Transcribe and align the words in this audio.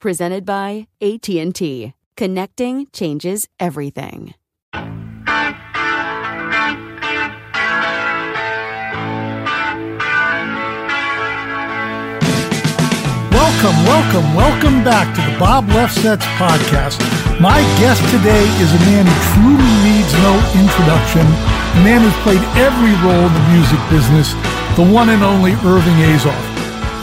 Presented 0.00 0.44
by 0.44 0.86
AT&T. 1.02 1.92
Connecting 2.16 2.86
changes 2.92 3.48
everything. 3.58 4.34
Welcome, 13.32 13.78
welcome, 13.90 14.34
welcome 14.36 14.84
back 14.84 15.10
to 15.16 15.20
the 15.20 15.36
Bob 15.36 15.66
Lefsetz 15.66 16.22
podcast. 16.38 17.00
My 17.40 17.58
guest 17.82 18.00
today 18.14 18.46
is 18.62 18.70
a 18.70 18.78
man 18.86 19.02
who 19.02 19.18
truly 19.34 19.74
needs 19.82 20.12
no 20.22 20.38
introduction, 20.54 21.26
a 21.26 21.82
man 21.82 22.02
who's 22.02 22.14
played 22.22 22.42
every 22.54 22.94
role 23.02 23.26
in 23.26 23.34
the 23.34 23.48
music 23.50 23.80
business, 23.90 24.30
the 24.76 24.86
one 24.86 25.08
and 25.10 25.24
only 25.24 25.54
Irving 25.66 25.98
Azoff. 26.06 26.38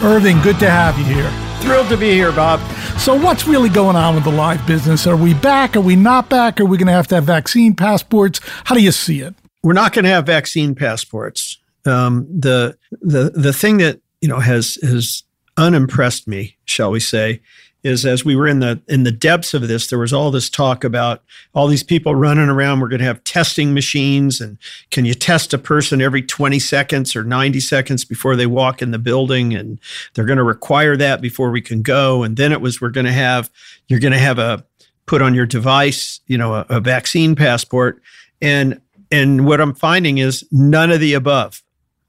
Irving, 0.01 0.39
good 0.41 0.59
to 0.59 0.69
have 0.69 0.97
you 0.97 1.03
here. 1.03 1.44
Thrilled 1.65 1.89
to 1.89 1.97
be 1.97 2.11
here, 2.11 2.31
Bob. 2.31 2.59
So, 2.99 3.19
what's 3.19 3.47
really 3.47 3.69
going 3.69 3.95
on 3.95 4.13
with 4.13 4.23
the 4.23 4.29
live 4.29 4.65
business? 4.67 5.07
Are 5.07 5.17
we 5.17 5.33
back? 5.33 5.75
Are 5.75 5.81
we 5.81 5.95
not 5.95 6.29
back? 6.29 6.61
Are 6.61 6.65
we 6.65 6.77
going 6.77 6.85
to 6.85 6.93
have 6.93 7.07
to 7.07 7.15
have 7.15 7.23
vaccine 7.23 7.73
passports? 7.73 8.39
How 8.65 8.75
do 8.75 8.83
you 8.83 8.91
see 8.91 9.21
it? 9.21 9.33
We're 9.63 9.73
not 9.73 9.91
going 9.91 10.05
to 10.05 10.11
have 10.11 10.27
vaccine 10.27 10.75
passports. 10.75 11.57
Um, 11.83 12.27
the 12.29 12.77
the 13.01 13.31
the 13.31 13.51
thing 13.51 13.77
that 13.77 13.99
you 14.21 14.27
know 14.27 14.37
has 14.37 14.77
has 14.83 15.23
unimpressed 15.57 16.27
me, 16.27 16.55
shall 16.65 16.91
we 16.91 16.99
say, 16.99 17.41
is 17.85 18.03
as 18.03 18.25
we 18.25 18.35
were 18.35 18.47
in 18.47 18.61
the 18.61 18.81
in 18.87 19.03
the 19.03 19.11
depths 19.11 19.53
of 19.53 19.67
this, 19.67 19.87
there 19.87 19.99
was 19.99 20.11
all 20.11 20.31
this 20.31 20.49
talk 20.49 20.83
about 20.83 21.21
all 21.53 21.67
these 21.67 21.83
people 21.83 22.15
running 22.15 22.49
around. 22.49 22.79
We're 22.79 22.87
going 22.87 22.99
to 22.99 23.05
have 23.05 23.23
testing 23.23 23.75
machines, 23.75 24.41
and 24.41 24.57
can 24.89 25.05
you 25.05 25.13
test 25.13 25.53
a 25.53 25.59
person 25.59 26.01
every 26.01 26.23
20 26.23 26.57
seconds 26.57 27.15
or 27.15 27.23
90 27.23 27.59
seconds 27.59 28.03
before 28.03 28.35
they 28.35 28.47
walk 28.47 28.81
in 28.81 28.89
the 28.89 28.97
building? 28.97 29.53
And 29.53 29.79
they're 30.13 30.25
going 30.25 30.39
to 30.39 30.43
require 30.43 30.97
that 30.97 31.21
before 31.21 31.51
we 31.51 31.61
can 31.61 31.83
go. 31.83 32.23
And 32.23 32.37
then 32.37 32.51
it 32.51 32.59
was 32.59 32.81
we're 32.81 32.89
going 32.89 33.05
to 33.05 33.11
have 33.11 33.51
you're 33.87 33.99
going 33.99 34.13
to 34.13 34.19
have 34.19 34.39
a 34.39 34.65
put 35.05 35.21
on 35.21 35.35
your 35.35 35.45
device, 35.45 36.21
you 36.25 36.39
know, 36.39 36.55
a, 36.55 36.65
a 36.69 36.79
vaccine 36.79 37.35
passport. 37.35 38.01
And 38.41 38.81
and 39.11 39.45
what 39.45 39.61
I'm 39.61 39.75
finding 39.75 40.17
is 40.17 40.43
none 40.51 40.89
of 40.89 40.99
the 40.99 41.13
above. 41.13 41.61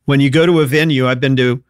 When 0.06 0.20
you 0.20 0.30
go 0.30 0.46
to 0.46 0.60
a 0.60 0.66
venue, 0.66 1.06
I've 1.06 1.20
been 1.20 1.36
to 1.36 1.62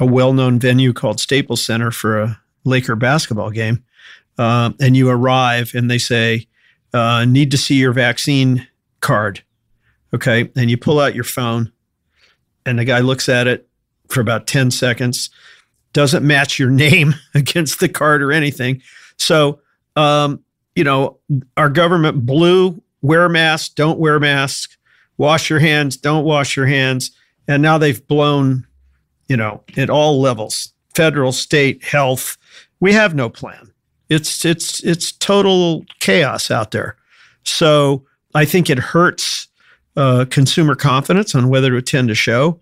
a 0.00 0.06
well-known 0.06 0.58
venue 0.58 0.92
called 0.92 1.20
Staples 1.20 1.62
Center 1.62 1.92
for 1.92 2.20
a 2.20 2.40
Laker 2.68 2.96
basketball 2.96 3.50
game, 3.50 3.82
uh, 4.38 4.70
and 4.80 4.96
you 4.96 5.08
arrive 5.08 5.72
and 5.74 5.90
they 5.90 5.98
say, 5.98 6.46
uh, 6.92 7.24
"Need 7.24 7.50
to 7.50 7.58
see 7.58 7.76
your 7.76 7.92
vaccine 7.92 8.66
card." 9.00 9.42
Okay, 10.14 10.50
and 10.56 10.70
you 10.70 10.76
pull 10.76 11.00
out 11.00 11.14
your 11.14 11.24
phone, 11.24 11.72
and 12.64 12.78
the 12.78 12.84
guy 12.84 13.00
looks 13.00 13.28
at 13.28 13.46
it 13.46 13.68
for 14.08 14.20
about 14.20 14.46
ten 14.46 14.70
seconds, 14.70 15.30
doesn't 15.92 16.26
match 16.26 16.58
your 16.58 16.70
name 16.70 17.14
against 17.34 17.80
the 17.80 17.88
card 17.88 18.22
or 18.22 18.32
anything. 18.32 18.82
So, 19.16 19.60
um, 19.96 20.44
you 20.76 20.84
know, 20.84 21.18
our 21.56 21.68
government 21.68 22.24
blew 22.24 22.82
wear 23.00 23.28
masks, 23.28 23.68
don't 23.68 23.98
wear 23.98 24.18
masks, 24.18 24.76
wash 25.18 25.50
your 25.50 25.60
hands, 25.60 25.96
don't 25.96 26.24
wash 26.24 26.56
your 26.56 26.66
hands, 26.66 27.12
and 27.46 27.62
now 27.62 27.78
they've 27.78 28.04
blown 28.08 28.66
you 29.28 29.36
know, 29.36 29.62
at 29.76 29.90
all 29.90 30.20
levels, 30.20 30.72
federal, 30.94 31.32
state, 31.32 31.84
health. 31.84 32.36
We 32.80 32.92
have 32.92 33.14
no 33.14 33.28
plan. 33.28 33.72
It's 34.08 34.44
it's 34.44 34.82
it's 34.84 35.12
total 35.12 35.84
chaos 36.00 36.50
out 36.50 36.70
there. 36.70 36.96
So 37.44 38.04
I 38.34 38.44
think 38.44 38.70
it 38.70 38.78
hurts 38.78 39.48
uh, 39.96 40.24
consumer 40.30 40.74
confidence 40.74 41.34
on 41.34 41.48
whether 41.48 41.70
to 41.70 41.76
attend 41.76 42.10
a 42.10 42.14
show. 42.14 42.60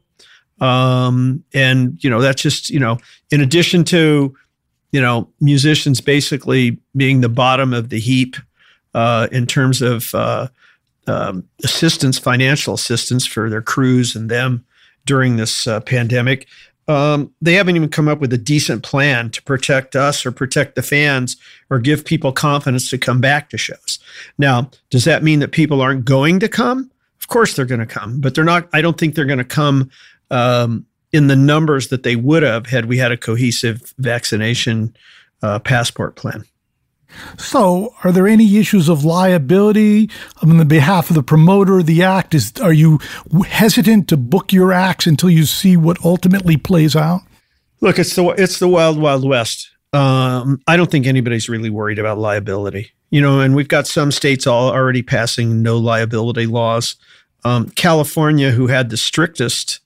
Um, 0.60 1.44
and 1.52 2.02
you 2.02 2.08
know, 2.08 2.20
that's 2.20 2.42
just 2.42 2.70
you 2.70 2.80
know, 2.80 2.98
in 3.30 3.40
addition 3.40 3.84
to 3.84 4.34
you 4.92 5.00
know 5.00 5.28
musicians 5.40 6.00
basically 6.00 6.78
being 6.96 7.20
the 7.20 7.28
bottom 7.28 7.72
of 7.72 7.90
the 7.90 8.00
heap 8.00 8.36
uh, 8.94 9.28
in 9.30 9.46
terms 9.46 9.82
of 9.82 10.14
uh, 10.14 10.48
um, 11.06 11.44
assistance, 11.62 12.18
financial 12.18 12.74
assistance 12.74 13.26
for 13.26 13.50
their 13.50 13.62
crews 13.62 14.16
and 14.16 14.30
them 14.30 14.64
during 15.04 15.36
this 15.36 15.66
uh, 15.66 15.80
pandemic. 15.80 16.46
Um, 16.88 17.32
they 17.40 17.54
haven't 17.54 17.76
even 17.76 17.88
come 17.88 18.06
up 18.06 18.20
with 18.20 18.32
a 18.32 18.38
decent 18.38 18.82
plan 18.82 19.30
to 19.30 19.42
protect 19.42 19.96
us 19.96 20.24
or 20.24 20.30
protect 20.30 20.76
the 20.76 20.82
fans 20.82 21.36
or 21.68 21.80
give 21.80 22.04
people 22.04 22.32
confidence 22.32 22.88
to 22.90 22.98
come 22.98 23.20
back 23.20 23.50
to 23.50 23.58
shows. 23.58 23.98
Now, 24.38 24.70
does 24.90 25.04
that 25.04 25.24
mean 25.24 25.40
that 25.40 25.50
people 25.50 25.80
aren't 25.80 26.04
going 26.04 26.38
to 26.40 26.48
come? 26.48 26.90
Of 27.20 27.28
course 27.28 27.54
they're 27.54 27.64
going 27.64 27.80
to 27.80 27.86
come, 27.86 28.20
but 28.20 28.34
they're 28.34 28.44
not. 28.44 28.68
I 28.72 28.82
don't 28.82 28.98
think 28.98 29.14
they're 29.14 29.24
going 29.24 29.38
to 29.38 29.44
come 29.44 29.90
um, 30.30 30.86
in 31.12 31.26
the 31.26 31.36
numbers 31.36 31.88
that 31.88 32.04
they 32.04 32.14
would 32.14 32.44
have 32.44 32.66
had 32.66 32.84
we 32.84 32.98
had 32.98 33.10
a 33.10 33.16
cohesive 33.16 33.92
vaccination 33.98 34.94
uh, 35.42 35.58
passport 35.58 36.14
plan. 36.14 36.44
So, 37.38 37.94
are 38.04 38.12
there 38.12 38.26
any 38.26 38.56
issues 38.56 38.88
of 38.88 39.04
liability 39.04 40.10
on 40.42 40.56
the 40.56 40.64
behalf 40.64 41.10
of 41.10 41.16
the 41.16 41.22
promoter 41.22 41.78
of 41.78 41.86
the 41.86 42.02
act? 42.02 42.34
Is 42.34 42.52
are 42.62 42.72
you 42.72 42.98
hesitant 43.46 44.08
to 44.08 44.16
book 44.16 44.52
your 44.52 44.72
acts 44.72 45.06
until 45.06 45.30
you 45.30 45.44
see 45.44 45.76
what 45.76 46.04
ultimately 46.04 46.56
plays 46.56 46.96
out? 46.96 47.22
Look, 47.80 47.98
it's 47.98 48.14
the 48.14 48.28
it's 48.30 48.58
the 48.58 48.68
wild 48.68 48.98
wild 48.98 49.26
west. 49.26 49.70
Um, 49.92 50.60
I 50.66 50.76
don't 50.76 50.90
think 50.90 51.06
anybody's 51.06 51.48
really 51.48 51.70
worried 51.70 51.98
about 51.98 52.18
liability. 52.18 52.92
You 53.10 53.20
know, 53.20 53.40
and 53.40 53.54
we've 53.54 53.68
got 53.68 53.86
some 53.86 54.10
states 54.10 54.46
all 54.46 54.70
already 54.70 55.02
passing 55.02 55.62
no 55.62 55.78
liability 55.78 56.46
laws. 56.46 56.96
Um, 57.44 57.68
California, 57.70 58.50
who 58.50 58.66
had 58.66 58.90
the 58.90 58.96
strictest 58.96 59.80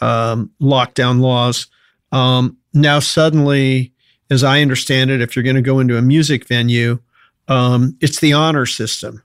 um, 0.00 0.50
lockdown 0.60 1.20
laws, 1.20 1.66
um, 2.12 2.58
now 2.74 3.00
suddenly 3.00 3.92
as 4.30 4.44
I 4.44 4.60
understand 4.60 5.10
it, 5.10 5.20
if 5.20 5.34
you're 5.34 5.42
going 5.42 5.56
to 5.56 5.62
go 5.62 5.80
into 5.80 5.96
a 5.96 6.02
music 6.02 6.46
venue, 6.46 7.00
um, 7.48 7.96
it's 8.00 8.20
the 8.20 8.32
honor 8.32 8.66
system. 8.66 9.22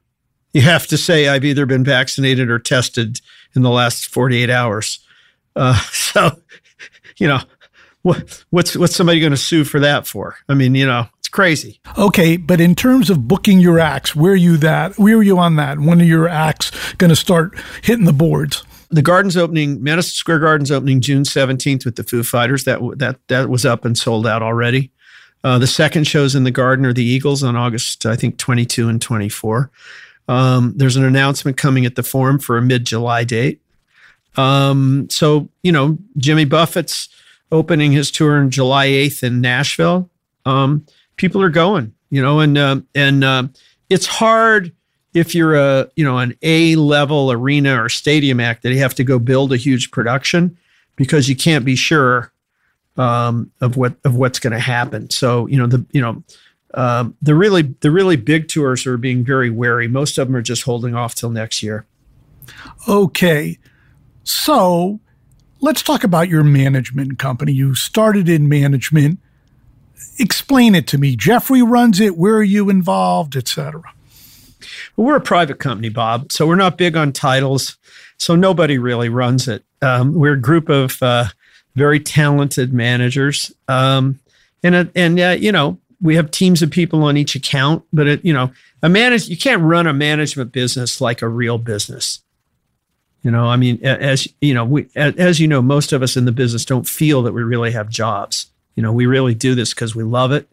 You 0.53 0.61
have 0.61 0.87
to 0.87 0.97
say, 0.97 1.27
I've 1.27 1.45
either 1.45 1.65
been 1.65 1.83
vaccinated 1.83 2.49
or 2.49 2.59
tested 2.59 3.19
in 3.55 3.63
the 3.63 3.69
last 3.69 4.07
48 4.07 4.49
hours. 4.49 4.99
Uh, 5.55 5.79
so, 5.91 6.39
you 7.17 7.27
know, 7.27 7.39
what, 8.01 8.43
what's, 8.49 8.75
what's 8.75 8.95
somebody 8.95 9.19
going 9.19 9.31
to 9.31 9.37
sue 9.37 9.63
for 9.63 9.79
that 9.79 10.07
for? 10.07 10.35
I 10.47 10.53
mean, 10.53 10.75
you 10.75 10.85
know, 10.85 11.07
it's 11.19 11.29
crazy. 11.29 11.79
Okay. 11.97 12.37
But 12.37 12.61
in 12.61 12.75
terms 12.75 13.09
of 13.09 13.27
booking 13.27 13.59
your 13.59 13.79
acts, 13.79 14.15
where 14.15 14.33
are 14.33 14.37
you 14.37 14.57
that? 14.57 14.97
Where 14.97 15.17
are 15.17 15.23
you 15.23 15.39
on 15.39 15.55
that? 15.55 15.79
When 15.79 16.01
are 16.01 16.05
your 16.05 16.27
acts 16.27 16.93
going 16.95 17.09
to 17.09 17.15
start 17.15 17.57
hitting 17.81 18.05
the 18.05 18.13
boards? 18.13 18.63
The 18.93 19.01
Gardens 19.01 19.35
opening, 19.35 19.81
Madison 19.81 20.11
Square 20.11 20.39
Gardens 20.39 20.71
opening 20.71 21.01
June 21.01 21.25
seventeenth 21.25 21.85
with 21.85 21.95
the 21.95 22.03
Foo 22.03 22.23
Fighters. 22.23 22.63
That 22.63 22.79
that 22.97 23.19
that 23.27 23.49
was 23.49 23.65
up 23.65 23.85
and 23.85 23.97
sold 23.97 24.27
out 24.27 24.43
already. 24.43 24.91
Uh, 25.43 25.57
the 25.57 25.67
second 25.67 26.05
shows 26.05 26.35
in 26.35 26.43
the 26.43 26.51
Garden 26.51 26.85
are 26.85 26.93
the 26.93 27.03
Eagles 27.03 27.43
on 27.43 27.55
August, 27.57 28.05
I 28.05 28.15
think, 28.15 28.37
22 28.37 28.87
and 28.87 29.01
24. 29.01 29.69
Um, 30.29 30.73
there's 30.77 30.95
an 30.95 31.03
announcement 31.03 31.57
coming 31.57 31.85
at 31.85 31.95
the 31.95 32.03
Forum 32.03 32.39
for 32.39 32.57
a 32.57 32.61
mid 32.61 32.85
July 32.85 33.25
date. 33.25 33.61
Um, 34.37 35.07
so, 35.09 35.49
you 35.61 35.71
know, 35.71 35.97
Jimmy 36.17 36.45
Buffett's 36.45 37.09
opening 37.51 37.91
his 37.91 38.09
tour 38.09 38.37
on 38.39 38.51
July 38.51 38.87
8th 38.87 39.23
in 39.23 39.41
Nashville. 39.41 40.09
Um, 40.45 40.85
people 41.17 41.41
are 41.41 41.49
going, 41.49 41.93
you 42.09 42.21
know, 42.21 42.39
and, 42.39 42.57
uh, 42.57 42.79
and 42.95 43.23
uh, 43.23 43.43
it's 43.89 44.05
hard 44.05 44.71
if 45.13 45.35
you're 45.35 45.55
a, 45.55 45.89
you 45.95 46.03
know, 46.03 46.17
an 46.17 46.35
A 46.41 46.75
level 46.75 47.31
arena 47.31 47.81
or 47.81 47.89
stadium 47.89 48.39
act 48.39 48.63
that 48.63 48.71
you 48.71 48.79
have 48.79 48.95
to 48.95 49.03
go 49.03 49.19
build 49.19 49.53
a 49.53 49.57
huge 49.57 49.91
production 49.91 50.57
because 50.95 51.29
you 51.29 51.35
can't 51.35 51.65
be 51.65 51.75
sure 51.75 52.31
um, 52.97 53.51
of 53.61 53.77
what 53.77 53.95
of 54.03 54.15
what's 54.15 54.39
going 54.39 54.53
to 54.53 54.59
happen. 54.59 55.09
So 55.09 55.47
you 55.47 55.57
know 55.57 55.67
the 55.67 55.85
you 55.91 56.01
know 56.01 56.23
um, 56.73 57.15
the 57.21 57.35
really 57.35 57.73
the 57.81 57.91
really 57.91 58.15
big 58.15 58.47
tours 58.47 58.85
are 58.85 58.97
being 58.97 59.23
very 59.23 59.49
wary. 59.49 59.87
Most 59.87 60.17
of 60.17 60.27
them 60.27 60.35
are 60.35 60.41
just 60.41 60.63
holding 60.63 60.95
off 60.95 61.15
till 61.15 61.29
next 61.29 61.63
year. 61.63 61.85
Okay, 62.87 63.57
so 64.23 64.99
let's 65.61 65.81
talk 65.81 66.03
about 66.03 66.29
your 66.29 66.43
management 66.43 67.19
company. 67.19 67.53
You 67.53 67.75
started 67.75 68.27
in 68.29 68.49
management. 68.49 69.19
Explain 70.19 70.75
it 70.75 70.85
to 70.87 70.97
me. 70.97 71.15
Jeffrey 71.15 71.61
runs 71.61 71.99
it. 71.99 72.17
Where 72.17 72.35
are 72.35 72.43
you 72.43 72.69
involved, 72.69 73.35
etc. 73.35 73.81
Well, 74.95 75.07
we're 75.07 75.15
a 75.15 75.21
private 75.21 75.59
company, 75.59 75.89
Bob, 75.89 76.31
so 76.31 76.47
we're 76.47 76.55
not 76.55 76.77
big 76.77 76.95
on 76.95 77.11
titles. 77.11 77.77
So 78.17 78.35
nobody 78.35 78.77
really 78.77 79.09
runs 79.09 79.47
it. 79.47 79.63
Um, 79.81 80.13
we're 80.13 80.33
a 80.33 80.41
group 80.41 80.69
of 80.69 81.01
uh, 81.01 81.25
very 81.75 81.99
talented 81.99 82.73
managers. 82.73 83.51
Um, 83.67 84.19
and, 84.63 84.75
uh, 84.75 84.85
and 84.95 85.19
uh, 85.19 85.35
you 85.39 85.51
know, 85.51 85.77
we 86.01 86.15
have 86.15 86.31
teams 86.31 86.61
of 86.61 86.71
people 86.71 87.03
on 87.03 87.17
each 87.17 87.35
account, 87.35 87.83
but 87.91 88.07
it, 88.07 88.25
you 88.25 88.33
know, 88.33 88.51
a 88.81 88.89
manage, 88.89 89.29
you 89.29 89.37
can't 89.37 89.61
run 89.61 89.87
a 89.87 89.93
management 89.93 90.51
business 90.51 90.99
like 91.01 91.21
a 91.21 91.27
real 91.27 91.57
business. 91.57 92.19
You 93.23 93.31
know, 93.31 93.45
I 93.45 93.55
mean, 93.55 93.83
as 93.85 94.27
you 94.41 94.53
know, 94.53 94.65
we, 94.65 94.89
as 94.95 95.39
you 95.39 95.47
know, 95.47 95.61
most 95.61 95.93
of 95.93 96.03
us 96.03 96.17
in 96.17 96.25
the 96.25 96.33
business 96.33 96.65
don't 96.65 96.87
feel 96.87 97.23
that 97.23 97.31
we 97.31 97.41
really 97.41 97.71
have 97.71 97.87
jobs. 97.87 98.47
You 98.75 98.83
know, 98.83 98.91
we 98.91 99.05
really 99.05 99.33
do 99.33 99.55
this 99.55 99.73
because 99.73 99.95
we 99.95 100.03
love 100.03 100.33
it. 100.33 100.51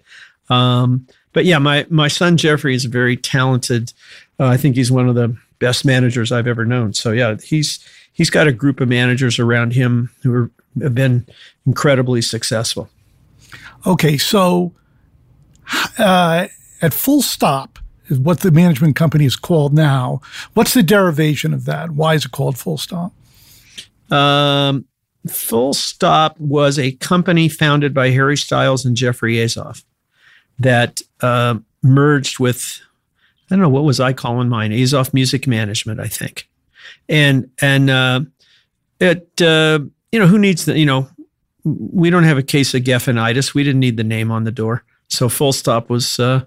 Um, 0.49 1.09
but 1.33 1.45
yeah, 1.45 1.59
my 1.59 1.87
my 1.91 2.09
son 2.09 2.37
Jeffrey 2.37 2.75
is 2.75 2.85
very 2.85 3.17
talented. 3.17 3.93
Uh, 4.39 4.47
I 4.47 4.57
think 4.57 4.77
he's 4.77 4.91
one 4.91 5.09
of 5.09 5.15
the 5.15 5.37
best 5.59 5.85
managers 5.85 6.33
I've 6.33 6.47
ever 6.47 6.65
known. 6.65 6.93
So 6.93 7.13
yeah, 7.13 7.37
he's 7.43 7.79
he's 8.13 8.31
got 8.31 8.47
a 8.47 8.53
group 8.53 8.81
of 8.81 8.89
managers 8.89 9.39
around 9.39 9.73
him 9.73 10.11
who 10.23 10.35
are 10.35 10.51
have 10.83 10.95
been 10.95 11.27
incredibly 11.67 12.23
successful. 12.23 12.89
Okay, 13.87 14.17
so 14.17 14.73
uh, 15.99 16.49
at 16.83 16.95
Full 16.95 17.23
Stop 17.23 17.79
is 18.09 18.19
what 18.19 18.41
the 18.41 18.51
management 18.51 18.97
company 18.97 19.25
is 19.25 19.37
called 19.37 19.73
now. 19.73 20.21
What's 20.55 20.75
the 20.75 20.83
derivation 20.83 21.55
of 21.55 21.65
that? 21.65 21.93
Why 21.93 22.15
is 22.15 22.25
it 22.25 22.33
called 22.33 22.59
Full 22.59 22.79
Stop? 22.79 23.13
Um, 24.11 24.87
Full 25.29 25.75
Stop 25.75 26.39
was 26.39 26.79
a 26.79 26.93
company 26.93 27.49
founded 27.49 27.95
by 27.95 28.11
Harry 28.11 28.37
Styles 28.37 28.85
and 28.85 28.97
Jeffrey 28.97 29.35
Azoff 29.37 29.85
that 30.59 31.01
uh, 31.23 31.57
merged 31.83 32.39
with 32.39 32.81
I 33.51 33.57
don't 33.57 33.63
know 33.63 33.69
what 33.69 33.85
was 33.85 34.01
I 34.01 34.13
calling 34.13 34.49
mine 34.49 34.71
Azoff 34.71 35.13
Music 35.13 35.47
Management, 35.47 36.01
I 36.01 36.07
think, 36.07 36.49
and 37.09 37.51
and 37.61 37.91
uh, 37.91 38.21
it 39.01 39.43
uh, 39.43 39.81
you 40.13 40.19
know, 40.19 40.27
who 40.27 40.39
needs 40.39 40.65
the, 40.65 40.79
you 40.79 40.87
know, 40.87 41.09
we 41.65 42.11
don't 42.11 42.25
have 42.25 42.39
a 42.39 42.43
case 42.43 42.75
of 42.75 42.83
Geffen-itis. 42.83 43.55
We 43.55 43.63
didn't 43.63 43.81
need 43.81 43.97
the 43.97 44.05
name 44.05 44.31
on 44.31 44.45
the 44.45 44.51
door. 44.51 44.85
So 45.09 45.29
full 45.29 45.53
stop 45.53 45.91
was, 45.91 46.19
uh, 46.19 46.45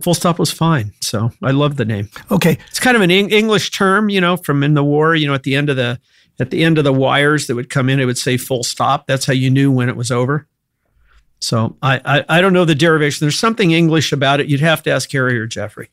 full 0.00 0.14
stop 0.14 0.38
was 0.38 0.50
fine. 0.50 0.92
So 1.00 1.30
I 1.42 1.50
love 1.50 1.76
the 1.76 1.84
name. 1.84 2.08
Okay. 2.30 2.58
It's 2.68 2.80
kind 2.80 2.96
of 2.96 3.02
an 3.02 3.10
English 3.10 3.70
term, 3.70 4.08
you 4.08 4.20
know, 4.20 4.36
from 4.36 4.62
in 4.62 4.74
the 4.74 4.84
war, 4.84 5.14
you 5.14 5.26
know, 5.26 5.34
at 5.34 5.42
the 5.42 5.56
end 5.56 5.68
of 5.68 5.76
the, 5.76 6.00
at 6.38 6.50
the 6.50 6.64
end 6.64 6.78
of 6.78 6.84
the 6.84 6.92
wires 6.92 7.46
that 7.46 7.54
would 7.54 7.70
come 7.70 7.88
in, 7.88 8.00
it 8.00 8.04
would 8.04 8.18
say 8.18 8.36
full 8.36 8.62
stop. 8.62 9.06
That's 9.06 9.26
how 9.26 9.32
you 9.32 9.50
knew 9.50 9.72
when 9.72 9.88
it 9.88 9.96
was 9.96 10.10
over. 10.10 10.46
So 11.40 11.76
I, 11.82 12.00
I, 12.04 12.24
I 12.28 12.40
don't 12.40 12.52
know 12.52 12.64
the 12.64 12.74
derivation. 12.74 13.24
There's 13.24 13.38
something 13.38 13.70
English 13.72 14.12
about 14.12 14.40
it. 14.40 14.48
You'd 14.48 14.60
have 14.60 14.82
to 14.84 14.90
ask 14.90 15.10
Harry 15.12 15.38
or 15.38 15.46
Jeffrey. 15.46 15.90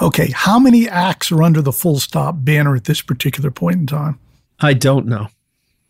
Okay. 0.00 0.30
How 0.32 0.58
many 0.58 0.88
acts 0.88 1.32
are 1.32 1.42
under 1.42 1.62
the 1.62 1.72
full 1.72 1.98
stop 1.98 2.36
banner 2.38 2.76
at 2.76 2.84
this 2.84 3.00
particular 3.00 3.50
point 3.50 3.76
in 3.76 3.86
time? 3.86 4.18
I 4.60 4.74
don't 4.74 5.06
know. 5.06 5.28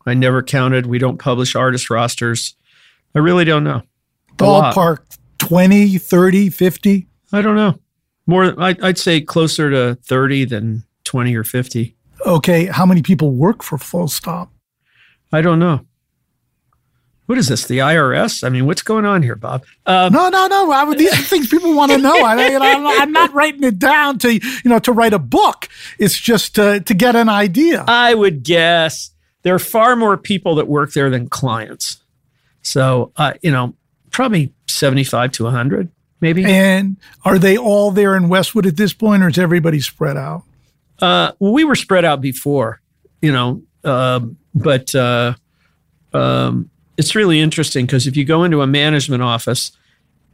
I 0.06 0.15
never 0.15 0.43
counted. 0.43 0.87
We 0.87 0.99
don't 0.99 1.19
publish 1.19 1.55
artist 1.55 1.91
rosters. 1.91 2.55
I 3.15 3.19
really 3.19 3.44
don't 3.44 3.65
know. 3.65 3.82
Ballpark 4.37 4.99
20, 5.38 5.99
30, 5.99 6.50
50? 6.50 7.06
I 7.32 7.43
don't 7.43 7.56
know. 7.56 7.79
More, 8.27 8.55
I'd 8.59 8.99
say 8.99 9.21
closer 9.21 9.71
to 9.71 9.97
30 10.03 10.47
than 10.47 10.85
20 11.05 11.35
or 11.35 11.44
50. 11.44 11.97
Okay. 12.27 12.67
How 12.67 12.87
many 12.87 13.03
people 13.03 13.32
work 13.32 13.62
for 13.62 13.77
Full 13.77 14.09
Stop? 14.09 14.53
I 15.32 15.43
don't 15.43 15.59
know. 15.59 15.85
What 17.31 17.38
is 17.38 17.47
this? 17.47 17.69
The 17.69 17.79
IRS? 17.79 18.43
I 18.43 18.49
mean, 18.49 18.67
what's 18.67 18.82
going 18.82 19.05
on 19.05 19.23
here, 19.23 19.37
Bob? 19.37 19.62
Um, 19.87 20.12
no, 20.12 20.31
no, 20.31 20.49
no. 20.49 20.69
I, 20.73 20.97
these 20.97 21.12
are 21.12 21.23
things 21.23 21.47
people 21.47 21.77
want 21.77 21.93
to 21.93 21.99
know. 21.99 22.12
I, 22.12 22.35
am 22.35 23.12
not 23.12 23.32
writing 23.32 23.62
it 23.62 23.79
down 23.79 24.19
to 24.19 24.32
you 24.35 24.41
know 24.65 24.81
to 24.81 24.91
write 24.91 25.12
a 25.12 25.21
book. 25.21 25.69
It's 25.97 26.19
just 26.19 26.56
to, 26.56 26.81
to 26.81 26.93
get 26.93 27.15
an 27.15 27.29
idea. 27.29 27.85
I 27.87 28.15
would 28.15 28.43
guess 28.43 29.12
there 29.43 29.55
are 29.55 29.61
far 29.61 29.94
more 29.94 30.17
people 30.17 30.56
that 30.56 30.67
work 30.67 30.93
there 30.93 31.09
than 31.09 31.29
clients. 31.29 32.03
So, 32.62 33.12
uh, 33.17 33.35
you 33.43 33.53
know, 33.53 33.77
probably 34.11 34.53
75 34.67 35.31
to 35.31 35.44
100, 35.44 35.88
maybe. 36.21 36.44
And 36.44 36.97
are 37.25 37.38
they 37.38 37.56
all 37.56 37.93
there 37.93 38.17
in 38.17 38.29
Westwood 38.29 38.67
at 38.67 38.77
this 38.77 38.93
point, 38.93 39.23
or 39.23 39.29
is 39.29 39.38
everybody 39.38 39.79
spread 39.79 40.17
out? 40.17 40.43
Uh, 40.99 41.31
well, 41.38 41.53
we 41.53 41.62
were 41.62 41.77
spread 41.77 42.05
out 42.05 42.21
before, 42.21 42.81
you 43.23 43.31
know, 43.31 43.62
uh, 43.85 44.19
but 44.53 44.93
uh, 44.97 45.35
um, 46.12 46.71
it's 47.00 47.14
really 47.14 47.41
interesting 47.41 47.87
because 47.87 48.06
if 48.06 48.14
you 48.14 48.26
go 48.26 48.44
into 48.44 48.61
a 48.61 48.67
management 48.67 49.23
office 49.23 49.73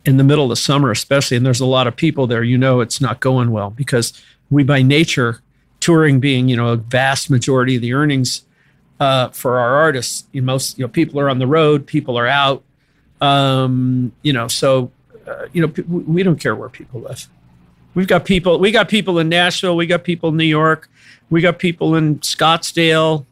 in 0.04 0.16
the 0.16 0.24
middle 0.24 0.42
of 0.42 0.50
the 0.50 0.56
summer, 0.56 0.90
especially, 0.90 1.36
and 1.36 1.46
there's 1.46 1.60
a 1.60 1.66
lot 1.66 1.86
of 1.86 1.94
people 1.94 2.26
there, 2.26 2.42
you 2.42 2.58
know 2.58 2.80
it's 2.80 3.00
not 3.00 3.20
going 3.20 3.52
well 3.52 3.70
because 3.70 4.12
we, 4.50 4.64
by 4.64 4.82
nature, 4.82 5.40
touring 5.78 6.18
being, 6.18 6.48
you 6.48 6.56
know, 6.56 6.70
a 6.70 6.76
vast 6.76 7.30
majority 7.30 7.76
of 7.76 7.82
the 7.82 7.92
earnings 7.92 8.42
uh, 8.98 9.28
for 9.28 9.60
our 9.60 9.76
artists. 9.76 10.26
You 10.32 10.40
know, 10.40 10.46
most 10.46 10.76
you 10.76 10.84
know 10.84 10.88
people 10.88 11.20
are 11.20 11.30
on 11.30 11.38
the 11.38 11.46
road, 11.46 11.86
people 11.86 12.18
are 12.18 12.26
out. 12.26 12.64
Um, 13.20 14.10
you 14.22 14.32
know, 14.32 14.48
so 14.48 14.90
uh, 15.24 15.46
you 15.52 15.62
know 15.62 15.68
p- 15.68 15.82
we 15.82 16.24
don't 16.24 16.40
care 16.40 16.56
where 16.56 16.68
people 16.68 17.02
live. 17.02 17.28
We've 17.94 18.08
got 18.08 18.24
people. 18.24 18.58
We 18.58 18.72
got 18.72 18.88
people 18.88 19.20
in 19.20 19.28
Nashville. 19.28 19.76
We 19.76 19.86
got 19.86 20.02
people 20.02 20.30
in 20.30 20.36
New 20.36 20.44
York. 20.44 20.90
We 21.30 21.42
got 21.42 21.60
people 21.60 21.94
in 21.94 22.18
Scottsdale. 22.18 23.24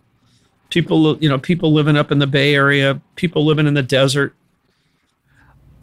People, 0.75 1.17
you 1.19 1.29
know, 1.29 1.39
people 1.39 1.73
living 1.73 1.97
up 1.97 2.11
in 2.11 2.19
the 2.19 2.27
Bay 2.27 2.53
Area. 2.53 3.01
People 3.15 3.45
living 3.45 3.69
in 3.69 3.75
the 3.75 3.83
desert. 3.83 4.35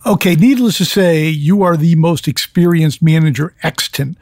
Okay, 0.06 0.36
needless 0.36 0.76
to 0.80 0.86
say, 0.86 1.30
you 1.30 1.64
are 1.64 1.78
the 1.78 1.96
most 1.96 2.28
experienced 2.28 3.02
manager 3.02 3.56
extant 3.64 4.18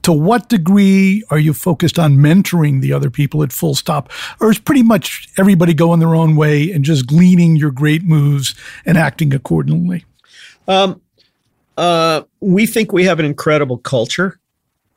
to 0.00 0.14
what 0.14 0.48
degree 0.48 1.22
are 1.28 1.38
you 1.38 1.52
focused 1.52 1.98
on 1.98 2.16
mentoring 2.16 2.80
the 2.80 2.90
other 2.90 3.10
people 3.10 3.42
at 3.42 3.52
full 3.52 3.74
stop 3.74 4.10
or 4.40 4.50
is 4.50 4.58
pretty 4.58 4.82
much 4.82 5.28
everybody 5.36 5.74
going 5.74 6.00
their 6.00 6.14
own 6.14 6.36
way 6.36 6.72
and 6.72 6.86
just 6.86 7.06
gleaning 7.06 7.56
your 7.56 7.70
great 7.70 8.02
moves 8.02 8.54
and 8.86 8.96
acting 8.96 9.34
accordingly 9.34 10.06
um, 10.68 11.02
uh, 11.76 12.22
we 12.40 12.64
think 12.64 12.92
we 12.92 13.04
have 13.04 13.18
an 13.18 13.26
incredible 13.26 13.76
culture 13.76 14.38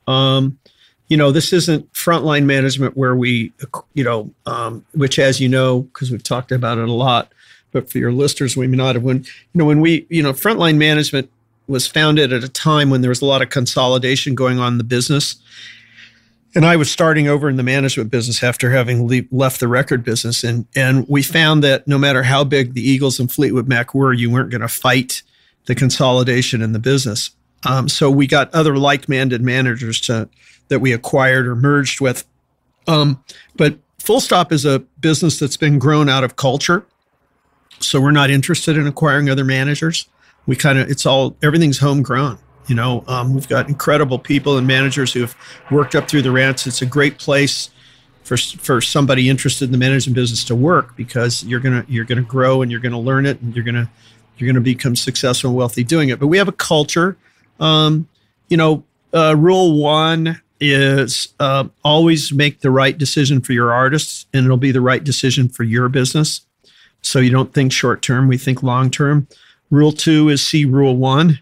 um, 0.07 0.57
you 1.07 1.17
know 1.17 1.31
this 1.31 1.53
isn't 1.53 1.91
frontline 1.93 2.45
management 2.45 2.97
where 2.97 3.15
we 3.15 3.51
you 3.93 4.03
know 4.03 4.31
um, 4.45 4.85
which 4.93 5.19
as 5.19 5.39
you 5.39 5.49
know 5.49 5.81
because 5.81 6.11
we've 6.11 6.23
talked 6.23 6.51
about 6.51 6.77
it 6.77 6.87
a 6.87 6.93
lot 6.93 7.31
but 7.71 7.89
for 7.89 7.97
your 7.97 8.11
listeners 8.11 8.57
we 8.57 8.67
may 8.67 8.77
not 8.77 8.95
have 8.95 9.03
when 9.03 9.17
you 9.17 9.59
know 9.59 9.65
when 9.65 9.81
we 9.81 10.05
you 10.09 10.21
know 10.21 10.33
frontline 10.33 10.77
management 10.77 11.29
was 11.67 11.85
founded 11.85 12.31
at 12.31 12.43
a 12.43 12.49
time 12.49 12.89
when 12.89 13.01
there 13.01 13.09
was 13.09 13.21
a 13.21 13.25
lot 13.25 13.41
of 13.41 13.49
consolidation 13.49 14.35
going 14.35 14.57
on 14.57 14.73
in 14.73 14.77
the 14.77 14.83
business. 14.83 15.35
And 16.55 16.65
I 16.65 16.75
was 16.75 16.89
starting 16.89 17.27
over 17.27 17.49
in 17.49 17.57
the 17.57 17.63
management 17.63 18.09
business 18.09 18.41
after 18.41 18.71
having 18.71 19.07
le- 19.07 19.27
left 19.31 19.59
the 19.59 19.67
record 19.67 20.03
business. 20.03 20.43
And, 20.43 20.65
and 20.75 21.07
we 21.07 21.21
found 21.21 21.63
that 21.63 21.87
no 21.87 21.97
matter 21.97 22.23
how 22.23 22.43
big 22.43 22.73
the 22.73 22.81
Eagles 22.81 23.19
and 23.19 23.31
Fleetwood 23.31 23.67
Mac 23.67 23.93
were, 23.93 24.13
you 24.13 24.31
weren't 24.31 24.49
going 24.49 24.61
to 24.61 24.67
fight 24.67 25.21
the 25.65 25.75
consolidation 25.75 26.61
in 26.61 26.71
the 26.71 26.79
business. 26.79 27.31
Um, 27.65 27.89
so 27.89 28.09
we 28.09 28.27
got 28.27 28.53
other 28.53 28.77
like-minded 28.77 29.41
managers 29.41 29.99
to, 30.01 30.29
that 30.69 30.79
we 30.79 30.93
acquired 30.93 31.47
or 31.47 31.55
merged 31.55 32.01
with. 32.01 32.25
Um, 32.87 33.23
but 33.55 33.77
Full 33.99 34.19
Stop 34.19 34.51
is 34.51 34.65
a 34.65 34.79
business 34.99 35.39
that's 35.39 35.57
been 35.57 35.79
grown 35.79 36.09
out 36.09 36.23
of 36.23 36.35
culture. 36.35 36.85
So 37.79 38.01
we're 38.01 38.11
not 38.11 38.29
interested 38.29 38.77
in 38.77 38.87
acquiring 38.87 39.29
other 39.29 39.43
managers 39.43 40.07
we 40.47 40.55
kind 40.55 40.79
of 40.79 40.89
it's 40.89 41.05
all 41.05 41.35
everything's 41.43 41.77
homegrown 41.77 42.39
you 42.65 42.73
know 42.73 43.03
um, 43.07 43.35
we've 43.35 43.47
got 43.47 43.67
incredible 43.67 44.17
people 44.17 44.57
and 44.57 44.65
managers 44.65 45.13
who 45.13 45.21
have 45.21 45.35
worked 45.69 45.93
up 45.93 46.09
through 46.09 46.23
the 46.23 46.31
ranks 46.31 46.65
it's 46.65 46.81
a 46.81 46.85
great 46.85 47.19
place 47.19 47.69
for 48.23 48.37
for 48.37 48.81
somebody 48.81 49.29
interested 49.29 49.65
in 49.65 49.71
the 49.71 49.77
management 49.77 50.15
business 50.15 50.43
to 50.43 50.55
work 50.55 50.95
because 50.95 51.43
you're 51.43 51.59
gonna 51.59 51.85
you're 51.87 52.05
gonna 52.05 52.21
grow 52.21 52.61
and 52.63 52.71
you're 52.71 52.79
gonna 52.79 52.99
learn 52.99 53.25
it 53.25 53.39
and 53.41 53.55
you're 53.55 53.65
gonna 53.65 53.89
you're 54.37 54.45
going 54.45 54.53
to 54.53 54.61
become 54.61 54.95
successful 54.95 55.49
and 55.49 55.57
wealthy 55.57 55.83
doing 55.83 56.09
it. 56.09 56.19
But 56.19 56.27
we 56.27 56.37
have 56.37 56.47
a 56.47 56.51
culture. 56.51 57.17
Um, 57.59 58.07
you 58.49 58.55
know, 58.55 58.83
uh, 59.11 59.35
rule 59.35 59.81
one 59.81 60.39
is 60.59 61.33
uh, 61.39 61.65
always 61.83 62.31
make 62.31 62.61
the 62.61 62.71
right 62.71 62.97
decision 62.97 63.41
for 63.41 63.53
your 63.53 63.71
artists, 63.71 64.25
and 64.33 64.45
it'll 64.45 64.57
be 64.57 64.71
the 64.71 64.81
right 64.81 65.03
decision 65.03 65.49
for 65.49 65.63
your 65.63 65.89
business. 65.89 66.41
So 67.01 67.19
you 67.19 67.29
don't 67.29 67.53
think 67.53 67.71
short 67.71 68.01
term, 68.01 68.27
we 68.27 68.37
think 68.37 68.63
long 68.63 68.89
term. 68.89 69.27
Rule 69.69 69.91
two 69.91 70.29
is 70.29 70.45
see 70.45 70.65
rule 70.65 70.95
one, 70.95 71.39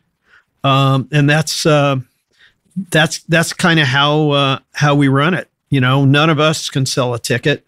um, 0.63 1.07
and 1.11 1.29
that's 1.29 1.65
uh, 1.65 1.97
that's 2.91 3.19
that's 3.23 3.53
kind 3.53 3.79
of 3.79 3.87
how 3.87 4.31
uh, 4.31 4.59
how 4.73 4.95
we 4.95 5.07
run 5.07 5.33
it. 5.33 5.49
You 5.69 5.81
know, 5.81 6.05
none 6.05 6.29
of 6.29 6.39
us 6.39 6.69
can 6.69 6.85
sell 6.85 7.13
a 7.13 7.19
ticket, 7.19 7.65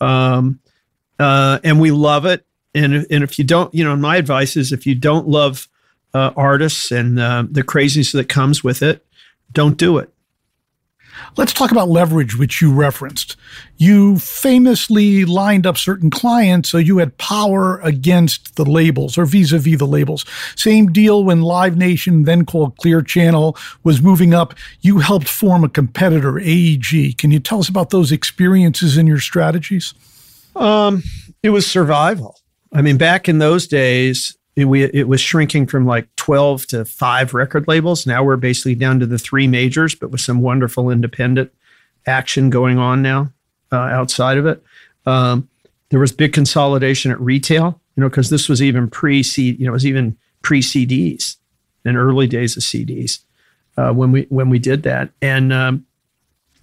um, 0.00 0.58
uh, 1.18 1.58
and 1.62 1.80
we 1.80 1.90
love 1.90 2.24
it. 2.24 2.44
And 2.74 3.06
and 3.10 3.24
if 3.24 3.38
you 3.38 3.44
don't, 3.44 3.72
you 3.74 3.84
know, 3.84 3.96
my 3.96 4.16
advice 4.16 4.56
is 4.56 4.72
if 4.72 4.86
you 4.86 4.94
don't 4.94 5.28
love 5.28 5.68
uh, 6.14 6.32
artists 6.36 6.90
and 6.90 7.18
uh, 7.18 7.44
the 7.50 7.62
craziness 7.62 8.12
that 8.12 8.28
comes 8.28 8.64
with 8.64 8.82
it, 8.82 9.04
don't 9.52 9.76
do 9.76 9.98
it. 9.98 10.12
Let's 11.36 11.52
talk 11.52 11.70
about 11.70 11.88
leverage, 11.88 12.36
which 12.36 12.60
you 12.60 12.72
referenced. 12.72 13.36
You 13.76 14.18
famously 14.18 15.24
lined 15.24 15.66
up 15.66 15.76
certain 15.76 16.10
clients 16.10 16.68
so 16.68 16.78
you 16.78 16.98
had 16.98 17.16
power 17.18 17.78
against 17.80 18.56
the 18.56 18.64
labels 18.64 19.16
or 19.16 19.24
vis 19.24 19.52
a 19.52 19.58
vis 19.58 19.78
the 19.78 19.86
labels. 19.86 20.24
Same 20.56 20.92
deal 20.92 21.24
when 21.24 21.42
Live 21.42 21.76
Nation, 21.76 22.24
then 22.24 22.44
called 22.44 22.76
Clear 22.78 23.02
Channel, 23.02 23.56
was 23.84 24.02
moving 24.02 24.34
up. 24.34 24.54
You 24.80 24.98
helped 24.98 25.28
form 25.28 25.64
a 25.64 25.68
competitor, 25.68 26.38
AEG. 26.38 27.18
Can 27.18 27.30
you 27.30 27.40
tell 27.40 27.60
us 27.60 27.68
about 27.68 27.90
those 27.90 28.10
experiences 28.10 28.96
and 28.96 29.08
your 29.08 29.20
strategies? 29.20 29.94
Um, 30.56 31.02
it 31.42 31.50
was 31.50 31.66
survival. 31.66 32.36
I 32.72 32.82
mean, 32.82 32.96
back 32.96 33.28
in 33.28 33.38
those 33.38 33.66
days, 33.66 34.36
it, 34.58 34.64
we, 34.64 34.82
it 34.82 35.06
was 35.06 35.20
shrinking 35.20 35.68
from 35.68 35.86
like 35.86 36.08
12 36.16 36.66
to 36.66 36.84
five 36.84 37.32
record 37.32 37.68
labels. 37.68 38.08
Now 38.08 38.24
we're 38.24 38.36
basically 38.36 38.74
down 38.74 38.98
to 38.98 39.06
the 39.06 39.18
three 39.18 39.46
majors, 39.46 39.94
but 39.94 40.10
with 40.10 40.20
some 40.20 40.40
wonderful 40.40 40.90
independent 40.90 41.52
action 42.08 42.50
going 42.50 42.76
on 42.76 43.00
now 43.00 43.32
uh, 43.70 43.76
outside 43.76 44.36
of 44.36 44.46
it. 44.46 44.60
Um, 45.06 45.48
there 45.90 46.00
was 46.00 46.10
big 46.10 46.32
consolidation 46.32 47.12
at 47.12 47.20
retail, 47.20 47.80
you 47.94 48.00
know, 48.00 48.08
because 48.08 48.30
this 48.30 48.48
was 48.48 48.60
even 48.60 48.90
pre 48.90 49.22
C, 49.22 49.52
you 49.52 49.64
know, 49.64 49.70
it 49.70 49.74
was 49.74 49.86
even 49.86 50.16
pre 50.42 50.60
CDs 50.60 51.36
and 51.84 51.96
early 51.96 52.26
days 52.26 52.56
of 52.56 52.64
CDs 52.64 53.20
uh, 53.76 53.92
when 53.92 54.10
we 54.10 54.22
when 54.28 54.50
we 54.50 54.58
did 54.58 54.82
that, 54.82 55.10
and 55.22 55.52
um, 55.52 55.86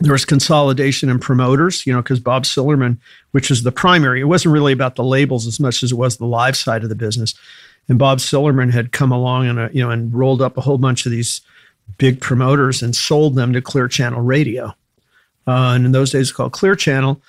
there 0.01 0.11
was 0.11 0.25
consolidation 0.25 1.09
in 1.09 1.17
promoters, 1.17 1.87
you 1.87 1.93
know, 1.93 2.01
because 2.01 2.19
Bob 2.19 2.43
Sillerman, 2.43 2.97
which 3.31 3.49
was 3.49 3.63
the 3.63 3.71
primary, 3.71 4.19
it 4.19 4.25
wasn't 4.25 4.53
really 4.53 4.73
about 4.73 4.95
the 4.95 5.03
labels 5.03 5.47
as 5.47 5.61
much 5.61 5.81
as 5.81 5.93
it 5.93 5.95
was 5.95 6.17
the 6.17 6.25
live 6.25 6.57
side 6.57 6.83
of 6.83 6.89
the 6.89 6.95
business 6.95 7.33
and 7.87 7.99
Bob 7.99 8.19
Sillerman 8.19 8.71
had 8.71 8.91
come 8.91 9.11
along 9.11 9.47
and 9.47 9.59
uh, 9.59 9.69
you 9.71 9.83
know 9.83 9.91
and 9.91 10.13
rolled 10.13 10.41
up 10.41 10.57
a 10.57 10.61
whole 10.61 10.77
bunch 10.77 11.05
of 11.05 11.11
these 11.11 11.41
big 11.97 12.19
promoters 12.19 12.81
and 12.81 12.95
sold 12.95 13.35
them 13.35 13.53
to 13.53 13.61
Clear 13.61 13.87
Channel 13.87 14.21
Radio, 14.21 14.67
uh, 15.47 15.73
and 15.75 15.85
in 15.85 15.91
those 15.91 16.11
days 16.11 16.31
it 16.31 16.33
called 16.33 16.53
Clear 16.53 16.75
Channel. 16.75 17.21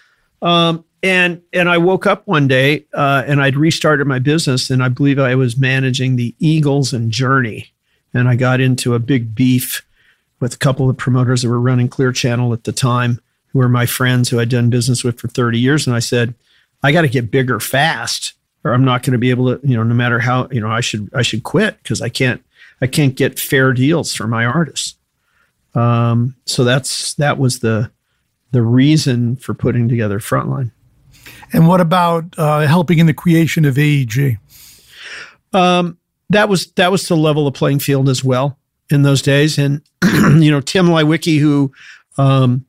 Um, 0.43 0.85
and 1.03 1.43
and 1.53 1.69
I 1.69 1.79
woke 1.79 2.07
up 2.07 2.27
one 2.27 2.49
day 2.49 2.87
uh, 2.95 3.25
and 3.27 3.41
I'd 3.41 3.57
restarted 3.57 4.07
my 4.07 4.19
business, 4.19 4.71
and 4.71 4.83
I 4.83 4.89
believe 4.89 5.19
I 5.19 5.35
was 5.35 5.57
managing 5.57 6.17
the 6.17 6.35
Eagles 6.39 6.93
and 6.93 7.11
Journey, 7.11 7.73
and 8.15 8.29
I 8.29 8.37
got 8.37 8.61
into 8.61 8.95
a 8.95 8.99
big 8.99 9.35
beef 9.35 9.87
with 10.41 10.55
a 10.55 10.59
couple 10.59 10.91
of 10.91 10.97
promoters 10.97 11.43
that 11.43 11.49
were 11.49 11.61
running 11.61 11.89
Clear 11.89 12.13
Channel 12.13 12.53
at 12.53 12.65
the 12.65 12.73
time, 12.73 13.21
who 13.49 13.59
were 13.59 13.69
my 13.69 13.87
friends 13.87 14.29
who 14.29 14.41
I'd 14.41 14.51
done 14.51 14.71
business 14.71 15.03
with 15.03 15.19
for 15.19 15.29
30 15.29 15.59
years, 15.59 15.87
and 15.87 15.97
I 15.97 16.01
said, 16.01 16.35
I 16.83 16.93
got 16.93 17.03
to 17.03 17.09
get 17.09 17.31
bigger 17.31 17.59
fast 17.59 18.35
or 18.67 18.75
I'm 18.75 18.85
not 18.85 19.03
going 19.03 19.13
to 19.13 19.19
be 19.19 19.31
able 19.31 19.57
to, 19.57 19.67
you 19.67 19.77
know, 19.77 19.83
no 19.83 19.95
matter 19.95 20.19
how, 20.19 20.49
you 20.51 20.61
know, 20.61 20.69
I 20.69 20.81
should 20.81 21.09
I 21.15 21.23
should 21.23 21.43
quit 21.43 21.79
because 21.83 22.03
I 22.03 22.09
can't 22.09 22.43
I 22.81 22.87
can't 22.87 23.15
get 23.15 23.39
fair 23.39 23.73
deals 23.73 24.15
for 24.15 24.27
my 24.27 24.45
artists. 24.45 24.95
Um, 25.75 26.35
so 26.47 26.65
that's 26.65 27.15
that 27.15 27.39
was 27.39 27.61
the 27.61 27.91
the 28.51 28.63
reason 28.63 29.37
for 29.37 29.55
putting 29.55 29.89
together 29.89 30.19
Frontline. 30.19 30.73
And 31.53 31.69
what 31.69 31.81
about 31.81 32.35
uh, 32.39 32.67
helping 32.67 32.99
in 32.99 33.07
the 33.07 33.15
creation 33.15 33.65
of 33.65 33.79
AEG? 33.79 34.39
Um, 35.53 35.99
that 36.31 36.49
was 36.49 36.73
that 36.73 36.91
was 36.91 37.05
to 37.05 37.15
level 37.15 37.45
the 37.45 37.53
playing 37.53 37.79
field 37.79 38.09
as 38.09 38.25
well 38.25 38.59
in 38.91 39.03
those 39.03 39.23
days. 39.23 39.59
And 39.59 39.83
you 40.05 40.51
know, 40.51 40.61
Tim 40.61 40.87
Leiweke, 40.87 41.39
who 41.39 41.73
um, 42.19 42.67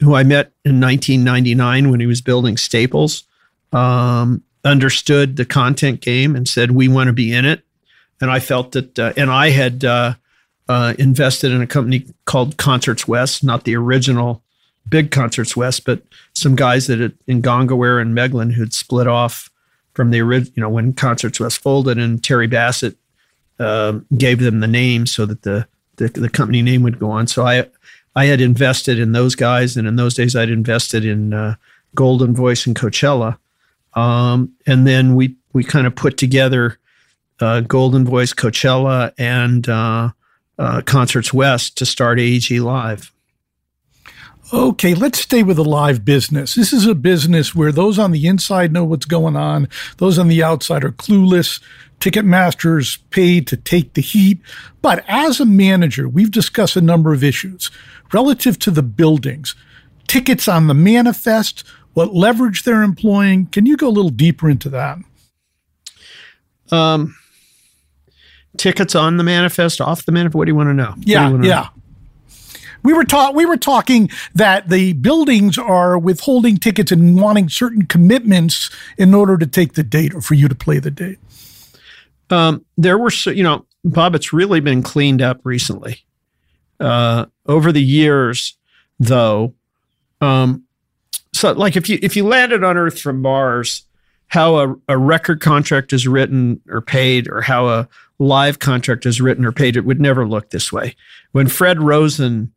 who 0.00 0.14
I 0.14 0.22
met 0.22 0.52
in 0.64 0.80
1999 0.80 1.90
when 1.90 2.00
he 2.00 2.06
was 2.06 2.20
building 2.20 2.56
Staples, 2.56 3.24
um, 3.72 4.42
understood 4.64 5.36
the 5.36 5.44
content 5.44 6.00
game 6.00 6.34
and 6.36 6.48
said 6.48 6.70
we 6.70 6.88
want 6.88 7.08
to 7.08 7.12
be 7.12 7.32
in 7.32 7.44
it. 7.44 7.62
And 8.20 8.30
I 8.30 8.40
felt 8.40 8.72
that, 8.72 8.98
uh, 8.98 9.12
and 9.16 9.30
I 9.30 9.50
had 9.50 9.84
uh, 9.84 10.14
uh, 10.68 10.94
invested 10.98 11.52
in 11.52 11.62
a 11.62 11.66
company 11.66 12.06
called 12.24 12.56
Concerts 12.56 13.06
West, 13.06 13.44
not 13.44 13.64
the 13.64 13.76
original 13.76 14.42
big 14.88 15.10
Concerts 15.10 15.56
West, 15.56 15.84
but 15.84 16.02
some 16.32 16.56
guys 16.56 16.86
that 16.86 16.98
had, 16.98 17.14
in 17.26 17.42
Gongaware 17.42 18.00
and 18.00 18.16
Meglen 18.16 18.52
who'd 18.52 18.74
split 18.74 19.06
off 19.06 19.50
from 19.94 20.10
the 20.10 20.20
original, 20.20 20.52
you 20.56 20.62
know, 20.62 20.68
when 20.68 20.92
Concerts 20.92 21.40
West 21.40 21.58
folded, 21.58 21.98
and 21.98 22.22
Terry 22.22 22.46
Bassett 22.46 22.96
um, 23.58 24.06
gave 24.16 24.40
them 24.40 24.60
the 24.60 24.66
name 24.66 25.06
so 25.06 25.26
that 25.26 25.42
the, 25.42 25.66
the 25.96 26.08
the 26.08 26.28
company 26.28 26.62
name 26.62 26.82
would 26.82 26.98
go 26.98 27.10
on. 27.10 27.26
So 27.26 27.44
I 27.44 27.66
I 28.14 28.26
had 28.26 28.40
invested 28.40 28.98
in 28.98 29.12
those 29.12 29.34
guys, 29.34 29.76
and 29.76 29.88
in 29.88 29.96
those 29.96 30.14
days 30.14 30.36
I'd 30.36 30.50
invested 30.50 31.04
in 31.04 31.34
uh, 31.34 31.56
Golden 31.94 32.34
Voice 32.34 32.66
and 32.66 32.76
Coachella 32.76 33.38
um, 33.98 34.52
and 34.66 34.86
then 34.86 35.16
we 35.16 35.36
we 35.52 35.64
kind 35.64 35.86
of 35.86 35.96
put 35.96 36.16
together 36.16 36.78
uh, 37.40 37.60
Golden 37.60 38.04
Voice, 38.04 38.32
Coachella, 38.32 39.12
and 39.18 39.68
uh, 39.68 40.10
uh, 40.58 40.82
Concerts 40.82 41.32
West 41.32 41.76
to 41.78 41.86
start 41.86 42.20
AEG 42.20 42.60
Live. 42.60 43.12
Okay, 44.52 44.94
let's 44.94 45.20
stay 45.20 45.42
with 45.42 45.56
the 45.56 45.64
live 45.64 46.04
business. 46.04 46.54
This 46.54 46.72
is 46.72 46.86
a 46.86 46.94
business 46.94 47.54
where 47.54 47.72
those 47.72 47.98
on 47.98 48.12
the 48.12 48.26
inside 48.26 48.72
know 48.72 48.84
what's 48.84 49.04
going 49.04 49.36
on, 49.36 49.68
those 49.98 50.18
on 50.18 50.28
the 50.28 50.42
outside 50.42 50.84
are 50.84 50.92
clueless. 50.92 51.60
Ticketmaster's 52.00 52.98
paid 53.10 53.46
to 53.48 53.56
take 53.56 53.94
the 53.94 54.00
heat. 54.00 54.40
But 54.80 55.04
as 55.08 55.40
a 55.40 55.44
manager, 55.44 56.08
we've 56.08 56.30
discussed 56.30 56.76
a 56.76 56.80
number 56.80 57.12
of 57.12 57.24
issues 57.24 57.70
relative 58.12 58.58
to 58.60 58.70
the 58.70 58.84
buildings. 58.84 59.56
Tickets 60.06 60.48
on 60.48 60.68
the 60.68 60.74
manifest, 60.74 61.64
what 61.98 62.14
leverage 62.14 62.62
they're 62.62 62.84
employing. 62.84 63.46
Can 63.46 63.66
you 63.66 63.76
go 63.76 63.88
a 63.88 63.90
little 63.90 64.10
deeper 64.10 64.48
into 64.48 64.68
that? 64.68 64.98
Um, 66.70 67.16
tickets 68.56 68.94
on 68.94 69.16
the 69.16 69.24
manifest, 69.24 69.80
off 69.80 70.04
the 70.04 70.12
manifest. 70.12 70.36
What 70.36 70.44
do 70.44 70.52
you 70.52 70.54
want 70.54 70.68
to 70.68 70.74
know? 70.74 70.94
Yeah, 71.00 71.30
yeah. 71.30 71.38
Know? 71.38 71.68
We 72.84 72.92
were 72.92 73.02
taught 73.02 73.34
we 73.34 73.44
were 73.46 73.56
talking 73.56 74.10
that 74.32 74.68
the 74.68 74.92
buildings 74.92 75.58
are 75.58 75.98
withholding 75.98 76.58
tickets 76.58 76.92
and 76.92 77.20
wanting 77.20 77.48
certain 77.48 77.84
commitments 77.84 78.70
in 78.96 79.12
order 79.12 79.36
to 79.36 79.46
take 79.48 79.72
the 79.72 79.82
date 79.82 80.14
or 80.14 80.20
for 80.20 80.34
you 80.34 80.46
to 80.46 80.54
play 80.54 80.78
the 80.78 80.92
date. 80.92 81.18
Um, 82.30 82.64
there 82.76 82.96
were, 82.96 83.10
you 83.26 83.42
know, 83.42 83.66
Bob, 83.84 84.14
it's 84.14 84.32
really 84.32 84.60
been 84.60 84.84
cleaned 84.84 85.20
up 85.20 85.40
recently. 85.42 86.04
Uh, 86.78 87.26
over 87.46 87.72
the 87.72 87.82
years, 87.82 88.56
though, 89.00 89.54
um, 90.20 90.62
so 91.38 91.52
like 91.52 91.76
if 91.76 91.88
you 91.88 91.98
if 92.02 92.16
you 92.16 92.26
landed 92.26 92.64
on 92.64 92.76
Earth 92.76 93.00
from 93.00 93.22
Mars, 93.22 93.84
how 94.26 94.56
a, 94.56 94.76
a 94.88 94.98
record 94.98 95.40
contract 95.40 95.92
is 95.92 96.06
written 96.06 96.60
or 96.68 96.80
paid, 96.80 97.28
or 97.28 97.40
how 97.40 97.68
a 97.68 97.88
live 98.18 98.58
contract 98.58 99.06
is 99.06 99.20
written 99.20 99.44
or 99.44 99.52
paid, 99.52 99.76
it 99.76 99.84
would 99.84 100.00
never 100.00 100.26
look 100.26 100.50
this 100.50 100.72
way. 100.72 100.96
When 101.32 101.46
Fred 101.46 101.80
Rosen 101.80 102.52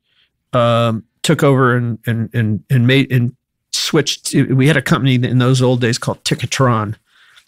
um, 0.54 1.04
took 1.22 1.44
over 1.44 1.76
and 1.76 2.00
and 2.08 2.30
and 2.34 2.64
and 2.70 2.88
made 2.88 3.12
and 3.12 3.36
switched, 3.72 4.26
to, 4.28 4.56
we 4.56 4.68
had 4.68 4.78
a 4.78 4.82
company 4.82 5.16
in 5.16 5.38
those 5.38 5.62
old 5.62 5.80
days 5.80 5.98
called 5.98 6.24
Ticketron 6.24 6.96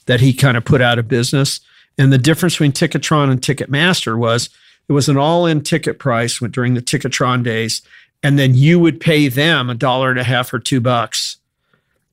that 0.06 0.20
he 0.20 0.34
kind 0.34 0.56
of 0.56 0.64
put 0.64 0.82
out 0.82 1.00
of 1.00 1.08
business. 1.08 1.60
And 1.98 2.14
the 2.14 2.18
difference 2.18 2.56
between 2.56 2.72
Ticketron 2.72 3.32
and 3.32 3.42
Ticketmaster 3.42 4.18
was 4.18 4.50
it 4.88 4.94
was 4.94 5.10
an 5.10 5.18
all-in 5.18 5.62
ticket 5.62 5.98
price 5.98 6.40
during 6.40 6.74
the 6.74 6.82
Ticketron 6.82 7.44
days, 7.44 7.82
and 8.24 8.40
then 8.40 8.56
you 8.56 8.80
would 8.80 9.00
pay 9.00 9.28
them 9.28 9.70
a 9.70 9.76
dollar 9.76 10.10
and 10.10 10.20
a 10.20 10.24
half 10.24 10.54
or 10.54 10.60
two 10.60 10.80
bucks 10.80 11.38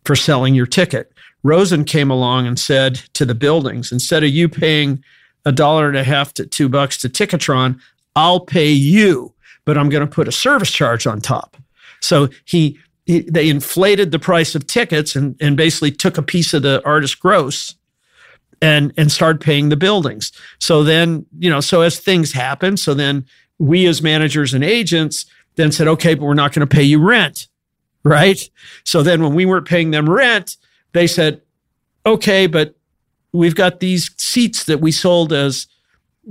for 0.04 0.16
selling 0.16 0.54
your 0.54 0.66
ticket. 0.66 1.12
Rosen 1.42 1.84
came 1.84 2.10
along 2.10 2.46
and 2.46 2.58
said 2.58 2.96
to 3.14 3.24
the 3.24 3.34
buildings, 3.34 3.92
instead 3.92 4.24
of 4.24 4.30
you 4.30 4.48
paying 4.48 5.02
a 5.46 5.52
dollar 5.52 5.88
and 5.88 5.96
a 5.96 6.04
half 6.04 6.34
to 6.34 6.44
two 6.44 6.68
bucks 6.68 6.98
to 6.98 7.08
Ticketron, 7.08 7.80
I'll 8.14 8.40
pay 8.40 8.70
you, 8.70 9.32
but 9.64 9.78
I'm 9.78 9.88
going 9.88 10.06
to 10.06 10.12
put 10.12 10.28
a 10.28 10.32
service 10.32 10.70
charge 10.70 11.06
on 11.06 11.20
top. 11.20 11.56
So 12.00 12.28
he, 12.44 12.78
he, 13.06 13.20
they 13.20 13.48
inflated 13.48 14.10
the 14.10 14.18
price 14.18 14.54
of 14.54 14.66
tickets 14.66 15.16
and, 15.16 15.36
and 15.40 15.56
basically 15.56 15.92
took 15.92 16.18
a 16.18 16.22
piece 16.22 16.52
of 16.52 16.62
the 16.62 16.82
artist 16.84 17.20
gross 17.20 17.74
and 18.62 18.92
and 18.98 19.10
started 19.10 19.40
paying 19.40 19.70
the 19.70 19.76
buildings. 19.76 20.32
So 20.58 20.84
then, 20.84 21.24
you 21.38 21.48
know, 21.48 21.60
so 21.60 21.80
as 21.80 21.98
things 21.98 22.32
happen, 22.32 22.76
so 22.76 22.92
then 22.92 23.24
we 23.58 23.86
as 23.86 24.02
managers 24.02 24.52
and 24.52 24.62
agents 24.62 25.24
then 25.56 25.72
said, 25.72 25.88
okay, 25.88 26.14
but 26.14 26.24
we're 26.24 26.34
not 26.34 26.52
going 26.52 26.66
to 26.66 26.74
pay 26.74 26.82
you 26.82 27.00
rent. 27.00 27.48
Right. 28.02 28.48
So 28.84 29.02
then 29.02 29.22
when 29.22 29.34
we 29.34 29.44
weren't 29.44 29.68
paying 29.68 29.90
them 29.90 30.08
rent, 30.08 30.56
they 30.92 31.06
said, 31.06 31.42
okay, 32.06 32.46
but 32.46 32.74
we've 33.32 33.54
got 33.54 33.80
these 33.80 34.10
seats 34.16 34.64
that 34.64 34.80
we 34.80 34.92
sold 34.92 35.32
as 35.32 35.66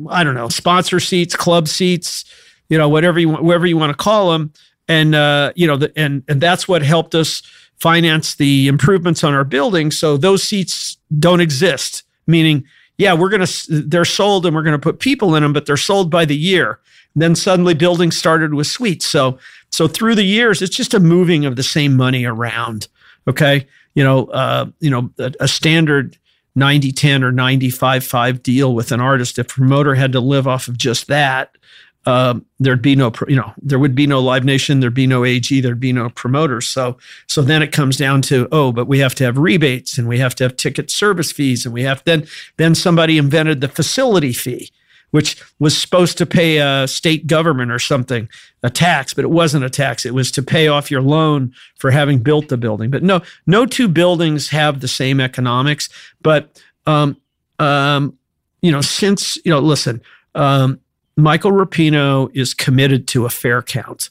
I 0.10 0.24
don't 0.24 0.36
know 0.36 0.50
sponsor 0.50 1.00
seats, 1.00 1.36
club 1.36 1.68
seats, 1.68 2.26
you 2.70 2.78
know 2.78 2.88
whatever 2.88 3.20
you 3.20 3.30
whatever 3.30 3.66
you 3.66 3.78
want 3.78 3.92
to 3.92 3.98
call 3.98 4.32
them, 4.32 4.54
and 4.88 5.16
uh, 5.16 5.52
you 5.56 5.68
know 5.68 5.78
the, 5.78 5.92
and 5.96 6.24
and 6.28 6.40
that's 6.40 6.68
what 6.68 6.82
helped 6.82 7.16
us 7.16 7.42
finance 7.80 8.36
the 8.36 8.68
improvements 8.68 9.24
on 9.24 9.34
our 9.34 9.44
building. 9.44 9.92
So 9.92 10.18
those 10.18 10.44
seats 10.44 10.98
don't 11.18 11.42
exist, 11.42 12.04
meaning 12.28 12.66
yeah, 12.98 13.14
we're 13.14 13.30
gonna 13.30 13.48
they're 13.70 14.06
sold 14.06 14.46
and 14.46 14.56
we're 14.56 14.64
gonna 14.64 14.80
put 14.80 15.00
people 15.00 15.36
in 15.36 15.44
them, 15.44 15.54
but 15.54 15.66
they're 15.66 15.78
sold 15.78 16.12
by 16.12 16.26
the 16.26 16.38
year. 16.38 16.80
And 17.20 17.22
then 17.22 17.36
suddenly 17.36 17.74
buildings 17.74 18.18
started 18.18 18.54
with 18.54 18.66
suites. 18.66 19.06
So 19.06 19.40
so 19.72 19.90
through 19.90 20.16
the 20.16 20.24
years, 20.24 20.62
it's 20.62 20.74
just 20.74 20.94
a 20.94 21.02
moving 21.02 21.44
of 21.44 21.58
the 21.58 21.64
same 21.64 21.98
money 21.98 22.24
around. 22.24 22.88
Okay, 23.28 23.68
you 23.94 24.06
know, 24.06 24.28
uh, 24.28 24.68
you 24.80 24.90
know, 24.90 25.10
a, 25.20 25.34
a 25.42 25.48
standard 25.50 26.18
90 26.56 26.94
10 26.94 27.22
or 27.26 27.34
95 27.34 28.06
5 28.06 28.42
deal 28.42 28.74
with 28.74 28.94
an 28.94 29.02
artist, 29.02 29.38
if 29.38 29.50
promoter 29.50 29.96
had 29.96 30.14
to 30.14 30.22
live 30.22 30.48
off 30.48 30.70
of 30.70 30.78
just 30.78 31.08
that, 31.08 31.58
um, 32.06 32.46
there'd 32.58 32.82
be 32.82 32.96
no, 32.96 33.12
you 33.28 33.36
know, 33.36 33.52
there 33.62 33.80
would 33.80 33.96
be 33.96 34.08
no 34.08 34.22
Live 34.22 34.46
Nation, 34.46 34.80
there'd 34.80 34.94
be 34.94 35.06
no 35.06 35.26
AEG, 35.26 35.62
there'd 35.62 35.78
be 35.78 35.92
no 35.92 36.10
promoters. 36.10 36.68
So, 36.68 36.98
so 37.28 37.42
then 37.42 37.62
it 37.62 37.74
comes 37.74 37.98
down 37.98 38.22
to, 38.24 38.48
oh, 38.54 38.72
but 38.72 38.88
we 38.88 39.00
have 39.00 39.14
to 39.16 39.26
have 39.26 39.38
rebates 39.38 39.98
and 39.98 40.08
we 40.08 40.20
have 40.20 40.36
to 40.36 40.46
have 40.46 40.56
ticket 40.56 40.90
service 40.90 41.34
fees 41.34 41.66
and 41.66 41.74
we 41.74 41.84
have 41.84 42.02
then, 42.06 42.26
then 42.56 42.76
somebody 42.76 43.18
invented 43.18 43.60
the 43.60 43.68
facility 43.68 44.32
fee, 44.32 44.72
which 45.12 45.42
was 45.60 45.78
supposed 45.78 46.18
to 46.18 46.26
pay 46.26 46.58
a 46.58 46.88
state 46.88 47.28
government 47.28 47.72
or 47.72 47.80
something 47.80 48.30
a 48.64 48.70
tax, 48.70 49.14
but 49.14 49.24
it 49.24 49.30
wasn't 49.30 49.64
a 49.64 49.70
tax. 49.70 50.06
It 50.06 50.14
was 50.14 50.32
to 50.32 50.44
pay 50.44 50.68
off 50.68 50.92
your 50.92 51.02
loan 51.02 51.54
for 51.78 51.92
having 51.92 52.20
built 52.20 52.50
the 52.50 52.58
building. 52.58 52.90
But 52.92 53.04
no, 53.04 53.22
no 53.48 53.66
two 53.66 53.88
buildings 53.88 54.50
have 54.50 54.82
the 54.82 54.88
same 54.88 55.20
economics. 55.20 55.90
But 56.22 56.62
um, 56.86 57.18
um, 57.60 58.18
you 58.62 58.72
know, 58.72 58.82
since 58.82 59.38
you 59.46 59.52
know, 59.52 59.60
listen, 59.60 60.02
um, 60.36 60.80
Michael 61.16 61.52
Rapino 61.52 62.30
is 62.36 62.54
committed 62.54 63.08
to 63.10 63.26
a 63.26 63.30
fair 63.30 63.62
count. 63.62 64.10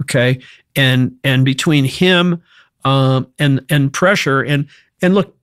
Okay. 0.00 0.40
And 0.76 1.16
and 1.24 1.44
between 1.44 1.84
him 1.84 2.42
um, 2.84 3.26
and 3.38 3.64
and 3.68 3.92
pressure 3.92 4.40
and 4.42 4.66
and 5.02 5.14
look, 5.14 5.36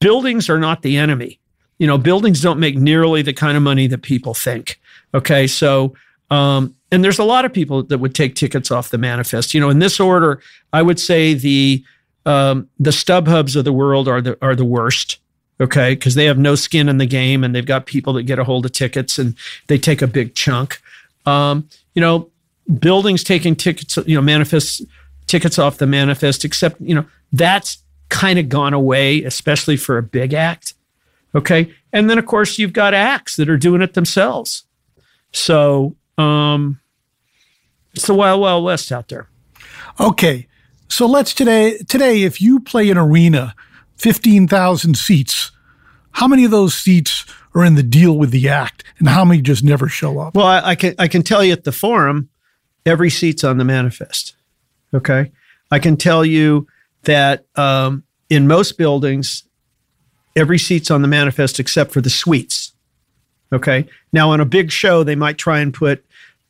buildings 0.00 0.48
are 0.48 0.58
not 0.58 0.82
the 0.82 0.96
enemy. 0.96 1.40
You 1.78 1.86
know, 1.86 1.98
buildings 1.98 2.40
don't 2.40 2.58
make 2.58 2.76
nearly 2.76 3.22
the 3.22 3.32
kind 3.32 3.56
of 3.56 3.62
money 3.62 3.86
that 3.88 4.02
people 4.02 4.34
think. 4.34 4.80
Okay. 5.14 5.46
So 5.46 5.94
um, 6.30 6.74
and 6.90 7.04
there's 7.04 7.18
a 7.18 7.24
lot 7.24 7.44
of 7.44 7.52
people 7.52 7.82
that 7.84 7.98
would 7.98 8.14
take 8.14 8.34
tickets 8.34 8.70
off 8.70 8.90
the 8.90 8.98
manifest. 8.98 9.54
You 9.54 9.60
know, 9.60 9.70
in 9.70 9.78
this 9.78 10.00
order, 10.00 10.40
I 10.72 10.82
would 10.82 10.98
say 10.98 11.34
the 11.34 11.84
um, 12.24 12.68
the 12.80 12.90
StubHubs 12.90 13.54
of 13.54 13.64
the 13.64 13.72
world 13.72 14.08
are 14.08 14.20
the 14.20 14.36
are 14.42 14.56
the 14.56 14.64
worst 14.64 15.18
okay 15.60 15.94
because 15.94 16.14
they 16.14 16.26
have 16.26 16.38
no 16.38 16.54
skin 16.54 16.88
in 16.88 16.98
the 16.98 17.06
game 17.06 17.42
and 17.42 17.54
they've 17.54 17.66
got 17.66 17.86
people 17.86 18.12
that 18.12 18.24
get 18.24 18.38
a 18.38 18.44
hold 18.44 18.66
of 18.66 18.72
tickets 18.72 19.18
and 19.18 19.34
they 19.68 19.78
take 19.78 20.02
a 20.02 20.06
big 20.06 20.34
chunk 20.34 20.82
um, 21.24 21.66
you 21.94 22.00
know 22.00 22.28
buildings 22.78 23.24
taking 23.24 23.54
tickets 23.54 23.96
you 24.06 24.14
know 24.14 24.20
manifest 24.20 24.82
tickets 25.26 25.58
off 25.58 25.78
the 25.78 25.86
manifest 25.86 26.44
except 26.44 26.80
you 26.80 26.94
know 26.94 27.04
that's 27.32 27.78
kind 28.08 28.38
of 28.38 28.48
gone 28.48 28.74
away 28.74 29.22
especially 29.22 29.76
for 29.76 29.96
a 29.96 30.02
big 30.02 30.34
act 30.34 30.74
okay 31.36 31.72
and 31.92 32.10
then 32.10 32.18
of 32.18 32.26
course 32.26 32.58
you've 32.58 32.72
got 32.72 32.94
acts 32.94 33.36
that 33.36 33.48
are 33.48 33.56
doing 33.56 33.82
it 33.82 33.94
themselves 33.94 34.64
so 35.32 35.94
um, 36.18 36.80
it's 37.94 38.06
the 38.06 38.14
wild 38.14 38.40
wild 38.40 38.64
west 38.64 38.90
out 38.90 39.08
there 39.08 39.28
okay 40.00 40.48
so 40.88 41.06
let's 41.06 41.34
today 41.34 41.78
today 41.88 42.22
if 42.22 42.40
you 42.40 42.60
play 42.60 42.90
an 42.90 42.98
arena 42.98 43.54
15,000 43.96 44.96
seats. 44.96 45.52
How 46.12 46.28
many 46.28 46.44
of 46.44 46.50
those 46.50 46.74
seats 46.74 47.26
are 47.54 47.64
in 47.64 47.74
the 47.74 47.82
deal 47.82 48.16
with 48.16 48.30
the 48.30 48.48
act 48.48 48.84
and 48.98 49.08
how 49.08 49.24
many 49.24 49.42
just 49.42 49.64
never 49.64 49.88
show 49.88 50.18
up? 50.18 50.34
Well, 50.34 50.46
I, 50.46 50.70
I 50.70 50.74
can 50.74 50.94
I 50.98 51.08
can 51.08 51.22
tell 51.22 51.44
you 51.44 51.52
at 51.52 51.64
the 51.64 51.72
forum, 51.72 52.28
every 52.84 53.10
seat's 53.10 53.44
on 53.44 53.58
the 53.58 53.64
manifest. 53.64 54.34
Okay. 54.94 55.32
I 55.70 55.78
can 55.78 55.96
tell 55.96 56.24
you 56.24 56.66
that 57.02 57.44
um, 57.56 58.04
in 58.30 58.46
most 58.46 58.78
buildings, 58.78 59.45
every 60.36 60.58
seat's 60.58 60.90
on 60.90 61.02
the 61.02 61.08
manifest 61.08 61.58
except 61.58 61.92
for 61.92 62.00
the 62.00 62.10
suites. 62.10 62.72
Okay. 63.52 63.88
Now, 64.12 64.30
on 64.30 64.40
a 64.40 64.44
big 64.44 64.70
show, 64.70 65.02
they 65.02 65.14
might 65.16 65.38
try 65.38 65.60
and 65.60 65.72
put 65.72 66.04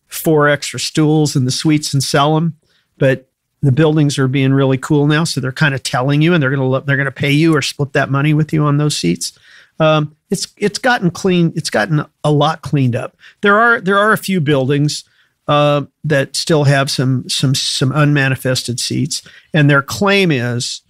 four 0.08 0.48
extra 0.48 0.80
stools 0.80 1.36
in 1.36 1.44
the 1.44 1.50
suites 1.50 1.94
and 1.94 2.02
sell 2.02 2.34
them. 2.34 2.56
But 2.98 3.28
the 3.62 3.72
buildings 3.72 4.18
are 4.18 4.28
being 4.28 4.52
really 4.52 4.78
cool 4.78 5.06
now, 5.06 5.24
so 5.24 5.40
they're 5.40 5.52
kind 5.52 5.74
of 5.74 5.82
telling 5.82 6.22
you, 6.22 6.34
and 6.34 6.42
they're 6.42 6.54
going 6.54 6.80
to 6.80 6.86
they're 6.86 7.02
to 7.04 7.10
pay 7.10 7.30
you 7.30 7.54
or 7.54 7.62
split 7.62 7.92
that 7.92 8.10
money 8.10 8.34
with 8.34 8.52
you 8.52 8.64
on 8.64 8.78
those 8.78 8.96
seats. 8.96 9.38
Um, 9.78 10.16
it's 10.30 10.48
it's 10.56 10.78
gotten 10.78 11.10
clean. 11.10 11.52
It's 11.54 11.70
gotten 11.70 12.04
a 12.24 12.32
lot 12.32 12.62
cleaned 12.62 12.96
up. 12.96 13.16
There 13.42 13.58
are 13.58 13.80
there 13.80 13.98
are 13.98 14.12
a 14.12 14.18
few 14.18 14.40
buildings 14.40 15.04
uh, 15.48 15.82
that 16.04 16.36
still 16.36 16.64
have 16.64 16.90
some 16.90 17.28
some 17.28 17.54
some 17.54 17.92
unmanifested 17.92 18.80
seats, 18.80 19.22
and 19.52 19.68
their 19.68 19.82
claim 19.82 20.30
is, 20.30 20.82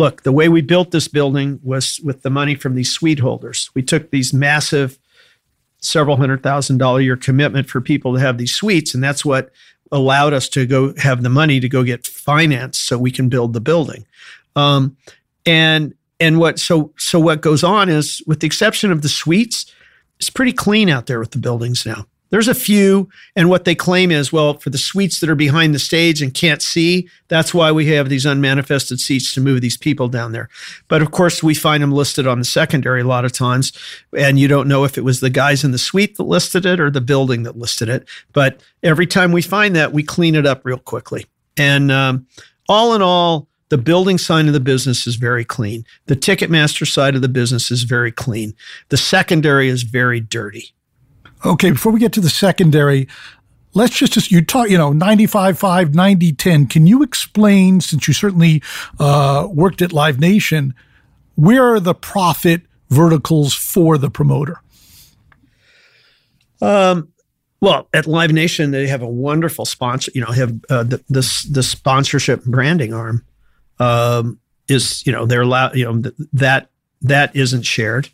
look, 0.00 0.22
the 0.22 0.32
way 0.32 0.48
we 0.48 0.62
built 0.62 0.90
this 0.90 1.08
building 1.08 1.60
was 1.62 2.00
with 2.02 2.22
the 2.22 2.30
money 2.30 2.54
from 2.54 2.74
these 2.74 2.90
suite 2.90 3.20
holders. 3.20 3.70
We 3.74 3.82
took 3.82 4.10
these 4.10 4.32
massive 4.32 4.98
several 5.82 6.16
hundred 6.16 6.42
thousand 6.42 6.78
dollar 6.78 7.00
year 7.00 7.16
commitment 7.16 7.68
for 7.68 7.80
people 7.80 8.14
to 8.14 8.20
have 8.20 8.38
these 8.38 8.54
suites, 8.54 8.94
and 8.94 9.04
that's 9.04 9.24
what 9.24 9.50
allowed 9.92 10.32
us 10.32 10.48
to 10.48 10.66
go 10.66 10.94
have 10.96 11.22
the 11.22 11.28
money 11.28 11.60
to 11.60 11.68
go 11.68 11.84
get 11.84 12.06
finance 12.06 12.78
so 12.78 12.96
we 12.96 13.10
can 13.10 13.28
build 13.28 13.52
the 13.52 13.60
building. 13.60 14.06
Um, 14.56 14.96
and 15.44 15.94
and 16.18 16.38
what 16.38 16.58
so 16.58 16.92
so 16.96 17.20
what 17.20 17.42
goes 17.42 17.62
on 17.62 17.90
is 17.90 18.22
with 18.26 18.40
the 18.40 18.46
exception 18.46 18.90
of 18.90 19.02
the 19.02 19.08
suites, 19.08 19.70
it's 20.18 20.30
pretty 20.30 20.52
clean 20.52 20.88
out 20.88 21.06
there 21.06 21.20
with 21.20 21.32
the 21.32 21.38
buildings 21.38 21.84
now. 21.84 22.06
There's 22.30 22.48
a 22.48 22.54
few, 22.54 23.08
and 23.34 23.48
what 23.48 23.64
they 23.64 23.74
claim 23.74 24.10
is, 24.10 24.32
well, 24.32 24.54
for 24.54 24.70
the 24.70 24.78
suites 24.78 25.20
that 25.20 25.28
are 25.28 25.34
behind 25.34 25.74
the 25.74 25.78
stage 25.78 26.22
and 26.22 26.32
can't 26.32 26.62
see, 26.62 27.08
that's 27.28 27.52
why 27.52 27.72
we 27.72 27.86
have 27.86 28.08
these 28.08 28.24
unmanifested 28.24 29.00
seats 29.00 29.34
to 29.34 29.40
move 29.40 29.60
these 29.60 29.76
people 29.76 30.08
down 30.08 30.32
there. 30.32 30.48
But 30.88 31.02
of 31.02 31.10
course, 31.10 31.42
we 31.42 31.54
find 31.54 31.82
them 31.82 31.92
listed 31.92 32.26
on 32.26 32.38
the 32.38 32.44
secondary 32.44 33.00
a 33.00 33.06
lot 33.06 33.24
of 33.24 33.32
times, 33.32 33.72
and 34.16 34.38
you 34.38 34.48
don't 34.48 34.68
know 34.68 34.84
if 34.84 34.96
it 34.96 35.04
was 35.04 35.20
the 35.20 35.30
guys 35.30 35.64
in 35.64 35.72
the 35.72 35.78
suite 35.78 36.16
that 36.16 36.22
listed 36.24 36.64
it 36.64 36.80
or 36.80 36.90
the 36.90 37.00
building 37.00 37.42
that 37.42 37.58
listed 37.58 37.88
it. 37.88 38.08
But 38.32 38.62
every 38.82 39.06
time 39.06 39.32
we 39.32 39.42
find 39.42 39.74
that, 39.76 39.92
we 39.92 40.02
clean 40.02 40.36
it 40.36 40.46
up 40.46 40.64
real 40.64 40.78
quickly. 40.78 41.26
And 41.56 41.90
um, 41.90 42.26
all 42.68 42.94
in 42.94 43.02
all, 43.02 43.48
the 43.70 43.78
building 43.78 44.18
side 44.18 44.46
of 44.46 44.52
the 44.52 44.60
business 44.60 45.06
is 45.06 45.16
very 45.16 45.44
clean. 45.44 45.84
The 46.06 46.16
Ticketmaster 46.16 46.86
side 46.86 47.14
of 47.14 47.22
the 47.22 47.28
business 47.28 47.70
is 47.70 47.84
very 47.84 48.10
clean. 48.10 48.54
The 48.88 48.96
secondary 48.96 49.68
is 49.68 49.84
very 49.84 50.20
dirty. 50.20 50.74
Okay, 51.44 51.70
before 51.70 51.92
we 51.92 52.00
get 52.00 52.12
to 52.14 52.20
the 52.20 52.30
secondary, 52.30 53.08
let's 53.74 53.96
just, 53.96 54.30
you 54.30 54.44
talk, 54.44 54.68
you 54.68 54.76
know, 54.76 54.92
95 54.92 55.58
5, 55.58 55.94
90 55.94 56.32
10. 56.32 56.66
Can 56.66 56.86
you 56.86 57.02
explain, 57.02 57.80
since 57.80 58.06
you 58.06 58.14
certainly 58.14 58.62
uh, 58.98 59.48
worked 59.50 59.80
at 59.82 59.92
Live 59.92 60.20
Nation, 60.20 60.74
where 61.36 61.74
are 61.74 61.80
the 61.80 61.94
profit 61.94 62.62
verticals 62.90 63.54
for 63.54 63.96
the 63.96 64.10
promoter? 64.10 64.60
Um, 66.60 67.08
well, 67.60 67.88
at 67.92 68.06
Live 68.06 68.32
Nation, 68.32 68.70
they 68.70 68.86
have 68.86 69.02
a 69.02 69.08
wonderful 69.08 69.64
sponsor. 69.64 70.10
You 70.14 70.22
know, 70.22 70.32
have 70.32 70.60
uh, 70.70 70.82
the, 70.82 71.04
this 71.08 71.44
the 71.44 71.62
sponsorship 71.62 72.44
branding 72.44 72.92
arm 72.94 73.24
um, 73.78 74.40
is 74.68 75.06
you 75.06 75.12
know 75.12 75.26
they're 75.26 75.42
allowed. 75.42 75.76
You 75.76 75.84
know 75.84 76.02
th- 76.02 76.14
that 76.32 76.70
that 77.02 77.36
isn't 77.36 77.62
shared. 77.62 78.08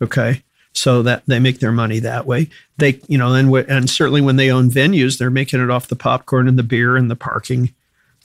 Okay, 0.00 0.42
so 0.76 1.02
that 1.02 1.22
they 1.26 1.38
make 1.38 1.60
their 1.60 1.72
money 1.72 1.98
that 2.00 2.26
way. 2.26 2.48
They, 2.76 3.00
you 3.08 3.16
know, 3.16 3.32
and 3.32 3.52
and 3.68 3.88
certainly 3.88 4.20
when 4.20 4.36
they 4.36 4.50
own 4.50 4.70
venues, 4.70 5.18
they're 5.18 5.30
making 5.30 5.62
it 5.62 5.70
off 5.70 5.88
the 5.88 5.96
popcorn 5.96 6.48
and 6.48 6.58
the 6.58 6.62
beer 6.62 6.96
and 6.96 7.10
the 7.10 7.16
parking 7.16 7.74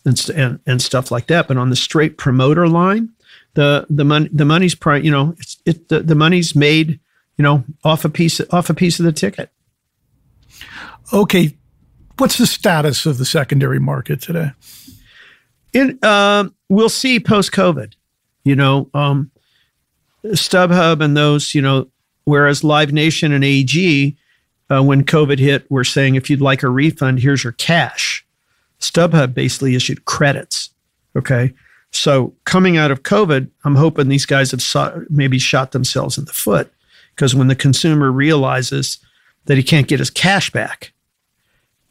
and 0.05 0.29
and, 0.29 0.59
and 0.65 0.81
stuff 0.81 1.11
like 1.11 1.27
that. 1.27 1.47
But 1.47 1.57
on 1.57 1.69
the 1.69 1.75
straight 1.75 2.17
promoter 2.17 2.67
line, 2.67 3.09
the 3.53 3.85
the 3.89 4.03
money 4.03 4.29
the 4.31 4.45
money's 4.45 4.75
pri- 4.75 4.97
you 4.97 5.11
know 5.11 5.33
it's 5.37 5.57
it 5.65 5.89
the, 5.89 6.01
the 6.01 6.15
money's 6.15 6.55
made 6.55 6.99
you 7.37 7.43
know 7.43 7.63
off 7.83 8.03
a 8.03 8.09
piece 8.09 8.41
off 8.51 8.69
a 8.69 8.73
piece 8.73 8.99
of 8.99 9.05
the 9.05 9.13
ticket. 9.13 9.49
Okay, 11.13 11.55
what's 12.17 12.37
the 12.37 12.47
status 12.47 13.05
of 13.05 13.17
the 13.17 13.25
secondary 13.25 13.79
market 13.79 14.21
today? 14.21 14.51
In 15.73 16.03
um, 16.03 16.53
we'll 16.67 16.89
see 16.89 17.19
post 17.19 17.51
COVID. 17.51 17.93
You 18.43 18.55
know, 18.55 18.89
um, 18.93 19.31
StubHub 20.25 21.01
and 21.01 21.15
those 21.15 21.55
you 21.55 21.61
know 21.61 21.87
Whereas 22.25 22.63
Live 22.63 22.93
Nation 22.93 23.31
and 23.31 23.43
AEG, 23.43 24.15
uh, 24.69 24.83
when 24.83 25.03
COVID 25.03 25.39
hit, 25.39 25.69
were 25.69 25.83
saying 25.83 26.15
if 26.15 26.29
you'd 26.29 26.41
like 26.41 26.63
a 26.63 26.69
refund, 26.69 27.19
here's 27.19 27.43
your 27.43 27.53
cash. 27.53 28.25
StubHub 28.79 29.33
basically 29.33 29.75
issued 29.75 30.05
credits. 30.05 30.69
Okay. 31.15 31.53
So 31.91 32.33
coming 32.45 32.77
out 32.77 32.91
of 32.91 33.03
COVID, 33.03 33.49
I'm 33.65 33.75
hoping 33.75 34.07
these 34.07 34.25
guys 34.25 34.51
have 34.51 34.61
saw, 34.61 34.97
maybe 35.09 35.39
shot 35.39 35.71
themselves 35.71 36.17
in 36.17 36.25
the 36.25 36.33
foot 36.33 36.71
because 37.15 37.35
when 37.35 37.47
the 37.47 37.55
consumer 37.55 38.11
realizes 38.11 38.97
that 39.45 39.57
he 39.57 39.63
can't 39.63 39.87
get 39.87 39.99
his 39.99 40.09
cash 40.09 40.51
back 40.51 40.93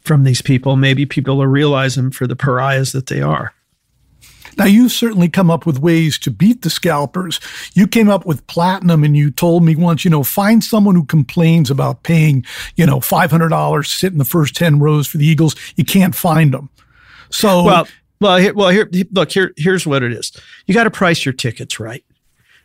from 0.01 0.23
these 0.23 0.41
people, 0.41 0.75
maybe 0.75 1.05
people 1.05 1.37
will 1.37 1.47
realize 1.47 1.95
them 1.95 2.09
for 2.09 2.25
the 2.25 2.35
pariahs 2.35 2.91
that 2.93 3.07
they 3.07 3.21
are. 3.21 3.53
Now, 4.57 4.65
you've 4.65 4.91
certainly 4.91 5.29
come 5.29 5.49
up 5.49 5.65
with 5.65 5.79
ways 5.79 6.17
to 6.19 6.31
beat 6.31 6.61
the 6.61 6.69
scalpers. 6.69 7.39
You 7.73 7.87
came 7.87 8.09
up 8.09 8.25
with 8.25 8.45
platinum 8.47 9.03
and 9.03 9.15
you 9.15 9.31
told 9.31 9.63
me 9.63 9.75
once, 9.75 10.03
you 10.03 10.11
know, 10.11 10.23
find 10.23 10.63
someone 10.63 10.95
who 10.95 11.05
complains 11.05 11.69
about 11.71 12.03
paying, 12.03 12.45
you 12.75 12.85
know, 12.85 12.99
$500 12.99 13.85
sit 13.85 14.11
in 14.11 14.17
the 14.17 14.25
first 14.25 14.55
10 14.55 14.79
rows 14.79 15.07
for 15.07 15.17
the 15.17 15.25
Eagles. 15.25 15.55
You 15.75 15.85
can't 15.85 16.15
find 16.15 16.53
them. 16.53 16.69
So, 17.29 17.63
well, 17.63 17.87
well, 18.19 18.37
here, 18.37 18.53
well, 18.53 18.69
here, 18.69 18.89
look, 19.11 19.31
here, 19.31 19.53
here's 19.57 19.87
what 19.87 20.03
it 20.03 20.11
is. 20.11 20.31
You 20.67 20.73
got 20.73 20.83
to 20.83 20.91
price 20.91 21.25
your 21.25 21.33
tickets 21.33 21.79
right. 21.79 22.03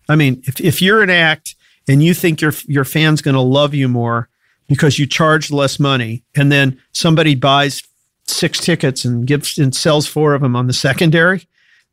I 0.09 0.17
mean, 0.17 0.43
if, 0.45 0.61
if 0.61 0.83
you're 0.83 1.03
an 1.03 1.11
act 1.11 1.55
and 1.89 2.03
you 2.03 2.15
think 2.15 2.41
your, 2.41 2.53
your 2.67 2.85
fan's 2.85 3.23
going 3.23 3.35
to 3.35 3.41
love 3.41 3.75
you 3.75 3.89
more 3.89 4.29
because 4.69 4.99
you 4.99 5.07
charge 5.07 5.51
less 5.51 5.79
money 5.81 6.25
and 6.35 6.51
then 6.51 6.81
somebody 6.93 7.35
buys 7.35 7.83
six 8.27 8.59
tickets 8.59 9.05
and 9.05 9.27
gives 9.27 9.59
and 9.59 9.75
sells 9.75 10.07
four 10.07 10.35
of 10.35 10.43
them 10.43 10.57
on 10.57 10.67
the 10.67 10.73
secondary, 10.73 11.47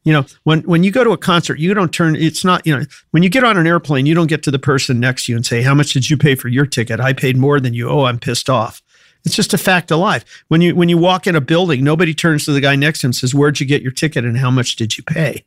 you 0.03 0.11
know, 0.11 0.25
when 0.43 0.61
when 0.61 0.83
you 0.83 0.91
go 0.91 1.03
to 1.03 1.11
a 1.11 1.17
concert, 1.17 1.59
you 1.59 1.73
don't 1.73 1.93
turn. 1.93 2.15
It's 2.15 2.43
not 2.43 2.65
you 2.67 2.77
know 2.77 2.85
when 3.11 3.23
you 3.23 3.29
get 3.29 3.43
on 3.43 3.57
an 3.57 3.67
airplane, 3.67 4.05
you 4.05 4.15
don't 4.15 4.27
get 4.27 4.43
to 4.43 4.51
the 4.51 4.59
person 4.59 4.99
next 4.99 5.25
to 5.25 5.31
you 5.31 5.35
and 5.35 5.45
say, 5.45 5.61
"How 5.61 5.73
much 5.73 5.93
did 5.93 6.09
you 6.09 6.17
pay 6.17 6.35
for 6.35 6.49
your 6.49 6.65
ticket? 6.65 6.99
I 6.99 7.13
paid 7.13 7.37
more 7.37 7.59
than 7.59 7.73
you. 7.73 7.89
Oh, 7.89 8.03
I'm 8.03 8.19
pissed 8.19 8.49
off." 8.49 8.81
It's 9.25 9.35
just 9.35 9.53
a 9.53 9.57
fact 9.57 9.91
of 9.91 9.99
life. 9.99 10.25
When 10.49 10.61
you 10.61 10.75
when 10.75 10.89
you 10.89 10.97
walk 10.97 11.27
in 11.27 11.35
a 11.35 11.41
building, 11.41 11.83
nobody 11.83 12.13
turns 12.13 12.45
to 12.45 12.51
the 12.51 12.61
guy 12.61 12.75
next 12.75 12.99
to 12.99 13.07
him 13.07 13.09
and 13.09 13.15
says, 13.15 13.33
"Where'd 13.33 13.59
you 13.59 13.65
get 13.65 13.81
your 13.81 13.91
ticket 13.91 14.25
and 14.25 14.37
how 14.37 14.51
much 14.51 14.75
did 14.75 14.97
you 14.97 15.03
pay?" 15.03 15.45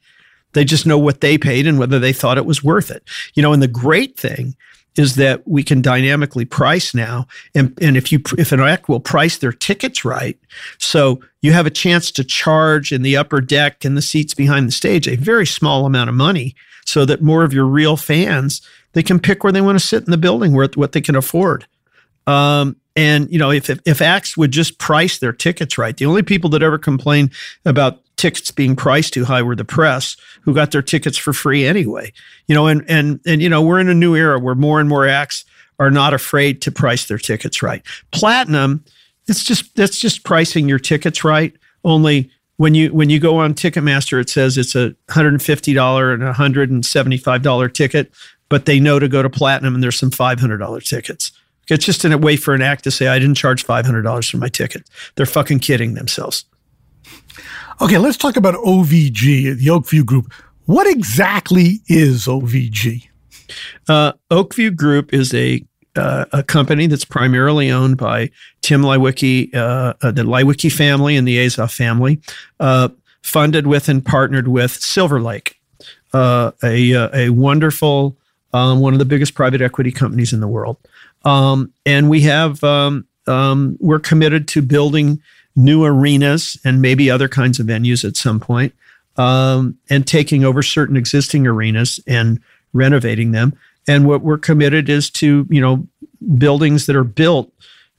They 0.54 0.64
just 0.64 0.86
know 0.86 0.98
what 0.98 1.20
they 1.20 1.36
paid 1.36 1.66
and 1.66 1.78
whether 1.78 1.98
they 1.98 2.14
thought 2.14 2.38
it 2.38 2.46
was 2.46 2.64
worth 2.64 2.90
it. 2.90 3.02
You 3.34 3.42
know, 3.42 3.52
and 3.52 3.62
the 3.62 3.68
great 3.68 4.18
thing 4.18 4.56
is 4.98 5.14
that 5.16 5.46
we 5.46 5.62
can 5.62 5.82
dynamically 5.82 6.44
price 6.44 6.94
now. 6.94 7.26
And, 7.54 7.76
and 7.80 7.96
if 7.96 8.10
you 8.10 8.20
if 8.38 8.52
an 8.52 8.60
act 8.60 8.88
will 8.88 9.00
price 9.00 9.38
their 9.38 9.52
tickets 9.52 10.04
right, 10.04 10.38
so 10.78 11.20
you 11.42 11.52
have 11.52 11.66
a 11.66 11.70
chance 11.70 12.10
to 12.12 12.24
charge 12.24 12.92
in 12.92 13.02
the 13.02 13.16
upper 13.16 13.40
deck 13.40 13.84
and 13.84 13.96
the 13.96 14.02
seats 14.02 14.34
behind 14.34 14.68
the 14.68 14.72
stage 14.72 15.06
a 15.06 15.16
very 15.16 15.46
small 15.46 15.86
amount 15.86 16.08
of 16.08 16.16
money 16.16 16.54
so 16.84 17.04
that 17.04 17.22
more 17.22 17.44
of 17.44 17.52
your 17.52 17.66
real 17.66 17.96
fans 17.96 18.62
they 18.92 19.02
can 19.02 19.20
pick 19.20 19.44
where 19.44 19.52
they 19.52 19.60
want 19.60 19.78
to 19.78 19.84
sit 19.84 20.04
in 20.04 20.10
the 20.10 20.16
building 20.16 20.54
where 20.54 20.68
what 20.74 20.92
they 20.92 21.02
can 21.02 21.16
afford. 21.16 21.66
Um, 22.26 22.76
and 22.96 23.30
you 23.30 23.38
know, 23.38 23.50
if, 23.50 23.68
if 23.68 23.78
if 23.84 24.00
acts 24.00 24.36
would 24.36 24.50
just 24.50 24.78
price 24.78 25.18
their 25.18 25.32
tickets 25.32 25.76
right, 25.76 25.96
the 25.96 26.06
only 26.06 26.22
people 26.22 26.48
that 26.50 26.62
ever 26.62 26.78
complain 26.78 27.30
about 27.64 28.00
tickets 28.16 28.50
being 28.50 28.76
priced 28.76 29.14
too 29.14 29.24
high 29.24 29.42
were 29.42 29.56
the 29.56 29.64
press, 29.64 30.16
who 30.42 30.54
got 30.54 30.70
their 30.70 30.82
tickets 30.82 31.18
for 31.18 31.32
free 31.32 31.66
anyway. 31.66 32.12
You 32.46 32.54
know, 32.54 32.66
and 32.66 32.84
and 32.88 33.20
and 33.26 33.42
you 33.42 33.48
know, 33.48 33.62
we're 33.62 33.80
in 33.80 33.88
a 33.88 33.94
new 33.94 34.14
era 34.14 34.38
where 34.38 34.54
more 34.54 34.80
and 34.80 34.88
more 34.88 35.06
acts 35.06 35.44
are 35.78 35.90
not 35.90 36.14
afraid 36.14 36.62
to 36.62 36.72
price 36.72 37.06
their 37.06 37.18
tickets 37.18 37.62
right. 37.62 37.82
Platinum, 38.10 38.84
it's 39.28 39.44
just 39.44 39.74
that's 39.76 39.98
just 39.98 40.24
pricing 40.24 40.68
your 40.68 40.78
tickets 40.78 41.24
right. 41.24 41.54
Only 41.84 42.30
when 42.56 42.74
you 42.74 42.92
when 42.92 43.10
you 43.10 43.20
go 43.20 43.36
on 43.38 43.54
Ticketmaster, 43.54 44.20
it 44.20 44.30
says 44.30 44.56
it's 44.56 44.74
a 44.74 44.94
hundred 45.10 45.34
and 45.34 45.42
fifty 45.42 45.74
dollar 45.74 46.12
and 46.12 46.22
a 46.22 46.32
hundred 46.32 46.70
and 46.70 46.84
seventy 46.84 47.18
five 47.18 47.42
dollar 47.42 47.68
ticket, 47.68 48.10
but 48.48 48.66
they 48.66 48.80
know 48.80 48.98
to 48.98 49.08
go 49.08 49.22
to 49.22 49.30
platinum 49.30 49.74
and 49.74 49.82
there's 49.82 49.98
some 49.98 50.10
five 50.10 50.40
hundred 50.40 50.58
dollar 50.58 50.80
tickets. 50.80 51.32
It's 51.68 51.84
just 51.84 52.04
in 52.04 52.12
a 52.12 52.18
way 52.18 52.36
for 52.36 52.54
an 52.54 52.62
act 52.62 52.84
to 52.84 52.90
say, 52.90 53.08
I 53.08 53.18
didn't 53.18 53.34
charge 53.34 53.66
$500 53.66 54.30
for 54.30 54.36
my 54.36 54.48
ticket. 54.48 54.88
They're 55.16 55.26
fucking 55.26 55.58
kidding 55.60 55.94
themselves. 55.94 56.44
Okay, 57.78 57.98
let's 57.98 58.16
talk 58.16 58.38
about 58.38 58.54
OVG, 58.54 59.58
the 59.58 59.66
Oakview 59.66 60.04
Group. 60.04 60.32
What 60.64 60.86
exactly 60.86 61.80
is 61.88 62.24
OVG? 62.24 63.06
Uh, 63.86 64.12
Oakview 64.30 64.74
Group 64.74 65.12
is 65.12 65.34
a 65.34 65.62
uh, 65.94 66.24
a 66.32 66.42
company 66.42 66.86
that's 66.86 67.04
primarily 67.04 67.70
owned 67.70 67.96
by 67.96 68.30
Tim 68.62 68.82
Leiweke, 68.82 69.54
uh, 69.54 69.94
uh, 70.02 70.10
the 70.10 70.22
Leiweke 70.22 70.70
family 70.72 71.16
and 71.16 71.28
the 71.28 71.36
Azoff 71.38 71.74
family, 71.74 72.20
uh, 72.60 72.88
funded 73.22 73.66
with 73.66 73.88
and 73.88 74.04
partnered 74.04 74.48
with 74.48 74.72
Silver 74.72 75.20
Lake, 75.20 75.60
uh, 76.14 76.52
a 76.62 76.92
a 77.14 77.30
wonderful 77.30 78.16
um, 78.54 78.80
one 78.80 78.94
of 78.94 78.98
the 78.98 79.04
biggest 79.04 79.34
private 79.34 79.60
equity 79.60 79.92
companies 79.92 80.32
in 80.32 80.40
the 80.40 80.48
world. 80.48 80.78
Um, 81.26 81.72
and 81.84 82.08
we 82.08 82.22
have 82.22 82.64
um, 82.64 83.06
um, 83.26 83.76
we're 83.80 83.98
committed 83.98 84.48
to 84.48 84.62
building 84.62 85.20
new 85.56 85.84
arenas 85.84 86.58
and 86.64 86.82
maybe 86.82 87.10
other 87.10 87.28
kinds 87.28 87.58
of 87.58 87.66
venues 87.66 88.04
at 88.04 88.16
some 88.16 88.38
point, 88.38 88.74
um, 89.16 89.76
and 89.90 90.06
taking 90.06 90.44
over 90.44 90.62
certain 90.62 90.96
existing 90.96 91.46
arenas 91.46 91.98
and 92.06 92.38
renovating 92.72 93.32
them. 93.32 93.56
And 93.88 94.06
what 94.06 94.20
we're 94.20 94.38
committed 94.38 94.88
is 94.88 95.10
to 95.10 95.46
you 95.48 95.60
know 95.60 95.86
buildings 96.36 96.86
that 96.86 96.96
are 96.96 97.04
built 97.04 97.52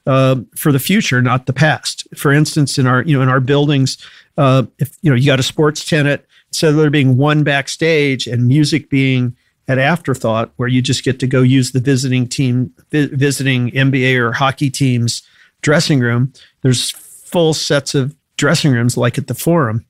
uh, 0.06 0.38
for 0.56 0.72
the 0.72 0.80
future, 0.80 1.22
not 1.22 1.48
the 1.48 1.54
past. 1.54 2.08
For 2.16 2.32
instance, 2.32 2.78
in 2.78 2.88
our 2.88 3.02
you 3.04 3.18
know 3.18 3.24
in 3.24 3.30
our 3.30 3.42
buildings, 3.42 3.98
uh, 4.38 4.64
if 4.80 4.98
you 5.02 5.10
know 5.10 5.16
you 5.16 5.26
got 5.26 5.40
a 5.40 5.44
sports 5.44 5.84
tenant, 5.84 6.24
instead 6.50 6.70
of 6.70 6.76
there 6.78 6.90
being 6.90 7.18
one 7.18 7.44
backstage 7.44 8.28
and 8.28 8.48
music 8.48 8.90
being 8.90 9.36
at 9.68 9.78
afterthought 9.78 10.52
where 10.56 10.70
you 10.70 10.82
just 10.82 11.04
get 11.04 11.20
to 11.20 11.28
go 11.28 11.42
use 11.42 11.72
the 11.72 11.80
visiting 11.80 12.28
team 12.28 12.74
vi- 12.92 13.08
visiting 13.08 13.70
NBA 13.72 14.18
or 14.18 14.32
hockey 14.32 14.70
team's 14.70 15.22
dressing 15.62 16.00
room 16.00 16.32
there's 16.62 16.92
full 17.28 17.54
sets 17.54 17.96
of 17.96 18.16
dressing 18.38 18.72
rooms 18.72 18.98
like 18.98 19.18
at 19.18 19.28
the 19.28 19.34
forum 19.34 19.86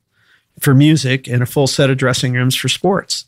for 0.60 0.74
music 0.74 1.28
and 1.28 1.44
a 1.44 1.46
full 1.46 1.68
set 1.68 1.90
of 1.90 1.98
dressing 1.98 2.34
rooms 2.34 2.56
for 2.56 2.68
sports 2.68 3.26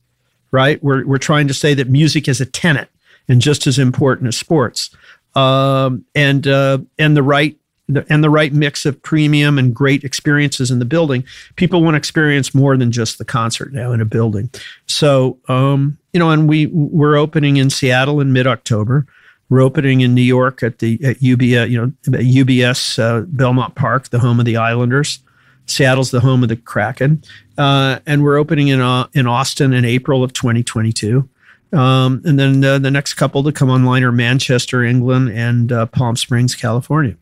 right 0.52 0.84
we're, 0.84 1.06
we're 1.06 1.18
trying 1.18 1.48
to 1.48 1.54
say 1.54 1.74
that 1.74 1.90
music 1.90 2.28
is 2.28 2.42
a 2.42 2.46
tenant 2.46 2.90
and 3.28 3.42
just 3.42 3.68
as 3.68 3.78
important 3.78 4.28
as 4.28 4.38
sports 4.38 4.90
um, 5.36 6.06
and 6.16 6.48
uh, 6.48 6.80
and 6.98 7.16
the 7.16 7.24
right 7.24 7.56
the, 7.90 8.06
and 8.10 8.24
the 8.24 8.30
right 8.30 8.54
mix 8.54 8.86
of 8.86 9.02
premium 9.02 9.58
and 9.58 9.74
great 9.74 10.04
experiences 10.04 10.70
in 10.70 10.80
the 10.80 10.86
building. 10.86 11.24
People 11.56 11.84
want 11.84 11.96
to 11.96 11.98
experience 11.98 12.54
more 12.54 12.78
than 12.78 12.92
just 12.92 13.18
the 13.18 13.26
concert 13.26 13.74
now 13.74 13.92
in 13.92 14.00
a 14.00 14.06
building. 14.06 14.50
So, 14.86 15.40
um, 15.48 15.98
you 16.14 16.20
know, 16.20 16.30
and 16.30 16.48
we 16.48 16.68
we're 16.68 17.18
opening 17.18 17.58
in 17.58 17.70
Seattle 17.70 18.22
in 18.22 18.32
mid 18.32 18.48
October. 18.48 19.06
We're 19.50 19.62
opening 19.62 20.02
in 20.02 20.14
New 20.14 20.22
York 20.22 20.62
at 20.62 20.80
the 20.80 21.00
at 21.04 21.18
UBS, 21.18 21.70
you 21.70 21.82
know, 21.82 21.92
UBS 22.06 23.00
uh, 23.00 23.26
Belmont 23.28 23.76
Park, 23.76 24.10
the 24.10 24.20
home 24.20 24.40
of 24.40 24.46
the 24.46 24.58
Islanders. 24.58 25.20
Seattle's 25.66 26.12
the 26.12 26.20
home 26.20 26.42
of 26.42 26.50
the 26.50 26.56
Kraken, 26.56 27.24
uh, 27.58 28.00
and 28.08 28.24
we're 28.24 28.38
opening 28.38 28.70
in 28.70 28.82
uh, 28.82 29.08
in 29.14 29.28
Austin 29.28 29.74
in 29.74 29.86
April 29.86 30.24
of 30.24 30.34
2022. 30.34 31.28
Um, 31.72 32.22
and 32.26 32.40
then 32.40 32.64
uh, 32.64 32.80
the 32.80 32.90
next 32.90 33.14
couple 33.14 33.44
to 33.44 33.52
come 33.52 33.70
online 33.70 34.04
are 34.04 34.12
Manchester, 34.12 34.84
England, 34.84 35.30
and 35.30 35.72
uh, 35.72 35.86
Palm 35.88 36.16
Springs, 36.16 36.56
California. 36.56 37.16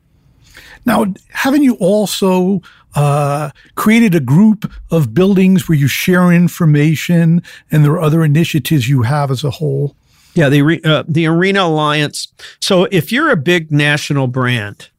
Now, 0.86 1.14
haven't 1.30 1.64
you 1.64 1.76
also 1.76 2.62
uh, 2.96 3.52
created 3.76 4.16
a 4.16 4.22
group 4.22 4.72
of 4.90 5.14
buildings 5.14 5.68
where 5.68 5.78
you 5.78 5.88
share 5.88 6.32
information 6.32 7.44
and 7.72 7.84
there 7.84 7.92
are 7.92 8.02
other 8.02 8.24
initiatives 8.24 8.88
you 8.88 9.02
have 9.02 9.32
as 9.32 9.44
a 9.44 9.52
whole? 9.52 9.96
Yeah, 10.38 10.50
the 10.50 10.80
uh, 10.86 11.04
the 11.08 11.26
Arena 11.26 11.64
Alliance. 11.64 12.32
So 12.60 12.84
if 12.92 13.12
you're 13.12 13.32
a 13.32 13.36
big 13.36 13.72
national 13.72 14.28
brand, 14.28 14.90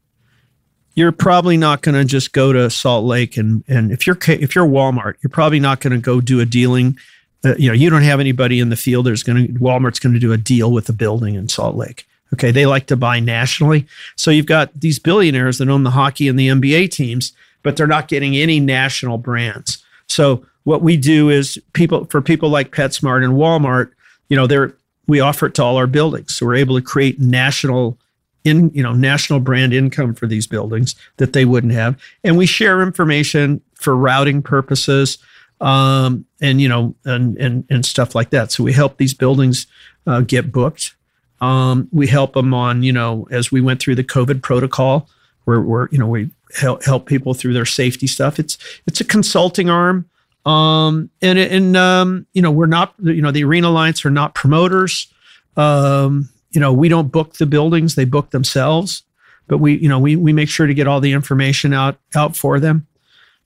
you're 0.95 1.13
probably 1.13 1.57
not 1.57 1.81
going 1.81 1.95
to 1.95 2.05
just 2.05 2.33
go 2.33 2.53
to 2.53 2.69
Salt 2.69 3.05
Lake 3.05 3.37
and 3.37 3.63
and 3.69 3.93
if 3.93 4.05
you're 4.05 4.19
if 4.27 4.57
you're 4.57 4.67
Walmart, 4.67 5.15
you're 5.23 5.31
probably 5.31 5.61
not 5.61 5.79
going 5.79 5.93
to 5.93 6.01
go 6.01 6.21
do 6.21 6.41
a 6.41 6.45
dealing. 6.45 6.99
Uh, 7.45 7.55
you 7.57 7.69
know, 7.69 7.75
you 7.75 7.89
don't 7.89 8.03
have 8.03 8.19
anybody 8.19 8.59
in 8.59 8.71
the 8.71 8.77
field 8.77 9.07
that's 9.07 9.23
going 9.23 9.47
to 9.47 9.53
Walmart's 9.61 10.01
going 10.01 10.13
to 10.13 10.19
do 10.19 10.33
a 10.33 10.37
deal 10.37 10.73
with 10.73 10.89
a 10.89 10.93
building 10.93 11.37
in 11.37 11.49
Salt 11.49 11.77
Lake. 11.77 12.05
Okay, 12.35 12.51
they 12.51 12.67
like 12.67 12.89
to 12.89 12.97
buy 12.97 13.21
nationally. 13.21 13.87
So 14.17 14.33
you've 14.33 14.47
got 14.47 14.73
these 14.75 14.99
billionaires 14.99 15.59
that 15.59 15.69
own 15.69 15.85
the 15.85 15.93
hockey 15.93 16.27
and 16.27 16.37
the 16.37 16.49
NBA 16.49 16.91
teams, 16.91 17.33
but 17.63 17.77
they're 17.77 17.87
not 17.87 18.09
getting 18.09 18.37
any 18.37 18.59
national 18.59 19.19
brands. 19.19 19.85
So 20.09 20.45
what 20.65 20.83
we 20.83 20.97
do 20.97 21.31
is 21.31 21.63
people 21.75 22.07
for 22.07 22.21
people 22.21 22.49
like 22.49 22.73
PetSmart 22.73 23.23
and 23.23 23.35
Walmart, 23.35 23.93
you 24.29 24.37
know, 24.37 24.49
they're 24.49 24.75
we 25.09 25.21
offer 25.21 25.47
it 25.47 25.55
to 25.55 25.65
all 25.65 25.77
our 25.77 25.87
buildings. 25.89 26.37
So 26.37 26.47
we're 26.47 26.55
able 26.57 26.77
to 26.77 26.83
create 26.83 27.19
national 27.19 27.99
in, 28.45 28.71
you 28.73 28.83
know, 28.83 28.93
national 28.93 29.41
brand 29.41 29.75
income 29.75 30.15
for 30.15 30.27
these 30.27 30.47
buildings 30.47 30.95
that 31.17 31.33
they 31.33 31.45
wouldn't 31.45 31.73
have. 31.73 32.01
And 32.23 32.39
we 32.39 32.47
share 32.47 32.81
information 32.83 33.61
for 33.75 33.97
routing 33.97 34.43
purposes 34.43 35.19
um, 35.61 36.25
and 36.41 36.61
you 36.61 36.69
know 36.69 36.95
and, 37.05 37.37
and 37.39 37.65
and 37.69 37.85
stuff 37.85 38.15
like 38.15 38.31
that. 38.31 38.53
So 38.53 38.63
we 38.63 38.73
help 38.73 38.99
these 38.99 39.15
buildings 39.15 39.67
uh, 40.07 40.21
get 40.21 40.53
booked 40.53 40.95
um, 41.41 41.89
we 41.93 42.07
help 42.07 42.33
them 42.35 42.53
on, 42.53 42.83
you 42.83 42.93
know, 42.93 43.29
as 43.31 43.53
we 43.53 43.61
went 43.61 43.81
through 43.81 43.95
the 43.95 44.05
COVID 44.05 44.43
protocol, 44.43 45.09
where 45.45 45.61
we're, 45.61 45.89
you 45.91 45.99
know, 45.99 46.07
we 46.07 46.31
help 46.57 46.85
help 46.85 47.07
people 47.07 47.35
through 47.35 47.53
their 47.53 47.67
safety 47.67 48.07
stuff. 48.07 48.39
It's 48.39 48.59
it's 48.87 49.01
a 49.01 49.05
consulting 49.05 49.71
arm, 49.71 50.09
um, 50.49 51.11
and 51.21 51.39
and 51.39 51.77
um, 51.77 52.27
you 52.33 52.41
know, 52.41 52.51
we're 52.51 52.67
not, 52.67 52.95
you 53.03 53.21
know, 53.21 53.31
the 53.31 53.45
Arena 53.45 53.69
Alliance 53.69 54.05
are 54.07 54.11
not 54.11 54.35
promoters. 54.35 55.13
Um, 55.59 56.31
you 56.51 56.61
know, 56.61 56.73
we 56.73 56.89
don't 56.89 57.13
book 57.13 57.35
the 57.35 57.45
buildings; 57.45 57.95
they 57.95 58.07
book 58.07 58.31
themselves. 58.31 59.03
But 59.47 59.59
we, 59.59 59.77
you 59.79 59.89
know, 59.89 59.99
we 59.99 60.17
we 60.17 60.33
make 60.33 60.49
sure 60.49 60.67
to 60.67 60.73
get 60.73 60.87
all 60.87 61.01
the 61.01 61.13
information 61.13 61.75
out 61.75 61.99
out 62.15 62.35
for 62.35 62.59
them. 62.59 62.87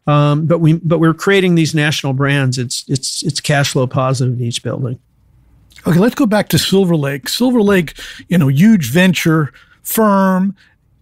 Um, 0.07 0.47
but 0.47 0.61
we 0.61 0.75
but 0.75 1.01
we're 1.01 1.15
creating 1.15 1.57
these 1.57 1.75
national 1.75 2.12
brands. 2.12 2.57
It's 2.57 2.85
it's 2.87 3.25
it's 3.25 3.41
cash 3.41 3.73
flow 3.73 3.88
positive 3.88 4.38
in 4.38 4.45
each 4.45 4.62
building. 4.62 5.01
Okay, 5.85 5.99
let's 5.99 6.15
go 6.15 6.27
back 6.27 6.49
to 6.51 6.59
Silver 6.59 6.95
Lake. 6.95 7.29
Silver 7.29 7.62
Lake, 7.62 7.99
you 8.29 8.38
know, 8.38 8.47
huge 8.47 8.93
venture 8.93 9.53
firm. 9.83 10.55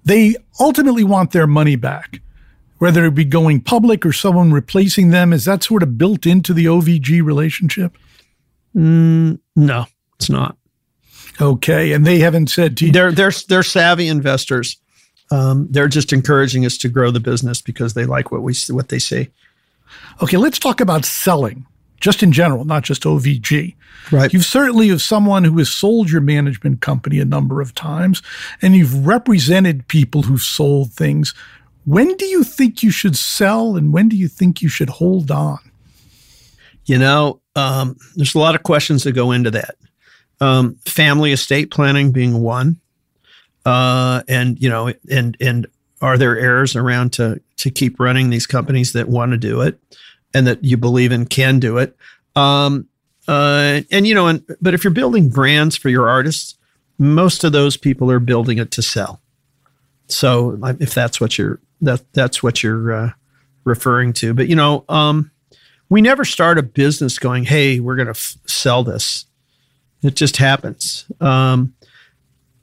They 0.04 0.36
ultimately 0.58 1.04
want 1.04 1.32
their 1.32 1.46
money 1.46 1.76
back. 1.76 2.22
Whether 2.80 3.04
it 3.04 3.14
be 3.14 3.26
going 3.26 3.60
public 3.60 4.04
or 4.04 4.12
someone 4.12 4.52
replacing 4.52 5.10
them? 5.10 5.32
Is 5.32 5.44
that 5.44 5.62
sort 5.62 5.82
of 5.82 5.98
built 5.98 6.26
into 6.26 6.52
the 6.52 6.64
OVG 6.64 7.22
relationship? 7.22 7.96
Mm, 8.74 9.38
no, 9.54 9.86
it's 10.16 10.30
not. 10.30 10.56
Okay, 11.40 11.92
and 11.92 12.06
they 12.06 12.18
haven't 12.18 12.48
said 12.48 12.76
to 12.78 12.86
you. 12.86 12.92
They're 12.92 13.12
they're 13.12 13.32
they're 13.48 13.62
savvy 13.62 14.08
investors. 14.08 14.78
Um, 15.30 15.68
they're 15.70 15.88
just 15.88 16.12
encouraging 16.12 16.64
us 16.64 16.76
to 16.78 16.88
grow 16.88 17.10
the 17.10 17.20
business 17.20 17.60
because 17.60 17.94
they 17.94 18.06
like 18.06 18.32
what 18.32 18.42
we 18.42 18.54
what 18.70 18.88
they 18.88 18.98
see. 18.98 19.28
Okay, 20.22 20.38
let's 20.38 20.58
talk 20.58 20.80
about 20.80 21.04
selling, 21.04 21.66
just 22.00 22.22
in 22.22 22.32
general, 22.32 22.64
not 22.64 22.82
just 22.82 23.02
OVG. 23.02 23.74
Right. 24.10 24.32
You've 24.32 24.44
certainly 24.44 24.88
of 24.88 25.02
someone 25.02 25.44
who 25.44 25.58
has 25.58 25.70
sold 25.70 26.10
your 26.10 26.20
management 26.20 26.80
company 26.80 27.20
a 27.20 27.24
number 27.24 27.60
of 27.60 27.74
times, 27.74 28.22
and 28.62 28.74
you've 28.74 29.06
represented 29.06 29.88
people 29.88 30.22
who've 30.22 30.42
sold 30.42 30.92
things. 30.92 31.34
When 31.90 32.16
do 32.16 32.24
you 32.24 32.44
think 32.44 32.84
you 32.84 32.92
should 32.92 33.16
sell, 33.16 33.74
and 33.74 33.92
when 33.92 34.08
do 34.08 34.16
you 34.16 34.28
think 34.28 34.62
you 34.62 34.68
should 34.68 34.88
hold 34.88 35.32
on? 35.32 35.58
You 36.84 36.98
know, 36.98 37.40
um, 37.56 37.96
there's 38.14 38.36
a 38.36 38.38
lot 38.38 38.54
of 38.54 38.62
questions 38.62 39.02
that 39.02 39.10
go 39.10 39.32
into 39.32 39.50
that. 39.50 39.74
Um, 40.40 40.76
family 40.86 41.32
estate 41.32 41.72
planning 41.72 42.12
being 42.12 42.42
one, 42.42 42.78
uh, 43.66 44.22
and 44.28 44.56
you 44.62 44.68
know, 44.68 44.92
and 45.10 45.36
and 45.40 45.66
are 46.00 46.16
there 46.16 46.38
heirs 46.38 46.76
around 46.76 47.12
to 47.14 47.40
to 47.56 47.72
keep 47.72 47.98
running 47.98 48.30
these 48.30 48.46
companies 48.46 48.92
that 48.92 49.08
want 49.08 49.32
to 49.32 49.36
do 49.36 49.60
it 49.60 49.76
and 50.32 50.46
that 50.46 50.62
you 50.62 50.76
believe 50.76 51.10
in 51.10 51.26
can 51.26 51.58
do 51.58 51.78
it? 51.78 51.96
Um, 52.36 52.86
uh, 53.26 53.80
and 53.90 54.06
you 54.06 54.14
know, 54.14 54.28
and 54.28 54.44
but 54.60 54.74
if 54.74 54.84
you're 54.84 54.92
building 54.92 55.28
brands 55.28 55.74
for 55.74 55.88
your 55.88 56.08
artists, 56.08 56.54
most 56.98 57.42
of 57.42 57.50
those 57.50 57.76
people 57.76 58.12
are 58.12 58.20
building 58.20 58.58
it 58.58 58.70
to 58.70 58.80
sell. 58.80 59.20
So 60.06 60.56
if 60.78 60.94
that's 60.94 61.20
what 61.20 61.36
you're 61.36 61.58
that 61.80 62.12
that's 62.12 62.42
what 62.42 62.62
you're 62.62 62.92
uh, 62.92 63.10
referring 63.64 64.12
to, 64.14 64.34
but 64.34 64.48
you 64.48 64.56
know, 64.56 64.84
um, 64.88 65.30
we 65.88 66.00
never 66.00 66.24
start 66.24 66.58
a 66.58 66.62
business 66.62 67.18
going, 67.18 67.44
"Hey, 67.44 67.80
we're 67.80 67.96
going 67.96 68.06
to 68.06 68.10
f- 68.10 68.36
sell 68.46 68.84
this." 68.84 69.26
It 70.02 70.16
just 70.16 70.38
happens. 70.38 71.04
Um, 71.20 71.74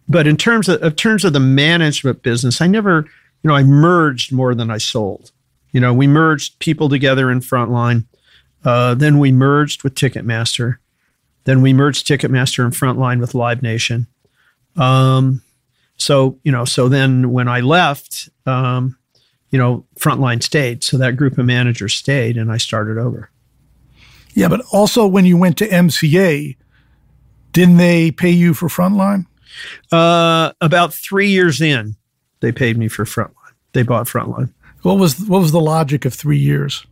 but 0.09 0.25
in 0.25 0.37
terms 0.37 0.69
of 0.69 0.81
in 0.81 0.93
terms 0.93 1.25
of 1.25 1.33
the 1.33 1.39
management 1.39 2.23
business, 2.23 2.61
I 2.61 2.67
never, 2.67 3.05
you 3.43 3.47
know, 3.47 3.55
I 3.55 3.63
merged 3.63 4.31
more 4.31 4.55
than 4.55 4.71
I 4.71 4.77
sold. 4.77 5.31
You 5.71 5.81
know, 5.81 5.93
we 5.93 6.07
merged 6.07 6.59
people 6.59 6.89
together 6.89 7.29
in 7.29 7.41
Frontline. 7.41 8.05
Uh, 8.63 8.95
then 8.95 9.19
we 9.19 9.31
merged 9.31 9.83
with 9.83 9.95
Ticketmaster. 9.95 10.77
Then 11.43 11.61
we 11.61 11.73
merged 11.73 12.07
Ticketmaster 12.07 12.63
and 12.63 12.73
Frontline 12.73 13.19
with 13.19 13.35
Live 13.35 13.61
Nation. 13.61 14.07
Um, 14.75 15.41
so 15.97 16.39
you 16.43 16.51
know, 16.51 16.65
so 16.65 16.87
then 16.87 17.31
when 17.31 17.47
I 17.47 17.59
left, 17.59 18.29
um, 18.45 18.97
you 19.51 19.59
know, 19.59 19.85
Frontline 19.99 20.43
stayed. 20.43 20.83
So 20.83 20.97
that 20.97 21.15
group 21.15 21.37
of 21.37 21.45
managers 21.45 21.95
stayed, 21.95 22.37
and 22.37 22.51
I 22.51 22.57
started 22.57 22.97
over. 22.97 23.29
Yeah, 24.33 24.49
but 24.49 24.61
also 24.71 25.07
when 25.07 25.25
you 25.25 25.37
went 25.37 25.57
to 25.57 25.67
MCA, 25.67 26.55
didn't 27.53 27.77
they 27.77 28.11
pay 28.11 28.29
you 28.29 28.53
for 28.53 28.67
Frontline? 28.67 29.25
Uh, 29.91 30.51
about 30.61 30.93
three 30.93 31.29
years 31.29 31.61
in, 31.61 31.95
they 32.41 32.51
paid 32.51 32.77
me 32.77 32.87
for 32.87 33.05
Frontline. 33.05 33.33
They 33.73 33.83
bought 33.83 34.05
Frontline. 34.05 34.53
What 34.83 34.99
was 34.99 35.19
what 35.27 35.41
was 35.41 35.51
the 35.51 35.61
logic 35.61 36.05
of 36.05 36.13
three 36.13 36.37
years? 36.37 36.85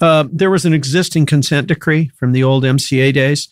Uh, 0.00 0.24
there 0.30 0.50
was 0.50 0.66
an 0.66 0.74
existing 0.74 1.24
consent 1.24 1.68
decree 1.68 2.10
from 2.16 2.32
the 2.32 2.44
old 2.44 2.64
MCA 2.64 3.12
days. 3.14 3.48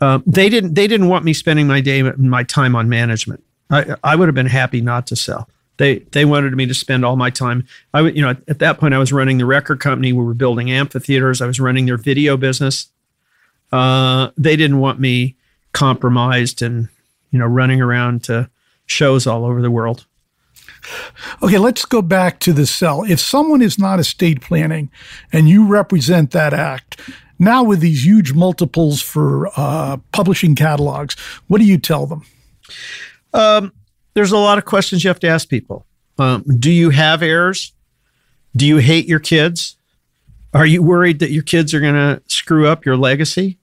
Uh, 0.00 0.20
they 0.26 0.48
didn't 0.48 0.74
they 0.74 0.86
didn't 0.86 1.08
want 1.08 1.24
me 1.24 1.32
spending 1.32 1.66
my 1.66 1.80
day 1.80 2.02
my 2.02 2.42
time 2.42 2.76
on 2.76 2.88
management. 2.88 3.42
I 3.70 3.96
I 4.04 4.16
would 4.16 4.28
have 4.28 4.34
been 4.34 4.46
happy 4.46 4.80
not 4.80 5.06
to 5.08 5.16
sell. 5.16 5.48
They 5.80 6.00
they 6.12 6.26
wanted 6.26 6.54
me 6.54 6.66
to 6.66 6.74
spend 6.74 7.06
all 7.06 7.16
my 7.16 7.30
time. 7.30 7.66
I 7.94 8.02
you 8.02 8.20
know 8.20 8.36
at 8.46 8.58
that 8.58 8.78
point 8.78 8.92
I 8.92 8.98
was 8.98 9.14
running 9.14 9.38
the 9.38 9.46
record 9.46 9.80
company. 9.80 10.12
We 10.12 10.22
were 10.22 10.34
building 10.34 10.70
amphitheaters. 10.70 11.40
I 11.40 11.46
was 11.46 11.58
running 11.58 11.86
their 11.86 11.96
video 11.96 12.36
business. 12.36 12.88
Uh, 13.72 14.28
they 14.36 14.56
didn't 14.56 14.80
want 14.80 15.00
me 15.00 15.36
compromised 15.72 16.60
and 16.60 16.90
you 17.30 17.38
know 17.38 17.46
running 17.46 17.80
around 17.80 18.24
to 18.24 18.50
shows 18.84 19.26
all 19.26 19.46
over 19.46 19.62
the 19.62 19.70
world. 19.70 20.04
Okay, 21.42 21.56
let's 21.56 21.86
go 21.86 22.02
back 22.02 22.40
to 22.40 22.52
the 22.52 22.66
sell. 22.66 23.02
If 23.02 23.18
someone 23.18 23.62
is 23.62 23.78
not 23.78 23.98
estate 23.98 24.42
planning 24.42 24.90
and 25.32 25.48
you 25.48 25.66
represent 25.66 26.32
that 26.32 26.52
act, 26.52 27.00
now 27.38 27.62
with 27.62 27.80
these 27.80 28.04
huge 28.04 28.34
multiples 28.34 29.00
for 29.00 29.48
uh, 29.56 29.96
publishing 30.12 30.54
catalogs, 30.54 31.16
what 31.48 31.56
do 31.56 31.64
you 31.64 31.78
tell 31.78 32.04
them? 32.04 32.26
Um, 33.32 33.72
there's 34.14 34.32
a 34.32 34.38
lot 34.38 34.58
of 34.58 34.64
questions 34.64 35.04
you 35.04 35.08
have 35.08 35.20
to 35.20 35.28
ask 35.28 35.48
people. 35.48 35.86
Um, 36.18 36.44
do 36.58 36.70
you 36.70 36.90
have 36.90 37.22
heirs? 37.22 37.72
Do 38.54 38.66
you 38.66 38.78
hate 38.78 39.06
your 39.06 39.20
kids? 39.20 39.76
Are 40.52 40.66
you 40.66 40.82
worried 40.82 41.20
that 41.20 41.30
your 41.30 41.42
kids 41.42 41.72
are 41.72 41.80
going 41.80 41.94
to 41.94 42.22
screw 42.26 42.66
up 42.66 42.84
your 42.84 42.96
legacy? 42.96 43.58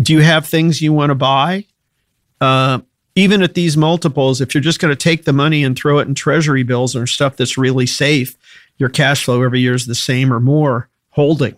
Do 0.00 0.12
you 0.12 0.22
have 0.22 0.46
things 0.46 0.80
you 0.80 0.92
want 0.92 1.10
to 1.10 1.14
buy? 1.14 1.66
Uh, 2.40 2.80
even 3.14 3.42
at 3.42 3.54
these 3.54 3.76
multiples, 3.76 4.40
if 4.40 4.54
you're 4.54 4.62
just 4.62 4.80
going 4.80 4.90
to 4.90 4.96
take 4.96 5.24
the 5.24 5.32
money 5.32 5.62
and 5.62 5.76
throw 5.76 5.98
it 5.98 6.08
in 6.08 6.14
treasury 6.14 6.62
bills 6.62 6.96
or 6.96 7.06
stuff 7.06 7.36
that's 7.36 7.56
really 7.56 7.86
safe, 7.86 8.36
your 8.78 8.88
cash 8.88 9.24
flow 9.24 9.42
every 9.42 9.60
year 9.60 9.74
is 9.74 9.86
the 9.86 9.94
same 9.94 10.32
or 10.32 10.40
more 10.40 10.88
holding, 11.10 11.56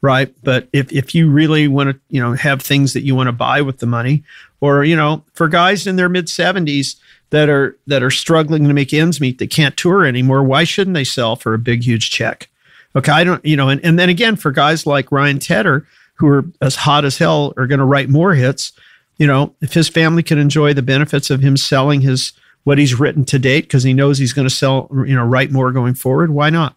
right? 0.00 0.34
But 0.42 0.68
if, 0.72 0.90
if 0.92 1.14
you 1.14 1.30
really 1.30 1.68
want 1.68 1.90
to, 1.90 2.00
you 2.08 2.22
know, 2.22 2.32
have 2.32 2.62
things 2.62 2.94
that 2.94 3.02
you 3.02 3.14
want 3.14 3.26
to 3.26 3.32
buy 3.32 3.60
with 3.60 3.78
the 3.78 3.86
money, 3.86 4.24
or 4.60 4.82
you 4.82 4.96
know, 4.96 5.22
for 5.34 5.46
guys 5.46 5.86
in 5.86 5.96
their 5.96 6.08
mid 6.08 6.26
70s 6.26 6.96
that 7.30 7.48
are 7.48 7.76
that 7.86 8.02
are 8.02 8.10
struggling 8.10 8.68
to 8.68 8.74
make 8.74 8.92
ends 8.92 9.20
meet, 9.20 9.38
that 9.38 9.50
can't 9.50 9.76
tour 9.76 10.04
anymore, 10.04 10.42
why 10.42 10.64
shouldn't 10.64 10.94
they 10.94 11.04
sell 11.04 11.36
for 11.36 11.54
a 11.54 11.58
big 11.58 11.82
huge 11.82 12.10
check? 12.10 12.48
Okay, 12.96 13.10
I 13.10 13.24
don't, 13.24 13.44
you 13.44 13.56
know, 13.56 13.68
and, 13.68 13.84
and 13.84 13.98
then 13.98 14.08
again 14.08 14.36
for 14.36 14.52
guys 14.52 14.86
like 14.86 15.10
Ryan 15.10 15.38
Tedder 15.38 15.86
who 16.16 16.28
are 16.28 16.44
as 16.60 16.76
hot 16.76 17.04
as 17.04 17.18
hell 17.18 17.52
are 17.56 17.66
going 17.66 17.80
to 17.80 17.84
write 17.84 18.08
more 18.08 18.34
hits 18.34 18.72
you 19.18 19.26
know, 19.26 19.54
if 19.60 19.74
his 19.74 19.88
family 19.88 20.22
can 20.22 20.38
enjoy 20.38 20.74
the 20.74 20.82
benefits 20.82 21.30
of 21.30 21.40
him 21.40 21.56
selling 21.56 22.00
his 22.00 22.32
what 22.64 22.78
he's 22.78 22.98
written 22.98 23.24
to 23.26 23.38
date 23.38 23.62
because 23.62 23.82
he 23.82 23.92
knows 23.92 24.18
he's 24.18 24.32
going 24.32 24.48
to 24.48 24.54
sell, 24.54 24.88
you 24.90 25.14
know, 25.14 25.24
write 25.24 25.52
more 25.52 25.70
going 25.70 25.94
forward, 25.94 26.30
why 26.30 26.48
not? 26.48 26.74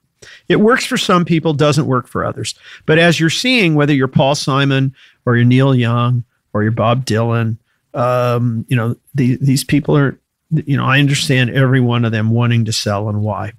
It 0.49 0.57
works 0.57 0.85
for 0.85 0.97
some 0.97 1.23
people, 1.23 1.53
doesn't 1.53 1.87
work 1.87 2.07
for 2.07 2.25
others. 2.25 2.55
But 2.85 2.99
as 2.99 3.19
you're 3.19 3.29
seeing, 3.29 3.73
whether 3.75 3.93
you're 3.93 4.09
Paul 4.09 4.35
Simon 4.35 4.93
or 5.25 5.37
you're 5.37 5.45
Neil 5.45 5.73
Young 5.73 6.25
or 6.51 6.63
you're 6.63 6.73
Bob 6.73 7.05
Dylan, 7.05 7.57
um, 7.93 8.65
you 8.67 8.75
know, 8.75 8.97
the, 9.15 9.37
these 9.37 9.63
people 9.63 9.97
are, 9.97 10.19
you 10.51 10.77
know, 10.77 10.85
I 10.85 10.99
understand 10.99 11.49
every 11.49 11.81
one 11.81 12.05
of 12.05 12.11
them 12.11 12.31
wanting 12.31 12.65
to 12.65 12.71
sell 12.71 13.09
and 13.09 13.21
why. 13.21 13.53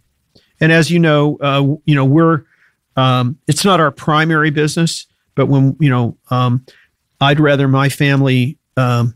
And 0.60 0.72
as 0.72 0.90
you 0.90 0.98
know, 0.98 1.36
uh, 1.40 1.76
you 1.84 1.94
know, 1.94 2.04
we're, 2.04 2.44
um, 2.96 3.38
it's 3.46 3.64
not 3.64 3.80
our 3.80 3.90
primary 3.90 4.50
business, 4.50 5.06
but 5.34 5.46
when, 5.46 5.76
you 5.78 5.88
know, 5.88 6.16
um, 6.30 6.64
I'd 7.20 7.40
rather 7.40 7.68
my 7.68 7.88
family 7.88 8.58
um, 8.76 9.14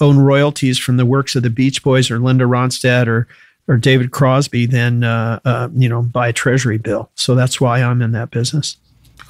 own 0.00 0.18
royalties 0.18 0.78
from 0.78 0.96
the 0.96 1.06
works 1.06 1.36
of 1.36 1.42
the 1.42 1.50
Beach 1.50 1.82
Boys 1.82 2.10
or 2.10 2.18
Linda 2.18 2.44
Ronstadt 2.44 3.06
or 3.06 3.28
or 3.68 3.76
David 3.76 4.10
Crosby 4.10 4.66
than 4.66 5.04
uh, 5.04 5.38
uh, 5.44 5.68
you 5.74 5.88
know 5.88 6.02
buy 6.02 6.28
a 6.28 6.32
treasury 6.32 6.78
bill. 6.78 7.10
So 7.14 7.34
that's 7.34 7.60
why 7.60 7.82
I'm 7.82 8.02
in 8.02 8.12
that 8.12 8.30
business. 8.30 8.76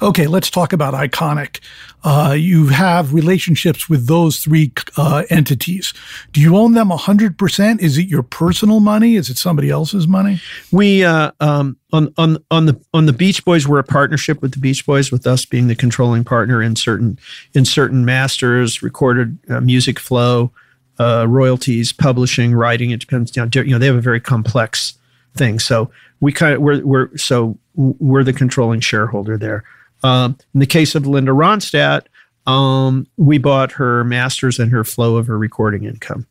Okay, 0.01 0.27
let's 0.27 0.49
talk 0.49 0.73
about 0.73 0.93
Iconic. 0.93 1.59
Uh, 2.03 2.35
you 2.37 2.67
have 2.67 3.13
relationships 3.13 3.87
with 3.87 4.07
those 4.07 4.39
three 4.39 4.71
uh, 4.97 5.23
entities. 5.29 5.93
Do 6.31 6.41
you 6.41 6.57
own 6.57 6.73
them 6.73 6.89
100%? 6.89 7.79
Is 7.79 7.97
it 7.97 8.07
your 8.07 8.23
personal 8.23 8.79
money? 8.79 9.15
Is 9.15 9.29
it 9.29 9.37
somebody 9.37 9.69
else's 9.69 10.07
money? 10.07 10.41
We 10.71 11.03
uh, 11.03 11.31
um, 11.39 11.77
on 11.93 12.13
on 12.17 12.43
on 12.49 12.65
the 12.65 12.79
on 12.93 13.05
the 13.05 13.13
Beach 13.13 13.45
Boys, 13.45 13.67
we're 13.67 13.79
a 13.79 13.83
partnership 13.83 14.41
with 14.41 14.53
the 14.53 14.59
Beach 14.59 14.85
Boys, 14.85 15.11
with 15.11 15.27
us 15.27 15.45
being 15.45 15.67
the 15.67 15.75
controlling 15.75 16.23
partner 16.23 16.61
in 16.61 16.75
certain 16.75 17.19
in 17.53 17.65
certain 17.65 18.03
masters, 18.03 18.81
recorded 18.81 19.37
uh, 19.49 19.61
music 19.61 19.99
flow, 19.99 20.51
uh, 20.99 21.25
royalties, 21.27 21.93
publishing, 21.93 22.53
writing. 22.55 22.91
It 22.91 23.01
depends. 23.01 23.35
You 23.35 23.43
know, 23.43 23.49
you 23.53 23.71
know, 23.71 23.77
they 23.77 23.87
have 23.87 23.95
a 23.95 24.01
very 24.01 24.21
complex 24.21 24.97
thing. 25.35 25.59
So 25.59 25.91
we 26.19 26.31
kind 26.31 26.55
of 26.55 26.61
we're 26.61 26.83
we're 26.85 27.15
so 27.17 27.57
we're 27.75 28.23
the 28.23 28.33
controlling 28.33 28.79
shareholder 28.79 29.37
there. 29.37 29.63
Um, 30.03 30.37
in 30.53 30.59
the 30.59 30.65
case 30.65 30.95
of 30.95 31.05
Linda 31.05 31.31
Ronstadt, 31.31 32.05
um, 32.47 33.07
we 33.17 33.37
bought 33.37 33.73
her 33.73 34.03
masters 34.03 34.59
and 34.59 34.71
her 34.71 34.83
flow 34.83 35.17
of 35.17 35.27
her 35.27 35.37
recording 35.37 35.83
income. 35.83 36.25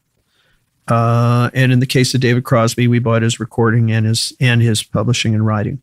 Uh, 0.89 1.51
and 1.55 1.71
in 1.71 1.79
the 1.79 1.87
case 1.87 2.15
of 2.15 2.21
David 2.21 2.45
Crosby, 2.45 2.89
we 2.89 2.99
bought 2.99 3.23
his 3.23 3.39
recording 3.39 3.93
and 3.93 4.07
his 4.07 4.33
and 4.41 4.61
his 4.61 4.83
publishing 4.83 5.35
and 5.35 5.47
writing. 5.47 5.81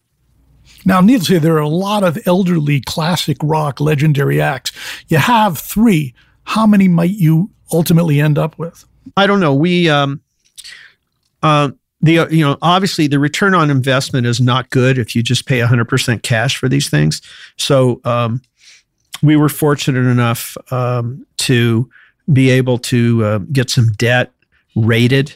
Now, 0.86 1.00
needless 1.02 1.28
to 1.28 1.34
say, 1.34 1.40
there 1.40 1.56
are 1.56 1.60
a 1.60 1.70
lot 1.70 2.04
of 2.04 2.18
elderly 2.26 2.82
classic 2.82 3.38
rock 3.42 3.80
legendary 3.80 4.42
acts. 4.42 4.72
You 5.08 5.18
have 5.18 5.58
three. 5.58 6.14
How 6.44 6.68
many 6.68 6.88
might 6.88 7.12
you 7.12 7.50
ultimately 7.72 8.20
end 8.20 8.38
up 8.38 8.58
with? 8.58 8.86
I 9.16 9.28
don't 9.28 9.40
know. 9.40 9.54
We 9.54 9.90
um, 9.90 10.22
uh, 11.42 11.72
the 12.02 12.20
uh, 12.20 12.28
you 12.28 12.44
know 12.44 12.58
obviously 12.62 13.08
the 13.08 13.20
return 13.20 13.54
on 13.56 13.70
investment 13.70 14.28
is 14.28 14.40
not 14.40 14.70
good 14.70 14.98
if 14.98 15.16
you 15.16 15.24
just 15.24 15.46
pay 15.46 15.60
100% 15.60 16.22
cash 16.24 16.58
for 16.58 16.70
these 16.70 16.90
things. 16.90 17.22
So 17.58 18.02
um, 18.04 18.42
we 19.22 19.36
were 19.36 19.50
fortunate 19.50 20.10
enough 20.10 20.58
um, 20.72 21.26
to 21.38 21.90
be 22.32 22.50
able 22.50 22.78
to 22.78 23.24
uh, 23.24 23.38
get 23.52 23.70
some 23.70 23.90
debt 23.94 24.32
rated 24.76 25.36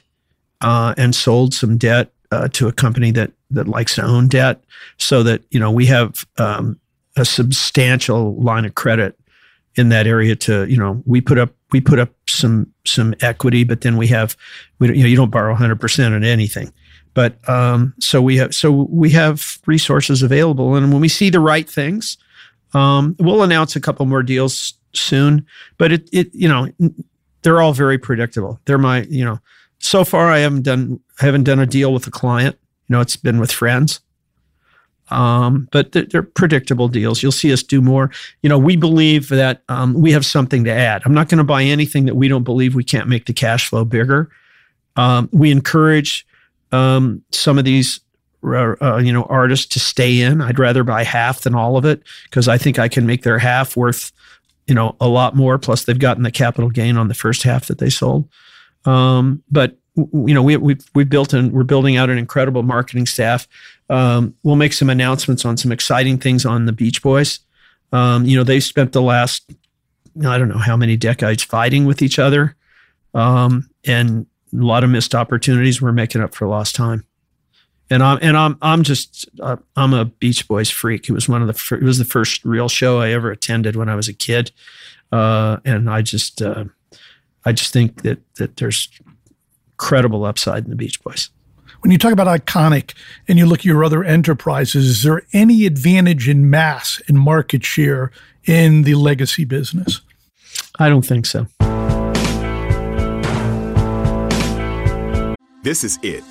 uh, 0.62 0.94
and 0.98 1.16
sold 1.16 1.54
some 1.54 1.78
debt 1.78 2.12
uh, 2.32 2.48
to 2.50 2.68
a 2.68 2.72
company 2.72 3.12
that 3.12 3.32
that 3.50 3.68
likes 3.68 3.96
to 3.96 4.04
own 4.04 4.28
debt, 4.28 4.64
so 4.98 5.24
that 5.24 5.42
you 5.52 5.60
know 5.60 5.72
we 5.72 5.86
have 5.86 6.26
um, 6.38 6.80
a 7.18 7.26
substantial 7.26 8.36
line 8.36 8.66
of 8.66 8.76
credit 8.76 9.18
in 9.76 9.90
that 9.90 10.08
area. 10.08 10.36
To 10.36 10.66
you 10.66 10.78
know, 10.78 11.02
we 11.06 11.22
put 11.22 11.38
up 11.38 11.54
we 11.72 11.82
put 11.82 12.00
up 12.00 12.10
some 12.28 12.68
some 12.86 13.14
equity, 13.22 13.64
but 13.64 13.82
then 13.82 13.98
we 13.98 14.08
have 14.08 14.36
we 14.80 14.88
you 14.90 15.04
know 15.04 15.10
you 15.10 15.16
don't 15.16 15.32
borrow 15.32 15.52
100 15.52 15.80
percent 15.80 16.14
on 16.14 16.24
anything. 16.24 16.72
But 17.14 17.48
um, 17.50 17.94
so 18.00 18.22
we 18.22 18.38
have 18.38 18.56
so 18.56 18.72
we 18.90 19.10
have 19.12 19.60
resources 19.66 20.24
available, 20.24 20.76
and 20.76 20.92
when 20.92 21.02
we 21.02 21.10
see 21.10 21.30
the 21.30 21.40
right 21.40 21.70
things, 21.70 22.18
um, 22.74 23.16
we'll 23.20 23.44
announce 23.44 23.76
a 23.76 23.82
couple 23.82 24.06
more 24.06 24.24
deals 24.24 24.74
soon. 24.94 25.46
But 25.78 25.92
it 25.92 26.10
it 26.14 26.34
you 26.34 26.48
know 26.48 26.70
they're 27.42 27.62
all 27.62 27.74
very 27.74 27.98
predictable. 27.98 28.60
They're 28.66 28.78
my 28.78 29.02
you 29.04 29.26
know 29.26 29.40
so 29.80 30.06
far 30.06 30.32
I 30.32 30.40
haven't 30.40 30.64
done 30.64 31.00
I 31.22 31.26
haven't 31.26 31.44
done 31.44 31.60
a 31.60 31.66
deal 31.66 31.94
with 31.94 32.08
a 32.08 32.12
client. 32.12 32.58
You 32.88 32.96
know, 32.96 33.02
it's 33.02 33.18
been 33.18 33.40
with 33.40 33.52
friends. 33.52 34.00
Um, 35.12 35.68
but 35.72 35.92
they're, 35.92 36.06
they're, 36.06 36.24
predictable 36.24 36.88
deals. 36.88 37.22
You'll 37.22 37.34
see 37.34 37.52
us 37.52 37.62
do 37.62 37.82
more. 37.82 38.10
You 38.42 38.50
know, 38.50 38.58
we 38.58 38.78
believe 38.78 39.28
that 39.30 39.62
um, 39.68 39.94
we 39.94 40.12
have 40.14 40.26
something 40.26 40.64
to 40.64 40.72
add. 40.72 41.02
I'm 41.06 41.14
not 41.14 41.28
going 41.28 41.38
to 41.40 41.44
buy 41.44 41.64
anything 41.64 42.06
that 42.06 42.16
we 42.16 42.30
don't 42.30 42.44
believe 42.44 42.76
we 42.76 42.84
can't 42.84 43.10
make 43.10 43.26
the 43.26 43.34
cash 43.34 43.68
flow 43.68 43.84
bigger. 43.84 44.30
Um, 44.96 45.30
we 45.34 45.52
encourage 45.52 46.26
um, 46.72 47.22
some 47.32 47.58
of 47.58 47.66
these 47.66 48.00
uh, 48.44 48.76
uh, 48.82 48.98
you 48.98 49.14
know 49.14 49.24
artists 49.24 49.66
to 49.68 49.80
stay 49.80 50.22
in. 50.22 50.42
I'd 50.42 50.60
rather 50.60 50.84
buy 50.84 51.04
half 51.04 51.42
than 51.42 51.56
all 51.56 51.78
of 51.78 51.86
it 51.86 52.02
because 52.24 52.48
I 52.48 52.58
think 52.58 52.80
I 52.80 52.88
can 52.88 53.06
make 53.06 53.24
their 53.24 53.38
half 53.38 53.76
worth 53.76 54.12
you 54.68 54.74
know 54.74 54.96
a 55.00 55.08
lot 55.08 55.36
more. 55.36 55.58
Plus, 55.58 55.84
they've 55.84 56.00
gotten 56.00 56.24
the 56.24 56.32
capital 56.32 56.70
gain 56.70 56.98
on 56.98 57.08
the 57.08 57.14
first 57.14 57.44
half 57.44 57.68
that 57.68 57.80
they 57.80 57.90
sold. 57.90 58.28
Um, 58.86 59.44
but 59.52 59.78
you 59.96 60.34
know 60.34 60.42
we 60.44 60.58
we 60.58 60.78
we 60.96 61.04
built 61.04 61.34
and 61.34 61.52
we're 61.52 61.64
building 61.64 61.98
out 61.98 62.10
an 62.10 62.18
incredible 62.18 62.64
marketing 62.64 63.06
staff. 63.06 63.48
Um, 63.90 64.36
we'll 64.44 64.56
make 64.56 64.74
some 64.74 64.90
announcements 64.90 65.46
on 65.46 65.58
some 65.58 65.72
exciting 65.72 66.18
things 66.18 66.46
on 66.46 66.66
the 66.66 66.72
Beach 66.72 67.02
Boys. 67.02 67.40
Um, 67.92 68.26
you 68.26 68.38
know 68.38 68.44
they've 68.44 68.64
spent 68.64 68.94
the 68.94 69.02
last 69.02 69.52
I 70.26 70.38
don't 70.38 70.50
know 70.50 70.58
how 70.58 70.78
many 70.78 70.98
decades 70.98 71.44
fighting 71.44 71.86
with 71.86 72.02
each 72.02 72.20
other, 72.20 72.56
um, 73.14 73.70
and 73.86 74.26
a 74.54 74.58
lot 74.58 74.84
of 74.84 74.90
missed 74.90 75.16
opportunities. 75.16 75.82
We're 75.82 75.92
making 75.92 76.22
up 76.22 76.34
for 76.34 76.48
lost 76.48 76.76
time. 76.76 77.06
And 77.90 78.02
I'm 78.02 78.20
and 78.22 78.38
I'm 78.38 78.58
I'm 78.62 78.84
just 78.84 79.30
uh, 79.42 79.58
I'm 79.76 79.94
a 79.94 80.06
Beach 80.06 80.48
Boys 80.48 80.70
freak. 80.70 81.10
It 81.10 81.14
was 81.14 81.28
one 81.28 81.42
of 81.42 81.48
the 81.48 81.54
fir- 81.54 81.76
it 81.76 81.84
was 81.84 81.98
the 81.98 82.06
first 82.06 82.46
real 82.46 82.70
show 82.70 83.02
I 83.02 83.12
ever 83.12 83.32
attended 83.32 83.76
when 83.76 83.90
I 83.90 83.96
was 83.96 84.08
a 84.08 84.14
kid, 84.14 84.52
uh, 85.12 85.58
and 85.66 85.90
I 85.90 86.02
just 86.02 86.42
uh, 86.42 86.66
I 87.44 87.52
just 87.52 87.74
think 87.74 88.04
that 88.04 88.20
that 88.36 88.56
there's 88.56 88.88
credible 89.82 90.24
upside 90.26 90.64
in 90.64 90.70
the 90.70 90.76
Beach 90.76 91.04
Boys. 91.04 91.30
When 91.82 91.92
you 91.92 91.98
talk 91.98 92.14
about 92.14 92.28
iconic 92.28 92.94
and 93.28 93.40
you 93.40 93.48
look 93.48 93.60
at 93.60 93.66
your 93.66 93.84
other 93.84 94.04
enterprises, 94.04 94.86
is 94.86 95.04
there 95.04 95.24
any 95.34 95.66
advantage 95.66 96.30
in 96.30 96.50
mass 96.50 97.02
and 97.08 97.20
market 97.20 97.66
share 97.66 98.12
in 98.46 98.84
the 98.84 98.94
legacy 98.94 99.44
business? 99.44 100.02
I 100.78 100.88
don't 100.88 101.06
think 101.06 101.26
so. 101.26 101.48
This 105.64 105.84
is 105.84 105.98
it. 106.04 106.24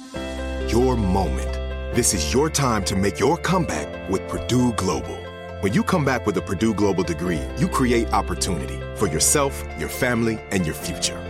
Your 0.71 0.97
moment. 0.97 1.53
This 1.95 2.15
is 2.15 2.33
your 2.33 2.49
time 2.49 2.85
to 2.85 2.95
make 2.95 3.19
your 3.19 3.37
comeback 3.37 4.09
with 4.09 4.27
Purdue 4.29 4.73
Global. 4.75 5.17
When 5.61 5.75
you 5.75 5.83
come 5.83 6.05
back 6.05 6.25
with 6.25 6.37
a 6.37 6.43
Purdue 6.43 6.73
Global 6.73 7.03
degree, 7.03 7.43
you 7.59 7.67
create 7.69 8.13
opportunity 8.13 8.79
for 8.97 9.09
yourself, 9.09 9.65
your 9.79 9.89
family, 9.89 10.39
and 10.53 10.65
your 10.65 10.77
future. 10.77 11.30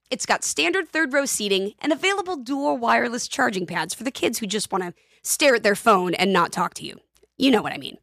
it's 0.11 0.25
got 0.25 0.43
standard 0.43 0.89
third 0.89 1.13
row 1.13 1.23
seating 1.25 1.71
and 1.79 1.93
available 1.93 2.35
dual 2.35 2.77
wireless 2.77 3.29
charging 3.29 3.65
pads 3.65 3.93
for 3.93 4.03
the 4.03 4.11
kids 4.11 4.39
who 4.39 4.45
just 4.45 4.69
want 4.71 4.83
to 4.83 4.93
stare 5.23 5.55
at 5.55 5.63
their 5.63 5.75
phone 5.75 6.13
and 6.15 6.33
not 6.33 6.51
talk 6.51 6.73
to 6.75 6.85
you. 6.85 6.99
You 7.37 7.49
know 7.49 7.61
what 7.61 7.71
I 7.71 7.77
mean. 7.77 7.97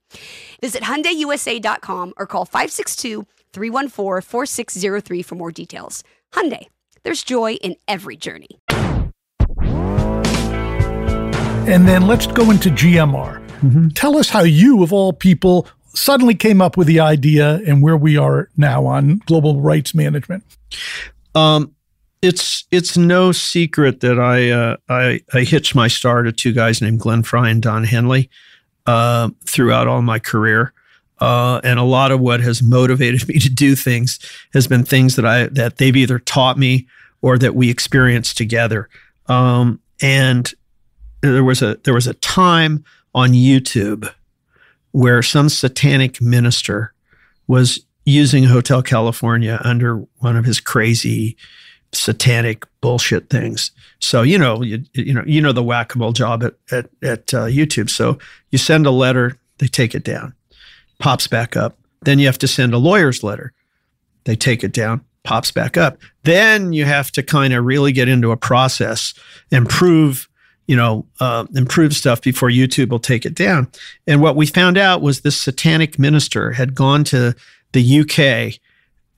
Visit 0.60 0.82
HyundaiUSA.com 0.82 2.14
or 2.16 2.26
call 2.26 2.46
562-314-4603 2.46 5.24
for 5.24 5.34
more 5.34 5.52
details. 5.52 6.02
Hyundai, 6.32 6.66
there's 7.04 7.22
joy 7.22 7.52
in 7.54 7.76
every 7.86 8.16
journey. 8.16 8.48
And 11.68 11.86
then 11.86 12.06
let's 12.06 12.26
go 12.26 12.50
into 12.50 12.70
GMR. 12.70 13.46
Mm-hmm. 13.60 13.88
Tell 13.90 14.16
us 14.16 14.30
how 14.30 14.44
you, 14.44 14.82
of 14.82 14.94
all 14.94 15.12
people, 15.12 15.68
suddenly 15.94 16.34
came 16.34 16.62
up 16.62 16.78
with 16.78 16.86
the 16.86 17.00
idea 17.00 17.60
and 17.66 17.82
where 17.82 17.96
we 17.96 18.16
are 18.16 18.48
now 18.56 18.86
on 18.86 19.20
global 19.26 19.60
rights 19.60 19.94
management? 19.94 20.44
Um, 21.34 21.74
it's 22.22 22.64
it's 22.70 22.96
no 22.96 23.32
secret 23.32 24.00
that 24.00 24.18
I 24.18 24.50
uh, 24.50 24.76
I, 24.88 25.20
I 25.32 25.40
hitched 25.40 25.74
my 25.74 25.88
star 25.88 26.22
to 26.22 26.32
two 26.32 26.52
guys 26.52 26.82
named 26.82 27.00
Glenn 27.00 27.22
Frey 27.22 27.50
and 27.50 27.62
Don 27.62 27.84
Henley 27.84 28.30
uh, 28.86 29.30
throughout 29.46 29.86
all 29.86 30.02
my 30.02 30.18
career. 30.18 30.72
Uh, 31.20 31.60
and 31.64 31.80
a 31.80 31.84
lot 31.84 32.12
of 32.12 32.20
what 32.20 32.40
has 32.40 32.62
motivated 32.62 33.26
me 33.28 33.38
to 33.38 33.50
do 33.50 33.74
things 33.74 34.18
has 34.52 34.66
been 34.66 34.84
things 34.84 35.16
that 35.16 35.26
I 35.26 35.46
that 35.48 35.76
they've 35.76 35.96
either 35.96 36.18
taught 36.18 36.58
me 36.58 36.86
or 37.22 37.38
that 37.38 37.54
we 37.54 37.70
experienced 37.70 38.36
together. 38.36 38.88
Um, 39.26 39.80
and 40.00 40.52
there 41.20 41.44
was 41.44 41.62
a 41.62 41.78
there 41.84 41.94
was 41.94 42.06
a 42.06 42.14
time 42.14 42.84
on 43.14 43.30
YouTube 43.30 44.12
where 44.92 45.22
some 45.22 45.48
satanic 45.48 46.20
minister 46.20 46.92
was 47.46 47.84
using 48.04 48.44
Hotel 48.44 48.82
California 48.82 49.60
under 49.64 49.96
one 50.18 50.36
of 50.36 50.44
his 50.44 50.60
crazy 50.60 51.36
satanic 51.92 52.64
bullshit 52.80 53.30
things. 53.30 53.70
So 54.00 54.22
you 54.22 54.38
know, 54.38 54.62
you, 54.62 54.82
you 54.94 55.14
know, 55.14 55.24
you 55.26 55.40
know 55.40 55.52
the 55.52 55.62
whack 55.62 55.94
a 55.94 55.98
mole 55.98 56.12
job 56.12 56.44
at 56.44 56.54
at, 56.70 56.90
at 57.02 57.34
uh, 57.34 57.46
YouTube. 57.46 57.90
So 57.90 58.18
you 58.50 58.58
send 58.58 58.86
a 58.86 58.90
letter, 58.90 59.38
they 59.58 59.66
take 59.66 59.94
it 59.94 60.04
down, 60.04 60.34
pops 60.98 61.26
back 61.26 61.56
up. 61.56 61.78
Then 62.02 62.18
you 62.18 62.26
have 62.26 62.38
to 62.38 62.48
send 62.48 62.74
a 62.74 62.78
lawyer's 62.78 63.22
letter, 63.22 63.52
they 64.24 64.36
take 64.36 64.62
it 64.62 64.72
down, 64.72 65.04
pops 65.24 65.50
back 65.50 65.76
up. 65.76 65.98
Then 66.24 66.72
you 66.72 66.84
have 66.84 67.10
to 67.12 67.22
kind 67.22 67.54
of 67.54 67.64
really 67.64 67.92
get 67.92 68.08
into 68.08 68.30
a 68.30 68.36
process 68.36 69.14
and 69.50 69.68
prove 69.68 70.28
you 70.68 70.76
know, 70.76 71.06
uh, 71.18 71.46
improve 71.54 71.94
stuff 71.94 72.20
before 72.20 72.50
YouTube 72.50 72.90
will 72.90 72.98
take 72.98 73.24
it 73.24 73.34
down. 73.34 73.68
And 74.06 74.20
what 74.20 74.36
we 74.36 74.44
found 74.46 74.76
out 74.76 75.00
was 75.00 75.22
this 75.22 75.40
satanic 75.40 75.98
minister 75.98 76.52
had 76.52 76.74
gone 76.74 77.04
to 77.04 77.34
the 77.72 78.00
UK 78.00 78.60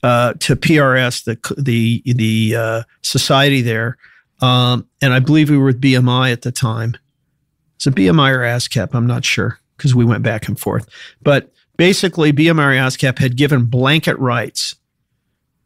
uh, 0.03 0.33
to 0.39 0.55
PRS, 0.55 1.23
the 1.25 1.61
the 1.61 2.01
the 2.05 2.55
uh, 2.55 2.83
society 3.01 3.61
there, 3.61 3.97
um, 4.41 4.87
and 5.01 5.13
I 5.13 5.19
believe 5.19 5.49
we 5.49 5.57
were 5.57 5.65
with 5.65 5.81
BMI 5.81 6.31
at 6.31 6.41
the 6.41 6.51
time. 6.51 6.95
So 7.77 7.91
BMI 7.91 8.31
or 8.31 8.39
ASCAP, 8.39 8.93
I'm 8.93 9.07
not 9.07 9.25
sure 9.25 9.59
because 9.77 9.95
we 9.95 10.05
went 10.05 10.23
back 10.23 10.47
and 10.47 10.59
forth. 10.59 10.87
But 11.23 11.51
basically, 11.77 12.31
BMI 12.31 12.59
or 12.59 12.87
ASCAP 12.87 13.17
had 13.17 13.35
given 13.35 13.65
blanket 13.65 14.17
rights, 14.19 14.75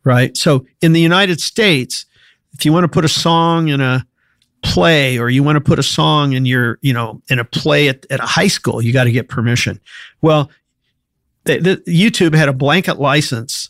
right? 0.03 0.35
So 0.37 0.65
in 0.81 0.93
the 0.93 1.01
United 1.01 1.41
States, 1.41 2.05
if 2.53 2.65
you 2.65 2.71
want 2.71 2.85
to 2.85 2.87
put 2.87 3.03
a 3.03 3.09
song 3.09 3.67
in 3.67 3.81
a 3.81 4.07
play 4.63 5.19
or 5.19 5.29
you 5.29 5.43
want 5.43 5.57
to 5.57 5.61
put 5.61 5.77
a 5.77 5.83
song 5.83 6.33
in 6.33 6.45
your, 6.45 6.79
you 6.81 6.93
know, 6.93 7.21
in 7.29 7.39
a 7.39 7.45
play 7.45 7.89
at, 7.89 8.05
at 8.09 8.19
a 8.19 8.25
high 8.25 8.47
school, 8.47 8.81
you 8.81 8.93
got 8.93 9.03
to 9.03 9.11
get 9.11 9.27
permission. 9.27 9.79
Well, 10.21 10.49
the, 11.43 11.59
the, 11.59 11.75
YouTube 11.91 12.33
had 12.33 12.49
a 12.49 12.53
blanket 12.53 12.99
license. 12.99 13.69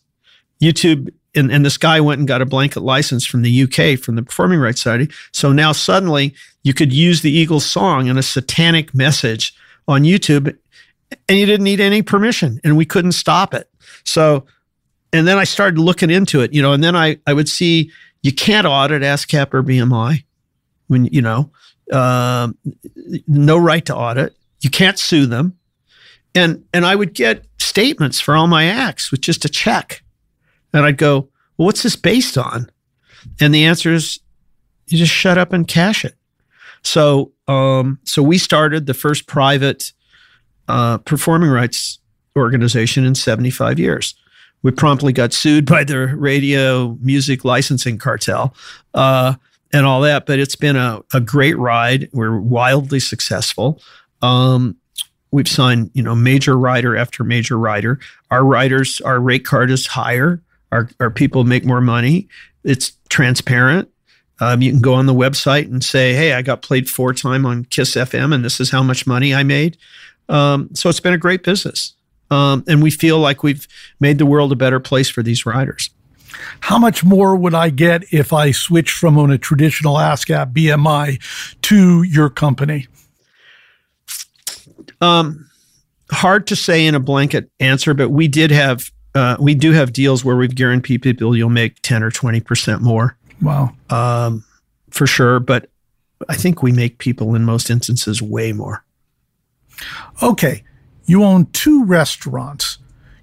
YouTube 0.61 1.13
and, 1.35 1.51
and 1.51 1.65
this 1.65 1.77
guy 1.77 1.99
went 1.99 2.19
and 2.19 2.27
got 2.27 2.41
a 2.41 2.45
blanket 2.45 2.81
license 2.81 3.25
from 3.25 3.41
the 3.41 3.63
UK 3.63 3.99
from 3.99 4.15
the 4.15 4.23
Performing 4.23 4.59
Rights 4.59 4.81
Society. 4.81 5.13
So 5.31 5.51
now 5.51 5.73
suddenly 5.73 6.33
you 6.63 6.73
could 6.73 6.93
use 6.93 7.21
the 7.21 7.31
Eagles 7.31 7.65
song 7.65 8.07
in 8.07 8.17
a 8.17 8.23
satanic 8.23 8.93
message 8.93 9.53
on 9.87 10.03
YouTube 10.03 10.55
and 11.27 11.37
you 11.37 11.45
didn't 11.45 11.65
need 11.65 11.79
any 11.79 12.01
permission 12.01 12.59
and 12.63 12.77
we 12.77 12.85
couldn't 12.85 13.11
stop 13.11 13.53
it. 13.53 13.69
So, 14.05 14.45
and 15.11 15.27
then 15.27 15.37
I 15.37 15.43
started 15.43 15.77
looking 15.79 16.09
into 16.09 16.41
it, 16.41 16.53
you 16.53 16.61
know, 16.61 16.73
and 16.73 16.83
then 16.83 16.95
I, 16.95 17.17
I 17.27 17.33
would 17.33 17.49
see 17.49 17.91
you 18.21 18.33
can't 18.33 18.65
audit 18.65 19.01
ASCAP 19.01 19.53
or 19.53 19.61
BMI 19.61 20.23
when 20.87 21.05
you 21.05 21.21
know 21.21 21.51
um, 21.91 22.57
no 23.27 23.57
right 23.57 23.85
to 23.85 23.95
audit. 23.95 24.35
You 24.61 24.71
can't 24.71 24.97
sue 24.97 25.27
them, 25.27 25.57
and 26.33 26.65
and 26.73 26.85
I 26.85 26.95
would 26.95 27.13
get 27.13 27.45
statements 27.59 28.19
for 28.19 28.35
all 28.35 28.47
my 28.47 28.65
acts 28.65 29.11
with 29.11 29.21
just 29.21 29.45
a 29.45 29.49
check, 29.49 30.01
and 30.75 30.85
I'd 30.85 30.97
go, 30.97 31.29
well, 31.57 31.65
what's 31.65 31.83
this 31.83 31.95
based 31.95 32.37
on? 32.37 32.69
And 33.39 33.53
the 33.53 33.65
answer 33.65 33.91
is, 33.91 34.19
you 34.87 34.97
just 34.99 35.11
shut 35.11 35.37
up 35.39 35.51
and 35.51 35.67
cash 35.67 36.05
it. 36.05 36.15
So 36.83 37.31
um, 37.47 37.99
so 38.03 38.21
we 38.21 38.37
started 38.37 38.85
the 38.85 38.93
first 38.93 39.25
private 39.25 39.93
uh, 40.67 40.99
performing 40.99 41.49
rights 41.49 41.99
organization 42.37 43.05
in 43.05 43.15
75 43.15 43.79
years. 43.79 44.13
We 44.61 44.71
promptly 44.71 45.13
got 45.13 45.33
sued 45.33 45.65
by 45.65 45.83
the 45.83 46.15
radio 46.15 46.97
music 47.01 47.43
licensing 47.45 47.97
cartel. 47.97 48.55
Uh, 48.93 49.35
and 49.75 49.85
all 49.85 50.01
that. 50.01 50.25
But 50.25 50.39
it's 50.39 50.55
been 50.55 50.77
a, 50.77 51.01
a 51.13 51.19
great 51.19 51.57
ride. 51.57 52.09
We're 52.13 52.39
wildly 52.39 52.99
successful. 52.99 53.81
Um, 54.21 54.77
we've 55.31 55.47
signed, 55.47 55.91
you 55.93 56.01
know, 56.01 56.15
major 56.15 56.57
rider 56.57 56.95
after 56.95 57.23
major 57.23 57.57
rider. 57.57 57.99
Our 58.31 58.43
riders, 58.43 59.01
our 59.01 59.19
rate 59.19 59.43
card 59.43 59.69
is 59.69 59.85
higher. 59.85 60.41
Our, 60.71 60.89
our 60.99 61.09
people 61.09 61.43
make 61.43 61.65
more 61.65 61.81
money. 61.81 62.27
It's 62.63 62.93
transparent. 63.09 63.89
Um, 64.39 64.61
you 64.61 64.71
can 64.71 64.81
go 64.81 64.93
on 64.93 65.05
the 65.05 65.13
website 65.13 65.65
and 65.65 65.83
say, 65.83 66.13
"Hey, 66.13 66.33
I 66.33 66.41
got 66.41 66.61
played 66.61 66.89
four 66.89 67.13
time 67.13 67.45
on 67.45 67.65
Kiss 67.65 67.95
FM, 67.95 68.33
and 68.33 68.43
this 68.43 68.59
is 68.59 68.71
how 68.71 68.83
much 68.83 69.07
money 69.07 69.33
I 69.33 69.43
made." 69.43 69.77
Um, 70.27 70.69
so 70.73 70.89
it's 70.89 70.99
been 70.99 71.13
a 71.13 71.17
great 71.17 71.43
business, 71.43 71.93
um, 72.31 72.63
and 72.67 72.83
we 72.83 72.91
feel 72.91 73.19
like 73.19 73.43
we've 73.43 73.67
made 73.99 74.17
the 74.17 74.25
world 74.25 74.51
a 74.51 74.55
better 74.55 74.79
place 74.79 75.09
for 75.09 75.23
these 75.23 75.45
riders. 75.45 75.89
How 76.59 76.77
much 76.77 77.03
more 77.03 77.35
would 77.35 77.53
I 77.53 77.69
get 77.69 78.03
if 78.11 78.33
I 78.33 78.51
switched 78.51 78.97
from 78.97 79.17
on 79.17 79.31
a 79.31 79.37
traditional 79.37 79.95
ASCAP 79.95 80.51
BMI 80.53 81.21
to 81.63 82.03
your 82.03 82.29
company? 82.29 82.87
Um, 84.99 85.49
hard 86.11 86.47
to 86.47 86.55
say 86.55 86.85
in 86.85 86.95
a 86.95 86.99
blanket 86.99 87.49
answer, 87.59 87.93
but 87.93 88.09
we 88.09 88.27
did 88.27 88.51
have 88.51 88.91
uh, 89.15 89.37
we 89.39 89.55
do 89.55 89.71
have 89.71 89.93
deals 89.93 90.23
where 90.23 90.35
we've 90.35 90.53
guaranteed 90.53 91.01
people 91.01 91.35
you'll 91.35 91.49
make 91.49 91.81
ten 91.81 92.03
or 92.03 92.11
twenty 92.11 92.41
percent 92.41 92.81
more. 92.81 93.17
Wow, 93.41 93.75
um, 93.89 94.43
for 94.91 95.07
sure. 95.07 95.39
But 95.39 95.69
I 96.29 96.35
think 96.35 96.61
we 96.61 96.71
make 96.71 96.97
people 96.97 97.33
in 97.35 97.43
most 97.43 97.69
instances 97.69 98.21
way 98.21 98.51
more. 98.51 98.83
Okay, 100.21 100.63
you 101.05 101.23
own 101.23 101.47
two 101.47 101.83
restaurants. 101.85 102.77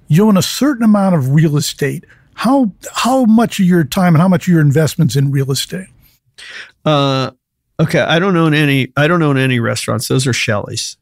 You 0.09 0.26
own 0.26 0.36
a 0.36 0.43
certain 0.43 0.82
amount 0.82 1.14
of 1.14 1.30
real 1.30 1.57
estate. 1.57 2.05
How 2.34 2.72
how 2.95 3.24
much 3.24 3.61
of 3.61 3.66
your 3.66 3.84
time 3.84 4.14
and 4.14 4.22
how 4.22 4.28
much 4.28 4.49
of 4.49 4.53
your 4.53 4.61
investments 4.61 5.16
in 5.16 5.30
real 5.30 5.51
estate? 5.51 5.88
Uh, 6.84 7.30
okay, 7.78 8.01
I 8.01 8.18
don't 8.18 8.36
own 8.36 8.55
any. 8.55 8.93
I 8.97 9.07
don't 9.07 9.22
own 9.22 9.36
any 9.36 9.61
restaurants. 9.61 10.09
Those 10.09 10.26
are 10.26 10.32
Shelley's. 10.32 10.97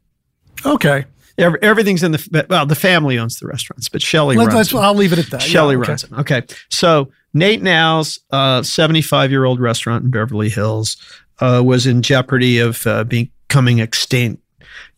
Okay. 0.66 1.05
Every, 1.39 1.59
everything's 1.62 2.03
in 2.03 2.12
the 2.12 2.47
well. 2.49 2.66
The 2.66 2.74
family 2.74 3.18
owns 3.18 3.39
the 3.39 3.47
restaurants, 3.47 3.89
but 3.89 4.03
Shelley 4.03 4.37
Let, 4.37 4.53
runs. 4.53 4.74
I'll 4.74 4.95
leave 4.95 5.12
it 5.12 5.18
at 5.18 5.31
that. 5.31 5.43
Shelley 5.43 5.74
yeah, 5.74 5.81
okay. 5.81 5.89
runs 5.89 6.05
it. 6.05 6.12
Okay, 6.12 6.43
so 6.68 7.11
Nate 7.35 7.61
'n 7.61 7.66
Al's 7.66 8.20
uh, 8.31 8.62
seventy-five-year-old 8.62 9.61
restaurant 9.61 10.05
in 10.05 10.11
Beverly 10.11 10.49
Hills 10.49 10.97
uh, 11.41 11.62
was 11.64 11.87
in 11.87 12.03
jeopardy 12.03 12.59
of 12.59 12.87
uh, 12.87 13.05
becoming 13.05 13.78
extinct 13.78 14.43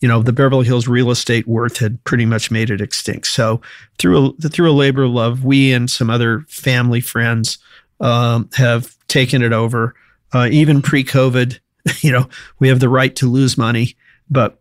you 0.00 0.08
know, 0.08 0.22
the 0.22 0.32
Beverly 0.32 0.66
Hills 0.66 0.88
real 0.88 1.10
estate 1.10 1.46
worth 1.46 1.78
had 1.78 2.02
pretty 2.04 2.26
much 2.26 2.50
made 2.50 2.70
it 2.70 2.80
extinct. 2.80 3.28
So 3.28 3.60
through 3.98 4.34
a, 4.44 4.48
through 4.48 4.70
a 4.70 4.74
labor 4.74 5.04
of 5.04 5.12
love, 5.12 5.44
we 5.44 5.72
and 5.72 5.88
some 5.88 6.10
other 6.10 6.40
family 6.48 7.00
friends 7.00 7.58
um, 8.00 8.50
have 8.54 8.96
taken 9.08 9.42
it 9.42 9.52
over. 9.52 9.94
Uh, 10.32 10.48
even 10.50 10.82
pre-COVID, 10.82 11.58
you 12.00 12.10
know, 12.10 12.28
we 12.58 12.68
have 12.68 12.80
the 12.80 12.88
right 12.88 13.14
to 13.16 13.30
lose 13.30 13.56
money, 13.56 13.96
but 14.28 14.60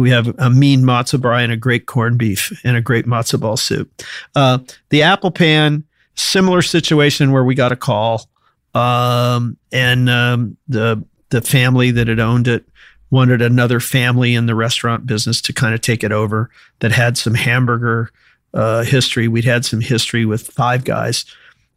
we 0.00 0.10
have 0.10 0.34
a 0.38 0.50
mean 0.50 0.82
matzo 0.82 1.20
brei 1.20 1.42
and 1.42 1.52
a 1.52 1.56
great 1.56 1.86
corned 1.86 2.18
beef 2.18 2.58
and 2.64 2.76
a 2.76 2.80
great 2.80 3.06
matzo 3.06 3.38
ball 3.38 3.56
soup. 3.56 4.02
Uh, 4.34 4.58
the 4.88 5.02
Apple 5.02 5.30
Pan, 5.30 5.84
similar 6.14 6.62
situation 6.62 7.32
where 7.32 7.44
we 7.44 7.54
got 7.54 7.72
a 7.72 7.76
call, 7.76 8.28
um, 8.74 9.56
and 9.72 10.08
um, 10.08 10.56
the 10.68 11.04
the 11.28 11.40
family 11.40 11.90
that 11.90 12.08
had 12.08 12.18
owned 12.18 12.48
it 12.48 12.64
wanted 13.10 13.42
another 13.42 13.80
family 13.80 14.34
in 14.34 14.46
the 14.46 14.54
restaurant 14.54 15.04
business 15.04 15.40
to 15.42 15.52
kind 15.52 15.74
of 15.74 15.80
take 15.80 16.02
it 16.02 16.12
over 16.12 16.48
that 16.78 16.92
had 16.92 17.18
some 17.18 17.34
hamburger 17.34 18.10
uh, 18.54 18.82
history. 18.82 19.28
We'd 19.28 19.44
had 19.44 19.64
some 19.64 19.80
history 19.80 20.24
with 20.24 20.46
Five 20.46 20.84
Guys, 20.84 21.24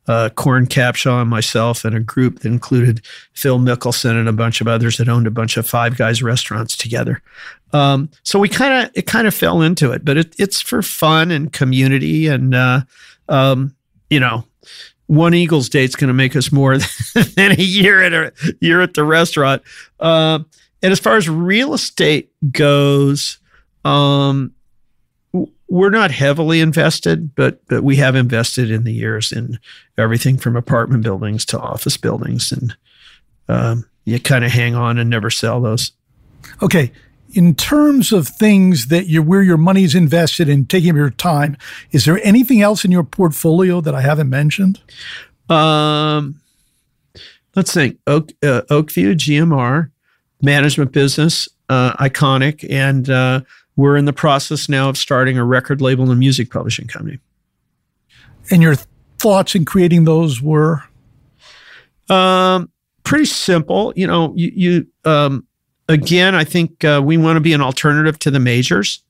uh, 0.08 0.30
Coran 0.36 0.68
Capshaw 0.68 1.22
and 1.22 1.30
myself, 1.30 1.86
and 1.86 1.95
a 1.95 1.99
group 1.99 2.39
that 2.39 2.49
included 2.49 3.01
Phil 3.34 3.60
Mickelson 3.60 4.20
and 4.20 4.28
a 4.28 4.34
bunch 4.34 4.62
of 4.62 4.68
others 4.68 4.97
that 4.97 5.10
owned 5.10 5.28
a 5.28 5.32
bunch 5.32 5.58
of 5.58 5.68
Five 5.68 5.97
Guys 5.97 6.22
restaurants 6.22 6.76
together. 6.76 7.22
Um, 7.72 8.10
so 8.24 8.39
we 8.39 8.49
kind 8.49 8.86
of 8.86 8.91
it 8.95 9.08
kind 9.08 9.28
of 9.28 9.34
fell 9.34 9.62
into 9.62 9.91
it, 9.91 10.06
but 10.06 10.18
it, 10.18 10.36
it's 10.38 10.62
for 10.62 10.82
fun 10.82 11.32
and 11.32 11.51
community, 11.51 12.28
and 12.28 12.54
uh, 12.54 12.82
um, 13.30 13.76
you 14.10 14.20
know, 14.20 14.45
one 15.08 15.34
Eagles 15.34 15.70
date's 15.70 15.95
going 15.95 16.10
to 16.10 16.14
make 16.14 16.36
us 16.36 16.51
more 16.51 16.78
than 17.36 17.51
a 17.51 17.62
year 17.62 18.01
at 18.01 18.14
a 18.14 18.34
year 18.60 18.82
at 18.82 18.93
the 18.93 19.04
restaurant. 19.04 19.62
Uh, 19.99 20.39
and 20.82 20.91
as 20.91 20.99
far 20.99 21.16
as 21.16 21.30
real 21.30 21.74
estate 21.74 22.30
goes, 22.51 23.39
um, 23.86 24.53
we're 25.67 25.89
not 25.89 26.11
heavily 26.11 26.59
invested, 26.59 27.34
but 27.36 27.65
but 27.67 27.84
we 27.84 27.95
have 27.95 28.15
invested 28.15 28.69
in 28.69 28.84
the 28.84 28.93
years 28.93 29.31
in 29.31 29.59
everything 29.97 30.38
from 30.38 30.55
apartment 30.55 31.03
buildings 31.03 31.45
to 31.45 31.59
office 31.59 31.97
buildings, 31.97 32.51
and 32.51 32.75
um, 33.47 33.89
you 34.05 34.19
kind 34.19 34.45
of 34.45 34.51
hang 34.51 34.75
on 34.75 34.97
and 34.97 35.09
never 35.09 35.29
sell 35.29 35.59
those. 35.59 35.91
Okay, 36.61 36.91
in 37.34 37.55
terms 37.55 38.13
of 38.13 38.27
things 38.27 38.88
that 38.88 39.07
you 39.07 39.23
where 39.23 39.41
your 39.41 39.57
money's 39.57 39.95
invested 39.95 40.47
in 40.47 40.65
taking 40.65 40.95
your 40.95 41.09
time, 41.09 41.57
is 41.91 42.05
there 42.05 42.19
anything 42.23 42.61
else 42.61 42.86
in 42.86 42.91
your 42.91 43.03
portfolio 43.03 43.81
that 43.81 43.95
I 43.95 44.01
haven't 44.01 44.29
mentioned? 44.29 44.79
Um, 45.49 46.39
let's 47.55 47.73
think. 47.73 47.97
Oak, 48.05 48.31
uh, 48.43 48.61
Oak 48.69 48.91
View 48.91 49.15
GMR 49.15 49.89
management 50.41 50.91
business, 50.91 51.47
uh, 51.69 51.93
iconic, 51.93 52.69
and 52.69 53.09
uh, 53.09 53.41
we're 53.76 53.97
in 53.97 54.05
the 54.05 54.13
process 54.13 54.69
now 54.69 54.89
of 54.89 54.97
starting 54.97 55.38
a 55.38 55.43
record 55.43 55.82
label 55.82 56.09
and 56.09 56.19
music 56.19 56.51
publishing 56.51 56.88
company. 56.88 57.19
And 58.51 58.61
your 58.61 58.76
thoughts 59.17 59.55
in 59.55 59.65
creating 59.65 60.03
those 60.03 60.41
were? 60.41 60.84
Um, 62.09 62.69
pretty 63.03 63.26
simple. 63.26 63.93
You 63.95 64.07
know, 64.07 64.34
you, 64.36 64.51
you 64.55 64.88
um, 65.09 65.47
again, 65.88 66.36
I 66.36 66.43
think 66.43 66.84
uh, 66.84 67.01
we 67.03 67.17
want 67.17 67.38
to 67.38 67.41
be 67.41 67.53
an 67.53 67.61
alternative 67.61 68.19
to 68.19 68.32
the 68.32 68.39
majors 68.39 69.01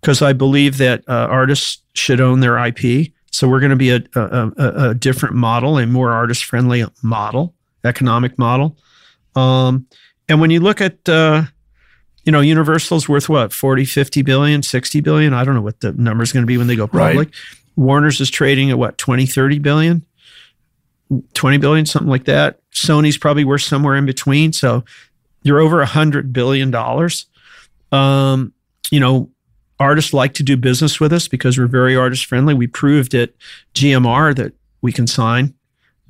because 0.00 0.22
I 0.22 0.32
believe 0.32 0.78
that 0.78 1.02
uh, 1.08 1.26
artists 1.28 1.82
should 1.94 2.20
own 2.20 2.40
their 2.40 2.58
IP. 2.58 3.12
So 3.30 3.48
we're 3.48 3.60
going 3.60 3.70
to 3.70 3.76
be 3.76 3.90
a, 3.90 4.02
a, 4.14 4.52
a, 4.56 4.90
a 4.90 4.94
different 4.94 5.34
model, 5.34 5.78
a 5.78 5.86
more 5.86 6.12
artist 6.12 6.44
friendly 6.44 6.84
model, 7.02 7.54
economic 7.84 8.38
model. 8.38 8.76
Um, 9.36 9.86
and 10.28 10.40
when 10.40 10.50
you 10.50 10.60
look 10.60 10.80
at, 10.80 11.08
uh, 11.08 11.42
you 12.28 12.32
know, 12.32 12.40
Universal's 12.42 13.08
worth 13.08 13.30
what, 13.30 13.54
40, 13.54 13.86
50 13.86 14.20
billion, 14.20 14.62
60 14.62 15.00
billion? 15.00 15.32
I 15.32 15.44
don't 15.44 15.54
know 15.54 15.62
what 15.62 15.80
the 15.80 15.92
number 15.94 16.22
is 16.22 16.30
going 16.30 16.42
to 16.42 16.46
be 16.46 16.58
when 16.58 16.66
they 16.66 16.76
go 16.76 16.86
public. 16.86 17.16
Right. 17.16 17.34
Warner's 17.74 18.20
is 18.20 18.28
trading 18.28 18.70
at 18.70 18.78
what, 18.78 18.98
20, 18.98 19.24
30 19.24 19.58
billion? 19.60 20.04
20 21.32 21.56
billion, 21.56 21.86
something 21.86 22.10
like 22.10 22.26
that. 22.26 22.60
Sony's 22.70 23.16
probably 23.16 23.46
worth 23.46 23.62
somewhere 23.62 23.96
in 23.96 24.04
between. 24.04 24.52
So 24.52 24.84
you're 25.42 25.58
over 25.58 25.80
a 25.80 25.86
hundred 25.86 26.34
billion 26.34 26.70
dollars. 26.70 27.24
Um, 27.92 28.52
you 28.90 29.00
know, 29.00 29.30
artists 29.80 30.12
like 30.12 30.34
to 30.34 30.42
do 30.42 30.58
business 30.58 31.00
with 31.00 31.14
us 31.14 31.28
because 31.28 31.56
we're 31.56 31.66
very 31.66 31.96
artist 31.96 32.26
friendly. 32.26 32.52
We 32.52 32.66
proved 32.66 33.14
at 33.14 33.30
GMR 33.72 34.36
that 34.36 34.52
we 34.82 34.92
can 34.92 35.06
sign. 35.06 35.54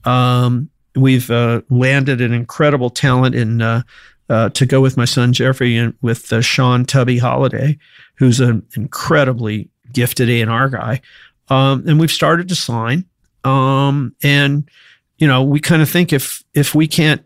Um, 0.03 0.69
we've 0.97 1.31
uh, 1.31 1.61
landed 1.71 2.21
an 2.21 2.33
incredible 2.33 2.91
talent 2.91 3.37
in 3.37 3.63
uh, 3.63 3.83
uh, 4.29 4.51
to 4.51 4.67
go 4.67 4.81
with 4.81 4.97
my 4.97 5.05
son 5.05 5.33
Jeffrey 5.33 5.77
and 5.77 5.95
with 6.03 6.33
uh, 6.33 6.41
Sean 6.41 6.85
Tubby 6.85 7.19
Holiday, 7.19 7.79
who's 8.17 8.41
an 8.41 8.67
incredibly 8.77 9.69
gifted 9.93 10.29
A 10.29 10.41
and 10.41 10.51
R 10.51 10.69
guy. 10.69 11.01
Um, 11.49 11.85
and 11.87 11.99
we've 11.99 12.11
started 12.11 12.49
to 12.49 12.55
sign. 12.55 13.05
Um, 13.45 14.15
and 14.23 14.69
you 15.19 15.27
know, 15.27 15.43
we 15.43 15.61
kind 15.61 15.83
of 15.83 15.89
think 15.89 16.13
if 16.13 16.43
if 16.55 16.75
we 16.75 16.87
can't, 16.87 17.25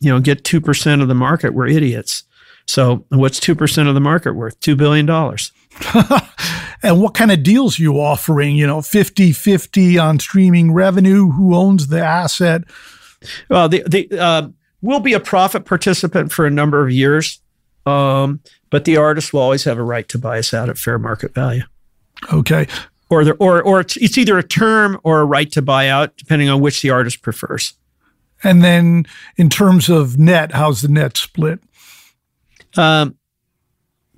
you 0.00 0.10
know, 0.10 0.20
get 0.20 0.44
two 0.44 0.60
percent 0.60 1.02
of 1.02 1.08
the 1.08 1.14
market, 1.14 1.54
we're 1.54 1.68
idiots. 1.68 2.24
So 2.70 3.04
what's 3.08 3.40
2% 3.40 3.88
of 3.88 3.94
the 3.94 4.00
market 4.00 4.34
worth? 4.34 4.60
$2 4.60 4.76
billion. 4.76 5.08
and 6.82 7.02
what 7.02 7.14
kind 7.14 7.32
of 7.32 7.42
deals 7.42 7.80
you 7.80 8.00
offering? 8.00 8.54
You 8.54 8.66
know, 8.66 8.80
50 8.80 9.32
50 9.32 9.98
on 9.98 10.20
streaming 10.20 10.72
revenue? 10.72 11.30
Who 11.32 11.56
owns 11.56 11.88
the 11.88 12.00
asset? 12.00 12.62
Well, 13.48 13.68
the, 13.68 13.82
the, 13.86 14.08
uh, 14.16 14.48
we'll 14.82 15.00
be 15.00 15.12
a 15.12 15.20
profit 15.20 15.64
participant 15.64 16.32
for 16.32 16.46
a 16.46 16.50
number 16.50 16.84
of 16.84 16.90
years, 16.90 17.40
um, 17.86 18.40
but 18.70 18.84
the 18.84 18.96
artist 18.96 19.32
will 19.32 19.40
always 19.40 19.64
have 19.64 19.78
a 19.78 19.82
right 19.82 20.08
to 20.08 20.18
buy 20.18 20.38
us 20.38 20.54
out 20.54 20.68
at 20.68 20.78
fair 20.78 20.98
market 20.98 21.34
value. 21.34 21.62
Okay. 22.32 22.66
Or, 23.08 23.24
the, 23.24 23.32
or, 23.34 23.62
or 23.62 23.80
it's, 23.80 23.96
it's 23.96 24.16
either 24.16 24.38
a 24.38 24.42
term 24.42 25.00
or 25.02 25.20
a 25.20 25.24
right 25.24 25.50
to 25.52 25.62
buy 25.62 25.88
out, 25.88 26.16
depending 26.16 26.48
on 26.48 26.60
which 26.60 26.82
the 26.82 26.90
artist 26.90 27.22
prefers. 27.22 27.74
And 28.42 28.62
then 28.62 29.06
in 29.36 29.50
terms 29.50 29.88
of 29.88 30.18
net, 30.18 30.52
how's 30.52 30.82
the 30.82 30.88
net 30.88 31.16
split? 31.16 31.60
Um, 32.76 33.16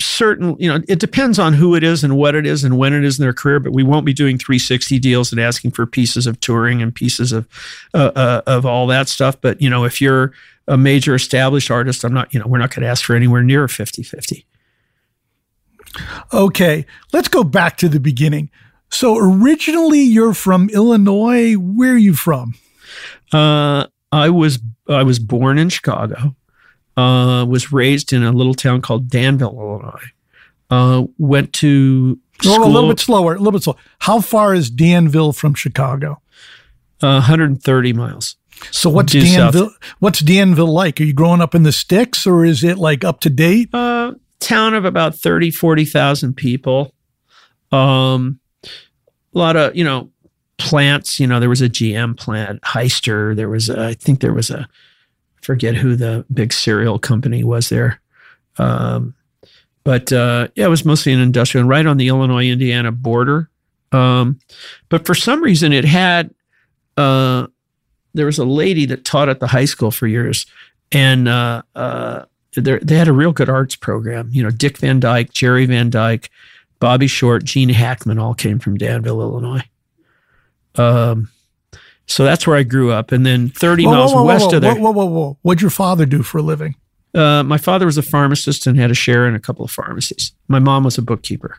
certain, 0.00 0.56
you 0.58 0.68
know, 0.68 0.80
it 0.88 0.98
depends 0.98 1.38
on 1.38 1.54
who 1.54 1.74
it 1.74 1.82
is 1.82 2.04
and 2.04 2.16
what 2.16 2.34
it 2.34 2.46
is 2.46 2.64
and 2.64 2.76
when 2.76 2.92
it 2.92 3.04
is 3.04 3.18
in 3.18 3.22
their 3.22 3.32
career, 3.32 3.60
but 3.60 3.72
we 3.72 3.82
won't 3.82 4.04
be 4.04 4.12
doing 4.12 4.36
360 4.36 4.98
deals 4.98 5.32
and 5.32 5.40
asking 5.40 5.70
for 5.70 5.86
pieces 5.86 6.26
of 6.26 6.38
touring 6.40 6.82
and 6.82 6.94
pieces 6.94 7.32
of 7.32 7.48
uh, 7.94 8.10
uh, 8.14 8.42
of 8.46 8.66
all 8.66 8.86
that 8.88 9.08
stuff. 9.08 9.40
But, 9.40 9.60
you 9.60 9.70
know, 9.70 9.84
if 9.84 10.00
you're 10.00 10.32
a 10.72 10.76
major 10.76 11.14
established 11.14 11.70
artist, 11.70 12.04
I'm 12.04 12.14
not, 12.14 12.32
you 12.32 12.40
know, 12.40 12.46
we're 12.46 12.58
not 12.58 12.74
going 12.74 12.82
to 12.82 12.88
ask 12.88 13.04
for 13.04 13.14
anywhere 13.14 13.42
near 13.42 13.68
50 13.68 14.02
50. 14.02 14.46
Okay, 16.32 16.86
let's 17.12 17.28
go 17.28 17.44
back 17.44 17.76
to 17.78 17.88
the 17.88 18.00
beginning. 18.00 18.50
So 18.88 19.16
originally 19.18 20.02
you're 20.02 20.34
from 20.34 20.70
Illinois. 20.70 21.54
Where 21.54 21.92
are 21.92 21.98
you 21.98 22.14
from? 22.14 22.54
Uh, 23.32 23.86
I 24.10 24.30
was 24.30 24.58
I 24.88 25.02
was 25.02 25.18
born 25.18 25.58
in 25.58 25.68
Chicago 25.68 26.34
uh, 26.96 27.44
was 27.48 27.72
raised 27.72 28.12
in 28.12 28.22
a 28.22 28.32
little 28.32 28.54
town 28.54 28.80
called 28.82 29.08
Danville, 29.08 29.58
Illinois. 29.58 30.12
Uh, 30.70 31.04
went 31.18 31.52
to 31.54 32.18
school. 32.40 32.64
a 32.64 32.66
little 32.66 32.88
bit 32.88 32.98
slower, 32.98 33.34
a 33.34 33.38
little 33.38 33.52
bit 33.52 33.62
slower. 33.62 33.76
How 34.00 34.20
far 34.20 34.54
is 34.54 34.70
Danville 34.70 35.32
from 35.32 35.54
Chicago? 35.54 36.20
Uh, 37.02 37.20
130 37.20 37.92
miles. 37.92 38.36
So 38.70 38.90
what's 38.90 39.12
Danville? 39.12 39.70
South. 39.70 39.94
What's 39.98 40.20
Danville 40.20 40.72
like? 40.72 41.00
Are 41.00 41.04
you 41.04 41.12
growing 41.12 41.40
up 41.40 41.54
in 41.54 41.62
the 41.62 41.72
sticks, 41.72 42.26
or 42.26 42.44
is 42.44 42.62
it 42.62 42.78
like 42.78 43.04
up 43.04 43.20
to 43.20 43.30
date? 43.30 43.74
Uh, 43.74 44.14
town 44.40 44.74
of 44.74 44.84
about 44.84 45.14
30, 45.14 45.50
40,000 45.50 46.34
people. 46.34 46.94
Um, 47.70 48.40
a 48.64 48.68
lot 49.38 49.56
of 49.56 49.74
you 49.74 49.84
know 49.84 50.10
plants. 50.58 51.18
You 51.18 51.26
know, 51.26 51.40
there 51.40 51.48
was 51.48 51.62
a 51.62 51.68
GM 51.68 52.16
plant, 52.16 52.60
Hyster. 52.62 53.34
There 53.34 53.48
was, 53.48 53.68
a, 53.68 53.86
I 53.86 53.94
think, 53.94 54.20
there 54.20 54.34
was 54.34 54.50
a 54.50 54.68
forget 55.40 55.74
who 55.74 55.96
the 55.96 56.24
big 56.32 56.52
cereal 56.52 56.98
company 56.98 57.42
was 57.42 57.68
there. 57.68 58.00
Um, 58.58 59.14
but 59.84 60.12
uh, 60.12 60.48
yeah, 60.54 60.66
it 60.66 60.70
was 60.70 60.84
mostly 60.84 61.12
an 61.12 61.20
industrial, 61.20 61.66
right 61.66 61.86
on 61.86 61.96
the 61.96 62.08
Illinois 62.08 62.48
Indiana 62.48 62.92
border. 62.92 63.50
Um, 63.90 64.38
but 64.88 65.06
for 65.06 65.14
some 65.14 65.42
reason, 65.42 65.72
it 65.72 65.84
had. 65.84 66.32
Uh, 66.96 67.46
there 68.14 68.26
was 68.26 68.38
a 68.38 68.44
lady 68.44 68.86
that 68.86 69.04
taught 69.04 69.28
at 69.28 69.40
the 69.40 69.46
high 69.46 69.64
school 69.64 69.90
for 69.90 70.06
years, 70.06 70.46
and 70.90 71.28
uh, 71.28 71.62
uh 71.74 72.24
they 72.54 72.96
had 72.96 73.08
a 73.08 73.12
real 73.12 73.32
good 73.32 73.48
arts 73.48 73.76
program. 73.76 74.28
You 74.30 74.42
know, 74.42 74.50
Dick 74.50 74.78
Van 74.78 75.00
Dyke, 75.00 75.32
Jerry 75.32 75.64
Van 75.64 75.88
Dyke, 75.88 76.30
Bobby 76.80 77.06
Short, 77.06 77.44
Gene 77.44 77.70
Hackman 77.70 78.18
all 78.18 78.34
came 78.34 78.58
from 78.58 78.76
Danville, 78.76 79.22
Illinois. 79.22 79.64
Um, 80.74 81.30
so 82.06 82.24
that's 82.24 82.46
where 82.46 82.56
I 82.56 82.62
grew 82.62 82.92
up. 82.92 83.12
And 83.12 83.24
then 83.24 83.48
30 83.48 83.84
whoa, 83.84 83.90
miles 83.90 84.12
whoa, 84.12 84.22
whoa, 84.22 84.26
west 84.26 84.52
of 84.52 84.62
there. 84.62 84.74
Whoa, 84.74 84.90
whoa, 84.90 85.06
whoa, 85.06 85.38
What'd 85.42 85.62
your 85.62 85.70
father 85.70 86.04
do 86.04 86.22
for 86.22 86.38
a 86.38 86.42
living? 86.42 86.74
Uh, 87.14 87.42
my 87.42 87.58
father 87.58 87.86
was 87.86 87.98
a 87.98 88.02
pharmacist 88.02 88.66
and 88.66 88.78
had 88.78 88.90
a 88.90 88.94
share 88.94 89.26
in 89.26 89.34
a 89.34 89.40
couple 89.40 89.64
of 89.64 89.70
pharmacies. 89.70 90.32
My 90.48 90.58
mom 90.58 90.84
was 90.84 90.98
a 90.98 91.02
bookkeeper. 91.02 91.58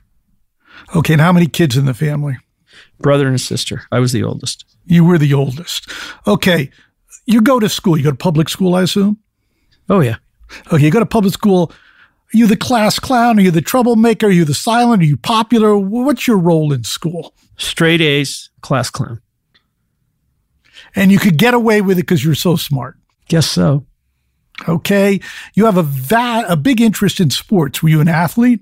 Okay. 0.96 1.14
And 1.14 1.22
how 1.22 1.32
many 1.32 1.48
kids 1.48 1.78
in 1.78 1.86
the 1.86 1.94
family? 1.94 2.38
Brother 3.00 3.28
and 3.28 3.40
sister. 3.40 3.84
I 3.92 4.00
was 4.00 4.12
the 4.12 4.24
oldest. 4.24 4.66
You 4.86 5.04
were 5.04 5.18
the 5.18 5.34
oldest. 5.34 5.90
Okay. 6.28 6.70
You 7.26 7.42
go 7.42 7.60
to 7.60 7.70
school. 7.70 7.98
You 7.98 8.04
go 8.04 8.12
to 8.12 8.16
public 8.18 8.50
school, 8.50 8.76
I 8.76 8.84
assume? 8.84 9.18
Oh, 9.90 10.00
yeah. 10.00 10.18
Okay. 10.72 10.86
You 10.86 10.92
go 10.92 11.00
to 11.00 11.06
public 11.06 11.34
school. 11.34 11.72
Are 11.72 12.38
you 12.38 12.48
the 12.48 12.58
class 12.58 13.00
clown? 13.00 13.38
Are 13.40 13.42
you 13.42 13.52
the 13.52 13.62
troublemaker? 13.62 14.28
Are 14.28 14.32
you 14.32 14.46
the 14.46 14.54
silent? 14.54 15.02
Are 15.02 15.06
you 15.06 15.18
popular? 15.18 15.78
What's 15.78 16.28
your 16.28 16.38
role 16.38 16.74
in 16.74 16.84
school? 16.84 17.34
Straight 17.58 18.02
A's, 18.02 18.50
class 18.62 18.90
clown 18.90 19.22
and 20.96 21.12
you 21.12 21.20
could 21.20 21.38
get 21.38 21.54
away 21.54 21.82
with 21.82 21.98
it 21.98 22.02
because 22.04 22.24
you're 22.24 22.36
so 22.36 22.56
smart. 22.56 22.98
Guess 23.28 23.50
so. 23.50 23.86
Okay. 24.68 25.20
You 25.56 25.66
have 25.66 25.78
a 25.78 25.84
va- 25.84 26.46
a 26.48 26.56
big 26.56 26.82
interest 26.82 27.20
in 27.20 27.30
sports. 27.30 27.82
Were 27.82 27.90
you 27.90 28.02
an 28.02 28.08
athlete? 28.08 28.62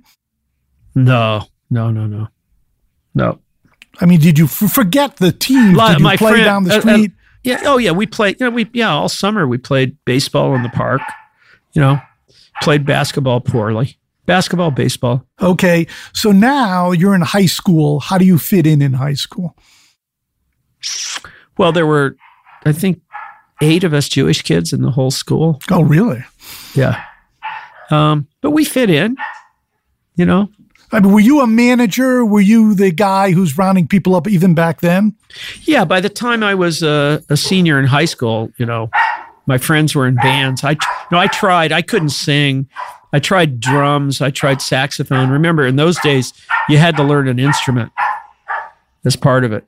No, 0.96 1.46
no, 1.70 1.92
no, 1.92 2.06
no, 2.06 2.28
no. 3.14 3.40
I 4.02 4.06
mean, 4.06 4.20
did 4.20 4.38
you 4.38 4.46
f- 4.46 4.72
forget 4.72 5.18
the 5.18 5.32
team? 5.32 5.76
Did 5.76 6.00
you 6.00 6.06
play 6.06 6.18
friend, 6.18 6.44
down 6.44 6.64
the 6.64 6.80
street? 6.82 7.12
Uh, 7.12 7.14
uh, 7.14 7.18
yeah. 7.44 7.62
Oh, 7.66 7.78
yeah. 7.78 7.92
We 7.92 8.08
played. 8.08 8.40
You 8.40 8.48
know, 8.48 8.52
we 8.52 8.70
yeah. 8.74 8.92
All 8.92 9.10
summer 9.10 9.48
we 9.48 9.58
played 9.58 9.96
baseball 10.06 10.56
in 10.56 10.64
the 10.64 10.70
park. 10.70 11.02
You 11.74 11.82
know, 11.82 12.00
played 12.62 12.86
basketball 12.86 13.40
poorly. 13.40 13.98
Basketball, 14.26 14.72
baseball. 14.72 15.26
Okay. 15.42 15.88
So 16.14 16.32
now 16.32 16.92
you're 16.92 17.16
in 17.16 17.22
high 17.22 17.48
school. 17.48 18.00
How 18.00 18.18
do 18.18 18.26
you 18.26 18.38
fit 18.38 18.68
in 18.68 18.82
in 18.82 18.94
high 18.94 19.16
school? 19.16 19.56
Well, 21.58 21.72
there 21.72 21.86
were, 21.86 22.16
I 22.66 22.72
think, 22.72 23.02
eight 23.62 23.84
of 23.84 23.94
us 23.94 24.08
Jewish 24.10 24.42
kids 24.42 24.74
in 24.74 24.82
the 24.82 24.92
whole 24.92 25.12
school. 25.12 25.60
Oh, 25.70 25.84
really? 25.84 26.24
Yeah. 26.76 27.04
Um, 27.90 28.28
but 28.42 28.52
we 28.52 28.64
fit 28.64 28.90
in, 28.90 29.18
you 30.16 30.26
know. 30.26 30.50
I 30.92 31.00
mean, 31.00 31.14
were 31.14 31.20
you 31.20 31.42
a 31.42 31.48
manager? 31.48 32.26
Were 32.26 32.42
you 32.42 32.74
the 32.76 32.92
guy 32.92 33.32
who's 33.32 33.58
rounding 33.58 33.88
people 33.88 34.16
up 34.16 34.28
even 34.28 34.54
back 34.54 34.82
then? 34.82 35.16
Yeah. 35.64 35.86
By 35.86 36.02
the 36.02 36.10
time 36.10 36.44
I 36.44 36.56
was 36.56 36.84
a, 36.84 37.24
a 37.30 37.38
senior 37.38 37.80
in 37.80 37.86
high 37.86 38.06
school, 38.06 38.52
you 38.58 38.66
know, 38.66 38.90
my 39.46 39.58
friends 39.58 39.96
were 39.96 40.08
in 40.08 40.16
bands. 40.16 40.64
I, 40.64 40.76
no, 41.12 41.18
I 41.18 41.28
tried. 41.28 41.72
I 41.72 41.82
couldn't 41.82 42.10
sing. 42.10 42.68
I 43.14 43.20
tried 43.20 43.60
drums. 43.60 44.22
I 44.22 44.30
tried 44.30 44.62
saxophone. 44.62 45.30
Remember, 45.30 45.66
in 45.66 45.76
those 45.76 46.00
days, 46.00 46.34
you 46.70 46.78
had 46.78 46.96
to 46.98 47.04
learn 47.04 47.28
an 47.28 47.40
instrument 47.40 47.92
as 49.04 49.16
part 49.16 49.44
of 49.44 49.52
it. 49.52 49.66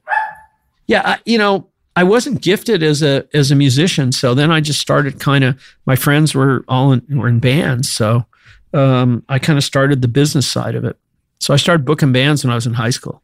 Yeah, 0.87 1.17
you 1.25 1.37
know, 1.37 1.67
I 1.95 2.03
wasn't 2.03 2.41
gifted 2.41 2.83
as 2.83 3.01
a 3.03 3.27
as 3.33 3.51
a 3.51 3.55
musician, 3.55 4.11
so 4.11 4.33
then 4.33 4.51
I 4.51 4.61
just 4.61 4.79
started 4.79 5.19
kind 5.19 5.43
of. 5.43 5.61
My 5.85 5.95
friends 5.95 6.33
were 6.33 6.65
all 6.67 6.91
in, 6.91 7.03
were 7.09 7.27
in 7.27 7.39
bands, 7.39 7.91
so 7.91 8.25
um, 8.73 9.23
I 9.29 9.39
kind 9.39 9.57
of 9.57 9.63
started 9.63 10.01
the 10.01 10.07
business 10.07 10.47
side 10.47 10.75
of 10.75 10.83
it. 10.83 10.97
So 11.43 11.53
I 11.53 11.57
started 11.57 11.83
booking 11.83 12.13
bands 12.13 12.45
when 12.45 12.51
I 12.51 12.55
was 12.55 12.65
in 12.65 12.75
high 12.75 12.89
school. 12.89 13.21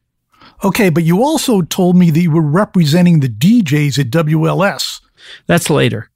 Okay, 0.61 0.89
but 0.89 1.05
you 1.05 1.23
also 1.23 1.61
told 1.61 1.95
me 1.95 2.11
that 2.11 2.19
you 2.19 2.31
were 2.31 2.41
representing 2.41 3.21
the 3.21 3.29
DJs 3.29 3.97
at 3.97 4.09
WLS. 4.09 4.99
That's 5.47 5.69
later. 5.69 6.09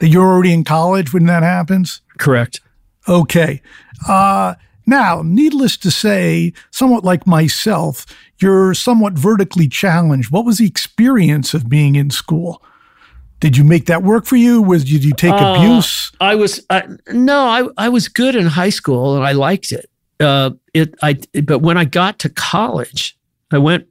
That 0.00 0.08
you're 0.08 0.26
already 0.26 0.52
in 0.52 0.64
college 0.64 1.12
when 1.12 1.26
that 1.26 1.44
happens. 1.44 2.00
Correct. 2.18 2.60
Okay. 3.06 3.62
Uh, 4.08 4.56
now, 4.84 5.22
needless 5.24 5.76
to 5.76 5.92
say, 5.92 6.54
somewhat 6.72 7.04
like 7.04 7.24
myself, 7.24 8.04
you're 8.38 8.74
somewhat 8.74 9.12
vertically 9.12 9.68
challenged. 9.68 10.32
What 10.32 10.44
was 10.44 10.58
the 10.58 10.66
experience 10.66 11.54
of 11.54 11.68
being 11.68 11.94
in 11.94 12.10
school? 12.10 12.60
Did 13.38 13.56
you 13.56 13.62
make 13.62 13.86
that 13.86 14.02
work 14.02 14.26
for 14.26 14.34
you? 14.34 14.60
Was 14.60 14.82
did 14.82 15.04
you 15.04 15.12
take 15.12 15.34
uh, 15.34 15.54
abuse? 15.56 16.10
I 16.20 16.34
was 16.34 16.66
uh, 16.68 16.82
no, 17.12 17.46
I 17.46 17.68
I 17.76 17.88
was 17.90 18.08
good 18.08 18.34
in 18.34 18.46
high 18.46 18.70
school 18.70 19.14
and 19.14 19.24
I 19.24 19.30
liked 19.30 19.70
it. 19.70 19.88
Uh, 20.20 20.50
it 20.74 20.94
I 21.02 21.18
but 21.44 21.60
when 21.60 21.76
I 21.76 21.84
got 21.84 22.18
to 22.20 22.28
college, 22.28 23.16
I 23.50 23.58
went. 23.58 23.86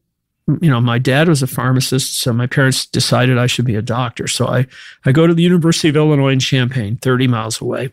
You 0.62 0.70
know, 0.70 0.80
my 0.80 0.98
dad 0.98 1.28
was 1.28 1.44
a 1.44 1.48
pharmacist, 1.48 2.22
so 2.22 2.32
my 2.32 2.48
parents 2.48 2.86
decided 2.86 3.38
I 3.38 3.48
should 3.48 3.66
be 3.66 3.76
a 3.76 3.82
doctor. 3.82 4.28
So 4.28 4.48
I 4.48 4.66
I 5.06 5.12
go 5.12 5.28
to 5.28 5.34
the 5.34 5.44
University 5.44 5.90
of 5.90 5.98
Illinois 5.98 6.32
in 6.32 6.40
Champaign, 6.40 6.96
thirty 6.98 7.28
miles 7.28 7.60
away. 7.60 7.92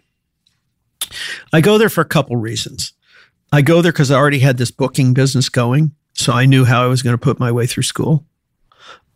I 1.52 1.60
go 1.60 1.78
there 1.78 1.88
for 1.88 2.00
a 2.00 2.04
couple 2.06 2.36
reasons. 2.36 2.92
I 3.52 3.60
go 3.62 3.82
there 3.82 3.92
because 3.92 4.12
I 4.12 4.16
already 4.16 4.38
had 4.38 4.56
this 4.56 4.70
booking 4.70 5.14
business 5.14 5.48
going. 5.48 5.92
So 6.14 6.32
I 6.32 6.46
knew 6.46 6.64
how 6.64 6.82
I 6.82 6.86
was 6.86 7.02
going 7.02 7.14
to 7.14 7.18
put 7.18 7.40
my 7.40 7.50
way 7.50 7.66
through 7.66 7.82
school. 7.82 8.24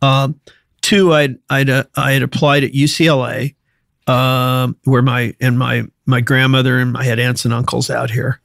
Um, 0.01 0.39
two, 0.81 1.13
I'd, 1.13 1.37
I'd, 1.49 1.69
uh, 1.69 1.85
I 1.95 2.11
had 2.11 2.23
applied 2.23 2.63
at 2.63 2.71
UCLA 2.71 3.55
um, 4.07 4.75
where 4.85 5.01
my 5.01 5.35
and 5.39 5.59
my 5.59 5.83
my 6.05 6.21
grandmother 6.21 6.79
and 6.79 6.97
I 6.97 7.03
had 7.03 7.19
aunts 7.19 7.45
and 7.45 7.53
uncles 7.53 7.89
out 7.89 8.09
here, 8.09 8.41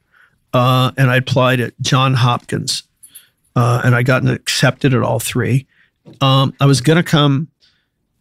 uh, 0.55 0.93
and 0.97 1.11
I 1.11 1.17
applied 1.17 1.61
at 1.61 1.79
John 1.81 2.15
Hopkins, 2.15 2.85
uh, 3.57 3.83
and 3.85 3.95
I 3.95 4.03
got 4.03 4.27
accepted 4.27 4.95
at 4.95 5.03
all 5.03 5.19
three. 5.19 5.67
Um, 6.21 6.55
I 6.61 6.67
was 6.67 6.81
going 6.81 6.97
to 6.97 7.03
come 7.03 7.49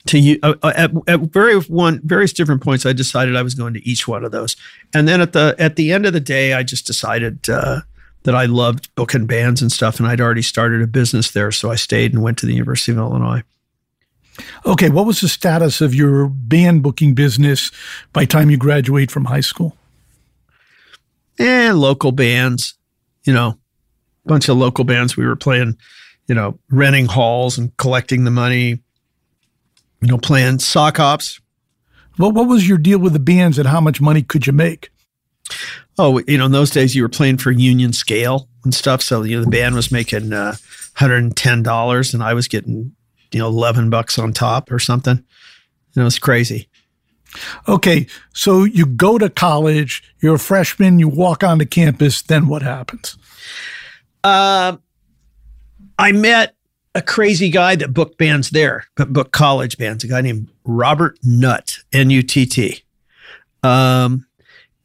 to 0.08 0.20
you 0.20 0.40
uh, 0.44 0.56
uh, 0.64 0.74
at, 0.76 0.92
at 1.08 1.20
very 1.20 1.58
one 1.60 2.02
various 2.04 2.34
different 2.34 2.62
points. 2.62 2.86
I 2.86 2.94
decided 2.94 3.36
I 3.36 3.44
was 3.44 3.54
going 3.54 3.74
to 3.76 3.88
each 3.88 4.08
one 4.08 4.26
of 4.26 4.32
those, 4.32 4.56
and 4.94 5.08
then 5.08 5.22
at 5.22 5.34
the 5.34 5.56
at 5.60 5.76
the 5.76 5.94
end 5.94 6.06
of 6.06 6.14
the 6.14 6.20
day, 6.20 6.54
I 6.54 6.64
just 6.64 6.88
decided 6.88 7.48
uh, 7.50 7.82
that 8.24 8.36
I 8.36 8.46
loved 8.46 8.94
booking 8.96 9.28
bands 9.28 9.62
and 9.62 9.72
stuff, 9.72 10.00
and 10.00 10.08
I'd 10.08 10.22
already 10.22 10.42
started 10.42 10.82
a 10.82 10.88
business 10.88 11.32
there, 11.32 11.52
so 11.52 11.70
I 11.72 11.76
stayed 11.76 12.14
and 12.14 12.24
went 12.24 12.40
to 12.40 12.46
the 12.48 12.54
University 12.54 12.92
of 12.94 12.98
Illinois. 12.98 13.44
Okay, 14.66 14.90
what 14.90 15.06
was 15.06 15.22
the 15.22 15.30
status 15.30 15.82
of 15.82 15.94
your 15.94 16.28
band 16.28 16.82
booking 16.82 17.14
business 17.14 17.72
by 18.12 18.26
time 18.26 18.50
you 18.50 18.58
graduate 18.58 19.12
from 19.12 19.26
high 19.26 19.42
school? 19.42 19.78
Eh, 21.40 21.72
local 21.72 22.12
bands, 22.12 22.76
you 23.24 23.34
know, 23.34 23.58
a 24.26 24.28
bunch 24.28 24.50
of 24.50 24.58
local 24.58 24.84
bands. 24.84 25.18
We 25.18 25.26
were 25.26 25.36
playing, 25.36 25.78
you 26.28 26.36
know, 26.36 26.60
renting 26.70 27.08
halls 27.08 27.58
and 27.58 27.76
collecting 27.78 28.24
the 28.24 28.32
money, 28.32 28.80
you 30.02 30.08
know, 30.08 30.18
playing 30.18 30.60
sock 30.60 30.98
hops. 30.98 31.40
Well, 32.20 32.32
what 32.32 32.48
was 32.48 32.68
your 32.68 32.78
deal 32.78 33.00
with 33.00 33.14
the 33.14 33.20
bands 33.20 33.58
and 33.58 33.68
how 33.68 33.82
much 33.82 34.00
money 34.00 34.22
could 34.22 34.46
you 34.46 34.54
make? 34.54 34.92
Oh, 35.98 36.22
you 36.28 36.38
know, 36.38 36.46
in 36.46 36.52
those 36.52 36.70
days 36.70 36.96
you 36.96 37.02
were 37.02 37.10
playing 37.10 37.38
for 37.38 37.52
union 37.52 37.94
scale 37.94 38.48
and 38.64 38.74
stuff. 38.74 39.02
So, 39.02 39.24
you 39.24 39.38
know, 39.38 39.44
the 39.44 39.50
band 39.50 39.76
was 39.76 39.92
making 39.92 40.32
uh, 40.32 40.56
$110 40.98 42.14
and 42.14 42.24
I 42.24 42.34
was 42.34 42.48
getting, 42.48 42.96
you 43.32 43.40
know, 43.40 43.48
11 43.48 43.90
bucks 43.90 44.20
on 44.20 44.34
top 44.34 44.72
or 44.72 44.80
something. 44.80 45.18
And 45.96 46.02
it 46.02 46.04
was 46.04 46.20
crazy. 46.20 46.70
Okay, 47.68 48.08
so 48.34 48.64
you 48.64 48.86
go 48.86 49.18
to 49.18 49.30
college, 49.30 50.04
you're 50.22 50.36
a 50.36 50.40
freshman, 50.40 51.00
you 51.00 51.08
walk 51.08 51.44
onto 51.44 51.66
campus, 51.66 52.22
then 52.22 52.48
what 52.48 52.62
happens? 52.62 53.18
Uh, 54.24 54.78
I 55.98 56.12
met 56.12 56.56
a 56.96 57.02
crazy 57.02 57.50
guy 57.50 57.76
that 57.76 57.94
booked 57.94 58.18
bands 58.18 58.52
there, 58.52 58.86
but 58.96 59.12
booked 59.12 59.32
college 59.32 59.78
bands, 59.78 60.04
a 60.04 60.08
guy 60.08 60.22
named 60.22 60.50
Robert 60.64 61.18
Nutt, 61.24 61.80
N 61.92 62.10
U 62.10 62.22
T 62.24 62.46
T. 62.46 62.84
Um, 63.64 64.26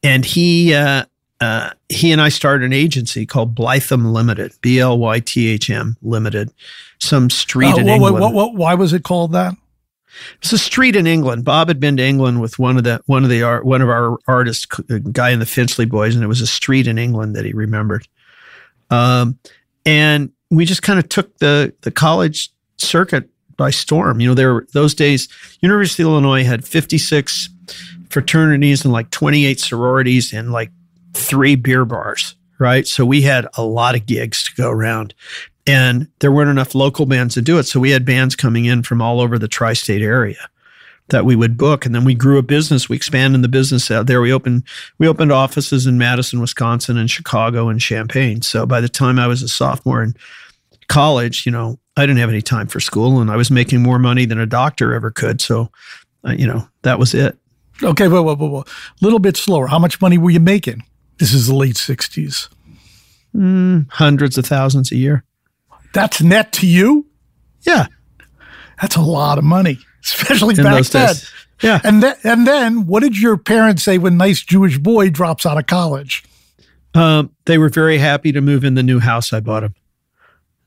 and 0.03 0.25
he, 0.25 0.75
uh, 0.75 1.05
uh, 1.41 1.71
he 1.89 2.11
and 2.13 2.21
I 2.21 2.31
started 2.31 2.65
an 2.65 2.73
agency 2.73 3.27
called 3.27 3.55
Blytham 3.55 4.13
Limited, 4.13 4.53
B 4.61 4.81
L 4.81 4.99
Y 4.99 5.21
T 5.21 5.49
H 5.49 5.71
M 5.71 5.97
Limited, 6.03 6.51
some 6.99 7.31
street 7.31 7.75
Uh, 7.75 7.79
in 7.79 7.89
England. 7.89 8.35
why 8.35 8.75
was 8.75 8.93
it 8.93 9.05
called 9.05 9.33
that? 9.33 9.55
It's 10.41 10.53
a 10.53 10.59
street 10.59 10.97
in 10.97 11.07
England. 11.07 11.45
Bob 11.45 11.69
had 11.69 11.81
been 11.81 11.97
to 11.97 12.03
England 12.03 12.41
with 12.41 12.59
one 12.59 12.77
of 12.77 12.85
the 12.85 13.01
one 13.07 13.25
of 13.25 13.31
the 13.31 13.43
art 13.43 13.65
one 13.65 13.83
of 13.83 13.89
our 13.89 14.19
artists, 14.27 14.67
a 14.91 15.01
guy 15.01 15.31
in 15.31 15.39
the 15.39 15.47
Finchley 15.47 15.87
Boys, 15.87 16.15
and 16.15 16.25
it 16.25 16.29
was 16.29 16.41
a 16.41 16.47
street 16.47 16.87
in 16.87 16.99
England 16.99 17.37
that 17.37 17.45
he 17.45 17.53
remembered. 17.53 18.07
Um, 18.91 19.39
and 19.85 20.31
we 20.51 20.65
just 20.65 20.83
kind 20.83 20.99
of 20.99 21.09
took 21.09 21.37
the 21.39 21.75
the 21.83 21.91
college 21.91 22.51
circuit 22.77 23.29
by 23.57 23.71
storm. 23.71 24.21
You 24.21 24.29
know, 24.29 24.35
there 24.35 24.55
were 24.55 24.67
those 24.73 24.95
days. 24.95 25.29
University 25.61 26.03
of 26.03 26.09
Illinois 26.09 26.45
had 26.45 26.65
fifty 26.65 26.99
six 26.99 27.49
fraternities 28.11 28.85
and 28.85 28.93
like 28.93 29.11
twenty 29.11 29.47
eight 29.47 29.61
sororities 29.61 30.33
and 30.33 30.53
like 30.53 30.71
three 31.15 31.57
beer 31.57 31.85
bars. 31.85 32.35
Right, 32.61 32.89
so 32.89 33.07
we 33.07 33.23
had 33.23 33.47
a 33.57 33.63
lot 33.63 33.95
of 33.95 34.05
gigs 34.05 34.43
to 34.43 34.55
go 34.57 34.69
around, 34.69 35.15
and 35.69 36.09
there 36.21 36.33
weren't 36.33 36.51
enough 36.51 36.75
local 36.75 37.07
bands 37.07 37.35
to 37.35 37.43
do 37.43 37.59
it. 37.59 37.65
So 37.65 37.79
we 37.79 37.91
had 37.91 38.05
bands 38.05 38.35
coming 38.35 38.65
in 38.65 38.83
from 38.83 39.03
all 39.03 39.21
over 39.21 39.39
the 39.39 39.49
tri-state 39.49 40.03
area 40.03 40.49
that 41.09 41.25
we 41.25 41.37
would 41.37 41.57
book, 41.57 41.87
and 41.87 41.95
then 41.95 42.05
we 42.05 42.15
grew 42.15 42.39
a 42.39 42.43
business. 42.43 42.89
We 42.89 42.97
expanded 42.97 43.43
the 43.43 43.49
business 43.49 43.91
out 43.91 44.07
there. 44.07 44.21
We 44.21 44.33
opened 44.33 44.65
we 44.99 45.07
opened 45.07 45.31
offices 45.33 45.87
in 45.87 45.99
Madison, 45.99 46.41
Wisconsin, 46.41 46.97
and 46.97 47.11
Chicago 47.11 47.69
and 47.69 47.81
Champaign. 47.81 48.43
So 48.43 48.67
by 48.67 48.81
the 48.81 48.89
time 48.89 49.19
I 49.19 49.27
was 49.27 49.43
a 49.43 49.49
sophomore 49.49 50.03
in 50.03 50.15
college, 50.89 51.45
you 51.45 51.53
know, 51.53 51.79
I 51.97 52.03
didn't 52.03 52.19
have 52.19 52.31
any 52.31 52.43
time 52.43 52.67
for 52.67 52.81
school, 52.81 53.21
and 53.21 53.31
I 53.31 53.37
was 53.37 53.51
making 53.51 53.83
more 53.83 53.99
money 53.99 54.25
than 54.25 54.39
a 54.39 54.47
doctor 54.47 54.95
ever 54.95 55.11
could. 55.11 55.41
So, 55.41 55.71
uh, 56.27 56.33
you 56.33 56.47
know, 56.47 56.69
that 56.83 56.99
was 56.99 57.15
it. 57.15 57.37
Okay, 57.83 58.09
whoa, 58.09 58.23
whoa, 58.23 58.37
whoa, 58.37 58.49
whoa. 58.49 58.61
A 58.61 59.05
little 59.05 59.19
bit 59.19 59.37
slower. 59.37 59.67
How 59.67 59.79
much 59.79 60.01
money 60.01 60.19
were 60.19 60.31
you 60.31 60.41
making? 60.41 60.83
This 61.19 61.33
is 61.33 61.47
the 61.47 61.55
late 61.55 61.77
60s. 61.77 62.49
Hundreds 63.91 64.37
of 64.39 64.47
thousands 64.47 64.91
a 64.91 64.97
year. 64.97 65.25
That's 65.95 66.23
net 66.23 66.53
to 66.55 66.67
you? 66.67 67.07
Yeah, 67.63 67.87
That's 68.81 68.97
a 68.97 69.01
lot 69.01 69.39
of 69.39 69.45
money, 69.45 69.79
especially 70.05 70.55
in 70.57 70.63
back 70.63 70.85
then. 70.87 71.07
days. 71.09 71.31
Yeah. 71.63 71.81
And 71.83 72.03
then, 72.03 72.15
and 72.23 72.47
then, 72.47 72.87
what 72.87 73.03
did 73.03 73.19
your 73.19 73.37
parents 73.37 73.83
say 73.83 73.99
when 73.99 74.17
nice 74.17 74.43
Jewish 74.43 74.79
boy 74.79 75.11
drops 75.11 75.45
out 75.45 75.59
of 75.59 75.67
college? 75.67 76.23
Um, 76.95 77.31
they 77.47 77.59
were 77.59 77.69
very 77.69 77.99
happy 77.99 78.31
to 78.33 78.41
move 78.41 78.65
in 78.65 78.75
the 78.75 78.83
new 78.83 79.01
house 79.01 79.33
I 79.33 79.41
bought 79.41 79.61
them. 79.61 79.75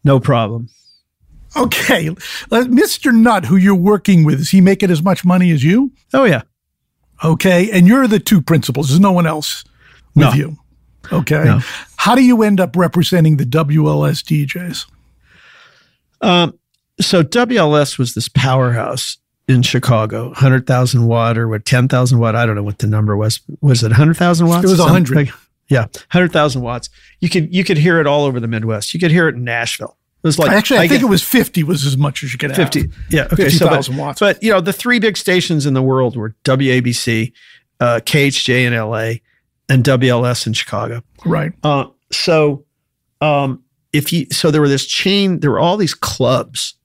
No 0.03 0.19
problem. 0.19 0.69
Okay, 1.55 2.09
uh, 2.09 2.13
Mr. 2.65 3.13
Nutt, 3.13 3.45
who 3.45 3.55
you're 3.57 3.76
working 3.76 4.24
with, 4.24 4.39
is 4.39 4.49
he 4.51 4.61
making 4.61 4.89
as 4.91 5.01
much 5.03 5.26
money 5.26 5.51
as 5.51 5.63
you? 5.63 5.91
Oh 6.13 6.24
yeah. 6.26 6.41
Okay, 7.24 7.69
and 7.72 7.88
you're 7.88 8.07
the 8.07 8.19
two 8.19 8.41
principals. 8.41 8.88
There's 8.89 8.99
no 8.99 9.11
one 9.11 9.28
else 9.28 9.63
with 10.15 10.28
No. 10.28 10.34
you. 10.34 10.57
Okay, 11.11 11.43
No. 11.43 11.59
how 11.97 12.15
do 12.15 12.24
you 12.24 12.41
end 12.43 12.59
up 12.59 12.76
representing 12.76 13.38
the 13.38 13.45
WLS 13.45 14.24
DJs? 14.24 14.86
Um, 16.22 16.57
so 16.99 17.24
WLS 17.24 17.97
was 17.97 18.13
this 18.13 18.28
powerhouse 18.30 19.17
in 19.47 19.61
Chicago, 19.63 20.28
100,000 20.28 21.07
watt 21.07 21.38
or 21.38 21.47
what, 21.47 21.65
10,000 21.65 22.19
watt. 22.19 22.36
I 22.36 22.45
don't 22.45 22.55
know 22.55 22.63
what 22.63 22.80
the 22.80 22.88
number 22.88 23.17
was. 23.17 23.41
Was 23.61 23.84
it 23.84 23.88
100,000 23.88 24.47
watts? 24.47 24.65
It 24.65 24.67
was 24.69 24.78
Something 24.78 24.93
100. 25.03 25.15
like- 25.15 25.34
yeah, 25.67 25.84
100,000 26.11 26.61
watts. 26.61 26.89
You 27.22 27.30
could 27.30 27.53
you 27.55 27.63
could 27.63 27.78
hear 27.78 27.99
it 28.01 28.05
all 28.07 28.26
over 28.26 28.39
the 28.41 28.47
Midwest. 28.47 28.93
You 28.93 28.99
could 28.99 29.09
hear 29.11 29.30
it 29.30 29.36
in 29.36 29.43
Nashville. 29.45 29.95
It 30.24 30.28
was 30.28 30.38
like 30.38 30.51
Actually, 30.51 30.80
I, 30.80 30.88
think 30.88 30.99
get- 31.01 31.07
it 31.07 31.09
was 31.09 31.24
50 31.24 31.63
was 31.63 31.86
as 31.86 31.97
much 31.97 32.24
as 32.24 32.32
you 32.34 32.38
could 32.38 32.51
have. 32.51 32.57
50. 32.57 32.89
Yeah. 33.09 33.24
Okay. 33.32 33.49
so, 33.49 33.65
but, 33.65 33.76
50,000 33.86 33.97
watts. 33.97 34.19
but, 34.19 34.43
you 34.43 34.51
know, 34.51 34.59
the 34.61 34.74
three 34.74 34.99
big 34.99 35.15
stations 35.17 35.65
in 35.65 35.74
the 35.74 35.82
world 35.82 36.15
were 36.17 36.36
WABC, 36.43 37.32
uh, 37.80 37.99
KHJ 38.03 38.65
in 38.67 38.74
LA, 38.74 39.22
and 39.69 39.84
WLS 39.84 40.45
in 40.45 40.53
Chicago. 40.53 41.01
Right. 41.26 41.53
Uh, 41.63 41.86
so, 42.11 42.65
um, 43.22 43.63
if 43.94 44.14
you, 44.14 44.26
so 44.32 44.52
there 44.52 44.62
were 44.62 44.70
this 44.70 44.86
chain, 44.86 45.39
there 45.39 45.52
were 45.52 45.60
all 45.60 45.78
these 45.78 45.94
clubs 45.94 46.76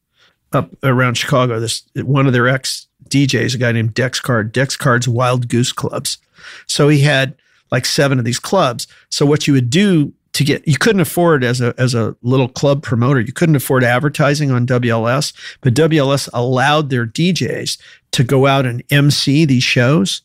up 0.53 0.71
around 0.83 1.15
Chicago. 1.15 1.61
This, 1.61 1.83
one 1.97 2.27
of 2.27 2.33
their 2.33 2.49
ex 2.49 2.87
DJs, 3.09 3.55
a 3.55 3.59
guy 3.59 3.73
named 3.73 3.95
Dex 3.95 4.21
Card, 4.21 4.53
Dex 4.53 4.77
Card's 4.77 5.09
Wild 5.09 5.49
Goose 5.49 5.73
Clubs. 5.73 6.19
So 6.67 6.89
he 6.89 7.01
had 7.01 7.37
like 7.71 7.87
seven 7.87 8.19
of 8.19 8.25
these 8.25 8.39
clubs. 8.39 8.87
So 9.11 9.27
what 9.27 9.47
you 9.47 9.53
would 9.53 9.71
do 9.71 10.13
to 10.33 10.45
get, 10.45 10.67
you 10.67 10.77
couldn't 10.77 11.01
afford 11.01 11.45
as 11.45 11.61
a, 11.61 11.75
as 11.79 11.95
a 11.95 12.17
little 12.23 12.49
club 12.49 12.83
promoter, 12.83 13.21
you 13.21 13.33
couldn't 13.33 13.57
afford 13.57 13.85
advertising 13.85 14.51
on 14.51 14.67
WLS, 14.67 15.33
but 15.61 15.75
WLS 15.75 16.29
allowed 16.33 16.91
their 16.91 17.07
DJs 17.07 17.81
to 18.13 18.25
go 18.25 18.47
out 18.47 18.67
and 18.67 18.83
MC 18.91 19.45
these 19.45 19.63
shows 19.63 20.23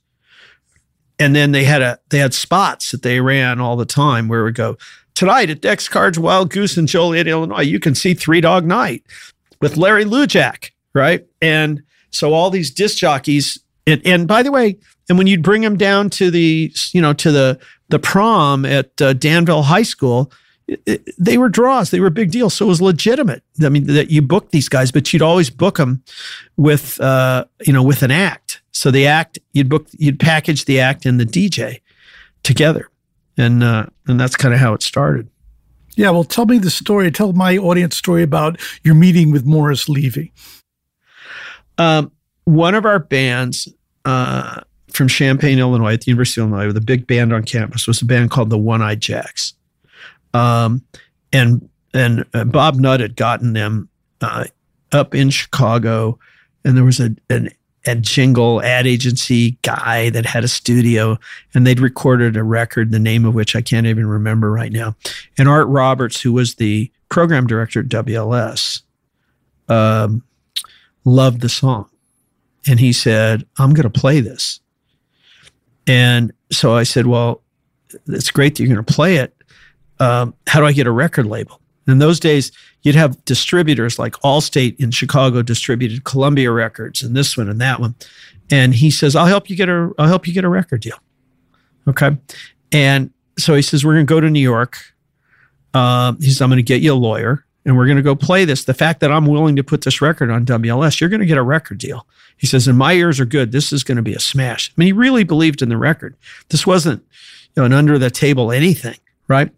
and 1.22 1.36
then 1.36 1.52
they 1.52 1.64
had 1.64 1.84
a 1.84 2.00
they 2.10 2.18
had 2.18 2.34
spots 2.34 2.90
that 2.92 3.04
they 3.04 3.22
ran 3.22 3.62
all 3.62 3.76
the 3.76 3.86
time 3.86 4.28
where 4.28 4.42
it 4.42 4.44
would 4.44 4.56
go 4.56 4.76
tonight 5.16 5.50
at 5.50 5.62
Dex 5.62 5.88
Cards 5.88 6.18
Wild 6.20 6.50
Goose 6.52 6.78
in 6.78 6.88
Joliet, 6.88 7.28
Illinois. 7.28 7.62
You 7.62 7.80
can 7.80 7.96
see 7.96 8.14
Three 8.14 8.42
Dog 8.42 8.66
Night 8.66 9.04
with 9.60 9.78
Larry 9.78 10.06
Lujack, 10.06 10.72
right? 10.94 11.26
And 11.42 11.82
so 12.12 12.34
all 12.34 12.50
these 12.50 12.72
disc 12.72 12.98
jockeys, 12.98 13.60
and, 13.88 14.02
and 14.06 14.28
by 14.28 14.44
the 14.44 14.52
way, 14.52 14.78
and 15.10 15.18
when 15.18 15.28
you'd 15.28 15.44
bring 15.44 15.62
them 15.62 15.78
down 15.78 16.10
to 16.12 16.32
the 16.32 16.72
you 16.94 17.02
know 17.02 17.14
to 17.14 17.32
the 17.32 17.60
the 17.90 18.00
prom 18.00 18.66
at 18.66 19.02
uh, 19.02 19.14
Danville 19.14 19.64
High 19.64 19.84
School. 19.84 20.32
it- 20.68 20.82
it- 20.86 21.14
they 21.20 21.38
were 21.38 21.50
draws. 21.50 21.90
They 21.92 22.00
were 22.00 22.08
a 22.08 22.12
big 22.12 22.32
deal. 22.32 22.50
So 22.50 22.66
it 22.66 22.70
was 22.70 22.82
legitimate. 22.82 23.44
I 23.62 23.68
mean, 23.68 23.88
that 23.88 24.10
you 24.10 24.22
booked 24.22 24.54
these 24.54 24.70
guys, 24.70 24.90
but 24.92 25.12
you'd 25.12 25.22
always 25.22 25.50
book 25.50 25.76
them 25.76 26.02
with, 26.56 27.00
uh, 27.02 27.44
you 27.66 27.74
know, 27.74 27.84
with 27.84 28.02
an 28.04 28.12
act. 28.12 28.62
So 28.72 28.90
the 28.92 29.06
act, 29.06 29.38
you'd 29.52 29.68
book, 29.68 29.88
you'd 29.98 30.20
package 30.20 30.64
the 30.66 30.80
act 30.80 31.06
and 31.06 31.20
the 31.20 31.26
DJ 31.26 31.82
together, 32.44 32.88
and 33.42 33.64
uh, 33.64 33.86
and 34.08 34.20
that's 34.20 34.36
kind 34.36 34.54
of 34.54 34.60
how 34.60 34.74
it 34.74 34.84
started. 34.84 35.28
Yeah, 35.96 36.12
well, 36.12 36.24
tell 36.24 36.46
me 36.46 36.58
the 36.58 36.70
story. 36.70 37.12
Tell 37.12 37.34
my 37.34 37.58
audience 37.58 37.98
story 37.98 38.24
about 38.24 38.60
your 38.84 38.96
meeting 38.96 39.32
with 39.32 39.46
Morris 39.46 39.90
Levy. 39.90 40.32
Um, 41.78 42.12
one 42.46 42.76
of 42.76 42.86
our 42.86 43.00
bands 43.00 43.68
uh, 44.06 44.62
from 44.90 45.08
Champaign, 45.08 45.60
Illinois, 45.60 45.94
at 45.94 46.02
the 46.02 46.12
University 46.12 46.40
of 46.42 46.50
Illinois, 46.50 46.68
with 46.68 46.78
a 46.78 46.82
big 46.82 47.08
band 47.08 47.34
on 47.34 47.44
campus, 47.44 47.88
was 47.88 48.02
a 48.02 48.06
band 48.06 48.32
called 48.32 48.50
the 48.50 48.58
One 48.58 48.82
Eyed 48.82 49.02
Jacks. 49.02 49.54
Um, 50.34 50.84
and 51.34 51.68
and 51.94 52.26
uh, 52.34 52.46
Bob 52.46 52.76
Nutt 52.76 53.02
had 53.02 53.16
gotten 53.16 53.54
them 53.54 53.90
uh, 54.22 54.46
up 54.92 55.14
in 55.14 55.30
Chicago, 55.30 56.20
and 56.64 56.78
there 56.78 56.86
was 56.86 57.00
a 57.00 57.16
an 57.30 57.50
a 57.86 57.96
jingle 57.96 58.62
ad 58.62 58.86
agency 58.86 59.58
guy 59.64 60.10
that 60.12 60.26
had 60.26 60.44
a 60.44 60.48
studio, 60.48 61.18
and 61.54 61.66
they'd 61.66 61.80
recorded 61.80 62.38
a 62.38 62.44
record, 62.44 62.92
the 62.92 63.00
name 63.00 63.26
of 63.26 63.34
which 63.34 63.56
I 63.56 63.62
can't 63.62 63.88
even 63.88 64.06
remember 64.06 64.52
right 64.52 64.72
now. 64.72 64.96
And 65.38 65.50
Art 65.50 65.68
Roberts, 65.68 66.22
who 66.22 66.34
was 66.34 66.56
the 66.56 66.92
program 67.10 67.48
director 67.48 67.80
at 67.80 67.88
WLS, 67.88 68.82
um, 69.70 70.24
loved 71.06 71.42
the 71.42 71.50
song. 71.50 71.90
And 72.68 72.80
he 72.80 72.94
said, 72.94 73.46
I'm 73.58 73.74
going 73.74 73.90
to 73.90 74.00
play 74.00 74.20
this. 74.20 74.60
And 75.88 76.32
so 76.52 76.76
I 76.76 76.84
said, 76.84 77.08
well, 77.08 77.42
it's 78.08 78.32
great 78.32 78.56
that 78.56 78.64
you're 78.64 78.74
going 78.74 78.86
to 78.86 78.94
play 78.94 79.18
it. 79.18 79.36
Um, 80.00 80.34
how 80.48 80.60
do 80.60 80.66
I 80.66 80.72
get 80.72 80.88
a 80.88 80.92
record 80.92 81.26
label? 81.26 81.61
In 81.88 82.00
those 82.00 82.20
days, 82.20 82.52
you'd 82.84 82.96
have 82.96 83.24
distributors 83.26 83.98
like 83.98 84.14
Allstate 84.24 84.80
in 84.80 84.92
Chicago 84.92 85.42
distributed 85.42 86.04
Columbia 86.04 86.52
Records 86.52 87.02
and 87.02 87.16
this 87.16 87.36
one 87.36 87.50
and 87.50 87.60
that 87.62 87.80
one. 87.80 87.96
And 88.52 88.76
he 88.76 88.92
says, 88.92 89.16
I'll 89.16 89.26
help 89.26 89.50
you 89.50 89.56
get 89.56 89.70
a 89.70 89.92
I'll 89.98 90.08
help 90.08 90.28
you 90.28 90.34
get 90.34 90.44
a 90.44 90.50
record 90.50 90.82
deal. 90.82 90.98
Okay. 91.88 92.18
And 92.72 93.12
so 93.38 93.56
he 93.56 93.62
says, 93.62 93.86
We're 93.86 93.94
gonna 93.94 94.06
go 94.06 94.20
to 94.20 94.30
New 94.30 94.42
York. 94.42 94.78
Um, 95.74 96.18
he 96.20 96.28
says, 96.28 96.42
I'm 96.42 96.50
gonna 96.50 96.62
get 96.62 96.82
you 96.82 96.94
a 96.94 96.96
lawyer 96.96 97.46
and 97.66 97.78
we're 97.78 97.88
gonna 97.88 98.02
go 98.02 98.16
play 98.16 98.46
this. 98.46 98.66
The 98.66 98.74
fact 98.74 99.00
that 99.00 99.12
I'm 99.12 99.26
willing 99.26 99.56
to 99.56 99.64
put 99.64 99.82
this 99.82 100.02
record 100.02 100.30
on 100.30 100.46
WLS, 100.46 101.00
you're 101.00 101.10
gonna 101.10 101.26
get 101.26 101.38
a 101.38 101.44
record 101.44 101.78
deal. 101.78 102.06
He 102.38 102.48
says, 102.48 102.68
and 102.68 102.78
my 102.78 102.94
ears 102.94 103.20
are 103.20 103.26
good. 103.26 103.52
This 103.52 103.72
is 103.72 103.84
gonna 103.84 104.02
be 104.02 104.14
a 104.14 104.20
smash. 104.20 104.70
I 104.70 104.74
mean, 104.78 104.88
he 104.88 104.94
really 104.94 105.24
believed 105.24 105.62
in 105.62 105.70
the 105.70 105.78
record. 105.78 106.16
This 106.50 106.68
wasn't 106.68 107.04
you 107.56 107.62
know, 107.62 107.66
an 107.66 107.74
under 107.74 107.98
the 107.98 108.12
table 108.12 108.52
anything, 108.52 108.98
right? 109.28 109.50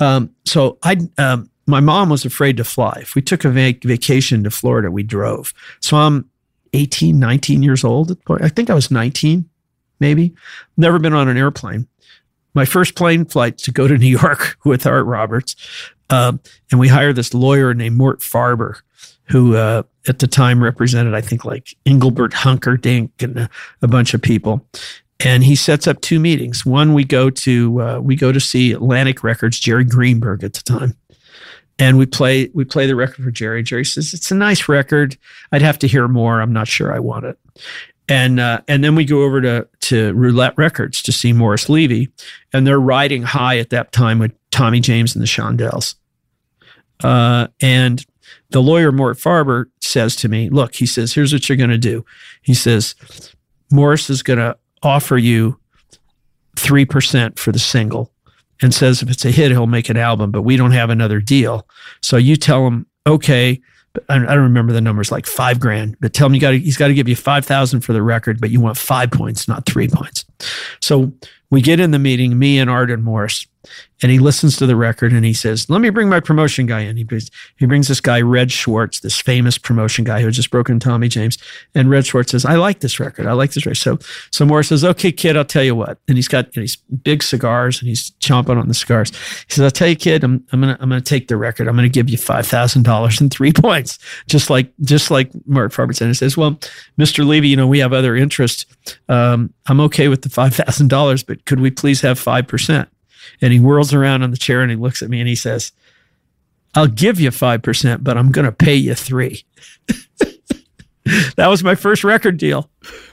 Um, 0.00 0.34
so 0.44 0.78
I, 0.82 0.96
um, 1.18 1.50
my 1.66 1.80
mom 1.80 2.08
was 2.08 2.24
afraid 2.24 2.56
to 2.56 2.64
fly. 2.64 2.98
If 3.02 3.14
we 3.14 3.22
took 3.22 3.44
a 3.44 3.50
vac- 3.50 3.82
vacation 3.82 4.44
to 4.44 4.50
Florida, 4.50 4.90
we 4.90 5.02
drove. 5.02 5.52
So 5.80 5.96
I'm 5.96 6.28
18, 6.72 7.18
19 7.18 7.62
years 7.62 7.84
old. 7.84 8.16
I 8.28 8.48
think 8.48 8.70
I 8.70 8.74
was 8.74 8.90
19, 8.90 9.48
maybe. 10.00 10.34
Never 10.76 10.98
been 10.98 11.12
on 11.12 11.28
an 11.28 11.36
airplane. 11.36 11.86
My 12.54 12.64
first 12.64 12.94
plane 12.94 13.24
flight 13.24 13.58
to 13.58 13.70
go 13.70 13.86
to 13.86 13.98
New 13.98 14.06
York 14.06 14.56
with 14.64 14.86
Art 14.86 15.06
Roberts. 15.06 15.56
Um, 16.10 16.40
and 16.70 16.80
we 16.80 16.88
hired 16.88 17.16
this 17.16 17.34
lawyer 17.34 17.74
named 17.74 17.96
Mort 17.96 18.20
Farber, 18.20 18.80
who 19.24 19.56
uh, 19.56 19.82
at 20.08 20.20
the 20.20 20.26
time 20.26 20.62
represented, 20.62 21.14
I 21.14 21.20
think, 21.20 21.44
like 21.44 21.76
Engelbert 21.84 22.32
Humperdinck 22.32 23.22
and 23.22 23.38
a, 23.40 23.50
a 23.82 23.88
bunch 23.88 24.14
of 24.14 24.22
people 24.22 24.66
and 25.20 25.42
he 25.42 25.56
sets 25.56 25.86
up 25.86 26.00
two 26.00 26.20
meetings. 26.20 26.64
One, 26.64 26.94
we 26.94 27.04
go 27.04 27.30
to 27.30 27.82
uh, 27.82 28.00
we 28.00 28.16
go 28.16 28.32
to 28.32 28.40
see 28.40 28.72
Atlantic 28.72 29.24
Records, 29.24 29.58
Jerry 29.58 29.84
Greenberg 29.84 30.44
at 30.44 30.52
the 30.54 30.62
time, 30.62 30.96
and 31.78 31.98
we 31.98 32.06
play 32.06 32.50
we 32.54 32.64
play 32.64 32.86
the 32.86 32.96
record 32.96 33.24
for 33.24 33.30
Jerry. 33.30 33.62
Jerry 33.62 33.84
says 33.84 34.14
it's 34.14 34.30
a 34.30 34.36
nice 34.36 34.68
record. 34.68 35.16
I'd 35.52 35.62
have 35.62 35.78
to 35.80 35.88
hear 35.88 36.06
more. 36.08 36.40
I'm 36.40 36.52
not 36.52 36.68
sure 36.68 36.92
I 36.92 37.00
want 37.00 37.24
it. 37.24 37.38
And 38.08 38.40
uh, 38.40 38.60
and 38.68 38.82
then 38.84 38.94
we 38.94 39.04
go 39.04 39.22
over 39.22 39.40
to 39.40 39.68
to 39.80 40.14
Roulette 40.14 40.56
Records 40.56 41.02
to 41.02 41.12
see 41.12 41.32
Morris 41.32 41.68
Levy, 41.68 42.08
and 42.52 42.66
they're 42.66 42.80
riding 42.80 43.22
high 43.22 43.58
at 43.58 43.70
that 43.70 43.92
time 43.92 44.18
with 44.18 44.32
Tommy 44.50 44.80
James 44.80 45.14
and 45.14 45.22
the 45.22 45.26
Shondells. 45.26 45.94
Uh, 47.02 47.48
and 47.60 48.04
the 48.50 48.62
lawyer 48.62 48.92
Mort 48.92 49.18
Farber 49.18 49.66
says 49.80 50.16
to 50.16 50.28
me, 50.28 50.48
"Look," 50.48 50.76
he 50.76 50.86
says, 50.86 51.12
"Here's 51.12 51.32
what 51.32 51.48
you're 51.48 51.58
going 51.58 51.70
to 51.70 51.78
do." 51.78 52.04
He 52.40 52.54
says, 52.54 52.94
"Morris 53.70 54.08
is 54.08 54.22
going 54.22 54.38
to 54.38 54.56
offer 54.82 55.18
you 55.18 55.58
3% 56.56 57.38
for 57.38 57.52
the 57.52 57.58
single 57.58 58.10
and 58.60 58.74
says 58.74 59.02
if 59.02 59.10
it's 59.10 59.24
a 59.24 59.30
hit, 59.30 59.50
he'll 59.50 59.66
make 59.66 59.88
an 59.88 59.96
album, 59.96 60.30
but 60.30 60.42
we 60.42 60.56
don't 60.56 60.72
have 60.72 60.90
another 60.90 61.20
deal. 61.20 61.66
So 62.00 62.16
you 62.16 62.36
tell 62.36 62.66
him, 62.66 62.86
okay, 63.06 63.60
I 64.08 64.18
don't 64.18 64.38
remember 64.38 64.72
the 64.72 64.80
numbers, 64.80 65.10
like 65.10 65.26
five 65.26 65.58
grand, 65.60 65.96
but 66.00 66.12
tell 66.12 66.26
him 66.26 66.34
you 66.34 66.40
got 66.40 66.54
he's 66.54 66.76
got 66.76 66.88
to 66.88 66.94
give 66.94 67.08
you 67.08 67.16
5,000 67.16 67.80
for 67.80 67.92
the 67.92 68.02
record, 68.02 68.40
but 68.40 68.50
you 68.50 68.60
want 68.60 68.76
five 68.76 69.10
points, 69.10 69.48
not 69.48 69.66
three 69.66 69.88
points. 69.88 70.24
So 70.80 71.12
we 71.50 71.62
get 71.62 71.80
in 71.80 71.90
the 71.90 71.98
meeting, 71.98 72.38
me 72.38 72.58
and 72.58 72.68
Art 72.68 72.90
and 72.90 73.02
Morris, 73.02 73.46
and 74.02 74.12
he 74.12 74.18
listens 74.18 74.56
to 74.56 74.66
the 74.66 74.76
record 74.76 75.12
and 75.12 75.24
he 75.24 75.32
says, 75.32 75.68
"Let 75.68 75.80
me 75.80 75.90
bring 75.90 76.08
my 76.08 76.20
promotion 76.20 76.66
guy 76.66 76.80
in." 76.80 76.96
He 76.96 77.04
brings, 77.04 77.30
he 77.56 77.66
brings 77.66 77.88
this 77.88 78.00
guy 78.00 78.20
Red 78.20 78.52
Schwartz, 78.52 79.00
this 79.00 79.20
famous 79.20 79.58
promotion 79.58 80.04
guy 80.04 80.20
who 80.20 80.26
had 80.26 80.34
just 80.34 80.50
broken 80.50 80.78
Tommy 80.78 81.08
James. 81.08 81.36
And 81.74 81.90
Red 81.90 82.06
Schwartz 82.06 82.30
says, 82.30 82.44
"I 82.44 82.54
like 82.54 82.80
this 82.80 83.00
record. 83.00 83.26
I 83.26 83.32
like 83.32 83.52
this 83.52 83.66
record." 83.66 83.76
So 83.76 83.98
so 84.30 84.44
Morris 84.44 84.68
says, 84.68 84.84
"Okay, 84.84 85.10
kid, 85.10 85.36
I'll 85.36 85.44
tell 85.44 85.64
you 85.64 85.74
what." 85.74 85.98
And 86.06 86.16
he's 86.16 86.28
got 86.28 86.54
you 86.54 86.60
know, 86.60 86.62
these 86.62 86.76
big 86.76 87.22
cigars 87.22 87.80
and 87.80 87.88
he's 87.88 88.12
chomping 88.20 88.58
on 88.58 88.68
the 88.68 88.74
cigars. 88.74 89.10
He 89.10 89.54
says, 89.54 89.64
"I'll 89.64 89.70
tell 89.70 89.88
you, 89.88 89.96
kid, 89.96 90.22
I'm 90.22 90.44
I'm 90.52 90.60
gonna 90.60 90.76
I'm 90.80 90.88
gonna 90.88 91.00
take 91.00 91.28
the 91.28 91.36
record. 91.36 91.66
I'm 91.66 91.74
gonna 91.74 91.88
give 91.88 92.08
you 92.08 92.18
five 92.18 92.46
thousand 92.46 92.84
dollars 92.84 93.20
and 93.20 93.32
three 93.32 93.52
points, 93.54 93.98
just 94.28 94.48
like 94.48 94.72
just 94.82 95.10
like 95.10 95.30
Mort 95.46 95.72
Farber 95.72 95.94
said." 95.94 96.08
He 96.08 96.14
says, 96.14 96.36
"Well, 96.36 96.58
Mister 96.96 97.24
Levy, 97.24 97.48
you 97.48 97.56
know 97.56 97.66
we 97.66 97.80
have 97.80 97.92
other 97.92 98.14
interests. 98.14 98.64
Um, 99.08 99.52
I'm 99.66 99.80
okay 99.80 100.06
with 100.06 100.22
the 100.22 100.30
five 100.30 100.54
thousand 100.54 100.88
dollars, 100.88 101.24
but 101.24 101.44
could 101.46 101.58
we 101.58 101.70
please 101.72 102.00
have 102.02 102.18
five 102.18 102.46
percent?" 102.46 102.88
And 103.40 103.52
he 103.52 103.58
whirls 103.58 103.92
around 103.92 104.22
on 104.22 104.30
the 104.30 104.36
chair 104.36 104.62
and 104.62 104.70
he 104.70 104.76
looks 104.76 105.02
at 105.02 105.10
me 105.10 105.20
and 105.20 105.28
he 105.28 105.34
says, 105.34 105.72
I'll 106.74 106.86
give 106.86 107.18
you 107.18 107.30
5%, 107.30 108.04
but 108.04 108.16
I'm 108.16 108.30
going 108.30 108.44
to 108.44 108.52
pay 108.52 108.74
you 108.74 108.94
three. 108.94 109.44
that 111.36 111.46
was 111.48 111.64
my 111.64 111.74
first 111.74 112.04
record 112.04 112.36
deal. 112.36 112.70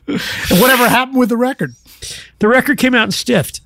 and 0.07 0.19
whatever 0.59 0.87
happened 0.87 1.17
with 1.17 1.29
the 1.29 1.37
record? 1.37 1.73
The 2.39 2.47
record 2.47 2.77
came 2.77 2.93
out 2.93 3.03
and 3.03 3.13
stiffed. 3.13 3.61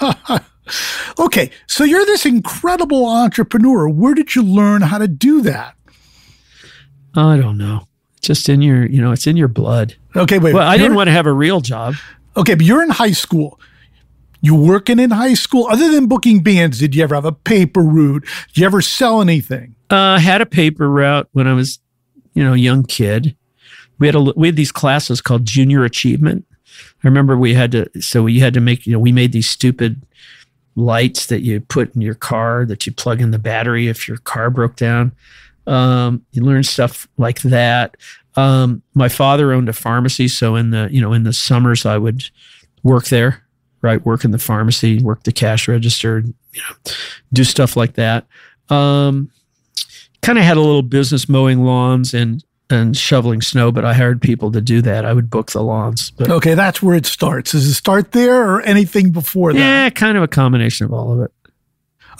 okay, 1.18 1.50
so 1.66 1.84
you're 1.84 2.06
this 2.06 2.26
incredible 2.26 3.06
entrepreneur. 3.06 3.88
Where 3.88 4.14
did 4.14 4.34
you 4.34 4.42
learn 4.42 4.82
how 4.82 4.98
to 4.98 5.08
do 5.08 5.42
that? 5.42 5.76
I 7.14 7.36
don't 7.36 7.58
know. 7.58 7.86
Just 8.22 8.48
in 8.48 8.62
your, 8.62 8.86
you 8.86 9.00
know, 9.00 9.12
it's 9.12 9.26
in 9.26 9.36
your 9.36 9.48
blood. 9.48 9.96
Okay, 10.14 10.38
wait. 10.38 10.54
Well, 10.54 10.66
I 10.66 10.78
didn't 10.78 10.94
want 10.94 11.08
to 11.08 11.12
have 11.12 11.26
a 11.26 11.32
real 11.32 11.60
job. 11.60 11.94
Okay, 12.36 12.54
but 12.54 12.64
you're 12.64 12.82
in 12.82 12.90
high 12.90 13.12
school. 13.12 13.60
You 14.44 14.56
working 14.56 14.98
in 14.98 15.12
high 15.12 15.34
school? 15.34 15.68
Other 15.70 15.92
than 15.92 16.06
booking 16.06 16.42
bands, 16.42 16.80
did 16.80 16.96
you 16.96 17.04
ever 17.04 17.14
have 17.14 17.24
a 17.24 17.32
paper 17.32 17.80
route? 17.80 18.26
Did 18.48 18.58
you 18.58 18.66
ever 18.66 18.82
sell 18.82 19.20
anything? 19.20 19.76
Uh, 19.88 19.96
I 19.96 20.18
had 20.18 20.40
a 20.40 20.46
paper 20.46 20.90
route 20.90 21.28
when 21.30 21.46
I 21.46 21.52
was, 21.52 21.78
you 22.34 22.42
know, 22.42 22.52
young 22.52 22.82
kid. 22.82 23.36
We 24.00 24.08
had 24.08 24.16
a 24.16 24.20
we 24.20 24.48
had 24.48 24.56
these 24.56 24.72
classes 24.72 25.20
called 25.20 25.46
junior 25.46 25.84
achievement. 25.84 26.44
I 27.04 27.06
remember 27.06 27.36
we 27.36 27.54
had 27.54 27.70
to 27.72 28.02
so 28.02 28.24
we 28.24 28.40
had 28.40 28.52
to 28.54 28.60
make 28.60 28.84
you 28.84 28.92
know 28.92 28.98
we 28.98 29.12
made 29.12 29.30
these 29.30 29.48
stupid 29.48 30.02
lights 30.74 31.26
that 31.26 31.42
you 31.42 31.60
put 31.60 31.94
in 31.94 32.00
your 32.00 32.14
car 32.14 32.66
that 32.66 32.84
you 32.84 32.92
plug 32.92 33.20
in 33.20 33.30
the 33.30 33.38
battery 33.38 33.86
if 33.86 34.08
your 34.08 34.16
car 34.16 34.50
broke 34.50 34.74
down. 34.74 35.12
Um, 35.68 36.26
you 36.32 36.42
learn 36.42 36.64
stuff 36.64 37.06
like 37.16 37.42
that. 37.42 37.96
Um, 38.34 38.82
my 38.94 39.08
father 39.08 39.52
owned 39.52 39.68
a 39.68 39.72
pharmacy, 39.72 40.26
so 40.26 40.56
in 40.56 40.70
the 40.70 40.88
you 40.90 41.00
know 41.00 41.12
in 41.12 41.22
the 41.22 41.32
summers 41.32 41.86
I 41.86 41.96
would 41.96 42.24
work 42.82 43.04
there 43.04 43.41
right? 43.82 44.04
Work 44.04 44.24
in 44.24 44.30
the 44.30 44.38
pharmacy, 44.38 45.00
work 45.00 45.24
the 45.24 45.32
cash 45.32 45.68
register, 45.68 46.20
you 46.52 46.62
know, 46.68 46.92
do 47.32 47.44
stuff 47.44 47.76
like 47.76 47.94
that. 47.94 48.26
Um, 48.68 49.30
kind 50.22 50.38
of 50.38 50.44
had 50.44 50.56
a 50.56 50.60
little 50.60 50.82
business 50.82 51.28
mowing 51.28 51.64
lawns 51.64 52.14
and 52.14 52.42
and 52.70 52.96
shoveling 52.96 53.42
snow, 53.42 53.70
but 53.70 53.84
I 53.84 53.92
hired 53.92 54.22
people 54.22 54.50
to 54.52 54.60
do 54.62 54.80
that. 54.82 55.04
I 55.04 55.12
would 55.12 55.28
book 55.28 55.52
the 55.52 55.62
lawns. 55.62 56.10
But 56.10 56.30
okay, 56.30 56.54
that's 56.54 56.82
where 56.82 56.96
it 56.96 57.04
starts. 57.04 57.52
Does 57.52 57.66
it 57.66 57.74
start 57.74 58.12
there 58.12 58.50
or 58.50 58.62
anything 58.62 59.10
before 59.10 59.52
that? 59.52 59.58
Yeah, 59.58 59.90
kind 59.90 60.16
of 60.16 60.22
a 60.22 60.28
combination 60.28 60.86
of 60.86 60.92
all 60.92 61.12
of 61.12 61.20
it. 61.20 61.32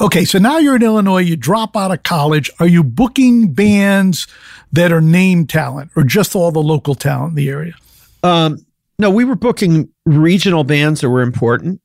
Okay, 0.00 0.24
so 0.24 0.38
now 0.38 0.58
you're 0.58 0.76
in 0.76 0.82
Illinois, 0.82 1.20
you 1.20 1.36
drop 1.36 1.76
out 1.76 1.90
of 1.90 2.02
college. 2.02 2.50
Are 2.58 2.66
you 2.66 2.82
booking 2.82 3.52
bands 3.52 4.26
that 4.72 4.90
are 4.92 5.00
name 5.00 5.46
talent 5.46 5.90
or 5.96 6.02
just 6.02 6.34
all 6.34 6.50
the 6.50 6.62
local 6.62 6.94
talent 6.94 7.30
in 7.30 7.36
the 7.36 7.48
area? 7.48 7.74
Um, 8.22 8.64
no, 9.02 9.10
we 9.10 9.24
were 9.24 9.34
booking 9.34 9.88
regional 10.06 10.62
bands 10.62 11.00
that 11.00 11.10
were 11.10 11.22
important. 11.22 11.80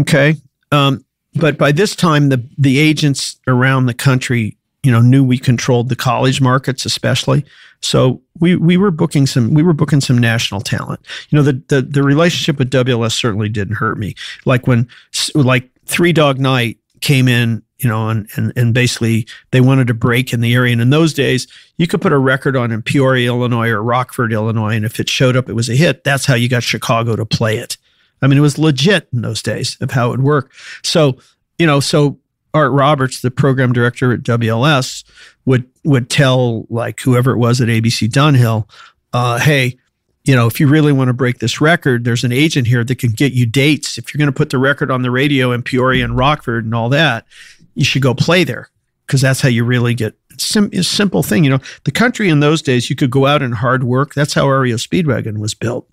Okay. 0.00 0.36
Um, 0.72 1.04
but 1.34 1.58
by 1.58 1.72
this 1.72 1.94
time, 1.94 2.30
the 2.30 2.42
the 2.56 2.78
agents 2.78 3.38
around 3.46 3.86
the 3.86 3.94
country, 3.94 4.56
you 4.82 4.90
know, 4.90 5.02
knew 5.02 5.22
we 5.22 5.36
controlled 5.36 5.90
the 5.90 5.96
college 5.96 6.40
markets, 6.40 6.86
especially. 6.86 7.44
So 7.80 8.22
we 8.40 8.56
we 8.56 8.78
were 8.78 8.90
booking 8.90 9.26
some 9.26 9.52
we 9.52 9.62
were 9.62 9.74
booking 9.74 10.00
some 10.00 10.16
national 10.16 10.62
talent. 10.62 11.00
You 11.28 11.36
know, 11.36 11.42
the 11.42 11.62
the 11.68 11.82
the 11.82 12.02
relationship 12.02 12.58
with 12.58 12.70
WLS 12.70 13.12
certainly 13.12 13.50
didn't 13.50 13.76
hurt 13.76 13.98
me. 13.98 14.14
Like 14.46 14.66
when 14.66 14.88
like 15.34 15.68
Three 15.84 16.14
Dog 16.14 16.38
Night 16.38 16.78
came 17.02 17.28
in 17.28 17.62
you 17.78 17.88
know, 17.88 18.08
and, 18.08 18.28
and, 18.36 18.52
and 18.56 18.72
basically 18.72 19.26
they 19.50 19.60
wanted 19.60 19.86
to 19.88 19.94
break 19.94 20.32
in 20.32 20.40
the 20.40 20.54
area. 20.54 20.72
And 20.72 20.80
in 20.80 20.90
those 20.90 21.12
days, 21.12 21.46
you 21.76 21.86
could 21.86 22.00
put 22.00 22.12
a 22.12 22.18
record 22.18 22.56
on 22.56 22.70
in 22.70 22.82
Peoria, 22.82 23.28
Illinois 23.28 23.70
or 23.70 23.82
Rockford, 23.82 24.32
Illinois. 24.32 24.74
And 24.76 24.84
if 24.84 25.00
it 25.00 25.08
showed 25.08 25.36
up, 25.36 25.48
it 25.48 25.54
was 25.54 25.68
a 25.68 25.74
hit. 25.74 26.04
That's 26.04 26.24
how 26.24 26.34
you 26.34 26.48
got 26.48 26.62
Chicago 26.62 27.16
to 27.16 27.26
play 27.26 27.58
it. 27.58 27.76
I 28.22 28.26
mean, 28.26 28.38
it 28.38 28.42
was 28.42 28.58
legit 28.58 29.08
in 29.12 29.22
those 29.22 29.42
days 29.42 29.76
of 29.80 29.90
how 29.90 30.08
it 30.08 30.10
would 30.12 30.22
work. 30.22 30.52
So, 30.82 31.18
you 31.58 31.66
know, 31.66 31.80
so 31.80 32.18
Art 32.54 32.72
Roberts, 32.72 33.20
the 33.20 33.30
program 33.30 33.72
director 33.72 34.12
at 34.12 34.22
WLS, 34.22 35.04
would 35.44 35.68
would 35.84 36.08
tell 36.08 36.66
like 36.70 37.00
whoever 37.00 37.32
it 37.32 37.38
was 37.38 37.60
at 37.60 37.68
ABC 37.68 38.08
Dunhill, 38.08 38.68
uh, 39.12 39.38
hey, 39.40 39.76
you 40.24 40.34
know, 40.34 40.46
if 40.46 40.58
you 40.58 40.66
really 40.66 40.92
want 40.92 41.08
to 41.08 41.12
break 41.12 41.38
this 41.38 41.60
record, 41.60 42.04
there's 42.04 42.24
an 42.24 42.32
agent 42.32 42.66
here 42.66 42.82
that 42.82 42.98
can 42.98 43.10
get 43.10 43.32
you 43.32 43.44
dates. 43.44 43.98
If 43.98 44.12
you're 44.12 44.18
going 44.18 44.32
to 44.32 44.36
put 44.36 44.50
the 44.50 44.58
record 44.58 44.90
on 44.90 45.02
the 45.02 45.10
radio 45.10 45.52
in 45.52 45.62
Peoria 45.62 46.04
and 46.04 46.16
Rockford 46.16 46.64
and 46.64 46.74
all 46.74 46.88
that, 46.88 47.26
you 47.74 47.84
should 47.84 48.02
go 48.02 48.14
play 48.14 48.44
there 48.44 48.68
because 49.06 49.20
that's 49.20 49.40
how 49.40 49.48
you 49.48 49.64
really 49.64 49.94
get 49.94 50.14
sim- 50.38 50.72
simple 50.82 51.22
thing. 51.22 51.44
You 51.44 51.50
know, 51.50 51.60
the 51.84 51.90
country 51.90 52.28
in 52.28 52.40
those 52.40 52.62
days, 52.62 52.88
you 52.88 52.96
could 52.96 53.10
go 53.10 53.26
out 53.26 53.42
and 53.42 53.54
hard 53.54 53.84
work. 53.84 54.14
That's 54.14 54.34
how 54.34 54.48
REO 54.48 54.76
Speedwagon 54.76 55.38
was 55.38 55.54
built. 55.54 55.88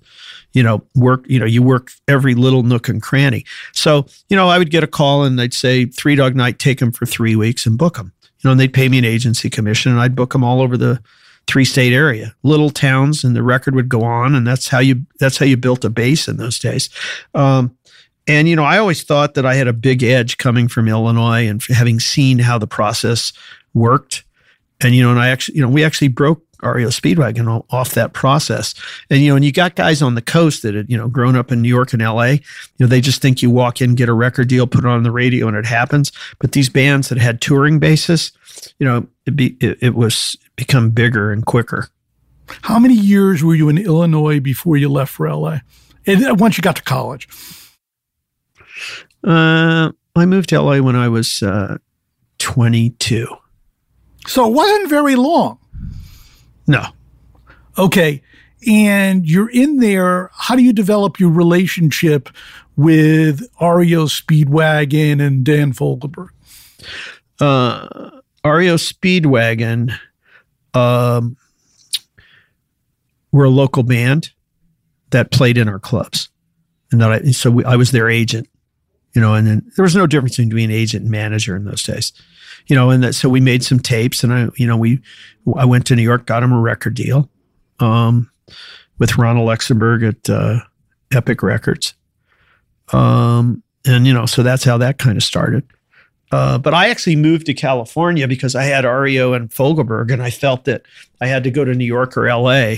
You 0.54 0.64
know, 0.64 0.84
work, 0.96 1.26
you 1.28 1.40
know, 1.40 1.46
you 1.46 1.64
work 1.64 1.92
every 2.08 2.36
little 2.36 2.64
nook 2.64 2.90
and 2.90 3.02
cranny. 3.02 3.46
So, 3.72 4.06
you 4.30 4.36
know, 4.36 4.50
I 4.50 4.58
would 4.58 4.70
get 4.70 4.84
a 4.84 4.88
call 4.88 5.24
and 5.24 5.40
they'd 5.40 5.54
say, 5.54 5.86
Three 5.86 6.16
Dog 6.16 6.36
Night, 6.36 6.60
take 6.60 6.80
them 6.80 6.92
for 6.92 7.06
three 7.06 7.36
weeks 7.36 7.66
and 7.66 7.78
book 7.78 7.96
them. 7.96 8.12
You 8.24 8.48
know, 8.48 8.52
and 8.52 8.60
they'd 8.60 8.74
pay 8.74 8.90
me 8.90 8.98
an 8.98 9.06
agency 9.06 9.50
commission 9.50 9.92
and 9.92 10.02
I'd 10.02 10.16
book 10.16 10.34
them 10.34 10.44
all 10.44 10.62
over 10.62 10.76
the, 10.76 11.02
three 11.48 11.66
state 11.66 11.92
area, 11.92 12.34
little 12.44 12.70
towns, 12.70 13.24
and 13.24 13.36
the 13.36 13.44
record 13.44 13.76
would 13.76 13.90
go 13.90 14.04
on, 14.04 14.36
and 14.36 14.46
that's 14.46 14.68
how 14.68 14.80
you 14.80 15.06
that's 15.20 15.38
how 15.38 15.46
you 15.46 15.58
built 15.58 15.84
a 15.84 15.90
base 15.90 16.28
in 16.28 16.38
those 16.38 16.60
days. 16.60 16.90
Um, 17.34 17.76
and 18.28 18.48
you 18.48 18.56
know, 18.56 18.64
I 18.64 18.78
always 18.78 19.04
thought 19.04 19.34
that 19.34 19.46
I 19.46 19.56
had 19.56 19.68
a 19.68 19.74
big 19.74 20.04
edge 20.04 20.38
coming 20.38 20.68
from 20.68 20.88
Illinois 20.88 21.48
and 21.48 21.62
having 21.70 22.00
seen 22.00 22.40
how 22.40 22.58
the 22.58 22.68
process 22.68 23.34
worked. 23.74 24.24
And 24.82 24.96
you 24.96 25.04
know, 25.04 25.12
and 25.12 25.20
I 25.20 25.30
actually, 25.30 25.58
you 25.58 25.62
know, 25.62 25.70
we 25.70 25.84
actually 25.84 26.08
broke 26.08 26.44
REO 26.64 26.90
Speedwagon 26.90 27.66
off 27.70 27.94
that 27.94 28.14
process. 28.14 28.76
And 29.10 29.22
you 29.22 29.30
know, 29.30 29.36
and 29.36 29.46
you 29.46 29.52
got 29.52 29.76
guys 29.76 30.02
on 30.02 30.16
the 30.16 30.22
coast 30.22 30.64
that 30.64 30.76
had 30.76 30.90
you 30.90 30.98
know 30.98 31.08
grown 31.08 31.36
up 31.36 31.52
in 31.52 31.62
New 31.62 31.70
York 31.70 31.94
and 31.94 32.02
LA. 32.02 32.24
You 32.24 32.40
know, 32.80 32.88
they 32.88 33.02
just 33.02 33.22
think 33.22 33.42
you 33.42 33.50
walk 33.50 33.82
in, 33.82 33.96
get 33.96 34.10
a 34.10 34.14
record 34.14 34.48
deal, 34.48 34.68
put 34.68 34.84
it 34.84 34.88
on 34.88 35.04
the 35.04 35.12
radio, 35.12 35.48
and 35.48 35.58
it 35.58 35.66
happens. 35.66 36.12
But 36.40 36.52
these 36.52 36.70
bands 36.70 37.10
that 37.10 37.18
had 37.18 37.42
touring 37.42 37.80
basis, 37.80 38.32
you 38.80 38.86
know, 38.86 39.08
it, 39.26 39.36
be, 39.36 39.58
it, 39.60 39.78
it 39.82 39.96
was 39.96 40.38
become 40.56 40.92
bigger 40.92 41.32
and 41.32 41.46
quicker. 41.46 41.90
How 42.64 42.80
many 42.80 42.96
years 42.96 43.44
were 43.44 43.56
you 43.56 43.70
in 43.70 43.78
Illinois 43.78 44.40
before 44.40 44.78
you 44.78 44.90
left 44.90 45.14
for 45.14 45.32
LA? 45.32 45.60
And 46.06 46.26
uh, 46.26 46.36
once 46.36 46.58
you 46.58 46.62
got 46.62 46.76
to 46.76 46.84
college. 46.84 47.28
Uh, 49.24 49.92
I 50.16 50.26
moved 50.26 50.50
to 50.50 50.62
LA 50.62 50.80
when 50.80 50.96
I 50.96 51.08
was 51.08 51.42
uh, 51.44 51.78
22. 52.40 53.28
So 54.28 54.48
it 54.48 54.54
wasn't 54.54 54.90
very 54.90 55.16
long. 55.16 55.60
No. 56.68 56.86
Okay. 57.78 58.22
And 58.68 59.28
you're 59.28 59.50
in 59.50 59.78
there. 59.78 60.30
How 60.34 60.56
do 60.56 60.64
you 60.64 60.74
develop 60.74 61.20
your 61.20 61.32
relationship 61.32 62.30
with 62.76 63.42
REO 63.60 64.06
Speedwagon 64.06 65.22
and 65.22 65.44
Dan 65.44 65.74
Fogelberg? 65.74 66.30
Uh, 67.40 68.12
REO 68.46 68.76
Speedwagon 68.76 69.94
um, 70.74 71.38
were 73.32 73.46
a 73.46 73.50
local 73.50 73.84
band 73.84 74.32
that 75.10 75.32
played 75.32 75.58
in 75.58 75.68
our 75.68 75.80
clubs. 75.80 76.30
And 76.92 77.02
that 77.02 77.12
I, 77.12 77.32
so 77.32 77.50
we, 77.52 77.66
I 77.66 77.76
was 77.76 77.92
their 77.92 78.10
agent 78.10 78.48
you 79.14 79.22
know, 79.22 79.34
and 79.34 79.48
then 79.48 79.72
there 79.76 79.84
was 79.84 79.96
no 79.96 80.08
difference 80.08 80.38
between 80.38 80.72
agent 80.72 81.04
and 81.04 81.12
manager 81.12 81.56
in 81.56 81.66
those 81.66 81.84
days, 81.84 82.14
you 82.68 82.76
know, 82.76 82.90
and 82.90 83.04
that, 83.04 83.14
so 83.14 83.30
we 83.30 83.42
made 83.42 83.64
some 83.64 83.80
tapes 83.80 84.24
and 84.24 84.34
I, 84.34 84.48
you 84.56 84.66
know, 84.66 84.78
we, 84.78 85.02
I 85.56 85.66
went 85.66 85.86
to 85.88 85.96
New 85.96 86.04
York, 86.04 86.26
got 86.26 86.44
him 86.44 86.54
a 86.54 86.60
record 86.60 86.94
deal, 86.94 87.30
um, 87.80 88.32
with 89.00 89.18
Ronald 89.18 89.48
Luxenberg 89.48 90.08
at, 90.08 90.30
uh, 90.30 90.60
Epic 91.14 91.44
Records. 91.44 91.94
Um, 92.94 93.64
and, 93.86 94.08
you 94.08 94.14
know, 94.14 94.26
so 94.26 94.44
that's 94.44 94.64
how 94.64 94.78
that 94.78 94.98
kind 94.98 95.18
of 95.18 95.24
started. 95.24 95.66
Uh, 96.32 96.58
but 96.58 96.74
I 96.74 96.90
actually 96.90 97.18
moved 97.18 97.48
to 97.48 97.54
California 97.54 98.28
because 98.28 98.56
I 98.56 98.64
had 98.64 98.86
REO 98.86 99.34
and 99.34 99.50
Fogelberg, 99.50 100.14
and 100.14 100.24
I 100.24 100.30
felt 100.30 100.64
that 100.66 100.84
I 101.20 101.28
had 101.28 101.44
to 101.44 101.52
go 101.52 101.66
to 101.66 101.74
New 101.74 101.86
York 101.86 102.16
or 102.16 102.34
LA 102.34 102.76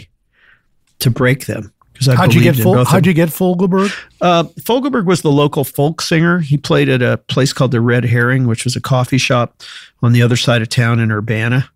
to 0.99 1.11
break 1.11 1.45
them 1.45 1.71
because 2.05 2.19
I 2.19 2.21
how'd 2.21 2.33
you 2.33 2.41
get 2.41 2.55
Fol- 2.55 2.85
how'd 2.85 3.05
you 3.05 3.13
get 3.13 3.29
Fogelberg? 3.29 3.93
Uh, 4.21 4.43
Fogelberg 4.61 5.05
was 5.05 5.21
the 5.21 5.31
local 5.31 5.63
folk 5.63 6.01
singer. 6.01 6.39
He 6.39 6.57
played 6.57 6.89
at 6.89 7.01
a 7.01 7.17
place 7.17 7.53
called 7.53 7.71
the 7.71 7.81
Red 7.81 8.05
Herring, 8.05 8.47
which 8.47 8.63
was 8.63 8.75
a 8.75 8.81
coffee 8.81 9.17
shop 9.17 9.61
on 10.01 10.13
the 10.13 10.21
other 10.21 10.35
side 10.35 10.61
of 10.61 10.69
town 10.69 10.99
in 10.99 11.11
Urbana. 11.11 11.69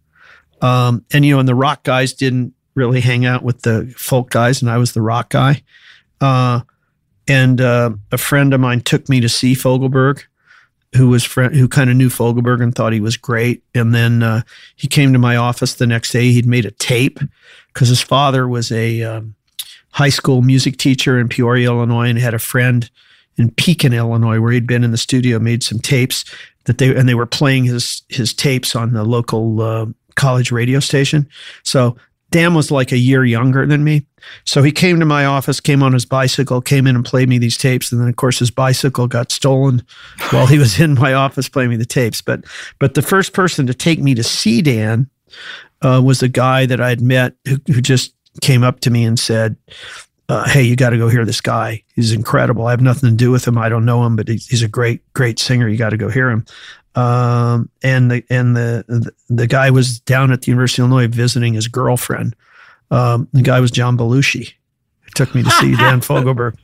Um, 0.61 1.05
and 1.13 1.25
you 1.25 1.33
know, 1.33 1.39
and 1.39 1.47
the 1.47 1.55
rock 1.55 1.83
guys 1.83 2.13
didn't 2.13 2.53
really 2.75 3.01
hang 3.01 3.25
out 3.25 3.43
with 3.43 3.61
the 3.61 3.93
folk 3.97 4.29
guys, 4.29 4.61
and 4.61 4.69
I 4.69 4.77
was 4.77 4.93
the 4.93 5.01
rock 5.01 5.29
guy. 5.29 5.63
Uh, 6.19 6.61
and 7.27 7.59
uh, 7.59 7.91
a 8.11 8.17
friend 8.17 8.53
of 8.53 8.59
mine 8.59 8.81
took 8.81 9.09
me 9.09 9.19
to 9.19 9.29
see 9.29 9.53
Fogelberg, 9.53 10.23
who 10.95 11.09
was 11.09 11.23
friend 11.23 11.55
who 11.55 11.67
kind 11.67 11.89
of 11.89 11.95
knew 11.95 12.09
Fogelberg 12.09 12.61
and 12.61 12.73
thought 12.73 12.93
he 12.93 12.99
was 12.99 13.17
great. 13.17 13.63
And 13.75 13.93
then 13.93 14.23
uh, 14.23 14.41
he 14.75 14.87
came 14.87 15.13
to 15.13 15.19
my 15.19 15.35
office 15.35 15.75
the 15.75 15.87
next 15.87 16.11
day. 16.11 16.31
He'd 16.31 16.45
made 16.45 16.65
a 16.65 16.71
tape 16.71 17.19
because 17.73 17.89
his 17.89 18.01
father 18.01 18.47
was 18.47 18.71
a 18.71 19.03
um, 19.03 19.35
high 19.97 20.09
school 20.09 20.43
music 20.43 20.77
teacher 20.77 21.17
in 21.17 21.27
Peoria, 21.27 21.71
Illinois, 21.71 22.07
and 22.07 22.19
had 22.19 22.35
a 22.35 22.39
friend 22.39 22.87
in 23.37 23.49
Pekin, 23.49 23.93
Illinois, 23.93 24.39
where 24.39 24.51
he'd 24.51 24.67
been 24.67 24.83
in 24.83 24.91
the 24.91 24.97
studio, 24.97 25.39
made 25.39 25.63
some 25.63 25.79
tapes 25.79 26.23
that 26.65 26.77
they 26.77 26.95
and 26.95 27.09
they 27.09 27.15
were 27.15 27.25
playing 27.25 27.63
his 27.63 28.03
his 28.07 28.31
tapes 28.31 28.75
on 28.75 28.93
the 28.93 29.03
local 29.03 29.59
uh, 29.59 29.87
college 30.13 30.51
radio 30.51 30.79
station. 30.79 31.27
So 31.63 31.97
Dan 32.29 32.53
was 32.53 32.69
like 32.69 32.91
a 32.91 32.97
year 32.97 33.25
younger 33.25 33.65
than 33.65 33.83
me. 33.83 34.05
So 34.43 34.61
he 34.61 34.71
came 34.71 34.99
to 34.99 35.05
my 35.05 35.25
office, 35.25 35.59
came 35.59 35.81
on 35.81 35.93
his 35.93 36.05
bicycle, 36.05 36.61
came 36.61 36.85
in 36.85 36.95
and 36.95 37.05
played 37.05 37.29
me 37.29 37.39
these 37.39 37.57
tapes. 37.57 37.91
And 37.91 37.99
then, 37.99 38.09
of 38.09 38.17
course, 38.17 38.37
his 38.37 38.51
bicycle 38.51 39.07
got 39.07 39.31
stolen 39.31 39.81
while 40.29 40.45
he 40.45 40.59
was 40.59 40.79
in 40.79 40.93
my 40.93 41.13
office 41.13 41.49
playing 41.49 41.71
me 41.71 41.75
the 41.75 41.85
tapes. 41.85 42.21
But 42.21 42.43
but 42.77 42.93
the 42.93 43.01
first 43.01 43.33
person 43.33 43.65
to 43.65 43.73
take 43.73 43.99
me 43.99 44.13
to 44.13 44.23
see 44.23 44.61
Dan 44.61 45.09
uh, 45.81 46.01
was 46.05 46.21
a 46.21 46.29
guy 46.29 46.67
that 46.67 46.81
I'd 46.81 47.01
met 47.01 47.33
who, 47.47 47.57
who 47.67 47.81
just 47.81 48.13
came 48.41 48.63
up 48.63 48.79
to 48.81 48.89
me 48.89 49.03
and 49.03 49.19
said, 49.19 49.55
uh, 50.29 50.47
"Hey, 50.47 50.63
you 50.63 50.75
got 50.75 50.91
to 50.91 50.97
go 50.97 51.09
hear 51.09 51.25
this 51.25 51.41
guy. 51.41 51.83
He's 51.95 52.11
incredible. 52.11 52.67
I 52.67 52.71
have 52.71 52.81
nothing 52.81 53.09
to 53.09 53.15
do 53.15 53.31
with 53.31 53.47
him. 53.47 53.57
I 53.57 53.69
don't 53.69 53.85
know 53.85 54.05
him, 54.05 54.15
but 54.15 54.27
he's, 54.27 54.47
he's 54.47 54.63
a 54.63 54.67
great, 54.67 55.01
great 55.13 55.39
singer. 55.39 55.67
You 55.67 55.77
got 55.77 55.89
to 55.89 55.97
go 55.97 56.09
hear 56.09 56.29
him." 56.29 56.45
Um, 56.95 57.69
and 57.83 58.09
the 58.09 58.23
and 58.29 58.55
the, 58.55 58.83
the, 58.87 59.11
the 59.29 59.47
guy 59.47 59.69
was 59.69 59.99
down 59.99 60.31
at 60.31 60.41
the 60.41 60.51
University 60.51 60.81
of 60.81 60.89
Illinois 60.89 61.07
visiting 61.07 61.53
his 61.53 61.67
girlfriend. 61.67 62.35
Um, 62.89 63.27
the 63.33 63.43
guy 63.43 63.59
was 63.59 63.69
John 63.69 63.97
Belushi. 63.97 64.53
It 65.05 65.15
took 65.15 65.35
me 65.35 65.43
to 65.43 65.49
see 65.51 65.75
Dan 65.77 66.01
Fogelberg. 66.01 66.57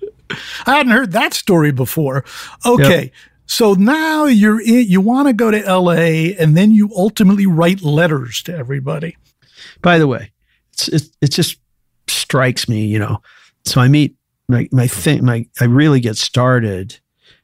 I 0.66 0.78
hadn't 0.78 0.92
heard 0.92 1.12
that 1.12 1.34
story 1.36 1.72
before. 1.72 2.26
Okay. 2.66 3.04
Yep. 3.04 3.12
So 3.46 3.74
now 3.74 4.26
you're 4.26 4.62
in, 4.62 4.88
you 4.88 5.02
want 5.02 5.28
to 5.28 5.34
go 5.34 5.52
to 5.52 5.60
LA 5.60 6.34
and 6.40 6.58
then 6.58 6.72
you 6.72 6.90
ultimately 6.96 7.46
write 7.46 7.82
letters 7.82 8.42
to 8.44 8.56
everybody. 8.56 9.18
By 9.82 10.00
the 10.00 10.08
way, 10.08 10.32
it's, 10.72 10.88
it, 10.88 11.04
it 11.22 11.32
just 11.32 11.58
strikes 12.34 12.68
me, 12.68 12.84
you 12.84 12.98
know. 12.98 13.22
So 13.64 13.80
I 13.80 13.88
meet 13.88 14.16
my 14.48 14.68
my 14.72 14.88
thing 14.88 15.24
my 15.24 15.46
I 15.62 15.66
really 15.66 16.00
get 16.00 16.18
started 16.18 16.98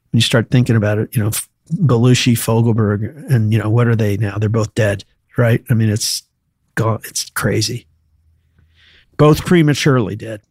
when 0.10 0.18
you 0.18 0.22
start 0.22 0.50
thinking 0.50 0.76
about 0.76 0.98
it, 0.98 1.16
you 1.16 1.24
know, 1.24 1.30
Belushi, 1.74 2.34
Fogelberg, 2.34 3.32
and 3.32 3.54
you 3.54 3.60
know, 3.60 3.70
what 3.70 3.88
are 3.88 3.96
they 3.96 4.18
now? 4.18 4.40
They're 4.40 4.50
both 4.50 4.74
dead, 4.74 5.04
right? 5.38 5.64
I 5.70 5.76
mean, 5.76 5.90
it's 5.90 6.24
gone 6.74 7.02
it's 7.04 7.30
crazy. 7.30 7.86
Both 9.16 9.46
prematurely 9.46 10.16
dead. 10.16 10.42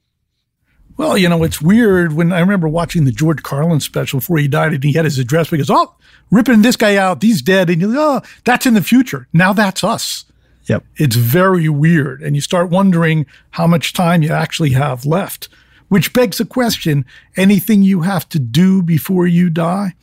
Well, 0.96 1.18
you 1.18 1.28
know, 1.28 1.42
it's 1.42 1.60
weird 1.60 2.12
when 2.12 2.32
I 2.32 2.38
remember 2.38 2.68
watching 2.68 3.06
the 3.06 3.12
George 3.12 3.42
Carlin 3.42 3.80
special 3.80 4.20
before 4.20 4.38
he 4.38 4.46
died 4.46 4.72
and 4.72 4.84
he 4.84 4.92
had 4.92 5.04
his 5.04 5.18
address 5.18 5.50
because, 5.50 5.70
oh, 5.70 5.94
ripping 6.30 6.62
this 6.62 6.76
guy 6.76 6.94
out, 6.96 7.22
he's 7.22 7.42
dead. 7.42 7.70
And 7.70 7.80
you're 7.80 7.90
like, 7.90 7.98
oh, 7.98 8.28
that's 8.44 8.66
in 8.66 8.74
the 8.74 8.82
future. 8.82 9.26
Now 9.32 9.52
that's 9.52 9.82
us. 9.82 10.24
Yep. 10.68 10.84
It's 10.96 11.16
very 11.16 11.68
weird. 11.68 12.22
And 12.22 12.36
you 12.36 12.42
start 12.42 12.70
wondering 12.70 13.26
how 13.50 13.66
much 13.66 13.92
time 13.92 14.22
you 14.22 14.30
actually 14.30 14.70
have 14.70 15.06
left, 15.06 15.48
which 15.88 16.12
begs 16.12 16.38
the 16.38 16.44
question 16.44 17.04
anything 17.36 17.82
you 17.82 18.02
have 18.02 18.28
to 18.30 18.38
do 18.38 18.82
before 18.82 19.26
you 19.26 19.50
die? 19.50 19.94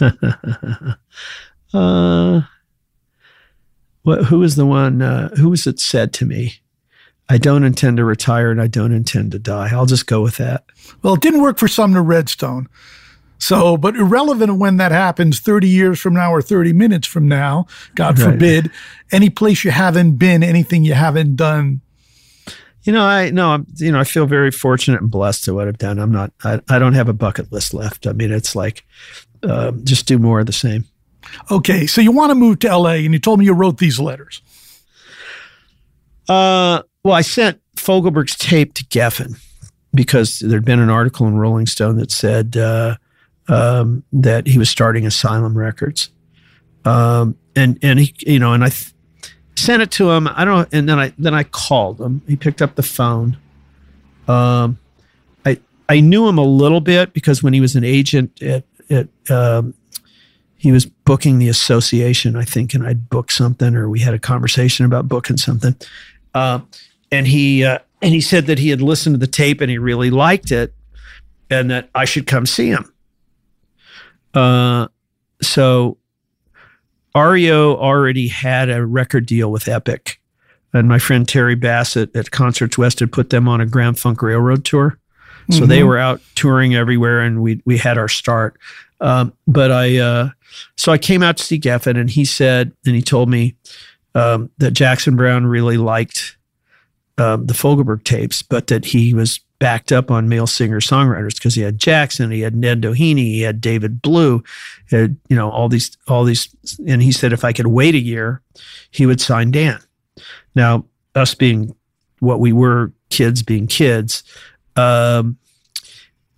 uh, 1.74 2.42
what, 4.02 4.24
who 4.26 4.38
was 4.38 4.54
the 4.56 4.66
one, 4.66 5.02
uh, 5.02 5.34
who 5.36 5.50
was 5.50 5.66
it 5.66 5.80
said 5.80 6.12
to 6.14 6.24
me? 6.24 6.54
I 7.28 7.36
don't 7.36 7.64
intend 7.64 7.98
to 7.98 8.04
retire 8.04 8.50
and 8.50 8.62
I 8.62 8.68
don't 8.68 8.92
intend 8.92 9.32
to 9.32 9.38
die. 9.38 9.68
I'll 9.72 9.86
just 9.86 10.06
go 10.06 10.22
with 10.22 10.36
that. 10.36 10.64
Well, 11.02 11.14
it 11.14 11.20
didn't 11.20 11.42
work 11.42 11.58
for 11.58 11.68
Sumner 11.68 12.02
Redstone. 12.02 12.68
So, 13.38 13.76
but 13.76 13.96
irrelevant 13.96 14.58
when 14.58 14.76
that 14.78 14.90
happens 14.90 15.38
30 15.38 15.68
years 15.68 16.00
from 16.00 16.14
now 16.14 16.32
or 16.32 16.42
30 16.42 16.72
minutes 16.72 17.06
from 17.06 17.28
now, 17.28 17.66
God 17.94 18.18
right. 18.18 18.32
forbid, 18.32 18.70
any 19.12 19.30
place 19.30 19.64
you 19.64 19.70
haven't 19.70 20.16
been, 20.16 20.42
anything 20.42 20.84
you 20.84 20.94
haven't 20.94 21.36
done. 21.36 21.80
You 22.82 22.92
know, 22.92 23.04
I 23.04 23.30
no, 23.30 23.50
I'm, 23.50 23.66
you 23.76 23.92
know, 23.92 24.00
I 24.00 24.04
feel 24.04 24.26
very 24.26 24.50
fortunate 24.50 25.00
and 25.00 25.10
blessed 25.10 25.44
to 25.44 25.54
what 25.54 25.68
I've 25.68 25.78
done. 25.78 25.98
I'm 25.98 26.10
not, 26.10 26.32
I, 26.42 26.60
I 26.68 26.78
don't 26.78 26.94
have 26.94 27.08
a 27.08 27.12
bucket 27.12 27.52
list 27.52 27.74
left. 27.74 28.06
I 28.06 28.12
mean, 28.12 28.32
it's 28.32 28.56
like, 28.56 28.84
uh, 29.42 29.72
just 29.84 30.06
do 30.06 30.18
more 30.18 30.40
of 30.40 30.46
the 30.46 30.52
same. 30.52 30.84
Okay. 31.50 31.86
So 31.86 32.00
you 32.00 32.12
want 32.12 32.30
to 32.30 32.34
move 32.34 32.58
to 32.60 32.76
LA 32.76 32.92
and 32.92 33.12
you 33.12 33.18
told 33.18 33.38
me 33.38 33.44
you 33.44 33.52
wrote 33.52 33.78
these 33.78 34.00
letters. 34.00 34.42
Uh, 36.28 36.82
well, 37.04 37.14
I 37.14 37.20
sent 37.20 37.60
Fogelberg's 37.76 38.36
tape 38.36 38.74
to 38.74 38.84
Geffen 38.86 39.40
because 39.94 40.40
there'd 40.40 40.64
been 40.64 40.80
an 40.80 40.90
article 40.90 41.26
in 41.26 41.36
Rolling 41.36 41.66
Stone 41.66 41.96
that 41.96 42.10
said, 42.10 42.56
uh, 42.56 42.96
um, 43.48 44.04
that 44.12 44.46
he 44.46 44.58
was 44.58 44.70
starting 44.70 45.06
Asylum 45.06 45.56
Records, 45.56 46.10
um, 46.84 47.36
and 47.56 47.78
and 47.82 47.98
he 47.98 48.14
you 48.20 48.38
know 48.38 48.52
and 48.52 48.64
I 48.64 48.68
th- 48.68 48.92
sent 49.56 49.82
it 49.82 49.90
to 49.92 50.10
him. 50.10 50.28
I 50.28 50.44
don't 50.44 50.68
and 50.72 50.88
then 50.88 50.98
I 50.98 51.12
then 51.18 51.34
I 51.34 51.44
called 51.44 52.00
him. 52.00 52.22
He 52.26 52.36
picked 52.36 52.62
up 52.62 52.74
the 52.74 52.82
phone. 52.82 53.36
Um, 54.26 54.78
I 55.44 55.58
I 55.88 56.00
knew 56.00 56.28
him 56.28 56.38
a 56.38 56.44
little 56.44 56.80
bit 56.80 57.12
because 57.12 57.42
when 57.42 57.52
he 57.52 57.60
was 57.60 57.74
an 57.74 57.84
agent 57.84 58.42
at 58.42 58.64
at 58.90 59.08
um, 59.30 59.74
he 60.58 60.72
was 60.72 60.86
booking 60.86 61.38
the 61.38 61.48
association, 61.48 62.36
I 62.36 62.44
think, 62.44 62.74
and 62.74 62.86
I'd 62.86 63.08
book 63.08 63.30
something, 63.30 63.74
or 63.76 63.88
we 63.88 64.00
had 64.00 64.12
a 64.12 64.18
conversation 64.18 64.84
about 64.84 65.08
booking 65.08 65.36
something. 65.36 65.76
Uh, 66.34 66.60
and 67.12 67.26
he 67.26 67.64
uh, 67.64 67.78
and 68.02 68.12
he 68.12 68.20
said 68.20 68.46
that 68.46 68.58
he 68.58 68.68
had 68.68 68.82
listened 68.82 69.14
to 69.14 69.18
the 69.18 69.26
tape 69.26 69.60
and 69.60 69.70
he 69.70 69.78
really 69.78 70.10
liked 70.10 70.50
it, 70.50 70.74
and 71.48 71.70
that 71.70 71.88
I 71.94 72.04
should 72.04 72.26
come 72.26 72.44
see 72.44 72.68
him. 72.68 72.92
Uh, 74.34 74.88
so 75.42 75.98
REO 77.14 77.76
already 77.76 78.28
had 78.28 78.70
a 78.70 78.84
record 78.84 79.26
deal 79.26 79.50
with 79.50 79.68
Epic 79.68 80.20
and 80.72 80.88
my 80.88 80.98
friend 80.98 81.26
Terry 81.26 81.54
Bassett 81.54 82.14
at 82.14 82.30
Concerts 82.30 82.76
West 82.76 83.00
had 83.00 83.12
put 83.12 83.30
them 83.30 83.48
on 83.48 83.60
a 83.60 83.66
Grand 83.66 83.98
Funk 83.98 84.22
Railroad 84.22 84.64
tour. 84.64 84.98
So 85.50 85.64
they 85.64 85.82
were 85.82 85.96
out 85.96 86.20
touring 86.34 86.74
everywhere, 86.74 87.22
and 87.22 87.40
we 87.40 87.62
we 87.64 87.78
had 87.78 87.96
our 87.96 88.08
start. 88.08 88.58
Um, 89.00 89.32
but 89.46 89.72
I 89.72 89.96
uh, 89.96 90.28
so 90.76 90.92
I 90.92 90.98
came 90.98 91.22
out 91.22 91.38
to 91.38 91.44
see 91.44 91.58
Geffen, 91.58 91.98
and 91.98 92.10
he 92.10 92.26
said, 92.26 92.72
and 92.84 92.94
he 92.94 93.00
told 93.00 93.30
me 93.30 93.56
um, 94.14 94.50
that 94.58 94.72
Jackson 94.72 95.16
Browne 95.16 95.46
really 95.46 95.78
liked 95.78 96.36
um, 97.16 97.46
the 97.46 97.54
Fogelberg 97.54 98.04
tapes, 98.04 98.42
but 98.42 98.66
that 98.66 98.84
he 98.84 99.14
was 99.14 99.40
backed 99.58 99.90
up 99.90 100.10
on 100.10 100.28
male 100.28 100.46
singer 100.46 100.80
songwriters 100.80 101.34
because 101.34 101.54
he 101.54 101.62
had 101.62 101.78
Jackson, 101.78 102.30
he 102.30 102.40
had 102.40 102.54
Ned 102.54 102.80
Doheny, 102.80 103.18
he 103.18 103.40
had 103.40 103.60
David 103.60 104.00
Blue, 104.00 104.42
had 104.90 105.16
you 105.28 105.36
know 105.36 105.50
all 105.50 105.68
these 105.68 105.96
all 106.06 106.24
these, 106.24 106.54
and 106.86 107.02
he 107.02 107.12
said 107.12 107.32
if 107.32 107.44
I 107.44 107.52
could 107.52 107.66
wait 107.66 107.94
a 107.94 108.00
year, 108.00 108.42
he 108.90 109.06
would 109.06 109.20
sign 109.20 109.50
Dan. 109.50 109.80
Now 110.54 110.84
us 111.14 111.34
being 111.34 111.74
what 112.20 112.40
we 112.40 112.52
were, 112.52 112.92
kids 113.10 113.42
being 113.42 113.66
kids, 113.66 114.22
um, 114.76 115.36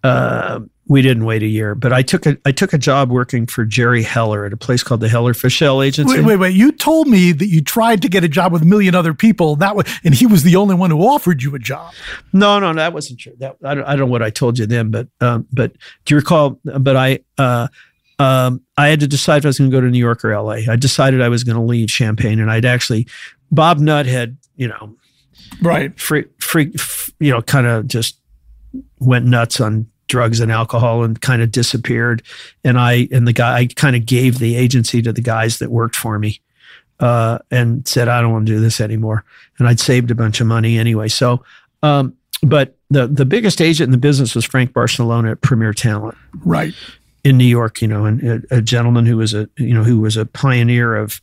uh, 0.02 0.60
we 0.90 1.02
didn't 1.02 1.24
wait 1.24 1.40
a 1.40 1.46
year. 1.46 1.76
But 1.76 1.92
I 1.92 2.02
took 2.02 2.26
a 2.26 2.36
I 2.44 2.50
took 2.50 2.72
a 2.72 2.78
job 2.78 3.12
working 3.12 3.46
for 3.46 3.64
Jerry 3.64 4.02
Heller 4.02 4.44
at 4.44 4.52
a 4.52 4.56
place 4.56 4.82
called 4.82 4.98
the 5.00 5.08
Heller 5.08 5.32
Fischel 5.34 5.86
Agency. 5.86 6.16
Wait, 6.16 6.24
wait, 6.24 6.36
wait. 6.36 6.54
You 6.54 6.72
told 6.72 7.06
me 7.06 7.30
that 7.30 7.46
you 7.46 7.62
tried 7.62 8.02
to 8.02 8.08
get 8.08 8.24
a 8.24 8.28
job 8.28 8.52
with 8.52 8.62
a 8.62 8.64
million 8.64 8.96
other 8.96 9.14
people. 9.14 9.54
That 9.54 9.76
was, 9.76 9.86
and 10.04 10.14
he 10.14 10.26
was 10.26 10.42
the 10.42 10.56
only 10.56 10.74
one 10.74 10.90
who 10.90 10.98
offered 11.02 11.44
you 11.44 11.54
a 11.54 11.60
job. 11.60 11.94
No, 12.32 12.58
no, 12.58 12.74
that 12.74 12.92
wasn't 12.92 13.20
true. 13.20 13.34
That 13.38 13.56
I 13.64 13.74
don't, 13.76 13.84
I 13.84 13.90
don't 13.90 14.00
know 14.08 14.12
what 14.12 14.22
I 14.22 14.30
told 14.30 14.58
you 14.58 14.66
then, 14.66 14.90
but 14.90 15.06
um, 15.20 15.46
but 15.52 15.72
do 16.04 16.14
you 16.14 16.18
recall? 16.18 16.58
But 16.64 16.96
I 16.96 17.20
uh, 17.38 17.68
um, 18.18 18.60
I 18.76 18.88
had 18.88 18.98
to 18.98 19.06
decide 19.06 19.38
if 19.38 19.44
I 19.44 19.48
was 19.50 19.58
going 19.58 19.70
to 19.70 19.76
go 19.76 19.80
to 19.80 19.88
New 19.88 19.98
York 19.98 20.24
or 20.24 20.32
L.A. 20.32 20.66
I 20.68 20.74
decided 20.74 21.22
I 21.22 21.28
was 21.28 21.44
going 21.44 21.56
to 21.56 21.62
leave 21.62 21.88
Champaign, 21.88 22.40
and 22.40 22.50
I'd 22.50 22.64
actually 22.64 23.06
Bob 23.52 23.78
Nutt 23.78 24.06
had 24.06 24.36
you 24.56 24.66
know 24.66 24.96
Right. 25.62 25.96
freak 26.00 26.26
freak 26.40 26.72
f- 26.74 27.10
you 27.20 27.30
know 27.30 27.42
kind 27.42 27.68
of 27.68 27.86
just 27.86 28.18
went 28.98 29.24
nuts 29.24 29.60
on 29.60 29.86
drugs 30.10 30.40
and 30.40 30.52
alcohol 30.52 31.02
and 31.04 31.20
kind 31.22 31.40
of 31.40 31.50
disappeared 31.50 32.22
and 32.64 32.78
i 32.78 33.08
and 33.10 33.26
the 33.26 33.32
guy 33.32 33.58
i 33.60 33.66
kind 33.66 33.96
of 33.96 34.04
gave 34.04 34.38
the 34.38 34.56
agency 34.56 35.00
to 35.00 35.12
the 35.12 35.22
guys 35.22 35.58
that 35.58 35.70
worked 35.70 35.96
for 35.96 36.18
me 36.18 36.40
uh, 37.00 37.38
and 37.50 37.86
said 37.88 38.08
i 38.08 38.20
don't 38.20 38.32
want 38.32 38.46
to 38.46 38.52
do 38.52 38.60
this 38.60 38.80
anymore 38.80 39.24
and 39.58 39.66
i'd 39.68 39.80
saved 39.80 40.10
a 40.10 40.14
bunch 40.14 40.40
of 40.40 40.46
money 40.46 40.76
anyway 40.78 41.08
so 41.08 41.42
um, 41.82 42.14
but 42.42 42.76
the 42.90 43.06
the 43.06 43.24
biggest 43.24 43.60
agent 43.62 43.86
in 43.88 43.92
the 43.92 43.98
business 44.08 44.34
was 44.34 44.44
frank 44.44 44.72
barsalona 44.72 45.30
at 45.32 45.40
premier 45.40 45.72
talent 45.72 46.16
Right. 46.44 46.74
in 47.24 47.36
New 47.38 47.44
York, 47.44 47.82
you 47.82 47.88
know, 47.88 48.04
and 48.06 48.22
a, 48.22 48.56
a 48.58 48.62
gentleman 48.62 49.06
who 49.06 49.16
was 49.18 49.32
a 49.34 49.48
you 49.58 49.74
know 49.74 49.84
who 49.84 50.00
was 50.00 50.16
a 50.16 50.24
pioneer 50.26 50.96
of, 50.96 51.20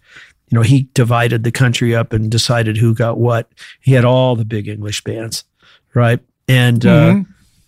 you 0.50 0.56
know, 0.56 0.62
he 0.62 0.88
divided 0.94 1.44
the 1.44 1.52
country 1.52 1.96
up 1.96 2.14
and 2.14 2.30
decided 2.32 2.78
who 2.78 2.94
got 2.94 3.18
what. 3.18 3.52
He 3.82 3.94
had 3.94 4.06
all 4.06 4.36
the 4.36 4.46
big 4.46 4.68
English 4.68 5.04
bands, 5.04 5.44
right? 5.96 6.20
And 6.48 6.86
uh, 6.86 7.22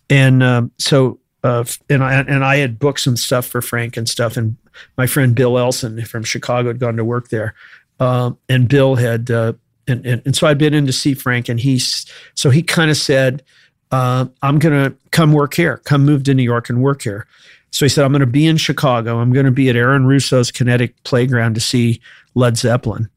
and 0.09 0.43
um, 0.43 0.71
so 0.77 1.19
uh, 1.43 1.63
and 1.89 2.03
I 2.03 2.21
and 2.21 2.43
I 2.43 2.57
had 2.57 2.79
booked 2.79 3.01
some 3.01 3.17
stuff 3.17 3.45
for 3.45 3.61
Frank 3.61 3.97
and 3.97 4.07
stuff, 4.07 4.37
and 4.37 4.57
my 4.97 5.07
friend 5.07 5.35
Bill 5.35 5.57
Elson 5.57 6.03
from 6.05 6.23
Chicago 6.23 6.69
had 6.69 6.79
gone 6.79 6.97
to 6.97 7.05
work 7.05 7.29
there, 7.29 7.53
um, 7.99 8.37
and 8.47 8.67
Bill 8.67 8.95
had. 8.95 9.31
Uh, 9.31 9.53
and, 9.87 10.05
and, 10.05 10.21
and 10.23 10.35
so 10.35 10.45
I'd 10.45 10.59
been 10.59 10.75
in 10.75 10.85
to 10.85 10.93
see 10.93 11.15
Frank, 11.15 11.49
and 11.49 11.59
he's 11.59 12.05
so 12.35 12.51
he 12.51 12.61
kind 12.61 12.91
of 12.91 12.97
said, 12.97 13.41
uh, 13.89 14.27
"I'm 14.43 14.59
going 14.59 14.83
to 14.83 14.95
come 15.09 15.33
work 15.33 15.55
here, 15.55 15.77
come 15.77 16.05
move 16.05 16.25
to 16.25 16.35
New 16.35 16.43
York 16.43 16.69
and 16.69 16.83
work 16.83 17.01
here." 17.01 17.25
So 17.71 17.85
he 17.85 17.89
said, 17.89 18.03
I'm 18.03 18.11
going 18.11 18.21
to 18.21 18.25
be 18.25 18.45
in 18.45 18.57
Chicago. 18.57 19.19
I'm 19.19 19.31
going 19.31 19.45
to 19.45 19.51
be 19.51 19.69
at 19.69 19.75
Aaron 19.75 20.05
Russo's 20.05 20.51
Kinetic 20.51 21.01
Playground 21.03 21.55
to 21.55 21.61
see 21.61 22.01
Led 22.35 22.57
Zeppelin. 22.57 23.09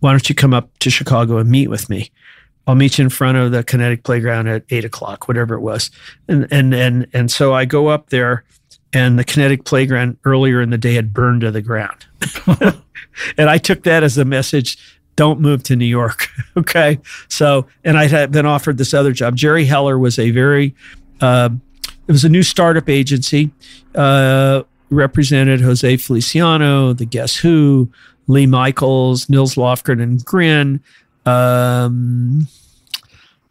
Why 0.00 0.12
don't 0.12 0.28
you 0.28 0.34
come 0.34 0.54
up 0.54 0.76
to 0.78 0.90
Chicago 0.90 1.38
and 1.38 1.50
meet 1.50 1.68
with 1.68 1.88
me? 1.88 2.10
I'll 2.66 2.74
meet 2.74 2.98
you 2.98 3.04
in 3.04 3.10
front 3.10 3.38
of 3.38 3.50
the 3.50 3.64
Kinetic 3.64 4.04
Playground 4.04 4.46
at 4.48 4.64
eight 4.70 4.84
o'clock, 4.84 5.26
whatever 5.26 5.54
it 5.54 5.60
was. 5.60 5.90
And 6.28 6.46
and 6.50 6.74
and 6.74 7.06
and 7.12 7.30
so 7.30 7.54
I 7.54 7.64
go 7.64 7.88
up 7.88 8.10
there, 8.10 8.44
and 8.92 9.18
the 9.18 9.24
Kinetic 9.24 9.64
Playground 9.64 10.16
earlier 10.24 10.60
in 10.60 10.70
the 10.70 10.78
day 10.78 10.94
had 10.94 11.12
burned 11.12 11.40
to 11.40 11.50
the 11.50 11.62
ground. 11.62 12.06
and 13.36 13.50
I 13.50 13.58
took 13.58 13.82
that 13.82 14.02
as 14.02 14.16
a 14.18 14.24
message 14.24 14.78
don't 15.16 15.40
move 15.40 15.62
to 15.64 15.76
New 15.76 15.86
York. 15.86 16.28
okay. 16.56 16.98
So, 17.28 17.66
and 17.84 17.98
I 17.98 18.06
had 18.06 18.32
been 18.32 18.46
offered 18.46 18.78
this 18.78 18.94
other 18.94 19.12
job. 19.12 19.36
Jerry 19.36 19.64
Heller 19.64 19.98
was 19.98 20.18
a 20.18 20.30
very, 20.30 20.74
uh, 21.20 21.50
it 22.08 22.12
was 22.12 22.24
a 22.24 22.28
new 22.28 22.42
startup 22.42 22.88
agency, 22.88 23.50
uh, 23.94 24.62
represented 24.90 25.60
Jose 25.60 25.96
Feliciano, 25.98 26.92
the 26.92 27.04
Guess 27.04 27.36
Who, 27.36 27.90
Lee 28.26 28.46
Michaels, 28.46 29.28
Nils 29.28 29.56
Lofgren 29.56 30.02
and 30.02 30.24
Grin. 30.24 30.80
Um, 31.24 32.48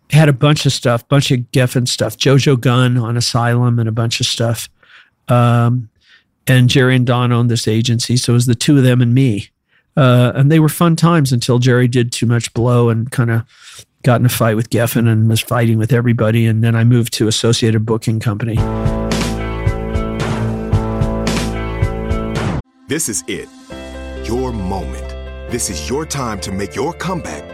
had 0.09 0.29
a 0.29 0.33
bunch 0.33 0.65
of 0.65 0.73
stuff, 0.73 1.07
bunch 1.07 1.31
of 1.31 1.39
Geffen 1.51 1.87
stuff, 1.87 2.17
Jo 2.17 2.37
Jo 2.37 2.55
Gunne 2.55 2.97
on 2.97 3.15
Asylum 3.17 3.79
and 3.79 3.87
a 3.87 3.93
bunch 3.93 4.19
of 4.19 4.25
stuff. 4.25 4.69
Um, 5.27 5.89
and 6.47 6.69
Jerry 6.69 6.95
and 6.95 7.05
Don 7.05 7.31
owned 7.31 7.49
this 7.49 7.67
agency. 7.67 8.17
So 8.17 8.33
it 8.33 8.35
was 8.35 8.45
the 8.45 8.55
two 8.55 8.77
of 8.77 8.83
them 8.83 9.01
and 9.01 9.13
me. 9.13 9.49
Uh, 9.95 10.31
and 10.35 10.51
they 10.51 10.59
were 10.59 10.69
fun 10.69 10.95
times 10.95 11.31
until 11.31 11.59
Jerry 11.59 11.87
did 11.87 12.11
too 12.11 12.25
much 12.25 12.53
blow 12.53 12.89
and 12.89 13.11
kind 13.11 13.29
of 13.29 13.43
got 14.03 14.19
in 14.19 14.25
a 14.25 14.29
fight 14.29 14.55
with 14.55 14.69
Geffen 14.69 15.07
and 15.07 15.29
was 15.29 15.41
fighting 15.41 15.77
with 15.77 15.93
everybody. 15.93 16.45
And 16.45 16.63
then 16.63 16.75
I 16.75 16.83
moved 16.83 17.13
to 17.13 17.27
Associated 17.27 17.85
Booking 17.85 18.19
Company. 18.19 18.55
This 22.87 23.07
is 23.07 23.23
it. 23.27 23.47
Your 24.27 24.51
moment. 24.51 25.07
This 25.51 25.69
is 25.69 25.89
your 25.89 26.05
time 26.05 26.39
to 26.41 26.51
make 26.51 26.75
your 26.75 26.93
comeback 26.93 27.50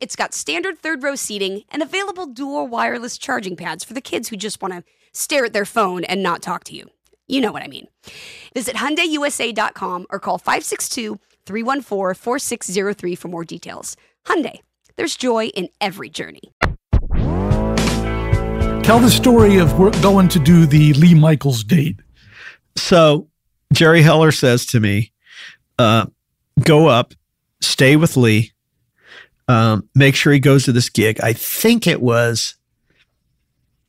it's 0.00 0.16
got 0.16 0.34
standard 0.34 0.78
third 0.78 1.02
row 1.02 1.14
seating 1.14 1.62
and 1.70 1.82
available 1.82 2.26
dual 2.26 2.66
wireless 2.66 3.16
charging 3.18 3.56
pads 3.56 3.84
for 3.84 3.94
the 3.94 4.00
kids 4.00 4.28
who 4.28 4.36
just 4.36 4.60
want 4.60 4.74
to 4.74 4.82
stare 5.12 5.46
at 5.46 5.52
their 5.52 5.64
phone 5.64 6.04
and 6.04 6.22
not 6.22 6.42
talk 6.42 6.64
to 6.64 6.74
you. 6.74 6.90
You 7.26 7.40
know 7.40 7.52
what 7.52 7.62
I 7.62 7.68
mean. 7.68 7.88
Visit 8.54 8.76
HyundaiUSA.com 8.76 10.06
or 10.10 10.20
call 10.20 10.38
562-314-4603 10.38 13.18
for 13.18 13.28
more 13.28 13.44
details. 13.44 13.96
Hyundai, 14.26 14.60
there's 14.96 15.16
joy 15.16 15.46
in 15.46 15.68
every 15.80 16.08
journey. 16.08 16.52
Tell 18.84 19.00
the 19.00 19.10
story 19.10 19.56
of 19.56 19.76
we're 19.78 19.90
going 20.02 20.28
to 20.28 20.38
do 20.38 20.66
the 20.66 20.92
Lee 20.92 21.14
Michaels 21.14 21.64
date. 21.64 21.96
So 22.76 23.28
Jerry 23.72 24.02
Heller 24.02 24.30
says 24.30 24.66
to 24.66 24.78
me, 24.78 25.12
uh, 25.78 26.06
go 26.60 26.86
up, 26.86 27.14
stay 27.60 27.96
with 27.96 28.16
Lee, 28.16 28.52
um, 29.48 29.88
make 29.94 30.14
sure 30.14 30.32
he 30.32 30.40
goes 30.40 30.64
to 30.64 30.72
this 30.72 30.88
gig. 30.88 31.20
I 31.22 31.32
think 31.32 31.86
it 31.86 32.00
was, 32.00 32.54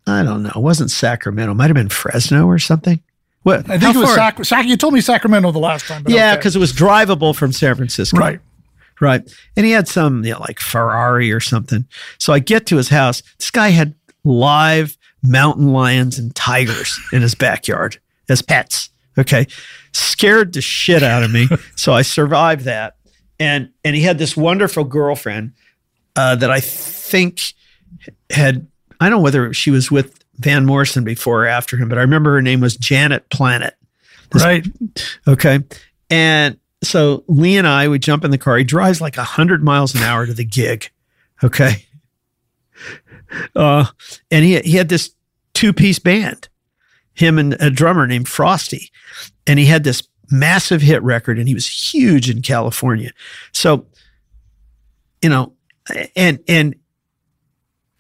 I 0.06 0.24
don't 0.24 0.44
know, 0.44 0.52
it 0.56 0.62
wasn't 0.62 0.92
Sacramento, 0.92 1.52
it 1.52 1.56
might 1.56 1.68
have 1.68 1.76
been 1.76 1.90
Fresno 1.90 2.46
or 2.46 2.60
something. 2.60 3.02
What? 3.44 3.70
I 3.70 3.78
think 3.78 3.96
it 3.96 4.00
was 4.00 4.14
Sac- 4.14 4.44
Sac- 4.44 4.66
You 4.68 4.76
told 4.78 4.94
me 4.94 5.02
Sacramento 5.02 5.52
the 5.52 5.60
last 5.60 5.86
time. 5.88 6.04
yeah, 6.08 6.32
okay. 6.32 6.38
because 6.40 6.56
it 6.56 6.60
was 6.60 6.74
drivable 6.74 7.36
from 7.36 7.52
San 7.52 7.76
Francisco. 7.76 8.18
right. 8.18 8.40
Right. 9.00 9.22
And 9.56 9.64
he 9.64 9.72
had 9.74 9.88
some, 9.88 10.26
you 10.26 10.34
know, 10.34 10.40
like 10.40 10.60
Ferrari 10.60 11.32
or 11.32 11.40
something. 11.40 11.86
So 12.18 12.34
I 12.34 12.40
get 12.40 12.66
to 12.66 12.78
his 12.78 12.90
house. 12.90 13.22
This 13.38 13.52
guy 13.52 13.70
had 13.70 13.94
live 14.24 14.98
mountain 15.22 15.72
lions 15.72 16.18
and 16.18 16.36
tigers 16.36 17.00
in 17.14 17.22
his 17.22 17.36
backyard 17.36 18.00
as 18.28 18.42
pets. 18.42 18.90
Okay. 19.16 19.46
Scared 19.94 20.54
the 20.54 20.62
shit 20.62 21.04
out 21.04 21.22
of 21.22 21.32
me. 21.32 21.48
so 21.76 21.94
I 21.94 22.02
survived 22.02 22.66
that. 22.66 22.96
And 23.40 23.70
and 23.84 23.96
he 23.96 24.02
had 24.02 24.18
this 24.18 24.36
wonderful 24.36 24.84
girlfriend 24.84 25.54
uh, 26.16 26.36
that 26.36 26.50
I 26.50 26.60
think 26.60 27.54
had 28.32 28.68
I 29.00 29.10
don't 29.10 29.20
know 29.20 29.24
whether 29.24 29.54
she 29.54 29.70
was 29.72 29.92
with 29.92 30.24
Van 30.40 30.66
Morrison 30.66 31.04
before 31.04 31.44
or 31.44 31.48
after 31.48 31.78
him, 31.78 31.90
but 31.90 31.98
I 31.98 32.02
remember 32.02 32.34
her 32.34 32.42
name 32.42 32.60
was 32.62 32.76
Janet 32.76 33.30
Planet. 33.30 33.76
This- 34.32 34.44
Right. 34.44 34.66
Okay. 35.28 35.60
And 36.10 36.58
so 36.84 37.24
Lee 37.28 37.58
and 37.58 37.68
I, 37.68 37.88
would 37.88 38.02
jump 38.02 38.24
in 38.24 38.32
the 38.32 38.38
car. 38.38 38.58
He 38.58 38.64
drives 38.64 39.02
like 39.02 39.18
a 39.18 39.22
100 39.22 39.64
miles 39.64 39.96
an 39.96 40.04
hour 40.04 40.26
to 40.26 40.34
the 40.34 40.46
gig. 40.46 40.90
Okay. 41.44 41.86
Uh, 43.56 43.86
and 44.32 44.46
he, 44.46 44.60
he 44.62 44.78
had 44.78 44.90
this 44.90 45.12
two 45.54 45.74
piece 45.74 46.00
band, 46.00 46.48
him 47.14 47.38
and 47.38 47.58
a 47.60 47.70
drummer 47.70 48.08
named 48.08 48.28
Frosty. 48.28 48.92
And 49.46 49.60
he 49.60 49.66
had 49.66 49.84
this 49.84 50.04
massive 50.32 50.82
hit 50.82 51.02
record 51.04 51.40
and 51.40 51.48
he 51.48 51.54
was 51.54 51.68
huge 51.68 52.30
in 52.30 52.42
California. 52.42 53.12
So, 53.52 53.86
you 55.22 55.30
know, 55.30 55.54
and, 56.16 56.40
and 56.48 56.76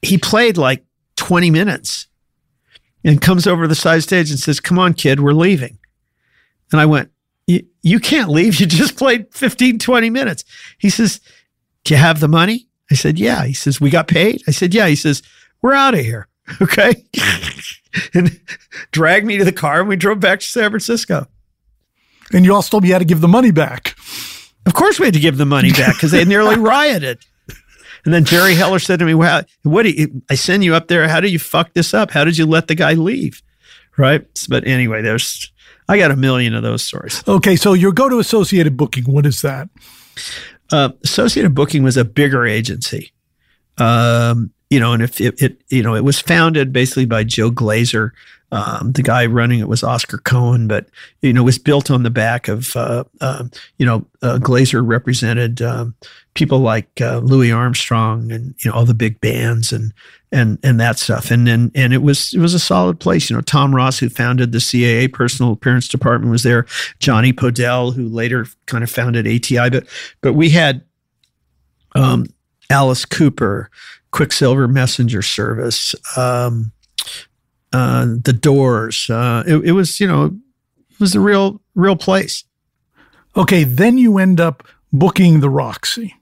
he 0.02 0.18
played 0.18 0.58
like 0.58 0.84
20 1.16 1.52
minutes 1.52 2.08
and 3.04 3.22
comes 3.22 3.48
over 3.48 3.64
to 3.64 3.68
the 3.68 3.76
side 3.76 4.04
stage 4.04 4.30
and 4.30 4.40
says, 4.40 4.60
Come 4.60 4.78
on, 4.80 4.94
kid, 4.94 5.20
we're 5.20 5.34
leaving. 5.34 5.78
And 6.72 6.82
I 6.82 6.86
went, 6.86 7.10
you, 7.48 8.00
can't 8.00 8.30
leave. 8.30 8.60
You 8.60 8.66
just 8.66 8.98
played 8.98 9.34
15, 9.34 9.80
20 9.80 10.10
minutes. 10.10 10.44
He 10.78 10.90
says, 10.90 11.22
Do 11.86 11.94
you 11.94 12.00
have 12.00 12.20
the 12.20 12.28
money? 12.28 12.68
I 12.92 12.96
said, 12.96 13.18
Yeah. 13.18 13.46
He 13.46 13.54
says, 13.54 13.80
We 13.80 13.90
got 13.90 14.08
paid? 14.08 14.44
I 14.48 14.52
said, 14.52 14.74
Yeah. 14.74 14.88
He 14.88 14.96
says, 14.96 15.24
We're 15.62 15.74
out 15.74 15.94
of 15.94 16.02
here. 16.02 16.28
Okay. 16.62 17.04
and 18.14 18.40
dragged 18.92 19.26
me 19.26 19.38
to 19.38 19.44
the 19.44 19.52
car 19.52 19.82
and 19.82 19.90
we 19.90 19.98
drove 19.98 20.22
back 20.22 20.40
to 20.40 20.46
San 20.46 20.70
Francisco. 20.70 21.28
And 22.34 22.46
you 22.46 22.54
also 22.54 22.70
told 22.72 22.84
me 22.84 22.90
you 22.90 22.94
had 22.94 23.00
to 23.00 23.06
give 23.06 23.22
the 23.22 23.28
money 23.28 23.52
back. 23.52 23.96
Of 24.66 24.74
course, 24.74 25.00
we 25.00 25.06
had 25.06 25.14
to 25.14 25.20
give 25.20 25.38
the 25.38 25.46
money 25.46 25.72
back 25.72 25.96
because 25.96 26.12
they 26.12 26.26
nearly 26.26 26.58
rioted. 26.60 27.26
And 28.04 28.14
then 28.14 28.26
Jerry 28.26 28.54
Heller 28.56 28.80
said 28.80 29.00
to 29.00 29.06
me, 29.06 29.14
"Well, 29.14 29.44
what 29.64 29.84
do 29.84 29.90
you, 29.90 30.22
I 30.30 30.36
send 30.36 30.64
you 30.64 30.76
up 30.76 30.88
there? 30.88 31.08
How 31.08 31.20
did 31.20 31.32
you 31.32 31.40
fuck 31.40 31.74
this 31.74 31.94
up? 31.94 32.12
How 32.12 32.24
did 32.24 32.38
you 32.38 32.46
let 32.46 32.68
the 32.68 32.76
guy 32.76 32.94
leave?" 32.94 33.42
Right. 33.98 34.26
But 34.50 34.68
anyway, 34.68 35.02
there's 35.02 35.52
I 35.90 35.98
got 35.98 36.12
a 36.12 36.16
million 36.16 36.54
of 36.54 36.64
those 36.64 36.84
stories. 36.84 37.24
Okay, 37.28 37.56
so 37.56 37.74
your 37.74 37.92
go 37.92 38.10
to 38.10 38.20
Associated 38.20 38.76
Booking. 38.76 39.06
What 39.06 39.26
is 39.26 39.42
that? 39.42 39.70
Uh, 40.72 40.90
Associated 41.04 41.56
Booking 41.56 41.84
was 41.84 41.96
a 41.96 42.04
bigger 42.04 42.46
agency. 42.46 43.12
Um, 43.78 44.52
you 44.70 44.80
know, 44.80 44.94
and 44.94 45.02
if 45.02 45.22
it, 45.22 45.42
it, 45.42 45.62
you 45.70 45.82
know, 45.82 45.96
it 45.96 46.04
was 46.04 46.20
founded 46.20 46.74
basically 46.74 47.06
by 47.06 47.24
Joe 47.24 47.52
Glazer. 47.52 48.12
Um, 48.52 48.94
the 48.94 49.04
guy 49.04 49.26
running 49.26 49.60
it 49.60 49.68
was 49.68 49.84
Oscar 49.84 50.20
Cohen, 50.20 50.68
but 50.68 50.88
you 51.22 51.34
know, 51.34 51.42
it 51.42 51.46
was 51.46 51.60
built 51.60 51.92
on 51.92 52.04
the 52.04 52.10
back 52.10 52.48
of, 52.48 52.76
uh, 52.78 53.04
uh, 53.20 53.44
you 53.78 53.86
know, 53.86 54.06
uh, 54.22 54.38
Glazer 54.42 54.82
represented 54.86 55.62
um, 55.62 55.96
people 56.34 56.60
like 56.60 57.02
uh, 57.02 57.18
Louis 57.18 57.52
Armstrong 57.52 58.32
and 58.32 58.56
you 58.60 58.72
know 58.72 58.78
all 58.78 58.86
the 58.86 58.94
big 58.94 59.20
bands 59.20 59.74
and 59.74 59.92
and 60.32 60.60
and 60.64 60.80
that 60.80 61.00
stuff. 61.00 61.32
And 61.32 61.46
then 61.46 61.72
and 61.76 61.94
it 61.94 62.02
was 62.02 62.34
it 62.34 62.40
was 62.40 62.54
a 62.54 62.60
solid 62.60 63.00
place. 63.00 63.30
You 63.30 63.36
know, 63.36 63.42
Tom 63.42 63.76
Ross, 63.76 64.00
who 64.00 64.10
founded 64.10 64.52
the 64.52 64.60
CAA 64.60 65.12
Personal 65.12 65.52
Appearance 65.52 65.88
Department, 65.88 66.32
was 66.32 66.44
there. 66.44 66.66
Johnny 67.00 67.34
Podell, 67.34 67.94
who 67.94 68.08
later 68.08 68.48
kind 68.66 68.84
of 68.84 68.90
founded 68.90 69.28
ATI, 69.28 69.70
but 69.70 69.88
but 70.22 70.34
we 70.34 70.50
had 70.50 70.84
um, 71.96 72.28
Alice 72.70 73.06
Cooper, 73.06 73.70
Quicksilver 74.12 74.68
Messenger 74.68 75.22
Service, 75.22 75.96
um, 76.16 76.72
uh, 77.74 78.06
the 78.24 78.34
Doors. 78.34 79.10
Uh, 79.10 79.44
it, 79.48 79.58
it 79.66 79.72
was, 79.74 80.00
you 80.00 80.08
know, 80.08 80.26
it 80.26 81.00
was 81.00 81.16
a 81.16 81.20
real, 81.20 81.62
real 81.76 81.96
place. 81.96 82.44
Okay, 83.36 83.64
then 83.64 83.98
you 83.98 84.18
end 84.18 84.40
up 84.40 84.68
booking 84.92 85.40
the 85.42 85.50
Roxy. 85.50 86.16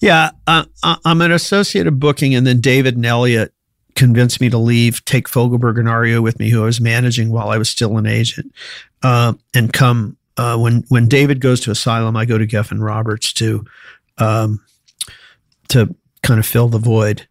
Yeah, 0.00 0.30
uh, 0.46 0.64
I- 0.82 0.98
I'm 1.04 1.20
an 1.20 1.32
associate 1.32 1.86
of 1.86 1.98
booking, 2.00 2.34
and 2.34 2.46
then 2.46 2.60
David 2.60 2.96
and 2.96 3.06
Elliot 3.06 3.52
convinced 3.94 4.40
me 4.40 4.48
to 4.50 4.58
leave, 4.58 5.04
take 5.04 5.28
Fogelberg 5.28 5.78
and 5.78 5.88
REO 5.88 6.20
with 6.22 6.38
me, 6.38 6.50
who 6.50 6.62
I 6.62 6.64
was 6.64 6.80
managing 6.80 7.30
while 7.30 7.50
I 7.50 7.58
was 7.58 7.68
still 7.68 7.98
an 7.98 8.06
agent, 8.06 8.52
uh, 9.02 9.34
and 9.54 9.72
come. 9.72 10.16
Uh, 10.38 10.56
when 10.56 10.82
when 10.88 11.08
David 11.08 11.40
goes 11.40 11.60
to 11.60 11.70
Asylum, 11.70 12.16
I 12.16 12.24
go 12.24 12.38
to 12.38 12.46
Geffen 12.46 12.80
Roberts 12.82 13.34
to 13.34 13.64
um, 14.18 14.64
to 15.68 15.94
kind 16.22 16.40
of 16.40 16.46
fill 16.46 16.68
the 16.68 16.78
void. 16.78 17.28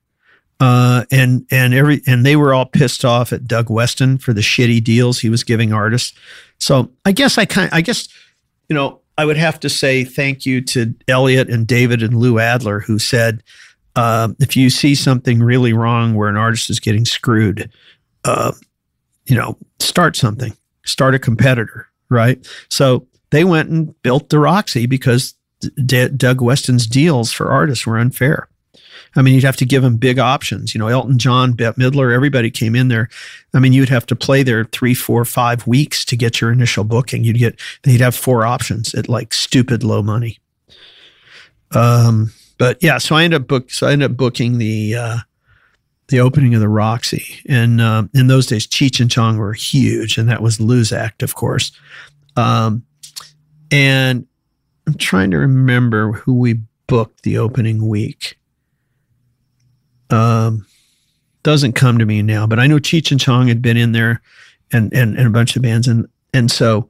Uh, 0.62 1.06
and 1.10 1.44
and 1.50 1.74
every 1.74 2.04
and 2.06 2.24
they 2.24 2.36
were 2.36 2.54
all 2.54 2.68
pissed 2.68 3.04
off 3.04 3.34
at 3.34 3.48
Doug 3.48 3.72
Weston 3.72 4.20
for 4.20 4.32
the 4.32 4.42
shitty 4.42 4.84
deals 4.84 5.20
he 5.20 5.28
was 5.30 5.44
giving 5.44 5.74
artists. 5.74 6.16
So 6.60 6.92
I 7.04 7.14
guess 7.14 7.40
I 7.40 7.46
kind 7.46 7.68
I 7.74 7.82
guess 7.82 8.08
you 8.70 8.76
know 8.76 9.02
I 9.18 9.26
would 9.26 9.38
have 9.38 9.60
to 9.62 9.70
say 9.70 10.04
thank 10.04 10.46
you 10.46 10.62
to 10.66 10.94
Elliot 11.08 11.50
and 11.50 11.66
David 11.66 12.04
and 12.04 12.16
Lou 12.16 12.38
Adler 12.38 12.80
who 12.80 13.00
said 13.00 13.42
um, 13.96 14.36
if 14.40 14.56
you 14.56 14.70
see 14.70 14.94
something 14.94 15.42
really 15.42 15.74
wrong 15.74 16.14
where 16.14 16.30
an 16.30 16.38
artist 16.38 16.70
is 16.70 16.80
getting 16.80 17.06
screwed, 17.06 17.72
uh, 18.24 18.52
you 19.26 19.36
know 19.36 19.58
start 19.80 20.16
something, 20.16 20.56
start 20.86 21.16
a 21.16 21.20
competitor, 21.20 21.88
right? 22.10 22.48
So 22.70 23.08
they 23.32 23.44
went 23.46 23.70
and 23.70 24.00
built 24.04 24.30
the 24.30 24.38
Roxy 24.38 24.86
because 24.86 25.34
D- 25.84 26.10
Doug 26.10 26.40
Weston's 26.40 26.86
deals 26.86 27.32
for 27.32 27.50
artists 27.50 27.88
were 27.88 27.98
unfair. 27.98 28.48
I 29.16 29.22
mean, 29.22 29.34
you'd 29.34 29.44
have 29.44 29.58
to 29.58 29.66
give 29.66 29.84
them 29.84 29.98
big 29.98 30.20
options. 30.20 30.74
You 30.74 30.80
know, 30.80 30.88
Elton 30.88 31.18
John, 31.18 31.54
Bette 31.54 31.80
Midler, 31.80 32.14
everybody 32.14 32.50
came 32.50 32.76
in 32.76 32.88
there. 32.88 33.10
I 33.54 33.60
mean, 33.60 33.74
you'd 33.74 33.90
have 33.90 34.06
to 34.08 34.16
play 34.16 34.44
there 34.44 34.64
three, 34.66 34.94
four, 34.94 35.26
five 35.26 35.68
weeks 35.68 36.06
to 36.06 36.16
get 36.16 36.40
your 36.40 36.52
initial 36.52 36.84
booking. 36.84 37.24
You'd 37.24 37.38
get, 37.38 37.60
they'd 37.84 38.02
have 38.02 38.16
four 38.16 38.46
options 38.46 38.94
at 38.94 39.10
like 39.10 39.34
stupid 39.34 39.84
low 39.84 40.02
money. 40.02 40.40
Um, 41.72 42.32
but 42.58 42.82
yeah, 42.82 42.98
so 42.98 43.16
I 43.16 43.24
ended 43.24 43.42
up 43.42 43.48
book, 43.48 43.72
so 43.72 43.88
I 43.88 43.92
ended 43.92 44.12
up 44.12 44.18
booking 44.18 44.58
the, 44.58 44.96
uh, 44.96 45.18
the 46.08 46.20
opening 46.20 46.54
of 46.54 46.62
the 46.62 46.70
Roxy. 46.70 47.42
And 47.48 47.82
um, 47.82 48.10
in 48.14 48.28
those 48.28 48.46
days, 48.46 48.68
Cheech 48.68 49.00
and 49.00 49.10
Chong 49.10 49.38
were 49.38 49.54
huge, 49.54 50.18
and 50.18 50.30
that 50.30 50.42
was 50.42 50.60
Lou's 50.60 50.94
act, 50.94 51.24
of 51.24 51.36
course. 51.36 51.72
Um, 52.36 52.84
and 53.72 54.28
I'm 54.88 54.94
trying 54.96 55.32
to 55.32 55.38
remember 55.38 56.12
who 56.12 56.36
we 56.36 56.60
booked 56.88 57.24
the 57.24 57.38
opening 57.38 57.88
week. 57.88 58.38
Um, 60.12 60.66
doesn't 61.44 61.74
come 61.74 61.98
to 61.98 62.06
me 62.06 62.22
now, 62.22 62.46
but 62.46 62.60
I 62.60 62.68
know 62.68 62.78
Cheech 62.78 63.12
and 63.12 63.20
Chong 63.20 63.48
had 63.48 63.62
been 63.62 63.78
in 63.78 63.94
there, 63.94 64.22
and 64.72 64.94
and 64.94 65.18
and 65.18 65.28
a 65.28 65.32
bunch 65.32 65.56
of 65.56 65.62
bands, 65.62 65.88
and 65.88 66.08
and 66.34 66.52
so 66.52 66.90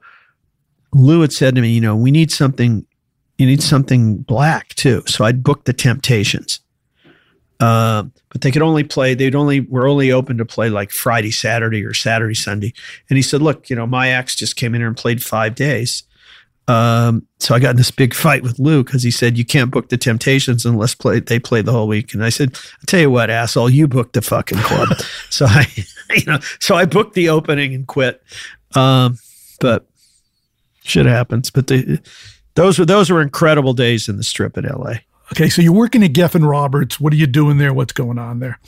Lou 0.92 1.20
had 1.20 1.32
said 1.32 1.54
to 1.54 1.60
me, 1.60 1.70
you 1.70 1.80
know, 1.80 1.96
we 1.96 2.10
need 2.10 2.30
something, 2.30 2.86
you 3.38 3.46
need 3.46 3.62
something 3.62 4.18
black 4.18 4.68
too. 4.74 5.02
So 5.06 5.24
I'd 5.24 5.42
booked 5.42 5.64
the 5.64 5.72
Temptations, 5.72 6.60
uh, 7.60 8.04
but 8.28 8.42
they 8.42 8.50
could 8.50 8.62
only 8.62 8.84
play. 8.84 9.14
They'd 9.14 9.34
only 9.34 9.60
were 9.60 9.88
only 9.88 10.12
open 10.12 10.36
to 10.38 10.44
play 10.44 10.68
like 10.68 10.90
Friday, 10.90 11.30
Saturday, 11.30 11.84
or 11.84 11.94
Saturday, 11.94 12.34
Sunday. 12.34 12.74
And 13.08 13.16
he 13.16 13.22
said, 13.22 13.40
look, 13.40 13.70
you 13.70 13.76
know, 13.76 13.86
my 13.86 14.10
ex 14.10 14.34
just 14.36 14.56
came 14.56 14.74
in 14.74 14.80
here 14.80 14.88
and 14.88 14.96
played 14.96 15.22
five 15.22 15.54
days. 15.54 16.02
Um, 16.68 17.26
so 17.38 17.54
I 17.54 17.58
got 17.58 17.70
in 17.70 17.76
this 17.76 17.90
big 17.90 18.14
fight 18.14 18.42
with 18.42 18.58
Lou 18.58 18.84
because 18.84 19.02
he 19.02 19.10
said 19.10 19.36
you 19.36 19.44
can't 19.44 19.70
book 19.70 19.88
the 19.88 19.96
Temptations 19.96 20.64
unless 20.64 20.94
play 20.94 21.20
they 21.20 21.38
play 21.38 21.60
the 21.60 21.72
whole 21.72 21.88
week. 21.88 22.14
And 22.14 22.24
I 22.24 22.28
said, 22.28 22.56
I 22.56 22.84
tell 22.86 23.00
you 23.00 23.10
what, 23.10 23.30
asshole, 23.30 23.68
you 23.68 23.88
booked 23.88 24.12
the 24.12 24.22
fucking 24.22 24.58
club. 24.58 24.88
so 25.30 25.46
I, 25.46 25.66
you 26.14 26.24
know, 26.26 26.38
so 26.60 26.76
I 26.76 26.84
booked 26.84 27.14
the 27.14 27.28
opening 27.28 27.74
and 27.74 27.86
quit. 27.86 28.22
Um, 28.74 29.18
but 29.60 29.86
shit 30.84 31.06
happens. 31.06 31.50
But 31.50 31.66
the 31.66 32.00
those 32.54 32.78
were 32.78 32.84
those 32.84 33.10
were 33.10 33.22
incredible 33.22 33.72
days 33.72 34.08
in 34.08 34.16
the 34.16 34.22
strip 34.22 34.56
at 34.56 34.64
LA. 34.64 34.94
Okay, 35.32 35.48
so 35.48 35.62
you're 35.62 35.72
working 35.72 36.04
at 36.04 36.12
Geffen 36.12 36.48
Roberts. 36.48 37.00
What 37.00 37.12
are 37.12 37.16
you 37.16 37.26
doing 37.26 37.58
there? 37.58 37.72
What's 37.72 37.92
going 37.92 38.18
on 38.18 38.40
there? 38.40 38.60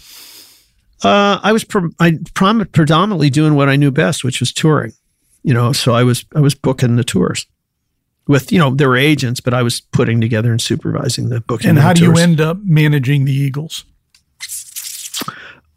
Uh, 1.03 1.39
I 1.43 1.53
was 1.53 1.65
pre- 1.65 1.95
I 2.01 2.19
prom- 2.33 2.67
predominantly 2.73 3.29
doing 3.29 3.55
what 3.55 3.69
I 3.69 3.77
knew 3.77 3.91
best, 3.91 4.25
which 4.25 4.41
was 4.41 4.53
touring. 4.53 4.93
You 5.43 5.53
know, 5.53 5.73
so 5.73 5.93
I 5.93 6.03
was 6.03 6.25
I 6.35 6.41
was 6.41 6.55
booking 6.55 6.97
the 6.97 7.05
tours 7.05 7.47
with 8.27 8.53
you 8.53 8.59
know 8.59 8.75
there 8.75 8.89
were 8.89 8.97
agents, 8.97 9.41
but 9.41 9.55
I 9.55 9.63
was 9.63 9.81
putting 9.81 10.21
together 10.21 10.51
and 10.51 10.61
supervising 10.61 11.29
the 11.29 11.41
booking. 11.41 11.71
And 11.71 11.79
how 11.79 11.93
do 11.93 12.03
you 12.03 12.13
end 12.15 12.41
up 12.41 12.59
managing 12.65 13.25
the 13.25 13.33
Eagles? 13.33 13.85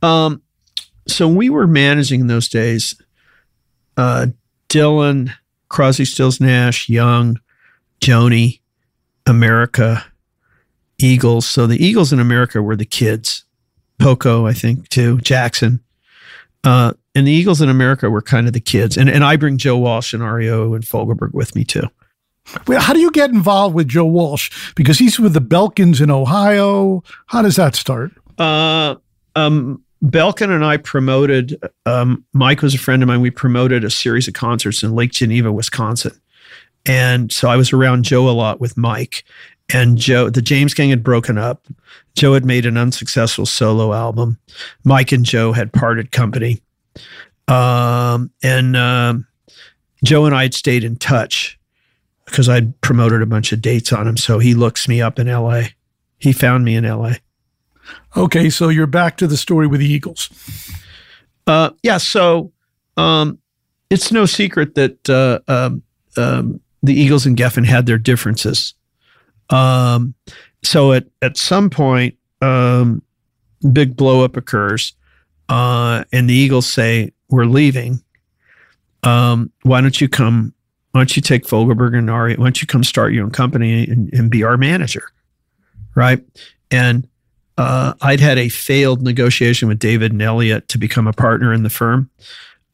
Um, 0.01 0.41
so 1.07 1.27
we 1.27 1.49
were 1.49 1.67
managing 1.67 2.21
in 2.21 2.27
those 2.27 2.47
days. 2.47 2.95
Uh, 3.95 4.27
Dylan, 4.69 5.33
Crosby, 5.69 6.05
Stills, 6.05 6.39
Nash, 6.39 6.87
Young, 6.87 7.39
Joni, 8.01 8.59
America, 9.25 10.05
Eagles. 10.97 11.47
So 11.47 11.67
the 11.67 11.83
Eagles 11.83 12.13
in 12.13 12.19
America 12.19 12.61
were 12.61 12.75
the 12.75 12.85
kids. 12.85 13.43
Poco, 13.99 14.45
I 14.45 14.53
think, 14.53 14.89
too. 14.89 15.19
Jackson. 15.21 15.81
Uh, 16.63 16.93
and 17.15 17.25
the 17.25 17.31
Eagles 17.31 17.61
in 17.61 17.69
America 17.69 18.09
were 18.09 18.21
kind 18.21 18.45
of 18.45 18.53
the 18.53 18.59
kids. 18.59 18.97
And 18.97 19.09
and 19.09 19.23
I 19.23 19.37
bring 19.37 19.57
Joe 19.57 19.77
Walsh 19.77 20.13
and 20.13 20.23
REO 20.23 20.73
and 20.73 20.83
Fogelberg 20.83 21.33
with 21.33 21.55
me 21.55 21.63
too. 21.63 21.89
How 22.47 22.93
do 22.93 22.99
you 22.99 23.11
get 23.11 23.29
involved 23.29 23.75
with 23.75 23.87
Joe 23.87 24.05
Walsh? 24.05 24.73
Because 24.75 24.97
he's 24.97 25.19
with 25.19 25.33
the 25.33 25.41
Belkins 25.41 26.01
in 26.01 26.09
Ohio. 26.09 27.03
How 27.27 27.41
does 27.41 27.57
that 27.57 27.75
start? 27.75 28.11
Uh, 28.37 28.95
um, 29.35 29.83
Belkin 30.03 30.49
and 30.49 30.63
I 30.63 30.77
promoted. 30.77 31.59
Um, 31.85 32.23
Mike 32.33 32.61
was 32.61 32.75
a 32.75 32.79
friend 32.79 33.01
of 33.03 33.07
mine. 33.07 33.21
We 33.21 33.31
promoted 33.31 33.83
a 33.83 33.89
series 33.89 34.27
of 34.27 34.33
concerts 34.33 34.83
in 34.83 34.95
Lake 34.95 35.11
Geneva, 35.11 35.51
Wisconsin, 35.51 36.19
and 36.85 37.31
so 37.31 37.49
I 37.49 37.57
was 37.57 37.73
around 37.73 38.05
Joe 38.05 38.29
a 38.29 38.31
lot 38.31 38.61
with 38.61 38.77
Mike. 38.77 39.23
And 39.73 39.97
Joe, 39.97 40.29
the 40.29 40.41
James 40.41 40.73
Gang 40.73 40.91
had 40.91 41.03
broken 41.03 41.37
up. 41.37 41.67
Joe 42.15 42.33
had 42.33 42.45
made 42.45 42.65
an 42.65 42.77
unsuccessful 42.77 43.45
solo 43.45 43.93
album. 43.93 44.39
Mike 44.85 45.11
and 45.11 45.25
Joe 45.25 45.51
had 45.51 45.73
parted 45.73 46.11
company, 46.11 46.61
um, 47.49 48.31
and 48.41 48.77
um, 48.77 49.27
Joe 50.05 50.25
and 50.25 50.33
I 50.33 50.43
had 50.43 50.53
stayed 50.53 50.85
in 50.85 50.95
touch 50.95 51.56
because 52.27 52.47
I'd 52.49 52.79
promoted 52.81 53.21
a 53.21 53.25
bunch 53.25 53.51
of 53.51 53.61
dates 53.61 53.91
on 53.91 54.07
him. 54.07 54.17
So 54.17 54.37
he 54.37 54.53
looks 54.53 54.87
me 54.87 55.01
up 55.01 55.17
in 55.17 55.27
L.A. 55.27 55.73
He 56.19 56.33
found 56.33 56.65
me 56.65 56.75
in 56.75 56.85
L.A. 56.85 57.17
Okay, 58.15 58.49
so 58.49 58.69
you're 58.69 58.85
back 58.85 59.17
to 59.17 59.27
the 59.27 59.37
story 59.37 59.65
with 59.65 59.79
the 59.79 59.87
Eagles. 59.87 60.29
Uh, 61.47 61.71
yeah. 61.83 61.97
So 61.97 62.51
um, 62.97 63.39
it's 63.89 64.11
no 64.11 64.25
secret 64.25 64.75
that 64.75 65.09
uh, 65.09 65.39
um, 65.47 65.81
um, 66.17 66.59
the 66.83 66.93
Eagles 66.93 67.25
and 67.25 67.37
Geffen 67.37 67.65
had 67.65 67.85
their 67.85 67.97
differences. 67.97 68.73
Um, 69.49 70.13
so 70.63 70.91
at 70.91 71.05
at 71.21 71.37
some 71.37 71.69
point, 71.69 72.15
um, 72.41 73.01
big 73.71 73.95
blow 73.95 74.25
up 74.25 74.35
occurs, 74.35 74.93
uh, 75.47 76.03
and 76.11 76.29
the 76.29 76.33
Eagles 76.33 76.69
say, 76.69 77.13
"We're 77.29 77.45
leaving. 77.45 78.03
Um, 79.03 79.51
why 79.63 79.79
don't 79.79 80.01
you 80.01 80.09
come? 80.09 80.53
Why 80.97 81.01
don't 81.01 81.15
you 81.15 81.21
take 81.21 81.45
Fogelberg 81.45 81.95
and 81.95 82.09
REO? 82.09 82.37
Why 82.37 82.45
don't 82.45 82.59
you 82.59 82.65
come 82.65 82.83
start 82.83 83.13
your 83.13 83.23
own 83.23 83.29
company 83.29 83.83
and, 83.83 84.11
and 84.13 84.31
be 84.31 84.43
our 84.43 84.57
manager?" 84.57 85.11
Right. 85.93 86.23
And 86.71 87.07
uh, 87.55 87.93
I'd 88.01 88.19
had 88.19 88.39
a 88.39 88.49
failed 88.49 89.03
negotiation 89.03 89.67
with 89.67 89.77
David 89.77 90.11
and 90.11 90.21
Elliott 90.23 90.67
to 90.69 90.79
become 90.79 91.05
a 91.05 91.13
partner 91.13 91.53
in 91.53 91.61
the 91.61 91.69
firm. 91.69 92.09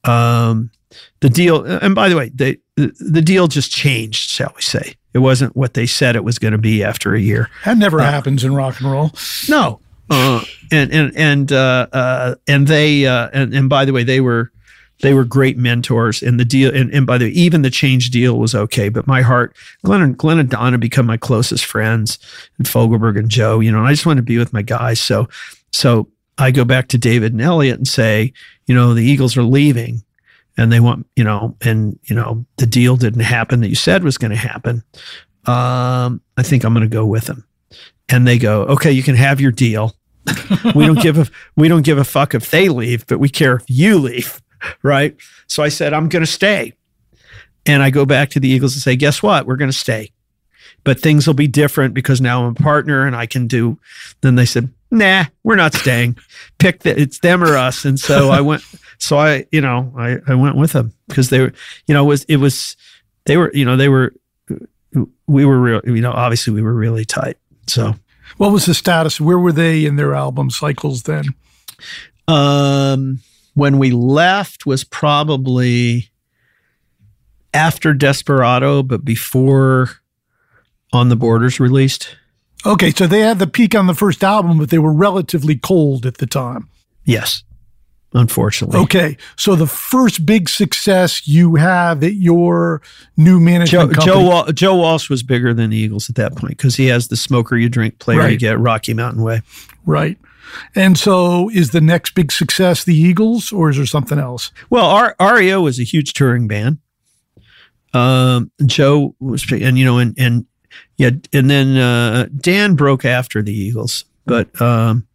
Um, 0.05 0.71
the 1.19 1.29
deal, 1.29 1.65
and 1.65 1.93
by 1.93 2.07
the 2.07 2.15
way, 2.15 2.29
they, 2.33 2.59
the, 2.77 2.95
the 2.97 3.21
deal 3.21 3.49
just 3.49 3.71
changed, 3.71 4.29
shall 4.29 4.53
we 4.55 4.61
say. 4.61 4.95
It 5.13 5.19
wasn't 5.19 5.53
what 5.57 5.73
they 5.73 5.85
said 5.85 6.15
it 6.15 6.23
was 6.23 6.39
going 6.39 6.53
to 6.53 6.57
be 6.57 6.81
after 6.81 7.13
a 7.13 7.19
year. 7.19 7.49
That 7.65 7.77
never 7.77 7.99
happens 7.99 8.45
in 8.45 8.55
rock 8.55 8.79
and 8.79 8.89
roll. 8.89 9.11
No. 9.49 9.81
Uh, 10.09 10.45
and 10.71 10.93
and 10.93 11.17
and 11.17 11.51
uh, 11.51 11.87
uh, 11.91 12.35
and 12.47 12.67
they 12.67 13.05
uh, 13.05 13.29
and 13.33 13.53
and 13.53 13.67
by 13.67 13.83
the 13.83 13.91
way, 13.91 14.03
they 14.03 14.21
were 14.21 14.49
they 15.03 15.13
were 15.13 15.25
great 15.25 15.57
mentors. 15.57 16.23
And 16.23 16.39
the 16.39 16.45
deal, 16.45 16.73
and, 16.73 16.91
and 16.91 17.05
by 17.05 17.17
the 17.17 17.25
way, 17.25 17.31
even 17.31 17.61
the 17.61 17.69
change 17.69 18.09
deal 18.09 18.39
was 18.39 18.55
okay. 18.55 18.89
But 18.89 19.05
my 19.05 19.21
heart, 19.21 19.55
Glenn 19.83 20.01
and 20.01 20.17
Glenn 20.17 20.39
and 20.39 20.49
Don 20.49 20.73
have 20.73 20.79
become 20.79 21.05
my 21.05 21.17
closest 21.17 21.65
friends, 21.65 22.17
and 22.57 22.65
Fogelberg 22.65 23.19
and 23.19 23.29
Joe. 23.29 23.59
You 23.59 23.71
know, 23.71 23.79
and 23.79 23.87
I 23.87 23.91
just 23.91 24.05
want 24.05 24.17
to 24.17 24.23
be 24.23 24.37
with 24.39 24.53
my 24.53 24.63
guys. 24.63 24.99
So 24.99 25.27
so 25.71 26.09
I 26.37 26.51
go 26.51 26.65
back 26.65 26.87
to 26.89 26.97
David 26.97 27.33
and 27.33 27.41
Elliot 27.41 27.77
and 27.77 27.87
say, 27.87 28.33
you 28.65 28.73
know, 28.73 28.93
the 28.93 29.03
Eagles 29.03 29.37
are 29.37 29.43
leaving. 29.43 30.03
And 30.55 30.71
they 30.71 30.79
want, 30.79 31.07
you 31.15 31.23
know, 31.23 31.57
and 31.61 31.99
you 32.03 32.15
know, 32.15 32.45
the 32.57 32.67
deal 32.67 32.95
didn't 32.95 33.21
happen 33.21 33.61
that 33.61 33.69
you 33.69 33.75
said 33.75 34.03
was 34.03 34.19
going 34.19 34.29
to 34.29 34.37
happen. 34.37 34.83
Um, 35.45 36.21
I 36.37 36.43
think 36.43 36.63
I'm 36.63 36.73
going 36.73 36.87
to 36.87 36.95
go 36.95 37.07
with 37.07 37.25
them 37.25 37.43
and 38.07 38.27
they 38.27 38.37
go, 38.37 38.61
"Okay, 38.65 38.91
you 38.91 39.01
can 39.01 39.15
have 39.15 39.41
your 39.41 39.51
deal. 39.51 39.95
we 40.75 40.85
don't 40.85 41.01
give 41.01 41.17
a 41.17 41.27
we 41.55 41.67
don't 41.67 41.81
give 41.81 41.97
a 41.97 42.03
fuck 42.03 42.35
if 42.35 42.51
they 42.51 42.69
leave, 42.69 43.07
but 43.07 43.19
we 43.19 43.29
care 43.29 43.55
if 43.55 43.63
you 43.67 43.97
leave." 43.97 44.42
Right? 44.81 45.15
So 45.47 45.63
I 45.63 45.69
said, 45.69 45.93
"I'm 45.93 46.09
going 46.09 46.23
to 46.23 46.31
stay." 46.31 46.73
And 47.65 47.81
I 47.81 47.89
go 47.89 48.05
back 48.05 48.29
to 48.31 48.39
the 48.39 48.49
Eagles 48.49 48.73
and 48.73 48.81
say, 48.81 48.95
"Guess 48.95 49.23
what? 49.23 49.45
We're 49.45 49.55
going 49.55 49.71
to 49.71 49.77
stay. 49.77 50.11
But 50.83 50.99
things 50.99 51.25
will 51.27 51.33
be 51.33 51.47
different 51.47 51.93
because 51.93 52.19
now 52.19 52.43
I'm 52.43 52.51
a 52.51 52.55
partner 52.55 53.05
and 53.05 53.15
I 53.15 53.25
can 53.25 53.47
do." 53.47 53.79
Then 54.21 54.35
they 54.35 54.45
said, 54.45 54.69
"Nah, 54.91 55.25
we're 55.43 55.55
not 55.55 55.73
staying. 55.73 56.17
Pick 56.59 56.81
the, 56.81 56.99
it's 56.99 57.19
them 57.19 57.43
or 57.43 57.55
us." 57.57 57.85
And 57.85 57.99
so 57.99 58.29
I 58.29 58.41
went 58.41 58.63
so 58.97 59.17
I, 59.17 59.45
you 59.51 59.61
know, 59.61 59.93
I 59.97 60.17
I 60.27 60.35
went 60.35 60.55
with 60.55 60.71
them 60.73 60.93
because 61.07 61.29
they 61.29 61.39
were, 61.39 61.53
you 61.87 61.93
know, 61.93 62.05
it 62.05 62.07
was 62.07 62.23
it 62.25 62.37
was 62.37 62.77
they 63.25 63.37
were, 63.37 63.51
you 63.53 63.65
know, 63.65 63.77
they 63.77 63.89
were 63.89 64.13
we 65.27 65.45
were 65.45 65.59
real, 65.59 65.81
you 65.85 66.01
know, 66.01 66.11
obviously 66.11 66.53
we 66.53 66.61
were 66.61 66.73
really 66.73 67.05
tight. 67.05 67.37
So 67.67 67.95
What 68.37 68.51
was 68.51 68.65
the 68.65 68.73
status? 68.73 69.19
Where 69.21 69.39
were 69.39 69.51
they 69.51 69.85
in 69.85 69.95
their 69.95 70.15
album 70.15 70.49
cycles 70.49 71.03
then? 71.03 71.25
Um, 72.27 73.19
when 73.53 73.77
we 73.77 73.91
left 73.91 74.65
was 74.65 74.83
probably 74.83 76.09
after 77.53 77.93
Desperado, 77.93 78.83
but 78.83 79.05
before 79.05 79.89
On 80.91 81.09
the 81.09 81.15
Borders 81.15 81.59
released. 81.59 82.17
Okay, 82.65 82.91
so 82.91 83.07
they 83.07 83.19
had 83.19 83.39
the 83.39 83.47
peak 83.47 83.75
on 83.75 83.87
the 83.87 83.93
first 83.93 84.23
album, 84.23 84.57
but 84.57 84.69
they 84.69 84.79
were 84.79 84.93
relatively 84.93 85.55
cold 85.55 86.05
at 86.05 86.17
the 86.17 86.25
time. 86.25 86.69
Yes, 87.03 87.43
unfortunately. 88.13 88.79
Okay, 88.79 89.17
so 89.35 89.55
the 89.55 89.67
first 89.67 90.25
big 90.25 90.47
success 90.47 91.27
you 91.27 91.55
have 91.55 92.03
at 92.03 92.13
your 92.13 92.81
new 93.17 93.39
Joe 93.39 93.43
management 93.43 93.93
company. 93.93 94.29
Joe, 94.29 94.51
Joe 94.53 94.75
Walsh 94.77 95.09
was 95.09 95.23
bigger 95.23 95.53
than 95.53 95.71
the 95.71 95.77
Eagles 95.77 96.09
at 96.09 96.15
that 96.15 96.35
point 96.35 96.57
because 96.57 96.75
he 96.75 96.87
has 96.87 97.09
the 97.09 97.17
smoker 97.17 97.57
you 97.57 97.67
drink 97.67 97.99
player 97.99 98.27
you 98.29 98.37
get 98.37 98.59
Rocky 98.59 98.93
Mountain 98.93 99.23
Way. 99.23 99.41
Right. 99.85 100.17
And 100.75 100.97
so 100.97 101.49
is 101.49 101.71
the 101.71 101.81
next 101.81 102.15
big 102.15 102.31
success 102.31 102.83
the 102.83 102.95
Eagles 102.95 103.51
or 103.51 103.69
is 103.69 103.77
there 103.77 103.85
something 103.85 104.19
else? 104.19 104.51
Well, 104.69 104.85
R- 104.85 105.15
REO 105.19 105.61
was 105.61 105.79
a 105.79 105.83
huge 105.83 106.13
touring 106.13 106.47
band. 106.47 106.79
Um, 107.93 108.51
Joe 108.65 109.15
was, 109.19 109.45
and 109.51 109.77
you 109.77 109.85
know, 109.85 109.99
and 109.99 110.15
and 110.17 110.45
yeah, 110.97 111.11
and 111.31 111.49
then 111.49 111.77
uh, 111.77 112.27
Dan 112.35 112.75
broke 112.75 113.05
after 113.05 113.41
the 113.41 113.53
Eagles, 113.53 114.05
but 114.25 114.59
um, 114.61 115.07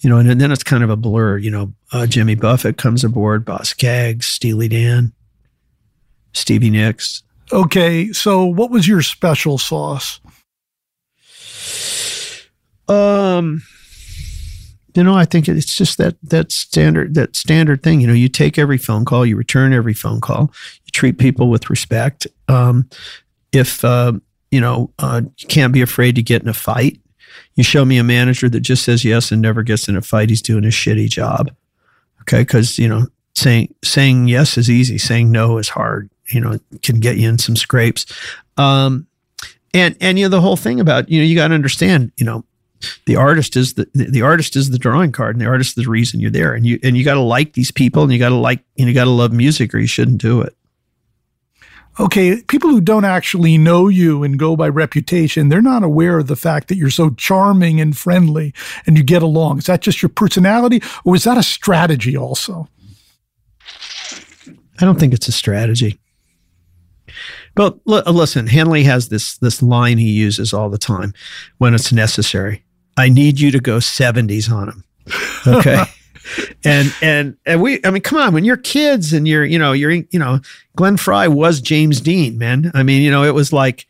you 0.00 0.10
know, 0.10 0.18
and, 0.18 0.40
then 0.40 0.52
it's 0.52 0.62
kind 0.62 0.84
of 0.84 0.90
a 0.90 0.96
blur. 0.96 1.38
You 1.38 1.50
know, 1.50 1.72
uh, 1.92 2.06
Jimmy 2.06 2.34
Buffett 2.34 2.76
comes 2.76 3.04
aboard, 3.04 3.44
Boz 3.44 3.70
Scaggs, 3.70 4.26
Steely 4.26 4.68
Dan, 4.68 5.12
Stevie 6.34 6.70
Nicks. 6.70 7.22
Okay, 7.52 8.12
so 8.12 8.44
what 8.44 8.70
was 8.70 8.86
your 8.86 9.02
special 9.02 9.56
sauce? 9.56 10.20
Um, 12.88 13.62
you 14.94 15.02
know, 15.02 15.14
I 15.14 15.24
think 15.24 15.48
it's 15.48 15.74
just 15.74 15.98
that 15.98 16.16
that 16.22 16.52
standard 16.52 17.14
that 17.14 17.34
standard 17.34 17.82
thing. 17.82 18.00
You 18.00 18.06
know, 18.06 18.12
you 18.12 18.28
take 18.28 18.58
every 18.58 18.78
phone 18.78 19.04
call, 19.04 19.26
you 19.26 19.36
return 19.36 19.72
every 19.72 19.94
phone 19.94 20.20
call, 20.20 20.52
you 20.84 20.90
treat 20.92 21.18
people 21.18 21.50
with 21.50 21.68
respect. 21.68 22.26
Um, 22.48 22.88
if 23.52 23.84
uh, 23.84 24.12
you 24.50 24.60
know, 24.60 24.92
uh, 25.00 25.22
you 25.38 25.48
can't 25.48 25.72
be 25.72 25.82
afraid 25.82 26.14
to 26.14 26.22
get 26.22 26.42
in 26.42 26.48
a 26.48 26.54
fight. 26.54 27.00
You 27.56 27.64
show 27.64 27.84
me 27.84 27.98
a 27.98 28.04
manager 28.04 28.48
that 28.48 28.60
just 28.60 28.84
says 28.84 29.04
yes 29.04 29.32
and 29.32 29.42
never 29.42 29.64
gets 29.64 29.88
in 29.88 29.96
a 29.96 30.02
fight. 30.02 30.30
He's 30.30 30.42
doing 30.42 30.64
a 30.64 30.68
shitty 30.68 31.08
job. 31.08 31.50
Okay, 32.20 32.42
because 32.42 32.78
you 32.78 32.88
know, 32.88 33.08
saying 33.34 33.74
saying 33.82 34.28
yes 34.28 34.56
is 34.56 34.70
easy, 34.70 34.98
saying 34.98 35.30
no 35.32 35.58
is 35.58 35.68
hard. 35.68 36.08
You 36.28 36.40
know, 36.40 36.58
can 36.82 37.00
get 37.00 37.16
you 37.16 37.28
in 37.28 37.38
some 37.38 37.56
scrapes. 37.56 38.06
Um, 38.56 39.08
and 39.74 39.96
and 40.00 40.18
you 40.18 40.26
know 40.26 40.30
the 40.30 40.40
whole 40.40 40.56
thing 40.56 40.78
about 40.78 41.08
you 41.08 41.18
know 41.18 41.26
you 41.26 41.34
got 41.34 41.48
to 41.48 41.54
understand 41.54 42.12
you 42.16 42.24
know 42.24 42.44
the 43.06 43.16
artist 43.16 43.56
is 43.56 43.74
the, 43.74 43.88
the 43.94 44.22
artist 44.22 44.56
is 44.56 44.70
the 44.70 44.78
drawing 44.78 45.12
card 45.12 45.34
and 45.34 45.40
the 45.40 45.48
artist 45.48 45.76
is 45.76 45.84
the 45.84 45.90
reason 45.90 46.20
you're 46.20 46.30
there 46.30 46.54
and 46.54 46.66
you 46.66 46.78
and 46.82 46.96
you 46.96 47.04
got 47.04 47.14
to 47.14 47.20
like 47.20 47.54
these 47.54 47.70
people 47.70 48.02
and 48.02 48.12
you 48.12 48.18
got 48.18 48.28
to 48.30 48.34
like 48.34 48.62
and 48.78 48.88
you 48.88 48.94
got 48.94 49.04
to 49.04 49.10
love 49.10 49.32
music 49.32 49.74
or 49.74 49.78
you 49.78 49.86
shouldn't 49.86 50.20
do 50.20 50.40
it 50.40 50.56
Okay, 52.00 52.42
people 52.42 52.70
who 52.70 52.80
don't 52.80 53.04
actually 53.04 53.56
know 53.56 53.86
you 53.86 54.24
and 54.24 54.36
go 54.36 54.56
by 54.56 54.68
reputation, 54.68 55.48
they're 55.48 55.62
not 55.62 55.84
aware 55.84 56.18
of 56.18 56.26
the 56.26 56.34
fact 56.34 56.66
that 56.66 56.76
you're 56.76 56.90
so 56.90 57.10
charming 57.10 57.80
and 57.80 57.96
friendly 57.96 58.52
and 58.84 58.96
you 58.98 59.04
get 59.04 59.22
along. 59.22 59.58
Is 59.58 59.66
that 59.66 59.80
just 59.80 60.02
your 60.02 60.08
personality 60.08 60.82
or 61.04 61.14
is 61.14 61.22
that 61.22 61.38
a 61.38 61.42
strategy 61.44 62.16
also? 62.16 62.68
i 64.80 64.84
don't 64.84 64.98
think 64.98 65.14
it's 65.14 65.28
a 65.28 65.32
strategy 65.32 65.98
but 67.54 67.78
listen 67.86 68.46
henley 68.46 68.84
has 68.84 69.08
this 69.08 69.38
this 69.38 69.62
line 69.62 69.98
he 69.98 70.10
uses 70.10 70.52
all 70.52 70.68
the 70.70 70.78
time 70.78 71.12
when 71.58 71.74
it's 71.74 71.92
necessary. 71.92 72.64
I 72.96 73.08
need 73.08 73.40
you 73.40 73.50
to 73.50 73.60
go 73.60 73.78
70s 73.78 74.50
on 74.50 74.68
him. 74.68 74.84
Okay? 75.46 75.84
And 76.64 76.94
and 77.02 77.36
and 77.44 77.60
we 77.60 77.80
I 77.84 77.90
mean 77.90 78.00
come 78.00 78.18
on 78.18 78.32
when 78.32 78.44
you're 78.44 78.56
kids 78.56 79.12
and 79.12 79.28
you're 79.28 79.44
you 79.44 79.58
know 79.58 79.72
you're 79.72 79.90
you 79.90 80.18
know 80.18 80.40
Glenn 80.74 80.96
Frey 80.96 81.28
was 81.28 81.60
James 81.60 82.00
Dean 82.00 82.38
man. 82.38 82.70
I 82.72 82.82
mean 82.82 83.02
you 83.02 83.10
know 83.10 83.24
it 83.24 83.34
was 83.34 83.52
like 83.52 83.86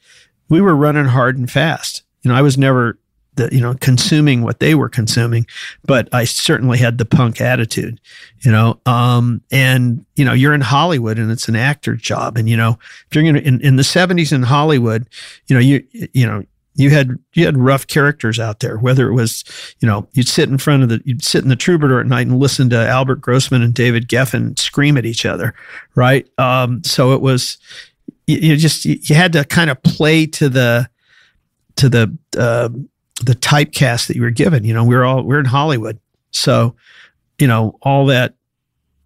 we 0.49 0.61
were 0.61 0.74
running 0.74 1.05
hard 1.05 1.39
and 1.39 1.49
fast. 1.49 2.03
You 2.23 2.31
know 2.31 2.36
I 2.36 2.43
was 2.43 2.59
never 2.59 2.99
the 3.36 3.48
you 3.52 3.61
know 3.61 3.74
consuming 3.81 4.43
what 4.43 4.61
they 4.61 4.74
were 4.74 4.89
consuming 4.89 5.47
but 5.85 6.09
I 6.12 6.24
certainly 6.24 6.78
had 6.78 6.98
the 6.98 7.05
punk 7.05 7.40
attitude 7.40 8.01
you 8.40 8.51
know 8.51 8.81
um 8.86 9.43
and 9.51 10.05
you 10.16 10.24
know 10.24 10.32
you're 10.32 10.55
in 10.55 10.61
Hollywood 10.61 11.19
and 11.19 11.31
it's 11.31 11.48
an 11.48 11.56
actor 11.56 11.94
job 11.94 12.36
and 12.36 12.48
you 12.48 12.56
know 12.56 12.78
if 13.09 13.15
you're 13.15 13.32
to 13.32 13.43
in, 13.43 13.61
in 13.61 13.77
the 13.77 13.82
70s 13.82 14.32
in 14.32 14.43
Hollywood 14.43 15.09
you 15.47 15.55
know 15.55 15.61
you 15.61 15.85
you 16.12 16.27
know 16.27 16.44
you 16.77 16.90
had 16.90 17.19
you 17.35 17.47
had 17.47 17.56
rough 17.56 17.86
characters 17.86 18.40
out 18.40 18.61
there. 18.61 18.78
Whether 18.78 19.09
it 19.09 19.15
was, 19.15 19.44
you 19.81 19.86
know, 19.86 20.09
you'd 20.12 20.28
sit 20.28 20.48
in 20.48 20.59
front 20.59 20.82
of 20.82 20.89
the 20.89 21.01
you'd 21.05 21.24
sit 21.24 21.43
in 21.43 21.48
the 21.48 21.56
Troubadour 21.56 22.01
at 22.01 22.06
night 22.06 22.27
and 22.27 22.39
listen 22.39 22.69
to 22.70 22.89
Albert 22.89 23.20
Grossman 23.20 23.62
and 23.62 23.73
David 23.73 24.09
Geffen 24.09 24.59
scream 24.59 24.97
at 24.97 25.06
each 25.06 25.24
other, 25.24 25.55
right? 25.94 26.28
Um, 26.39 26.82
so 26.82 27.12
it 27.12 27.20
was 27.20 27.59
you, 28.27 28.39
you, 28.39 28.56
just 28.56 28.85
you 28.85 29.15
had 29.15 29.32
to 29.35 29.44
kind 29.44 29.70
of 29.70 29.82
play 29.82 30.27
to 30.27 30.48
the 30.48 30.89
to 31.77 31.89
the 31.89 32.16
uh, 32.36 32.69
the 33.23 33.35
typecast 33.35 34.09
that 34.09 34.16
you 34.16 34.23
were 34.23 34.31
given. 34.31 34.65
You 34.65 34.74
know, 34.74 34.85
we 34.85 34.95
are 34.95 35.05
all 35.05 35.23
we 35.23 35.28
we're 35.28 35.41
in 35.41 35.47
Hollywood, 35.47 35.99
so 36.31 36.74
you 37.39 37.47
know 37.47 37.78
all 37.82 38.07
that 38.07 38.35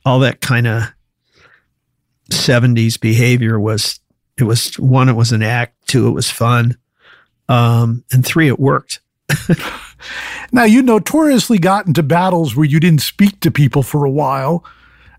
all 0.05 0.21
that 0.21 0.41
kind 0.41 0.67
of 0.67 0.85
70s 2.31 2.99
behavior 2.99 3.59
was 3.61 4.01
it 4.39 4.45
was 4.45 4.79
one 4.79 5.09
it 5.09 5.15
was 5.15 5.33
an 5.33 5.43
act 5.43 5.75
two 5.87 6.09
it 6.09 6.13
was 6.13 6.31
fun 6.31 6.79
um, 7.49 8.05
and 8.13 8.25
three, 8.25 8.49
it 8.49 8.61
worked. 8.61 9.01
now, 10.53 10.65
you 10.65 10.83
notoriously 10.83 11.59
got 11.59 11.87
into 11.87 12.03
battles 12.03 12.55
where 12.55 12.67
you 12.67 12.79
didn't 12.79 13.03
speak 13.03 13.41
to 13.41 13.51
people 13.51 13.83
for 13.83 14.05
a 14.05 14.11
while, 14.11 14.65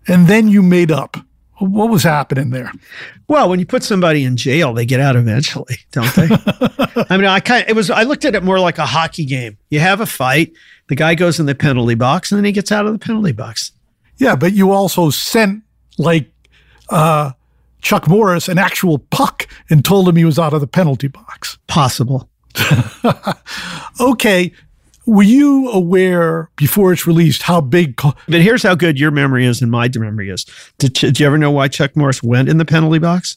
and 0.06 0.28
then 0.28 0.48
you 0.48 0.62
made 0.62 0.90
up. 0.90 1.16
What 1.60 1.90
was 1.90 2.02
happening 2.02 2.50
there? 2.50 2.72
Well, 3.28 3.50
when 3.50 3.60
you 3.60 3.66
put 3.66 3.82
somebody 3.82 4.24
in 4.24 4.36
jail, 4.36 4.72
they 4.72 4.86
get 4.86 4.98
out 4.98 5.14
eventually, 5.14 5.76
don't 5.92 6.12
they? 6.14 6.28
I 7.10 7.16
mean, 7.16 7.26
I 7.26 7.40
kind 7.40 7.64
of, 7.64 7.68
it 7.68 7.76
was, 7.76 7.90
I 7.90 8.04
looked 8.04 8.24
at 8.24 8.34
it 8.34 8.42
more 8.42 8.58
like 8.58 8.78
a 8.78 8.86
hockey 8.86 9.26
game. 9.26 9.58
You 9.68 9.78
have 9.80 10.00
a 10.00 10.06
fight, 10.06 10.52
the 10.88 10.94
guy 10.96 11.14
goes 11.14 11.38
in 11.38 11.44
the 11.44 11.54
penalty 11.54 11.94
box, 11.94 12.32
and 12.32 12.38
then 12.38 12.46
he 12.46 12.52
gets 12.52 12.72
out 12.72 12.86
of 12.86 12.92
the 12.92 12.98
penalty 12.98 13.32
box. 13.32 13.72
Yeah, 14.16 14.36
but 14.36 14.54
you 14.54 14.72
also 14.72 15.10
sent 15.10 15.62
like 15.98 16.30
uh, 16.88 17.32
Chuck 17.82 18.08
Morris 18.08 18.48
an 18.48 18.58
actual 18.58 18.98
puck 18.98 19.46
and 19.68 19.84
told 19.84 20.08
him 20.08 20.16
he 20.16 20.24
was 20.24 20.38
out 20.38 20.54
of 20.54 20.60
the 20.60 20.66
penalty 20.66 21.08
box. 21.08 21.58
Possible. 21.66 22.28
okay. 24.00 24.52
Were 25.10 25.24
you 25.24 25.68
aware 25.70 26.50
before 26.54 26.92
it's 26.92 27.04
released 27.04 27.42
how 27.42 27.60
big? 27.60 27.96
Co- 27.96 28.14
but 28.28 28.40
here's 28.40 28.62
how 28.62 28.76
good 28.76 28.96
your 28.96 29.10
memory 29.10 29.44
is 29.44 29.60
and 29.60 29.68
my 29.68 29.90
memory 29.92 30.30
is. 30.30 30.46
Did, 30.78 30.92
did 30.92 31.18
you 31.18 31.26
ever 31.26 31.36
know 31.36 31.50
why 31.50 31.66
Chuck 31.66 31.96
Morris 31.96 32.22
went 32.22 32.48
in 32.48 32.58
the 32.58 32.64
penalty 32.64 33.00
box? 33.00 33.36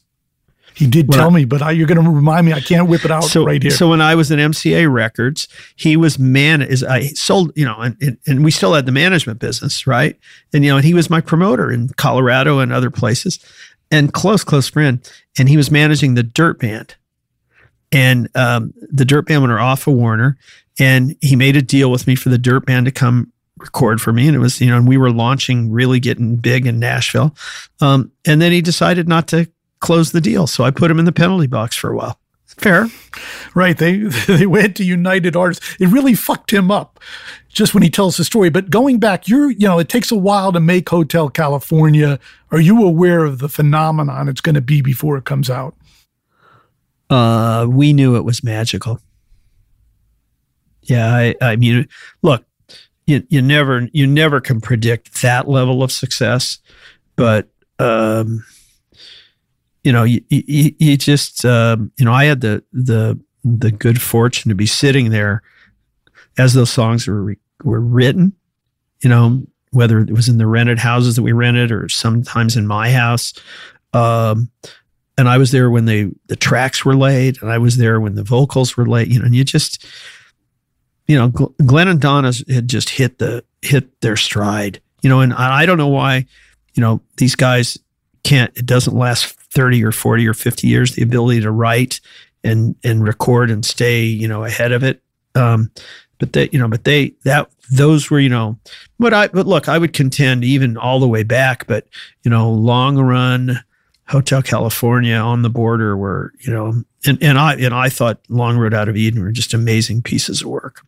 He 0.76 0.86
did 0.86 1.08
when 1.08 1.18
tell 1.18 1.32
me, 1.32 1.46
but 1.46 1.64
I, 1.64 1.72
you're 1.72 1.88
going 1.88 2.04
to 2.04 2.08
remind 2.08 2.46
me. 2.46 2.54
I 2.54 2.60
can't 2.60 2.88
whip 2.88 3.06
it 3.06 3.10
out 3.10 3.24
so, 3.24 3.44
right 3.44 3.62
here. 3.62 3.72
So 3.72 3.90
when 3.90 4.02
I 4.02 4.14
was 4.14 4.32
at 4.32 4.38
MCA 4.38 4.92
Records, 4.92 5.48
he 5.76 5.98
was 5.98 6.20
man. 6.20 6.62
Is 6.62 6.84
I 6.84 7.08
sold, 7.08 7.52
you 7.56 7.66
know, 7.66 7.80
and, 7.80 8.20
and 8.28 8.44
we 8.44 8.52
still 8.52 8.76
had 8.76 8.86
the 8.86 8.92
management 8.92 9.40
business, 9.40 9.88
right? 9.88 10.16
And 10.54 10.64
you 10.64 10.70
know, 10.70 10.78
and 10.78 10.86
he 10.86 10.94
was 10.94 11.10
my 11.10 11.22
promoter 11.22 11.72
in 11.72 11.90
Colorado 11.90 12.60
and 12.60 12.72
other 12.72 12.92
places 12.92 13.40
and 13.90 14.14
close, 14.14 14.44
close 14.44 14.68
friend. 14.70 15.08
And 15.40 15.50
he 15.50 15.58
was 15.58 15.72
managing 15.72 16.14
the 16.14 16.24
Dirt 16.24 16.60
Band. 16.60 16.96
And 17.92 18.28
um, 18.36 18.74
the 18.76 19.06
Dirt 19.06 19.28
Band 19.28 19.44
went 19.44 19.54
off 19.54 19.88
of 19.88 19.94
Warner. 19.94 20.38
And 20.80 21.16
he 21.22 21.36
made 21.36 21.56
a 21.56 21.62
deal 21.62 21.92
with 21.92 22.08
me 22.08 22.16
for 22.16 22.30
the 22.30 22.38
Dirt 22.38 22.66
Band 22.66 22.86
to 22.86 22.92
come 22.92 23.32
record 23.58 24.02
for 24.02 24.12
me. 24.12 24.28
And 24.28 24.36
it 24.36 24.40
was, 24.40 24.60
you 24.60 24.68
know, 24.68 24.78
and 24.78 24.88
we 24.88 24.98
were 24.98 25.12
launching, 25.12 25.72
really 25.72 26.00
getting 26.00 26.36
big 26.36 26.66
in 26.66 26.80
Nashville. 26.80 27.36
Um, 27.82 28.12
and 28.26 28.42
then 28.42 28.52
he 28.52 28.62
decided 28.62 29.08
not 29.08 29.28
to 29.30 29.50
close 29.80 30.12
the 30.12 30.22
deal. 30.22 30.48
So 30.48 30.64
I 30.64 30.72
put 30.72 30.90
him 30.90 31.00
in 31.00 31.06
the 31.06 31.12
penalty 31.12 31.48
box 31.48 31.76
for 31.76 31.92
a 31.92 31.96
while. 31.96 32.20
Fair. 32.58 32.88
Right. 33.56 33.78
They 33.78 33.98
they 34.28 34.46
went 34.46 34.78
to 34.78 34.84
United 34.84 35.36
Artists. 35.36 35.76
It 35.80 35.88
really 35.88 36.14
fucked 36.14 36.52
him 36.52 36.72
up 36.72 37.00
just 37.50 37.74
when 37.74 37.84
he 37.84 37.90
tells 37.90 38.18
the 38.18 38.24
story. 38.24 38.50
But 38.50 38.70
going 38.70 39.00
back, 39.00 39.28
you're, 39.28 39.52
you 39.52 39.68
know, 39.68 39.80
it 39.80 39.90
takes 39.90 40.12
a 40.12 40.18
while 40.18 40.52
to 40.52 40.60
make 40.60 40.90
Hotel 40.90 41.30
California. 41.30 42.20
Are 42.52 42.60
you 42.60 42.84
aware 42.84 43.26
of 43.26 43.40
the 43.40 43.50
phenomenon 43.50 44.28
it's 44.28 44.42
going 44.42 44.56
to 44.56 44.62
be 44.62 44.82
before 44.82 45.18
it 45.18 45.26
comes 45.26 45.50
out? 45.50 45.76
Uh, 47.10 47.68
we 47.70 47.94
knew 47.94 48.16
it 48.16 48.24
was 48.24 48.44
magical. 48.44 49.00
Yeah, 50.84 51.14
I, 51.14 51.36
I 51.42 51.56
mean, 51.56 51.88
look, 52.22 52.46
you, 53.06 53.24
you 53.30 53.42
never, 53.42 53.88
you 53.94 54.08
never 54.08 54.40
can 54.40 54.62
predict 54.62 55.22
that 55.22 55.48
level 55.48 55.84
of 55.84 55.92
success, 55.92 56.60
but, 57.16 57.50
um, 57.80 58.46
you 59.84 59.92
know, 59.92 60.04
you, 60.04 60.22
you, 60.30 60.74
you 60.80 60.98
just, 60.98 61.44
um, 61.46 61.92
you 61.98 62.06
know, 62.06 62.14
I 62.14 62.26
had 62.26 62.42
the, 62.42 62.64
the, 62.72 63.20
the 63.44 63.72
good 63.72 64.02
fortune 64.02 64.50
to 64.50 64.56
be 64.56 64.66
sitting 64.66 65.10
there 65.10 65.42
as 66.38 66.54
those 66.54 66.72
songs 66.72 67.08
were 67.08 67.24
re- 67.24 67.38
were 67.64 67.82
written, 67.82 68.34
you 69.02 69.10
know, 69.10 69.46
whether 69.72 70.00
it 70.00 70.12
was 70.12 70.30
in 70.30 70.38
the 70.38 70.48
rented 70.48 70.80
houses 70.80 71.16
that 71.16 71.24
we 71.24 71.32
rented 71.34 71.72
or 71.72 71.90
sometimes 71.90 72.56
in 72.56 72.68
my 72.68 72.90
house. 72.92 73.34
Um, 73.94 74.50
and 75.18 75.28
I 75.28 75.38
was 75.38 75.52
there 75.52 75.70
when 75.70 75.86
they 75.86 76.10
the 76.28 76.36
tracks 76.36 76.86
were 76.86 76.96
laid, 76.96 77.42
and 77.42 77.52
I 77.52 77.58
was 77.58 77.78
there 77.78 78.00
when 78.00 78.16
the 78.16 78.24
vocals 78.24 78.78
were 78.78 78.88
laid. 78.88 79.12
You 79.12 79.20
know, 79.20 79.26
and 79.26 79.36
you 79.36 79.44
just, 79.44 79.86
you 81.08 81.18
know, 81.18 81.30
Glenn 81.30 81.88
and 81.88 82.00
Donna 82.00 82.32
had 82.50 82.68
just 82.68 82.90
hit 82.90 83.20
the 83.20 83.44
hit 83.62 84.02
their 84.02 84.16
stride. 84.16 84.82
You 85.02 85.10
know, 85.10 85.20
and 85.20 85.34
I 85.34 85.66
don't 85.66 85.78
know 85.78 85.90
why, 85.90 86.26
you 86.76 86.82
know, 86.82 87.02
these 87.18 87.36
guys 87.36 87.78
can't. 88.24 88.56
It 88.56 88.66
doesn't 88.66 88.96
last 88.96 89.26
thirty 89.52 89.84
or 89.84 89.92
forty 89.92 90.28
or 90.28 90.34
fifty 90.34 90.68
years. 90.68 90.94
The 90.94 91.04
ability 91.04 91.42
to 91.42 91.52
write 91.52 92.00
and 92.44 92.76
and 92.84 93.04
record 93.04 93.52
and 93.52 93.66
stay, 93.66 94.04
you 94.04 94.28
know, 94.28 94.46
ahead 94.46 94.72
of 94.72 94.84
it. 94.84 95.02
Um, 95.36 95.72
but 96.20 96.34
they, 96.34 96.50
you 96.54 96.60
know, 96.60 96.70
but 96.70 96.86
they 96.86 97.16
that 97.26 97.50
those 97.72 98.10
were, 98.10 98.20
you 98.20 98.30
know, 98.30 98.58
but 98.98 99.14
I 99.14 99.28
but 99.28 99.46
look, 99.46 99.68
I 99.68 99.78
would 99.78 99.94
contend 99.94 100.46
even 100.46 100.78
all 100.78 101.00
the 101.00 101.08
way 101.08 101.24
back, 101.24 101.68
but 101.68 101.88
you 102.24 102.32
know, 102.32 102.50
long 102.50 102.98
run 102.98 103.62
Hotel 104.08 104.42
California 104.42 105.16
on 105.16 105.42
the 105.42 105.50
border 105.50 105.98
were, 105.98 106.34
you 106.40 106.54
know, 106.54 106.84
and, 107.06 107.22
and 107.22 107.38
I 107.38 107.56
and 107.56 107.74
I 107.74 107.90
thought 107.90 108.20
Long 108.30 108.58
Road 108.58 108.74
Out 108.74 108.90
of 108.90 108.96
Eden 108.96 109.22
were 109.22 109.32
just 109.32 109.54
amazing 109.54 110.02
pieces 110.02 110.42
of 110.42 110.48
work. 110.48 110.86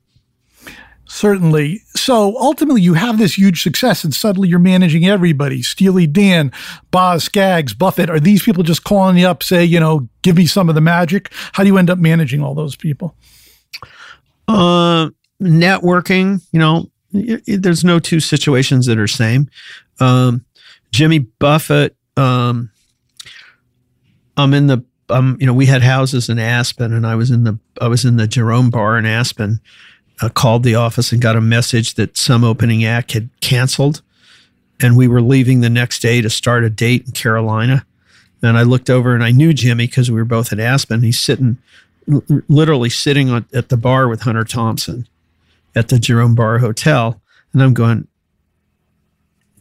Certainly. 1.08 1.82
So 1.96 2.36
ultimately, 2.40 2.82
you 2.82 2.96
have 2.96 3.18
this 3.18 3.38
huge 3.38 3.62
success, 3.62 4.04
and 4.04 4.14
suddenly 4.14 4.50
you're 4.50 4.60
managing 4.60 5.06
everybody 5.06 5.62
Steely 5.62 6.08
Dan, 6.08 6.52
Boz 6.92 7.24
Scaggs, 7.24 7.74
Buffett. 7.74 8.10
Are 8.10 8.20
these 8.20 8.44
people 8.44 8.64
just 8.64 8.84
calling 8.84 9.18
you 9.18 9.28
up, 9.28 9.44
say, 9.44 9.64
you 9.64 9.80
know, 9.80 10.10
give 10.24 10.36
me 10.38 10.48
some 10.48 10.68
of 10.68 10.76
the 10.76 10.82
magic? 10.82 11.32
How 11.54 11.64
do 11.64 11.68
you 11.68 11.78
end 11.78 11.90
up 11.90 12.00
managing 12.00 12.42
all 12.42 12.56
those 12.56 12.76
people? 12.76 13.16
Uh, 14.48 15.10
networking, 15.42 16.42
you 16.52 16.60
know, 16.60 16.90
there's 17.12 17.84
no 17.84 18.00
two 18.00 18.20
situations 18.20 18.86
that 18.88 18.98
are 18.98 19.08
same. 19.08 19.50
Um, 20.00 20.44
Jimmy 20.92 21.20
Buffett, 21.20 21.96
um, 22.18 22.72
I'm 24.38 24.54
in 24.54 24.68
the, 24.68 24.84
um, 25.10 25.38
you 25.40 25.46
know, 25.46 25.54
we 25.54 25.66
had 25.66 25.82
houses 25.82 26.30
in 26.30 26.40
Aspen, 26.40 26.94
and 26.94 27.06
I 27.06 27.16
was 27.16 27.32
in 27.32 27.44
the, 27.44 27.60
I 27.80 27.88
was 27.88 28.06
in 28.06 28.18
the 28.18 28.28
Jerome 28.28 28.70
Bar 28.70 28.98
in 28.98 29.06
Aspen. 29.06 29.60
Uh, 30.22 30.30
called 30.30 30.64
the 30.64 30.76
office 30.76 31.12
and 31.12 31.22
got 31.22 31.36
a 31.36 31.42
message 31.42 31.96
that 31.96 32.16
some 32.16 32.46
opening 32.46 32.86
act 32.86 33.12
had 33.12 33.30
canceled, 33.42 34.02
and 34.80 34.96
we 34.96 35.10
were 35.10 35.22
leaving 35.22 35.60
the 35.60 35.70
next 35.70 36.00
day 36.02 36.22
to 36.22 36.30
start 36.30 36.64
a 36.64 36.70
date 36.70 37.06
in 37.06 37.12
Carolina. 37.12 37.86
And 38.42 38.58
I 38.58 38.64
looked 38.64 38.90
over 38.90 39.14
and 39.14 39.24
I 39.24 39.32
knew 39.32 39.52
Jimmy 39.52 39.88
because 39.88 40.10
we 40.10 40.16
were 40.16 40.24
both 40.24 40.54
at 40.54 40.60
Aspen. 40.60 41.02
He's 41.02 41.20
sitting, 41.20 41.58
literally 42.48 42.90
sitting 42.90 43.30
on, 43.30 43.46
at 43.54 43.68
the 43.68 43.76
bar 43.76 44.08
with 44.08 44.22
Hunter 44.22 44.46
Thompson 44.46 45.06
at 45.76 45.90
the 45.90 46.00
Jerome 46.00 46.34
Bar 46.34 46.60
Hotel, 46.60 47.22
and 47.52 47.62
I'm 47.62 47.74
going. 47.74 48.08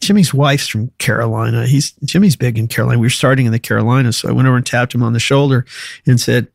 Jimmy's 0.00 0.34
wife's 0.34 0.68
from 0.68 0.90
Carolina. 0.98 1.66
He's 1.66 1.92
Jimmy's 2.04 2.36
big 2.36 2.58
in 2.58 2.68
Carolina. 2.68 3.00
We 3.00 3.06
were 3.06 3.10
starting 3.10 3.46
in 3.46 3.52
the 3.52 3.58
Carolinas, 3.58 4.18
so 4.18 4.28
I 4.28 4.32
went 4.32 4.46
over 4.46 4.56
and 4.56 4.66
tapped 4.66 4.94
him 4.94 5.02
on 5.02 5.14
the 5.14 5.20
shoulder 5.20 5.64
and 6.06 6.20
said, 6.20 6.46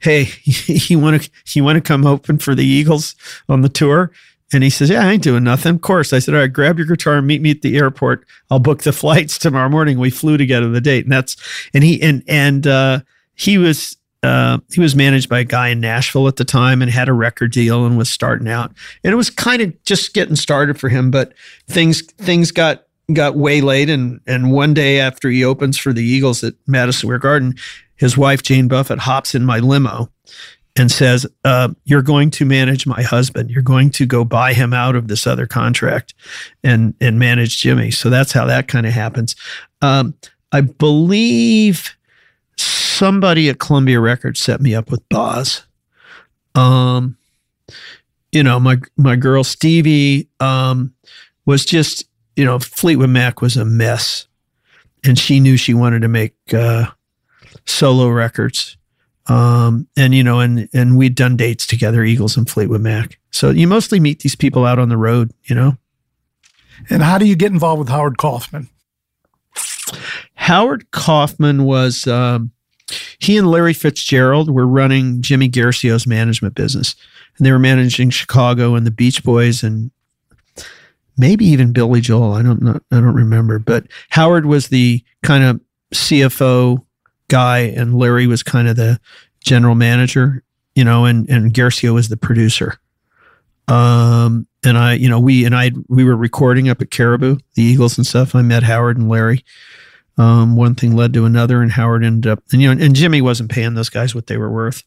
"Hey, 0.00 0.28
you 0.44 0.98
want 0.98 1.22
to 1.22 1.30
you 1.58 1.64
want 1.64 1.76
to 1.76 1.80
come 1.80 2.06
open 2.06 2.38
for 2.38 2.54
the 2.54 2.64
Eagles 2.64 3.14
on 3.48 3.62
the 3.62 3.68
tour?" 3.68 4.12
And 4.52 4.62
he 4.62 4.70
says, 4.70 4.90
"Yeah, 4.90 5.06
I 5.06 5.12
ain't 5.12 5.22
doing 5.22 5.44
nothing." 5.44 5.76
Of 5.76 5.80
course, 5.80 6.12
I 6.12 6.18
said, 6.18 6.34
"All 6.34 6.40
right, 6.40 6.52
grab 6.52 6.78
your 6.78 6.86
guitar 6.86 7.16
and 7.16 7.26
meet 7.26 7.42
me 7.42 7.50
at 7.50 7.62
the 7.62 7.76
airport. 7.76 8.26
I'll 8.50 8.58
book 8.58 8.82
the 8.82 8.92
flights 8.92 9.38
tomorrow 9.38 9.68
morning." 9.68 9.98
We 9.98 10.10
flew 10.10 10.36
together 10.36 10.68
the 10.68 10.80
date, 10.80 11.04
and 11.04 11.12
that's 11.12 11.36
and 11.74 11.82
he 11.82 12.00
and 12.02 12.22
and 12.28 12.66
uh, 12.66 13.00
he 13.34 13.58
was 13.58 13.96
uh, 14.22 14.58
he 14.72 14.80
was 14.80 14.96
managed 14.96 15.28
by 15.28 15.40
a 15.40 15.44
guy 15.44 15.68
in 15.68 15.80
Nashville 15.80 16.26
at 16.26 16.36
the 16.36 16.44
time 16.44 16.82
and 16.82 16.90
had 16.90 17.08
a 17.08 17.12
record 17.12 17.52
deal 17.52 17.86
and 17.86 17.96
was 17.96 18.10
starting 18.10 18.48
out. 18.48 18.72
And 19.04 19.12
it 19.12 19.16
was 19.16 19.30
kind 19.30 19.62
of 19.62 19.84
just 19.84 20.14
getting 20.14 20.36
started 20.36 20.80
for 20.80 20.88
him, 20.88 21.10
but 21.10 21.32
things 21.68 22.02
things 22.02 22.50
got 22.50 22.85
got 23.12 23.36
waylaid. 23.36 23.90
And 23.90 24.20
and 24.26 24.52
one 24.52 24.74
day 24.74 25.00
after 25.00 25.28
he 25.30 25.44
opens 25.44 25.78
for 25.78 25.92
the 25.92 26.04
Eagles 26.04 26.42
at 26.44 26.54
Madison 26.66 27.06
Square 27.06 27.18
Garden, 27.18 27.54
his 27.96 28.16
wife 28.16 28.42
Jane 28.42 28.68
Buffett 28.68 28.98
hops 28.98 29.34
in 29.34 29.44
my 29.44 29.58
limo, 29.58 30.10
and 30.76 30.90
says, 30.90 31.26
uh, 31.44 31.68
"You're 31.84 32.02
going 32.02 32.30
to 32.32 32.44
manage 32.44 32.86
my 32.86 33.02
husband. 33.02 33.50
You're 33.50 33.62
going 33.62 33.90
to 33.90 34.06
go 34.06 34.24
buy 34.24 34.52
him 34.52 34.72
out 34.72 34.96
of 34.96 35.08
this 35.08 35.26
other 35.26 35.46
contract, 35.46 36.14
and 36.62 36.94
and 37.00 37.18
manage 37.18 37.58
Jimmy." 37.58 37.90
So 37.90 38.10
that's 38.10 38.32
how 38.32 38.46
that 38.46 38.68
kind 38.68 38.86
of 38.86 38.92
happens. 38.92 39.36
Um, 39.82 40.14
I 40.52 40.60
believe 40.62 41.96
somebody 42.56 43.48
at 43.50 43.58
Columbia 43.58 44.00
Records 44.00 44.40
set 44.40 44.60
me 44.60 44.74
up 44.74 44.90
with 44.90 45.06
Boz. 45.08 45.66
Um, 46.54 47.16
you 48.32 48.42
know, 48.42 48.58
my 48.58 48.78
my 48.96 49.16
girl 49.16 49.44
Stevie 49.44 50.28
um, 50.40 50.94
was 51.44 51.64
just, 51.64 52.04
you 52.36 52.44
know, 52.44 52.58
Fleetwood 52.58 53.10
Mac 53.10 53.40
was 53.40 53.56
a 53.56 53.64
mess, 53.64 54.28
and 55.04 55.18
she 55.18 55.40
knew 55.40 55.56
she 55.56 55.74
wanted 55.74 56.02
to 56.02 56.08
make 56.08 56.34
uh, 56.52 56.86
solo 57.64 58.08
records. 58.08 58.76
Um, 59.28 59.88
and 59.96 60.14
you 60.14 60.22
know, 60.22 60.40
and 60.40 60.68
and 60.72 60.96
we'd 60.96 61.16
done 61.16 61.36
dates 61.36 61.66
together, 61.66 62.04
Eagles 62.04 62.36
and 62.36 62.48
Fleetwood 62.48 62.82
Mac. 62.82 63.18
So 63.32 63.50
you 63.50 63.66
mostly 63.66 63.98
meet 63.98 64.20
these 64.20 64.36
people 64.36 64.64
out 64.64 64.78
on 64.78 64.88
the 64.88 64.96
road, 64.96 65.32
you 65.44 65.56
know. 65.56 65.76
And 66.90 67.02
how 67.02 67.18
do 67.18 67.26
you 67.26 67.34
get 67.34 67.52
involved 67.52 67.80
with 67.80 67.88
Howard 67.88 68.18
Kaufman? 68.18 68.68
Howard 70.34 70.90
Kaufman 70.90 71.64
was 71.64 72.06
um, 72.06 72.52
he 73.18 73.36
and 73.36 73.50
Larry 73.50 73.72
Fitzgerald 73.72 74.50
were 74.50 74.66
running 74.66 75.22
Jimmy 75.22 75.48
Guercio's 75.48 76.06
management 76.06 76.54
business, 76.54 76.94
and 77.36 77.46
they 77.46 77.50
were 77.50 77.58
managing 77.58 78.10
Chicago 78.10 78.74
and 78.74 78.86
the 78.86 78.90
Beach 78.90 79.24
Boys 79.24 79.62
and 79.62 79.90
maybe 81.16 81.44
even 81.46 81.72
Billy 81.72 82.00
Joel. 82.00 82.32
I 82.32 82.42
don't 82.42 82.62
know. 82.62 82.78
I 82.90 82.96
don't 82.96 83.14
remember. 83.14 83.58
But 83.58 83.86
Howard 84.10 84.46
was 84.46 84.68
the 84.68 85.02
kind 85.22 85.44
of 85.44 85.60
CFO 85.94 86.84
guy, 87.28 87.58
and 87.58 87.98
Larry 87.98 88.26
was 88.26 88.42
kind 88.42 88.68
of 88.68 88.76
the 88.76 89.00
general 89.40 89.74
manager. 89.74 90.42
You 90.74 90.84
know, 90.84 91.04
and 91.04 91.28
and 91.28 91.54
Guercio 91.54 91.94
was 91.94 92.08
the 92.08 92.16
producer. 92.16 92.78
Um, 93.68 94.46
and 94.64 94.78
I, 94.78 94.94
you 94.94 95.08
know, 95.08 95.18
we 95.18 95.44
and 95.44 95.54
I, 95.54 95.72
we 95.88 96.04
were 96.04 96.16
recording 96.16 96.68
up 96.68 96.80
at 96.80 96.90
Caribou, 96.90 97.38
the 97.54 97.62
Eagles 97.62 97.96
and 97.96 98.06
stuff. 98.06 98.34
I 98.34 98.42
met 98.42 98.62
Howard 98.62 98.96
and 98.96 99.08
Larry. 99.08 99.44
Um, 100.18 100.56
one 100.56 100.74
thing 100.74 100.96
led 100.96 101.12
to 101.14 101.24
another, 101.24 101.62
and 101.62 101.72
Howard 101.72 102.04
ended 102.04 102.30
up, 102.30 102.42
and 102.52 102.62
you 102.62 102.74
know, 102.74 102.84
and 102.84 102.94
Jimmy 102.94 103.20
wasn't 103.20 103.50
paying 103.50 103.74
those 103.74 103.90
guys 103.90 104.14
what 104.14 104.28
they 104.28 104.36
were 104.36 104.50
worth. 104.50 104.82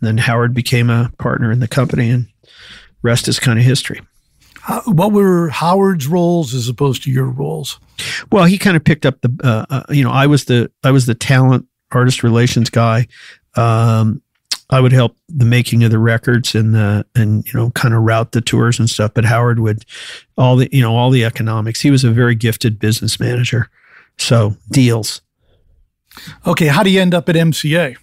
And 0.00 0.08
then 0.08 0.18
Howard 0.18 0.54
became 0.54 0.90
a 0.90 1.10
partner 1.18 1.52
in 1.52 1.60
the 1.60 1.68
company, 1.68 2.10
and 2.10 2.28
rest 3.02 3.28
is 3.28 3.38
kind 3.38 3.58
of 3.58 3.64
history. 3.64 4.00
Uh, 4.66 4.80
what 4.86 5.12
were 5.12 5.48
Howard's 5.48 6.06
roles 6.06 6.54
as 6.54 6.68
opposed 6.68 7.02
to 7.04 7.10
your 7.10 7.26
roles? 7.26 7.78
Well, 8.32 8.44
he 8.44 8.56
kind 8.58 8.76
of 8.76 8.84
picked 8.84 9.04
up 9.04 9.20
the, 9.20 9.30
uh, 9.42 9.66
uh, 9.68 9.82
you 9.90 10.02
know, 10.02 10.10
I 10.10 10.26
was 10.26 10.46
the 10.46 10.70
I 10.82 10.90
was 10.90 11.06
the 11.06 11.14
talent 11.14 11.66
artist 11.92 12.22
relations 12.22 12.70
guy. 12.70 13.06
Um, 13.56 14.22
I 14.70 14.80
would 14.80 14.92
help 14.92 15.16
the 15.28 15.44
making 15.44 15.84
of 15.84 15.90
the 15.90 15.98
records 15.98 16.54
and 16.54 16.74
the 16.74 17.06
and 17.14 17.46
you 17.46 17.52
know 17.58 17.70
kind 17.70 17.94
of 17.94 18.02
route 18.02 18.32
the 18.32 18.40
tours 18.40 18.78
and 18.78 18.88
stuff. 18.88 19.12
But 19.14 19.26
Howard 19.26 19.60
would 19.60 19.84
all 20.38 20.56
the 20.56 20.68
you 20.72 20.80
know 20.80 20.96
all 20.96 21.10
the 21.10 21.24
economics. 21.24 21.80
He 21.80 21.90
was 21.90 22.04
a 22.04 22.10
very 22.10 22.34
gifted 22.34 22.78
business 22.78 23.20
manager. 23.20 23.68
So 24.16 24.56
deals. 24.70 25.20
Okay, 26.46 26.68
how 26.68 26.82
do 26.82 26.90
you 26.90 27.00
end 27.00 27.14
up 27.14 27.28
at 27.28 27.34
MCA? 27.34 27.96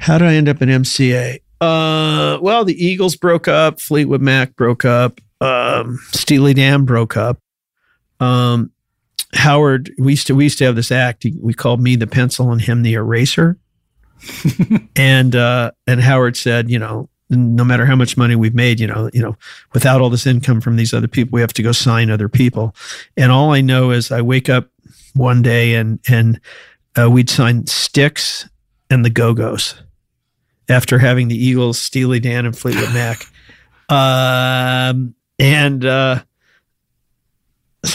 How 0.00 0.18
did 0.18 0.28
I 0.28 0.34
end 0.34 0.48
up 0.48 0.60
at 0.60 0.68
MCA? 0.68 1.40
Uh, 1.60 2.38
well, 2.40 2.64
the 2.64 2.84
Eagles 2.84 3.16
broke 3.16 3.48
up, 3.48 3.80
Fleetwood 3.80 4.22
Mac 4.22 4.56
broke 4.56 4.84
up, 4.84 5.20
um, 5.40 5.98
Steely 6.12 6.54
Dan 6.54 6.84
broke 6.84 7.16
up. 7.16 7.38
Um, 8.18 8.70
Howard, 9.34 9.92
we 9.98 10.12
used 10.12 10.26
to 10.26 10.34
we 10.34 10.44
used 10.44 10.58
to 10.58 10.64
have 10.64 10.76
this 10.76 10.90
act. 10.90 11.26
We 11.40 11.54
called 11.54 11.80
me 11.80 11.96
the 11.96 12.06
pencil 12.06 12.50
and 12.50 12.60
him 12.60 12.82
the 12.82 12.94
eraser. 12.94 13.58
and 14.96 15.36
uh, 15.36 15.70
and 15.86 16.00
Howard 16.00 16.36
said, 16.36 16.70
you 16.70 16.78
know, 16.78 17.08
no 17.30 17.64
matter 17.64 17.86
how 17.86 17.94
much 17.94 18.16
money 18.16 18.34
we've 18.34 18.54
made, 18.54 18.80
you 18.80 18.86
know, 18.86 19.08
you 19.12 19.22
know, 19.22 19.36
without 19.72 20.00
all 20.00 20.10
this 20.10 20.26
income 20.26 20.60
from 20.60 20.76
these 20.76 20.92
other 20.92 21.08
people, 21.08 21.36
we 21.36 21.40
have 21.40 21.52
to 21.54 21.62
go 21.62 21.72
sign 21.72 22.10
other 22.10 22.28
people. 22.28 22.74
And 23.16 23.30
all 23.30 23.52
I 23.52 23.60
know 23.60 23.92
is 23.92 24.10
I 24.10 24.20
wake 24.20 24.48
up 24.48 24.68
one 25.14 25.42
day 25.42 25.74
and 25.74 26.00
and 26.08 26.40
uh, 27.00 27.08
we'd 27.08 27.30
sign 27.30 27.66
Styx 27.66 28.48
and 28.90 29.04
the 29.04 29.10
Go 29.10 29.32
Go's 29.32 29.74
after 30.70 30.98
having 30.98 31.28
the 31.28 31.36
Eagles, 31.36 31.78
Steely 31.78 32.20
Dan, 32.20 32.46
and 32.46 32.56
Fleetwood 32.56 32.94
Mac. 32.94 33.26
Um, 33.90 35.16
and 35.40 35.84
uh, 35.84 36.22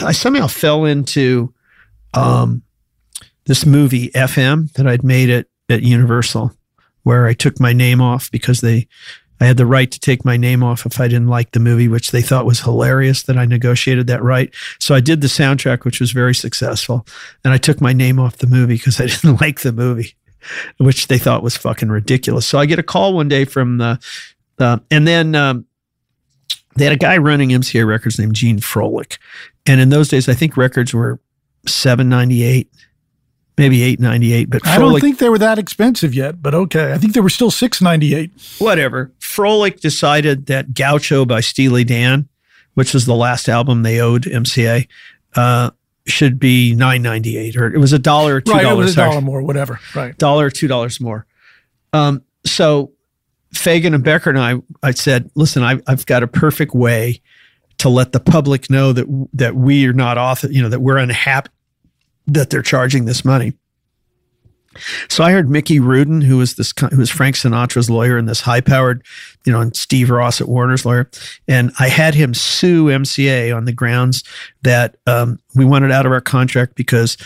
I 0.01 0.11
somehow 0.11 0.47
fell 0.47 0.83
into 0.83 1.53
um, 2.13 2.63
this 3.45 3.65
movie 3.65 4.09
FM 4.09 4.73
that 4.73 4.87
I'd 4.87 5.05
made 5.05 5.29
at 5.29 5.47
at 5.69 5.83
Universal, 5.83 6.51
where 7.03 7.27
I 7.27 7.33
took 7.33 7.61
my 7.61 7.71
name 7.71 8.01
off 8.01 8.29
because 8.29 8.59
they 8.59 8.89
I 9.39 9.45
had 9.45 9.57
the 9.57 9.65
right 9.65 9.91
to 9.91 9.99
take 9.99 10.23
my 10.23 10.37
name 10.37 10.63
off 10.63 10.85
if 10.85 10.99
I 10.99 11.07
didn't 11.07 11.27
like 11.27 11.51
the 11.51 11.59
movie, 11.59 11.87
which 11.87 12.11
they 12.11 12.21
thought 12.21 12.45
was 12.45 12.61
hilarious 12.61 13.23
that 13.23 13.37
I 13.37 13.45
negotiated 13.45 14.07
that 14.07 14.23
right. 14.23 14.53
So 14.79 14.95
I 14.95 15.01
did 15.01 15.21
the 15.21 15.27
soundtrack, 15.27 15.83
which 15.83 15.99
was 15.99 16.11
very 16.11 16.33
successful. 16.33 17.05
And 17.43 17.53
I 17.53 17.57
took 17.57 17.81
my 17.81 17.91
name 17.91 18.19
off 18.19 18.37
the 18.37 18.47
movie 18.47 18.75
because 18.75 19.01
I 19.01 19.05
didn't 19.07 19.41
like 19.41 19.61
the 19.61 19.73
movie, 19.73 20.15
which 20.77 21.07
they 21.07 21.17
thought 21.17 21.43
was 21.43 21.57
fucking 21.57 21.89
ridiculous. 21.89 22.45
So 22.45 22.57
I 22.57 22.65
get 22.65 22.79
a 22.79 22.83
call 22.83 23.13
one 23.13 23.27
day 23.27 23.45
from 23.45 23.77
the, 23.77 23.99
uh, 24.59 24.79
and 24.91 25.07
then 25.07 25.35
um, 25.35 25.65
they 26.75 26.85
had 26.85 26.93
a 26.93 26.97
guy 26.97 27.17
running 27.17 27.49
MCA 27.49 27.87
Records 27.87 28.19
named 28.19 28.35
Gene 28.35 28.59
Froelich. 28.59 29.17
And 29.65 29.81
in 29.81 29.89
those 29.89 30.09
days, 30.09 30.29
I 30.29 30.33
think 30.33 30.57
records 30.57 30.93
were 30.93 31.19
798 31.67 32.69
maybe 33.57 33.83
898 33.83 34.49
but 34.49 34.67
I 34.67 34.77
don't 34.77 34.99
think 34.99 35.17
they 35.19 35.29
were 35.29 35.37
that 35.37 35.57
expensive 35.57 36.13
yet 36.13 36.41
but 36.41 36.53
okay 36.53 36.93
I 36.93 36.97
think 36.97 37.13
they 37.13 37.21
were 37.21 37.29
still 37.29 37.51
698 37.51 38.31
whatever 38.59 39.11
Froelich 39.19 39.79
decided 39.79 40.47
that 40.47 40.73
Gaucho 40.73 41.25
by 41.25 41.39
Steely 41.39 41.83
Dan 41.83 42.27
which 42.73 42.93
was 42.93 43.05
the 43.05 43.15
last 43.15 43.47
album 43.47 43.83
they 43.83 43.99
owed 43.99 44.23
MCA 44.23 44.87
uh, 45.35 45.71
should 46.07 46.39
be 46.39 46.75
998 46.75 47.57
or 47.57 47.73
it 47.73 47.79
was 47.79 47.93
a 47.93 47.99
dollar 47.99 48.35
or 48.35 48.41
two 48.41 48.51
dollars 48.51 48.65
right, 48.65 48.71
it 48.73 48.77
was 48.77 48.93
a 48.93 48.95
dollar 48.95 49.21
more 49.21 49.41
whatever 49.41 49.79
right. 49.95 50.17
Dollar 50.17 50.49
two 50.49 50.67
dollars 50.67 51.01
more. 51.01 51.25
Um, 51.93 52.21
so 52.45 52.91
Fagen 53.53 53.95
and 53.95 54.03
Becker 54.03 54.29
and 54.29 54.39
I 54.39 54.55
I 54.83 54.91
said 54.91 55.31
listen 55.35 55.63
I, 55.63 55.79
I've 55.87 56.05
got 56.05 56.23
a 56.23 56.27
perfect 56.27 56.73
way 56.75 57.21
to 57.79 57.89
let 57.89 58.11
the 58.11 58.19
public 58.19 58.69
know 58.69 58.93
that 58.93 59.27
that 59.33 59.55
we 59.55 59.85
are 59.87 59.93
not 59.93 60.17
off, 60.17 60.43
you 60.43 60.61
know 60.61 60.69
that 60.69 60.81
we're 60.81 60.97
unhappy 60.97 61.49
that 62.27 62.49
they're 62.49 62.61
charging 62.61 63.05
this 63.05 63.23
money. 63.23 63.53
So 65.09 65.23
I 65.23 65.31
heard 65.31 65.49
Mickey 65.49 65.79
Rudin, 65.79 66.21
who 66.21 66.37
was 66.37 66.55
this, 66.55 66.73
who 66.91 66.97
was 66.97 67.09
Frank 67.09 67.35
Sinatra's 67.35 67.89
lawyer 67.89 68.17
and 68.17 68.27
this 68.27 68.41
high-powered, 68.41 69.03
you 69.45 69.51
know, 69.51 69.61
and 69.61 69.75
Steve 69.75 70.09
Ross 70.09 70.41
at 70.41 70.47
Warner's 70.47 70.85
lawyer, 70.85 71.09
and 71.47 71.71
I 71.79 71.89
had 71.89 72.15
him 72.15 72.33
sue 72.33 72.85
MCA 72.85 73.55
on 73.55 73.65
the 73.65 73.73
grounds 73.73 74.23
that 74.63 74.97
um, 75.07 75.39
we 75.55 75.65
wanted 75.65 75.91
out 75.91 76.05
of 76.05 76.11
our 76.11 76.21
contract 76.21 76.75
because 76.75 77.17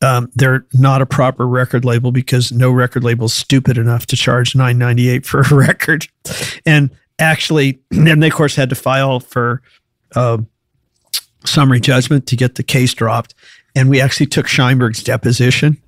um, 0.00 0.30
they're 0.34 0.66
not 0.74 1.02
a 1.02 1.06
proper 1.06 1.46
record 1.46 1.84
label 1.84 2.12
because 2.12 2.52
no 2.52 2.70
record 2.70 3.02
label 3.04 3.26
is 3.26 3.34
stupid 3.34 3.78
enough 3.78 4.06
to 4.06 4.16
charge 4.16 4.54
nine 4.54 4.78
ninety 4.78 5.08
eight 5.08 5.26
for 5.26 5.40
a 5.40 5.48
record, 5.54 6.06
and 6.64 6.90
actually, 7.18 7.80
then 7.90 8.20
they 8.20 8.28
of 8.28 8.34
course 8.34 8.54
had 8.54 8.68
to 8.70 8.76
file 8.76 9.20
for 9.20 9.62
uh, 10.14 10.38
summary 11.44 11.80
judgment 11.80 12.26
to 12.26 12.36
get 12.36 12.54
the 12.54 12.62
case 12.62 12.94
dropped. 12.94 13.34
And 13.74 13.88
we 13.88 14.00
actually 14.00 14.26
took 14.26 14.46
Sheinberg's 14.46 15.02
deposition 15.02 15.80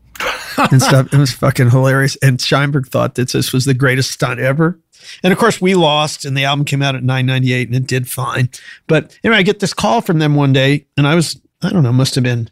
and 0.71 0.83
stuff. 0.83 1.13
It 1.13 1.19
was 1.19 1.33
fucking 1.33 1.71
hilarious. 1.71 2.17
And 2.17 2.39
Sheinberg 2.39 2.89
thought 2.89 3.15
that 3.15 3.33
this 3.33 3.53
was 3.53 3.65
the 3.65 3.75
greatest 3.75 4.11
stunt 4.11 4.41
ever. 4.41 4.79
And 5.23 5.33
of 5.33 5.39
course, 5.39 5.61
we 5.61 5.75
lost, 5.75 6.25
and 6.25 6.37
the 6.37 6.45
album 6.45 6.65
came 6.65 6.83
out 6.83 6.95
at 6.95 7.03
998 7.03 7.69
and 7.69 7.77
it 7.77 7.87
did 7.87 8.09
fine. 8.09 8.51
But 8.87 9.19
anyway, 9.25 9.39
I 9.39 9.43
get 9.43 9.61
this 9.61 9.75
call 9.75 10.01
from 10.01 10.19
them 10.19 10.35
one 10.35 10.53
day, 10.53 10.87
and 10.97 11.07
I 11.07 11.15
was, 11.15 11.41
I 11.63 11.71
don't 11.71 11.83
know, 11.83 11.93
must 11.93 12.15
have 12.15 12.25
been, 12.25 12.51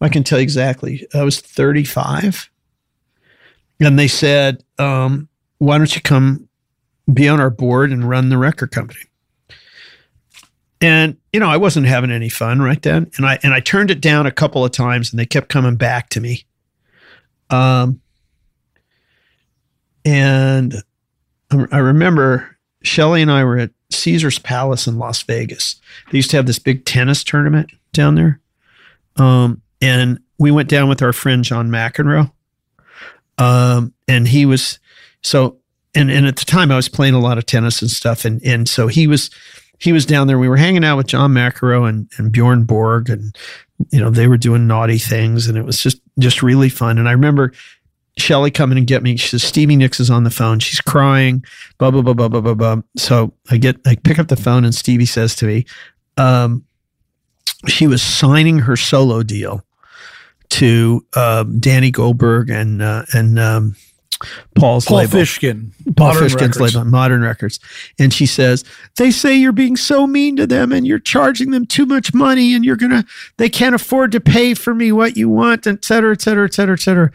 I 0.00 0.08
can 0.08 0.22
tell 0.22 0.38
you 0.38 0.42
exactly, 0.42 1.06
I 1.14 1.22
was 1.22 1.40
35. 1.40 2.50
And 3.80 3.98
they 3.98 4.08
said, 4.08 4.62
um, 4.78 5.28
why 5.58 5.78
don't 5.78 5.94
you 5.94 6.02
come 6.02 6.48
be 7.12 7.28
on 7.28 7.40
our 7.40 7.50
board 7.50 7.92
and 7.92 8.08
run 8.08 8.28
the 8.28 8.38
record 8.38 8.70
company? 8.72 9.00
And 10.80 11.16
you 11.32 11.40
know, 11.40 11.48
I 11.48 11.56
wasn't 11.56 11.86
having 11.86 12.10
any 12.10 12.28
fun 12.28 12.60
right 12.60 12.80
then, 12.82 13.10
and 13.16 13.24
I 13.24 13.38
and 13.42 13.54
I 13.54 13.60
turned 13.60 13.90
it 13.90 14.00
down 14.00 14.26
a 14.26 14.30
couple 14.30 14.64
of 14.64 14.72
times, 14.72 15.10
and 15.10 15.18
they 15.18 15.24
kept 15.24 15.48
coming 15.48 15.76
back 15.76 16.10
to 16.10 16.20
me. 16.20 16.44
Um, 17.50 18.00
and 20.04 20.82
I 21.50 21.78
remember 21.78 22.56
Shelly 22.82 23.22
and 23.22 23.30
I 23.30 23.44
were 23.44 23.58
at 23.58 23.70
Caesar's 23.90 24.38
Palace 24.38 24.86
in 24.86 24.98
Las 24.98 25.22
Vegas. 25.22 25.80
They 26.10 26.18
used 26.18 26.30
to 26.30 26.36
have 26.36 26.46
this 26.46 26.58
big 26.58 26.84
tennis 26.84 27.24
tournament 27.24 27.70
down 27.92 28.14
there, 28.14 28.40
um, 29.16 29.62
and 29.80 30.20
we 30.38 30.50
went 30.50 30.68
down 30.68 30.88
with 30.88 31.02
our 31.02 31.12
friend 31.12 31.44
John 31.44 31.70
McEnroe. 31.70 32.30
Um, 33.38 33.92
and 34.08 34.26
he 34.28 34.46
was 34.46 34.78
so, 35.22 35.58
and 35.94 36.10
and 36.10 36.26
at 36.26 36.36
the 36.36 36.44
time 36.44 36.70
I 36.70 36.76
was 36.76 36.88
playing 36.88 37.14
a 37.14 37.20
lot 37.20 37.38
of 37.38 37.46
tennis 37.46 37.82
and 37.82 37.90
stuff, 37.90 38.24
and 38.24 38.42
and 38.44 38.68
so 38.68 38.86
he 38.86 39.06
was 39.06 39.30
he 39.78 39.92
was 39.92 40.06
down 40.06 40.26
there. 40.26 40.38
We 40.38 40.48
were 40.48 40.56
hanging 40.56 40.84
out 40.84 40.96
with 40.96 41.06
John 41.06 41.32
McEnroe 41.32 41.88
and, 41.88 42.10
and 42.16 42.32
Bjorn 42.32 42.64
Borg, 42.64 43.10
and 43.10 43.36
you 43.90 44.00
know 44.00 44.10
they 44.10 44.26
were 44.26 44.38
doing 44.38 44.66
naughty 44.66 44.98
things, 44.98 45.48
and 45.48 45.58
it 45.58 45.64
was 45.64 45.80
just 45.80 46.00
just 46.18 46.42
really 46.42 46.68
fun. 46.68 46.98
And 46.98 47.08
I 47.08 47.12
remember 47.12 47.52
Shelly 48.18 48.50
coming 48.50 48.78
and 48.78 48.86
get 48.86 49.02
me. 49.02 49.16
She 49.16 49.28
says, 49.28 49.42
Stevie 49.42 49.76
Nicks 49.76 50.00
is 50.00 50.10
on 50.10 50.24
the 50.24 50.30
phone. 50.30 50.58
She's 50.58 50.80
crying, 50.80 51.44
blah, 51.78 51.90
blah, 51.90 52.02
blah, 52.02 52.14
blah, 52.14 52.28
blah, 52.28 52.40
blah, 52.40 52.54
blah. 52.54 52.82
So 52.96 53.32
I 53.50 53.58
get, 53.58 53.76
I 53.86 53.96
pick 53.96 54.18
up 54.18 54.28
the 54.28 54.36
phone 54.36 54.64
and 54.64 54.74
Stevie 54.74 55.06
says 55.06 55.34
to 55.36 55.46
me, 55.46 55.66
um, 56.16 56.64
she 57.68 57.86
was 57.86 58.02
signing 58.02 58.60
her 58.60 58.76
solo 58.76 59.22
deal 59.22 59.62
to 60.48 61.04
um, 61.14 61.58
Danny 61.58 61.90
Goldberg 61.90 62.48
and, 62.48 62.80
uh, 62.80 63.04
and, 63.12 63.38
um, 63.38 63.76
Paul's 64.54 64.86
Paul 64.86 64.98
label. 64.98 65.18
Fishkin, 65.18 65.72
Paul 65.96 66.14
Modern 66.14 66.28
Fishkin's 66.28 66.34
Records. 66.34 66.74
label, 66.74 66.84
Modern 66.84 67.22
Records. 67.22 67.60
And 67.98 68.12
she 68.12 68.26
says, 68.26 68.64
They 68.96 69.10
say 69.10 69.36
you're 69.36 69.52
being 69.52 69.76
so 69.76 70.06
mean 70.06 70.36
to 70.36 70.46
them 70.46 70.72
and 70.72 70.86
you're 70.86 70.98
charging 70.98 71.50
them 71.50 71.66
too 71.66 71.86
much 71.86 72.14
money 72.14 72.54
and 72.54 72.64
you're 72.64 72.76
going 72.76 72.92
to, 72.92 73.04
they 73.36 73.48
can't 73.48 73.74
afford 73.74 74.12
to 74.12 74.20
pay 74.20 74.54
for 74.54 74.74
me 74.74 74.92
what 74.92 75.16
you 75.16 75.28
want, 75.28 75.66
et 75.66 75.84
cetera, 75.84 76.12
et 76.12 76.22
cetera, 76.22 76.46
et 76.46 76.54
cetera, 76.54 76.74
et 76.74 76.80
cetera. 76.80 77.10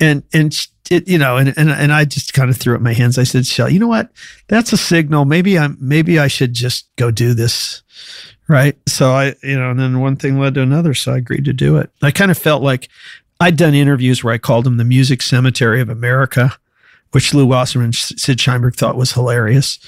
And, 0.00 0.22
and, 0.32 0.66
it, 0.90 1.08
you 1.08 1.18
know, 1.18 1.36
and, 1.36 1.52
and, 1.56 1.70
and 1.70 1.92
I 1.92 2.04
just 2.04 2.32
kind 2.32 2.48
of 2.50 2.56
threw 2.56 2.74
up 2.74 2.80
my 2.80 2.92
hands. 2.92 3.18
I 3.18 3.24
said, 3.24 3.46
Shell, 3.46 3.70
you 3.70 3.78
know 3.78 3.88
what? 3.88 4.10
That's 4.48 4.72
a 4.72 4.76
signal. 4.76 5.24
Maybe 5.24 5.58
I'm, 5.58 5.76
maybe 5.80 6.18
I 6.18 6.28
should 6.28 6.52
just 6.52 6.88
go 6.96 7.10
do 7.10 7.34
this. 7.34 7.82
Right. 8.48 8.78
So 8.88 9.10
I, 9.10 9.34
you 9.42 9.58
know, 9.58 9.70
and 9.70 9.80
then 9.80 9.98
one 9.98 10.14
thing 10.14 10.38
led 10.38 10.54
to 10.54 10.62
another. 10.62 10.94
So 10.94 11.12
I 11.12 11.16
agreed 11.16 11.44
to 11.46 11.52
do 11.52 11.78
it. 11.78 11.90
I 12.00 12.12
kind 12.12 12.30
of 12.30 12.38
felt 12.38 12.62
like 12.62 12.88
I'd 13.40 13.56
done 13.56 13.74
interviews 13.74 14.24
where 14.24 14.34
I 14.34 14.38
called 14.38 14.64
them 14.64 14.76
the 14.76 14.84
music 14.84 15.22
cemetery 15.22 15.80
of 15.80 15.88
America 15.88 16.56
which 17.16 17.32
Lew 17.32 17.46
Wasserman 17.46 17.86
and 17.86 17.94
Sid 17.94 18.38
Sheinberg 18.38 18.74
thought 18.74 18.96
was 18.96 19.12
hilarious. 19.12 19.78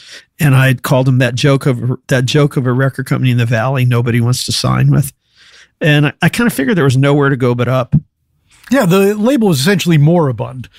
And 0.41 0.55
I 0.55 0.67
had 0.67 0.83
called 0.83 1.09
him 1.09 1.19
that 1.19 1.35
joke 1.35 1.67
of 1.67 1.99
that 2.07 2.25
joke 2.25 2.57
of 2.57 2.67
a 2.67 2.73
record 2.73 3.05
company 3.07 3.31
in 3.31 3.37
the 3.37 3.45
valley 3.45 3.85
nobody 3.85 4.21
wants 4.21 4.45
to 4.47 4.53
sign 4.53 4.91
with. 4.91 5.13
And 5.81 6.07
I, 6.07 6.13
I 6.23 6.29
kind 6.31 6.47
of 6.47 6.55
figured 6.55 6.79
there 6.79 6.85
was 6.85 6.97
nowhere 6.97 7.29
to 7.29 7.37
go 7.37 7.55
but 7.55 7.69
up. 7.69 7.95
Yeah, 8.71 8.87
the 8.87 9.15
label 9.15 9.49
was 9.49 9.61
essentially 9.61 9.99
moribund. 9.99 10.71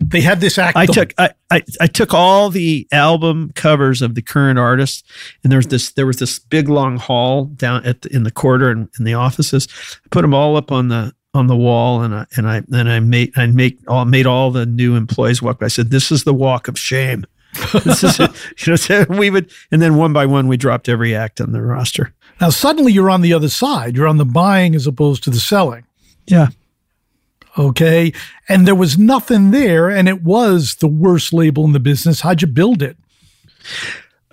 They 0.00 0.20
had 0.20 0.40
this 0.40 0.58
act. 0.58 0.76
I 0.76 0.86
took 0.86 1.12
I, 1.18 1.30
I, 1.50 1.62
I 1.80 1.86
took 1.86 2.12
all 2.14 2.50
the 2.50 2.86
album 2.92 3.52
covers 3.54 4.02
of 4.02 4.14
the 4.16 4.22
current 4.22 4.58
artists, 4.58 5.02
and 5.42 5.50
there 5.50 5.58
was 5.58 5.66
this 5.66 5.92
there 5.92 6.06
was 6.06 6.18
this 6.18 6.38
big 6.38 6.68
long 6.68 6.98
hall 6.98 7.46
down 7.46 7.84
at 7.84 8.02
the, 8.02 8.14
in 8.14 8.22
the 8.24 8.32
corridor 8.32 8.70
in, 8.70 8.88
in 8.98 9.04
the 9.04 9.14
offices. 9.14 9.66
I 10.04 10.08
put 10.10 10.22
them 10.22 10.34
all 10.34 10.56
up 10.56 10.70
on 10.70 10.88
the 10.88 11.14
on 11.36 11.46
the 11.46 11.56
wall, 11.56 12.02
and 12.02 12.14
I 12.14 12.26
and 12.36 12.48
I 12.48 12.62
and 12.72 12.90
I 12.90 13.00
made 13.00 13.32
I 13.36 13.46
make 13.46 13.78
all 13.86 14.04
made 14.04 14.26
all 14.26 14.50
the 14.50 14.66
new 14.66 14.96
employees 14.96 15.40
walk. 15.40 15.62
I 15.62 15.68
said, 15.68 15.90
"This 15.90 16.10
is 16.10 16.24
the 16.24 16.34
walk 16.34 16.68
of 16.68 16.78
shame." 16.78 17.26
this 17.84 18.04
is 18.04 18.20
it. 18.20 18.30
you 18.66 18.72
know. 18.72 18.76
So 18.76 19.04
we 19.08 19.30
would, 19.30 19.50
and 19.70 19.80
then 19.80 19.96
one 19.96 20.12
by 20.12 20.26
one, 20.26 20.48
we 20.48 20.56
dropped 20.56 20.88
every 20.88 21.14
act 21.14 21.40
on 21.40 21.52
the 21.52 21.62
roster. 21.62 22.12
now 22.40 22.50
suddenly 22.50 22.92
you're 22.92 23.10
on 23.10 23.22
the 23.22 23.32
other 23.32 23.48
side. 23.48 23.96
You're 23.96 24.08
on 24.08 24.18
the 24.18 24.24
buying 24.24 24.74
as 24.74 24.86
opposed 24.86 25.22
to 25.24 25.30
the 25.30 25.40
selling. 25.40 25.84
Yeah. 26.26 26.48
Okay. 27.58 28.12
And 28.48 28.66
there 28.66 28.74
was 28.74 28.98
nothing 28.98 29.50
there, 29.50 29.88
and 29.88 30.08
it 30.08 30.22
was 30.22 30.76
the 30.76 30.88
worst 30.88 31.32
label 31.32 31.64
in 31.64 31.72
the 31.72 31.80
business. 31.80 32.20
How'd 32.20 32.42
you 32.42 32.48
build 32.48 32.82
it? 32.82 32.96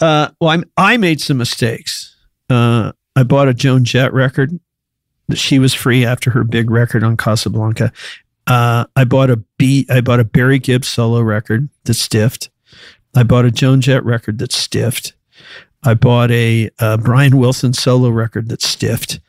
Uh, 0.02 0.30
well, 0.42 0.50
I'm, 0.50 0.66
I 0.76 0.98
made 0.98 1.22
some 1.22 1.38
mistakes. 1.38 2.16
Uh, 2.50 2.92
I 3.16 3.24
bought 3.24 3.48
a 3.48 3.54
Joan 3.54 3.84
Jett 3.86 4.14
record. 4.14 4.60
That 5.28 5.38
She 5.38 5.60
was 5.60 5.74
free 5.74 6.06
after 6.06 6.32
her 6.32 6.44
big 6.44 6.70
record 6.70 7.04
on 7.04 7.18
Casablanca. 7.18 7.92
Uh, 8.46 8.86
I 8.96 9.06
bought 9.06 9.30
a 9.30 9.38
B. 9.58 9.86
I 9.90 10.02
bought 10.02 10.20
a 10.20 10.26
Barry 10.26 10.60
Gibb 10.60 10.84
solo 10.84 11.22
record 11.22 11.70
that 11.86 11.94
stiffed. 11.94 12.50
I 13.16 13.24
bought 13.24 13.46
a 13.46 13.52
Joan 13.52 13.80
Jett 13.80 14.04
record 14.04 14.40
that 14.40 14.52
stiffed. 14.52 15.14
I 15.84 15.94
bought 15.94 16.32
a 16.32 16.70
uh, 16.80 16.98
Brian 16.98 17.38
Wilson 17.38 17.74
solo 17.74 18.10
record 18.10 18.50
that 18.50 18.62
stiffed. 18.62 19.20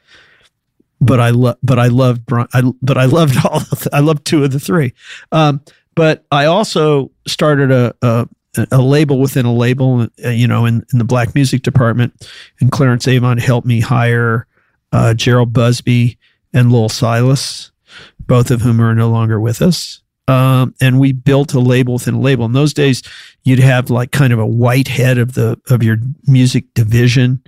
But 1.01 1.21
I 1.21 1.31
love, 1.31 1.59
but 1.63 1.79
I 1.79 1.89
loved, 1.89 2.25
Bri- 2.25 2.47
I, 2.55 2.63
but 2.81 2.97
I 2.97 3.05
loved 3.05 3.37
all. 3.45 3.61
The, 3.61 3.91
I 3.93 4.01
loved 4.01 4.25
two 4.25 4.43
of 4.43 4.53
the 4.53 4.61
three. 4.61 4.95
Um, 5.33 5.61
but 5.95 6.25
I 6.33 6.47
also 6.47 7.11
started 7.27 7.71
a, 7.71 7.95
a 8.03 8.29
a 8.71 8.81
label 8.81 9.19
within 9.19 9.47
a 9.47 9.53
label, 9.53 10.07
uh, 10.25 10.29
you 10.29 10.47
know, 10.47 10.65
in, 10.65 10.85
in 10.93 10.99
the 10.99 11.05
black 11.05 11.35
music 11.35 11.63
department. 11.63 12.29
And 12.61 12.71
Clarence 12.71 13.07
Avant 13.07 13.41
helped 13.41 13.67
me 13.67 13.81
hire 13.81 14.47
uh, 14.95 15.13
Jheryl 15.13 15.53
Busby 15.53 16.17
and 16.53 16.71
Louil 16.71 16.89
Silas, 16.89 17.73
both 18.21 18.53
of 18.53 18.63
whom 18.63 18.81
are 18.81 18.95
no 18.95 19.11
longer 19.11 19.41
with 19.41 19.61
us. 19.61 20.01
Um, 20.29 20.75
and 20.81 21.01
we 21.01 21.13
built 21.13 21.53
a 21.53 21.61
label 21.61 21.95
within 21.95 22.15
a 22.15 22.21
label. 22.21 22.47
In 22.47 22.53
those 22.53 22.73
days, 22.73 23.03
you'd 23.43 23.59
have 23.59 23.91
like 23.91 24.13
kind 24.13 24.33
of 24.33 24.39
a 24.39 24.47
white 24.47 24.89
head 24.89 25.19
of 25.19 25.35
the 25.35 25.61
of 25.69 25.83
your 25.83 25.99
music 26.27 26.73
division, 26.73 27.43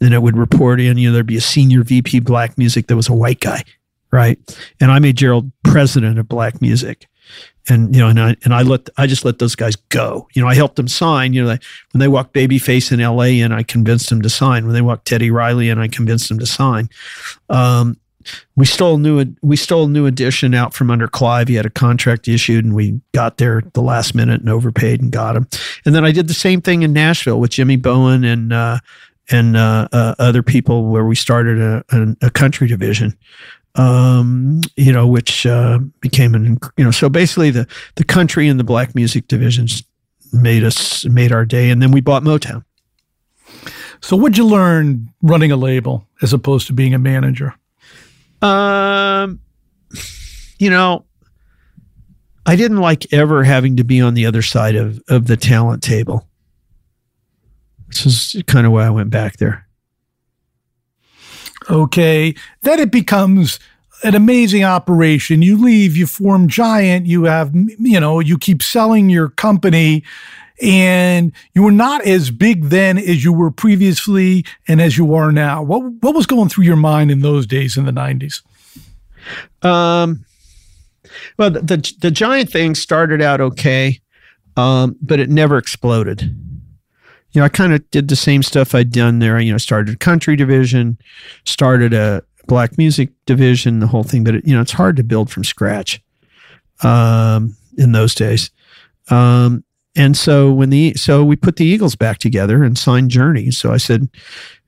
and 0.00 0.14
it 0.14 0.22
would 0.22 0.36
report 0.36 0.80
in. 0.80 0.98
You 0.98 1.10
know, 1.10 1.14
there'd 1.14 1.26
be 1.26 1.36
a 1.36 1.42
senior 1.42 1.84
VP 1.84 2.20
black 2.20 2.58
music 2.58 2.88
that 2.88 2.96
was 2.96 3.08
a 3.08 3.14
white 3.14 3.38
guy, 3.38 3.62
right? 4.10 4.38
And 4.80 4.90
I 4.90 4.98
made 4.98 5.16
Jheryl 5.16 5.52
president 5.62 6.18
of 6.18 6.26
black 6.26 6.60
music 6.60 7.06
and 7.68 7.94
you 7.94 8.00
know, 8.00 8.08
and 8.08 8.20
I 8.20 8.36
and 8.44 8.54
I 8.54 8.62
let 8.62 8.88
I 8.96 9.06
just 9.06 9.24
let 9.24 9.38
those 9.38 9.54
guys 9.54 9.76
go. 9.76 10.28
You 10.34 10.42
know, 10.42 10.48
I 10.48 10.54
helped 10.54 10.76
them 10.76 10.88
sign. 10.88 11.32
You 11.32 11.44
know, 11.44 11.48
when 11.48 12.00
they 12.00 12.08
walked 12.08 12.34
Babyface 12.34 12.92
in 12.92 13.00
L.A. 13.00 13.40
and 13.40 13.54
I 13.54 13.62
convinced 13.62 14.08
them 14.08 14.22
to 14.22 14.30
sign. 14.30 14.64
When 14.64 14.74
they 14.74 14.82
walked 14.82 15.06
Teddy 15.06 15.30
Riley 15.30 15.70
and 15.70 15.80
I 15.80 15.88
convinced 15.88 16.28
them 16.28 16.38
to 16.38 16.46
sign. 16.46 16.88
Um, 17.48 17.98
we 18.56 18.66
stole 18.66 18.98
new 18.98 19.34
we 19.42 19.56
stole 19.56 19.88
new 19.88 20.06
edition 20.06 20.54
out 20.54 20.74
from 20.74 20.90
under 20.90 21.08
Clive. 21.08 21.48
He 21.48 21.54
had 21.54 21.66
a 21.66 21.70
contract 21.70 22.28
issued, 22.28 22.64
and 22.64 22.74
we 22.74 23.00
got 23.12 23.38
there 23.38 23.58
at 23.58 23.74
the 23.74 23.82
last 23.82 24.14
minute 24.14 24.40
and 24.40 24.50
overpaid 24.50 25.00
and 25.00 25.12
got 25.12 25.36
him. 25.36 25.46
And 25.84 25.94
then 25.94 26.04
I 26.04 26.12
did 26.12 26.28
the 26.28 26.34
same 26.34 26.60
thing 26.60 26.82
in 26.82 26.92
Nashville 26.92 27.40
with 27.40 27.50
Jimmy 27.50 27.76
Bowen 27.76 28.24
and. 28.24 28.52
Uh, 28.52 28.78
and 29.30 29.58
uh, 29.58 29.86
uh, 29.92 30.14
other 30.18 30.42
people, 30.42 30.86
where 30.86 31.04
we 31.04 31.14
started 31.14 31.60
a, 31.60 31.84
a, 31.90 32.28
a 32.28 32.30
country 32.30 32.66
division, 32.66 33.14
um, 33.78 34.60
you 34.76 34.92
know, 34.92 35.06
which 35.06 35.46
uh, 35.46 35.78
became 36.00 36.34
an 36.34 36.58
you 36.76 36.84
know. 36.84 36.90
So 36.90 37.08
basically, 37.08 37.50
the 37.50 37.66
the 37.94 38.04
country 38.04 38.48
and 38.48 38.58
the 38.58 38.64
black 38.64 38.94
music 38.94 39.28
divisions 39.28 39.84
made 40.32 40.64
us 40.64 41.04
made 41.06 41.32
our 41.32 41.46
day, 41.46 41.70
and 41.70 41.80
then 41.80 41.92
we 41.92 42.00
bought 42.00 42.24
Motown. 42.24 42.64
So, 44.00 44.16
what'd 44.16 44.36
you 44.36 44.46
learn 44.46 45.08
running 45.22 45.52
a 45.52 45.56
label 45.56 46.06
as 46.20 46.32
opposed 46.32 46.66
to 46.66 46.72
being 46.72 46.92
a 46.92 46.98
manager? 46.98 47.54
Um, 48.42 49.40
you 50.58 50.70
know, 50.70 51.04
I 52.46 52.56
didn't 52.56 52.78
like 52.78 53.12
ever 53.12 53.44
having 53.44 53.76
to 53.76 53.84
be 53.84 54.00
on 54.00 54.14
the 54.14 54.26
other 54.26 54.42
side 54.42 54.74
of 54.74 55.00
of 55.08 55.28
the 55.28 55.36
talent 55.36 55.84
table. 55.84 56.26
This 57.86 58.34
is 58.34 58.42
kind 58.46 58.66
of 58.66 58.72
why 58.72 58.86
I 58.86 58.90
went 58.90 59.10
back 59.10 59.36
there. 59.36 59.67
Okay. 61.68 62.34
Then 62.62 62.78
it 62.78 62.90
becomes 62.90 63.58
an 64.02 64.14
amazing 64.14 64.64
operation. 64.64 65.42
You 65.42 65.56
leave, 65.56 65.96
you 65.96 66.06
form 66.06 66.48
Giant, 66.48 67.06
you 67.06 67.24
have, 67.24 67.54
you 67.54 68.00
know, 68.00 68.20
you 68.20 68.38
keep 68.38 68.62
selling 68.62 69.10
your 69.10 69.28
company 69.30 70.04
and 70.60 71.32
you 71.54 71.62
were 71.62 71.72
not 71.72 72.04
as 72.04 72.30
big 72.30 72.64
then 72.64 72.98
as 72.98 73.24
you 73.24 73.32
were 73.32 73.50
previously 73.50 74.44
and 74.66 74.80
as 74.80 74.98
you 74.98 75.14
are 75.14 75.30
now. 75.30 75.62
What 75.62 75.80
what 76.00 76.14
was 76.14 76.26
going 76.26 76.48
through 76.48 76.64
your 76.64 76.76
mind 76.76 77.10
in 77.10 77.20
those 77.20 77.46
days 77.46 77.76
in 77.76 77.84
the 77.84 77.92
90s? 77.92 78.42
Um, 79.62 80.24
well, 81.38 81.50
the, 81.50 81.60
the 81.60 81.94
the 82.00 82.10
giant 82.10 82.50
thing 82.50 82.74
started 82.74 83.22
out 83.22 83.40
okay, 83.40 84.00
um, 84.56 84.96
but 85.00 85.20
it 85.20 85.30
never 85.30 85.58
exploded. 85.58 86.34
You 87.38 87.42
know, 87.42 87.46
I 87.46 87.50
kind 87.50 87.72
of 87.72 87.88
did 87.92 88.08
the 88.08 88.16
same 88.16 88.42
stuff 88.42 88.74
I'd 88.74 88.90
done 88.90 89.20
there. 89.20 89.38
You 89.38 89.52
know, 89.52 89.58
started 89.58 89.94
a 89.94 89.96
country 89.96 90.34
division, 90.34 90.98
started 91.44 91.94
a 91.94 92.24
black 92.48 92.76
music 92.76 93.10
division, 93.26 93.78
the 93.78 93.86
whole 93.86 94.02
thing. 94.02 94.24
But 94.24 94.34
it, 94.34 94.44
you 94.44 94.56
know, 94.56 94.60
it's 94.60 94.72
hard 94.72 94.96
to 94.96 95.04
build 95.04 95.30
from 95.30 95.44
scratch 95.44 96.02
um, 96.82 97.56
in 97.76 97.92
those 97.92 98.16
days. 98.16 98.50
Um, 99.08 99.62
and 99.94 100.16
so 100.16 100.50
when 100.50 100.70
the 100.70 100.94
so 100.94 101.22
we 101.22 101.36
put 101.36 101.54
the 101.54 101.64
Eagles 101.64 101.94
back 101.94 102.18
together 102.18 102.64
and 102.64 102.76
signed 102.76 103.12
Journey. 103.12 103.52
So 103.52 103.72
I 103.72 103.76
said, 103.76 104.08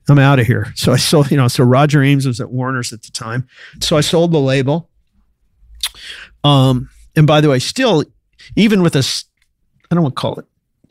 I'm 0.07 0.17
out 0.17 0.39
of 0.39 0.47
here. 0.47 0.71
So 0.77 0.93
I 0.93 0.95
sold, 1.11 1.29
you 1.29 1.35
know, 1.35 1.49
so 1.49 1.65
Roger 1.65 2.01
Ames 2.01 2.25
was 2.25 2.39
at 2.39 2.51
Warner's 2.51 2.93
at 2.93 3.03
the 3.03 3.11
time. 3.11 3.49
So 3.81 3.97
I 3.97 4.01
sold 4.01 4.31
the 4.31 4.39
label. 4.39 4.89
Um, 6.45 6.89
and 7.17 7.27
by 7.27 7.41
the 7.41 7.49
way, 7.49 7.59
still, 7.59 8.05
even 8.55 8.81
with 8.81 8.95
a, 8.95 9.23
I 9.91 9.95
don't 9.95 10.03
want 10.03 10.15
to 10.15 10.21
call 10.21 10.39
it 10.39 10.45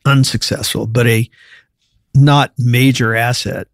unsuccessful, 0.04 0.86
but 0.86 1.06
a 1.06 1.30
not 2.14 2.52
major 2.58 3.14
asset, 3.14 3.68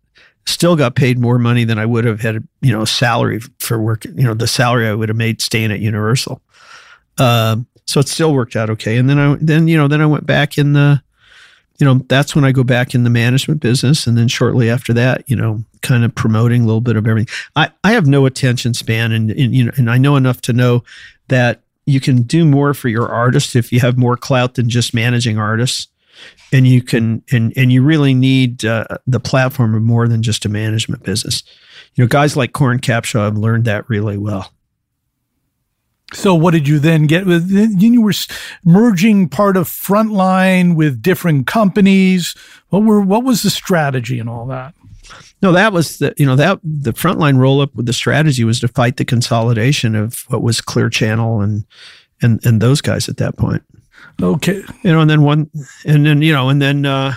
still 0.47 0.77
got 0.77 0.95
paid 0.95 1.19
more 1.19 1.39
money 1.39 1.65
than 1.65 1.79
I 1.79 1.87
would 1.87 2.05
have 2.05 2.21
had, 2.21 2.47
you 2.61 2.73
know, 2.73 2.85
salary 2.85 3.41
for 3.59 3.81
work, 3.81 4.05
you 4.05 4.25
know, 4.25 4.35
the 4.35 4.47
salary 4.47 4.89
I 4.89 4.95
would 4.95 5.09
have 5.09 5.17
made 5.17 5.43
staying 5.43 5.73
at 5.73 5.81
Universal. 5.81 6.41
Um, 7.19 7.67
so 7.87 8.01
it 8.01 8.09
still 8.09 8.33
worked 8.33 8.57
out 8.57 8.71
okay. 8.71 8.97
And 8.97 9.09
then 9.09 9.19
I, 9.19 9.37
then, 9.41 9.69
you 9.69 9.77
know, 9.77 9.89
then 9.89 10.01
I 10.01 10.07
went 10.07 10.27
back 10.27 10.59
in 10.59 10.73
the, 10.73 11.03
you 11.79 11.87
know, 11.87 12.05
that's 12.09 12.35
when 12.35 12.45
I 12.45 12.53
go 12.53 12.65
back 12.65 12.95
in 12.95 13.05
the 13.05 13.11
management 13.11 13.61
business. 13.61 14.07
And 14.07 14.17
then 14.17 14.29
shortly 14.29 14.71
after 14.71 14.93
that, 14.95 15.29
you 15.29 15.37
know, 15.37 15.63
kind 15.83 16.05
of 16.05 16.15
promoting 16.15 16.63
a 16.63 16.67
little 16.67 16.81
bit 16.81 16.97
of 16.97 17.07
everything. 17.07 17.33
I, 17.55 17.71
I 17.85 17.93
have 17.93 18.07
no 18.07 18.27
attention 18.27 18.75
span 18.75 19.13
and, 19.13 19.31
and, 19.31 19.55
you 19.55 19.65
know, 19.65 19.73
and 19.77 19.91
I 19.91 19.99
know 19.99 20.17
enough 20.17 20.41
to 20.43 20.53
know 20.53 20.85
that 21.29 21.63
you 21.87 22.01
can 22.01 22.23
do 22.23 22.45
more 22.45 22.75
for 22.75 22.89
your 22.89 23.09
artist 23.09 23.55
if 23.55 23.73
you 23.73 23.81
have 23.81 23.97
more 23.97 24.17
clout 24.17 24.55
than 24.55 24.69
just 24.69 24.95
managing 24.95 25.39
artists. 25.39 25.89
And 26.53 26.67
you 26.67 26.83
can, 26.83 27.23
and, 27.33 27.53
and 27.57 27.73
you 27.73 27.83
really 27.83 28.15
need 28.15 28.65
uh, 28.65 28.87
the 29.07 29.21
platform 29.21 29.75
of 29.75 29.83
more 29.83 30.09
than 30.09 30.23
just 30.23 30.45
a 30.45 30.49
management 30.49 31.03
business. 31.03 31.43
You 31.95 32.05
know, 32.05 32.09
guys 32.09 32.37
like 32.37 32.53
Coran 32.53 32.81
Capshaw 32.81 33.25
have 33.25 33.39
learned 33.39 33.65
that 33.65 33.89
really 33.89 34.17
well. 34.17 34.53
So 36.13 36.35
what 36.35 36.53
did 36.53 36.69
you 36.69 36.79
then 36.79 37.07
get? 37.07 37.27
with 37.27 37.51
Then 37.51 37.81
you 37.81 38.01
were 38.01 38.13
merging 38.65 39.29
part 39.29 39.57
of 39.57 39.69
Frontline 39.69 40.77
with 40.77 41.03
different 41.03 41.47
companies. 41.49 42.35
What 42.69 42.85
were 42.85 43.01
what 43.01 43.25
was 43.25 43.43
the 43.43 43.51
strategy 43.51 44.21
and 44.21 44.29
all 44.29 44.47
that? 44.47 44.75
No, 45.43 45.53
that 45.53 45.73
was 45.73 45.99
the 45.99 46.15
you 46.17 46.25
know 46.25 46.37
that 46.37 46.61
the 46.63 46.93
frontline 46.93 47.39
roll 47.39 47.61
up 47.61 47.75
with 47.75 47.87
the 47.87 47.93
strategy 47.93 48.45
was 48.45 48.61
to 48.61 48.69
fight 48.69 48.97
the 48.97 49.05
consolidation 49.05 49.95
of 49.95 50.25
what 50.29 50.43
was 50.43 50.61
Clear 50.61 50.89
Channel 50.89 51.41
and 51.41 51.65
and 52.23 52.45
and 52.47 52.61
those 52.61 52.81
guys 52.81 53.09
at 53.09 53.17
that 53.19 53.37
point. 53.37 53.63
Okay. 54.23 54.63
You 54.83 54.93
know, 54.93 55.01
and 55.01 55.11
then 55.11 55.23
one 55.23 55.51
and 55.85 56.07
then 56.07 56.23
you 56.23 56.33
know 56.33 56.49
and 56.49 56.61
then 56.61 56.87
uh 56.87 57.15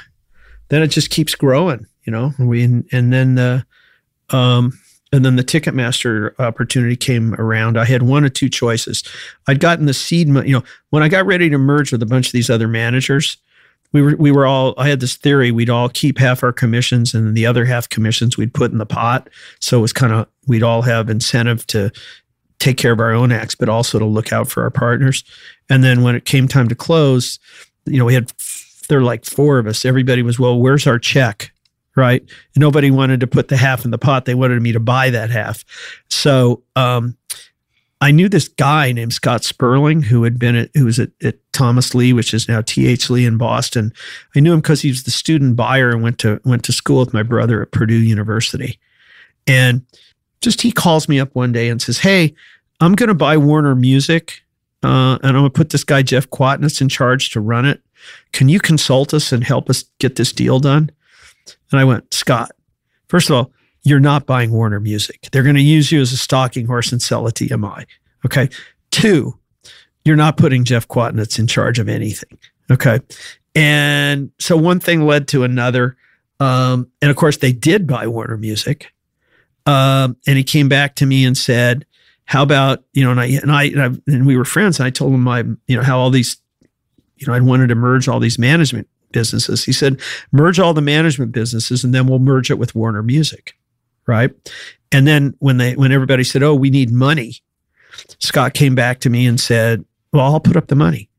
then 0.69 0.81
it 0.83 0.87
just 0.87 1.09
keeps 1.09 1.35
growing. 1.35 1.85
You 2.03 2.11
know, 2.11 2.33
we 2.39 2.63
and 2.63 3.13
then 3.13 3.35
the, 3.35 3.65
um 4.29 4.77
and 5.11 5.25
then 5.25 5.35
the 5.37 5.43
Ticketmaster 5.43 6.37
opportunity 6.39 6.95
came 6.95 7.33
around. 7.35 7.77
I 7.77 7.85
had 7.85 8.03
one 8.03 8.23
or 8.23 8.29
two 8.29 8.49
choices. 8.49 9.03
I'd 9.47 9.59
gotten 9.59 9.85
the 9.85 9.93
seed, 9.93 10.27
mo- 10.27 10.43
you 10.43 10.53
know, 10.53 10.63
when 10.91 11.01
I 11.01 11.07
got 11.07 11.25
ready 11.25 11.49
to 11.49 11.57
merge 11.57 11.91
with 11.91 12.03
a 12.03 12.05
bunch 12.05 12.27
of 12.27 12.31
these 12.33 12.49
other 12.49 12.67
managers, 12.67 13.37
we 13.91 14.01
were 14.03 14.15
we 14.17 14.31
were 14.31 14.45
all. 14.45 14.75
I 14.77 14.87
had 14.87 14.99
this 14.99 15.15
theory 15.15 15.51
we'd 15.51 15.69
all 15.69 15.89
keep 15.89 16.19
half 16.19 16.43
our 16.43 16.53
commissions, 16.53 17.13
and 17.13 17.35
the 17.35 17.45
other 17.45 17.65
half 17.65 17.89
commissions 17.89 18.37
we'd 18.37 18.53
put 18.53 18.71
in 18.71 18.77
the 18.77 18.85
pot. 18.85 19.29
So 19.59 19.79
it 19.79 19.81
was 19.81 19.93
kind 19.93 20.13
of 20.13 20.27
we'd 20.47 20.63
all 20.63 20.83
have 20.83 21.09
incentive 21.09 21.65
to 21.67 21.91
take 22.59 22.77
care 22.77 22.91
of 22.91 22.99
our 22.99 23.11
own 23.11 23.31
acts, 23.31 23.55
but 23.55 23.69
also 23.69 23.99
to 23.99 24.05
look 24.05 24.31
out 24.31 24.49
for 24.49 24.63
our 24.63 24.69
partners. 24.69 25.23
And 25.69 25.83
then 25.83 26.03
when 26.03 26.15
it 26.15 26.25
came 26.25 26.47
time 26.47 26.67
to 26.67 26.75
close, 26.75 27.39
you 27.85 27.97
know, 27.97 28.05
we 28.05 28.13
had 28.13 28.31
there 28.89 28.99
were 28.99 29.05
like 29.05 29.23
four 29.23 29.59
of 29.59 29.67
us. 29.67 29.85
Everybody 29.85 30.21
was, 30.21 30.39
well, 30.39 30.59
where's 30.59 30.87
our 30.87 30.99
check? 30.99 31.51
Right. 31.95 32.23
Nobody 32.55 32.91
wanted 32.91 33.19
to 33.21 33.27
put 33.27 33.47
the 33.47 33.57
half 33.57 33.85
in 33.85 33.91
the 33.91 33.97
pot. 33.97 34.25
They 34.25 34.35
wanted 34.35 34.61
me 34.61 34.71
to 34.71 34.79
buy 34.79 35.09
that 35.09 35.29
half. 35.29 35.65
So 36.09 36.63
um, 36.75 37.17
I 38.01 38.11
knew 38.11 38.29
this 38.29 38.47
guy 38.47 38.91
named 38.91 39.13
Scott 39.13 39.43
Sperling 39.43 40.01
who 40.01 40.23
had 40.23 40.39
been 40.39 40.55
at, 40.55 40.69
who 40.75 40.85
was 40.85 40.99
at, 40.99 41.11
at 41.21 41.35
Thomas 41.51 41.93
Lee, 41.93 42.13
which 42.13 42.33
is 42.33 42.47
now 42.47 42.61
TH 42.61 43.09
Lee 43.09 43.25
in 43.25 43.37
Boston. 43.37 43.91
I 44.35 44.39
knew 44.39 44.53
him 44.53 44.59
because 44.59 44.81
he 44.81 44.89
was 44.89 45.03
the 45.03 45.11
student 45.11 45.55
buyer 45.55 45.89
and 45.89 46.01
went 46.01 46.19
to 46.19 46.39
went 46.45 46.63
to 46.65 46.71
school 46.71 46.99
with 46.99 47.13
my 47.13 47.23
brother 47.23 47.61
at 47.61 47.71
Purdue 47.71 47.95
University. 47.95 48.79
And 49.45 49.85
just 50.41 50.61
he 50.61 50.71
calls 50.71 51.09
me 51.09 51.19
up 51.19 51.33
one 51.35 51.51
day 51.51 51.69
and 51.69 51.81
says, 51.81 51.97
Hey, 51.97 52.33
I'm 52.79 52.95
going 52.95 53.09
to 53.09 53.13
buy 53.15 53.37
Warner 53.37 53.75
Music 53.75 54.41
uh, 54.83 55.17
and 55.21 55.25
I'm 55.25 55.33
going 55.33 55.43
to 55.45 55.49
put 55.49 55.71
this 55.71 55.83
guy, 55.83 56.01
Jeff 56.01 56.29
Kwatinetz, 56.29 56.81
in 56.81 56.89
charge 56.89 57.31
to 57.31 57.41
run 57.41 57.65
it. 57.65 57.81
Can 58.31 58.47
you 58.47 58.59
consult 58.59 59.13
us 59.13 59.31
and 59.31 59.43
help 59.43 59.69
us 59.69 59.83
get 59.99 60.15
this 60.15 60.31
deal 60.31 60.59
done? 60.59 60.89
And 61.71 61.79
I 61.79 61.83
went, 61.83 62.13
Scott, 62.13 62.51
first 63.07 63.29
of 63.29 63.35
all, 63.35 63.51
you're 63.83 63.99
not 63.99 64.25
buying 64.25 64.51
Warner 64.51 64.79
Music. 64.79 65.27
They're 65.31 65.43
going 65.43 65.55
to 65.55 65.61
use 65.61 65.91
you 65.91 66.01
as 66.01 66.13
a 66.13 66.17
stalking 66.17 66.65
horse 66.65 66.91
and 66.91 67.01
sell 67.01 67.27
it 67.27 67.35
to 67.35 67.47
EMI. 67.47 67.85
Okay. 68.25 68.49
Two, 68.91 69.37
you're 70.05 70.15
not 70.15 70.37
putting 70.37 70.63
Jeff 70.63 70.87
Kwatinetz 70.87 71.39
in 71.39 71.47
charge 71.47 71.79
of 71.79 71.89
anything. 71.89 72.37
Okay. 72.71 72.99
And 73.55 74.31
so 74.39 74.55
one 74.55 74.79
thing 74.79 75.05
led 75.05 75.27
to 75.29 75.43
another. 75.43 75.97
Um, 76.39 76.89
and 77.01 77.11
of 77.11 77.17
course, 77.17 77.37
they 77.37 77.51
did 77.51 77.87
buy 77.87 78.07
Warner 78.07 78.37
Music. 78.37 78.93
Um, 79.69 80.17
and 80.25 80.35
he 80.37 80.43
came 80.43 80.67
back 80.67 80.95
to 80.95 81.05
me 81.05 81.23
and 81.25 81.37
said, 81.37 81.85
"How 82.25 82.41
about 82.41 82.83
you 82.93 83.03
know?" 83.03 83.11
And 83.11 83.19
I 83.19 83.25
and 83.25 83.51
I 83.51 83.63
and, 83.65 83.81
I, 83.81 84.11
and 84.11 84.25
we 84.25 84.35
were 84.35 84.45
friends. 84.45 84.79
And 84.79 84.87
I 84.87 84.89
told 84.89 85.13
him 85.13 85.21
my 85.21 85.39
you 85.67 85.77
know 85.77 85.83
how 85.83 85.99
all 85.99 86.09
these 86.09 86.37
you 87.17 87.27
know 87.27 87.33
I'd 87.33 87.43
wanted 87.43 87.67
to 87.67 87.75
merge 87.75 88.07
all 88.07 88.19
these 88.19 88.39
management 88.39 88.87
businesses. 89.11 89.63
He 89.63 89.71
said, 89.71 90.01
"Merge 90.31 90.59
all 90.59 90.73
the 90.73 90.81
management 90.81 91.31
businesses, 91.31 91.83
and 91.83 91.93
then 91.93 92.07
we'll 92.07 92.19
merge 92.19 92.49
it 92.49 92.57
with 92.57 92.73
Warner 92.73 93.03
Music." 93.03 93.53
Right. 94.07 94.31
And 94.91 95.05
then 95.05 95.35
when 95.37 95.57
they 95.57 95.75
when 95.75 95.91
everybody 95.91 96.23
said, 96.23 96.41
"Oh, 96.41 96.55
we 96.55 96.71
need 96.71 96.91
money," 96.91 97.35
Scott 98.19 98.55
came 98.55 98.73
back 98.73 98.99
to 99.01 99.09
me 99.11 99.27
and 99.27 99.39
said, 99.39 99.85
"Well, 100.11 100.25
I'll 100.25 100.39
put 100.39 100.57
up 100.57 100.67
the 100.67 100.75
money." 100.75 101.09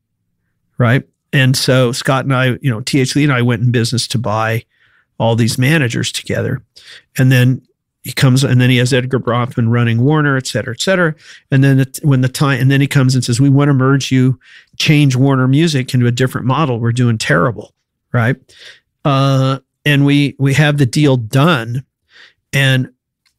Right. 0.77 1.07
And 1.31 1.55
so 1.55 1.93
Scott 1.93 2.25
and 2.25 2.35
I, 2.35 2.57
you 2.61 2.69
know, 2.69 2.81
TH 2.81 3.15
Lee 3.15 3.23
and 3.23 3.31
I 3.31 3.41
went 3.41 3.61
in 3.61 3.71
business 3.71 4.07
to 4.09 4.17
buy 4.17 4.65
all 5.19 5.37
these 5.37 5.57
managers 5.57 6.11
together. 6.11 6.61
And 7.17 7.31
then 7.31 7.61
he 8.03 8.11
comes 8.11 8.43
and 8.43 8.59
then 8.59 8.69
he 8.69 8.77
has 8.77 8.93
Edgar 8.93 9.19
Bronfman 9.19 9.69
running 9.69 10.01
Warner, 10.01 10.35
et 10.35 10.47
cetera, 10.47 10.73
et 10.73 10.81
cetera. 10.81 11.13
And 11.51 11.63
then 11.63 11.85
when 12.01 12.21
the 12.21 12.29
time, 12.29 12.59
and 12.59 12.71
then 12.71 12.81
he 12.81 12.87
comes 12.87 13.13
and 13.13 13.23
says, 13.23 13.39
we 13.39 13.49
want 13.49 13.69
to 13.69 13.73
merge 13.73 14.11
you, 14.11 14.39
change 14.77 15.15
Warner 15.15 15.47
music 15.47 15.93
into 15.93 16.07
a 16.07 16.11
different 16.11 16.47
model. 16.47 16.79
We're 16.79 16.91
doing 16.91 17.17
terrible. 17.17 17.73
Right. 18.11 18.37
Uh, 19.05 19.59
and 19.85 20.05
we, 20.05 20.35
we 20.39 20.53
have 20.55 20.77
the 20.77 20.85
deal 20.85 21.15
done. 21.15 21.85
And 22.53 22.91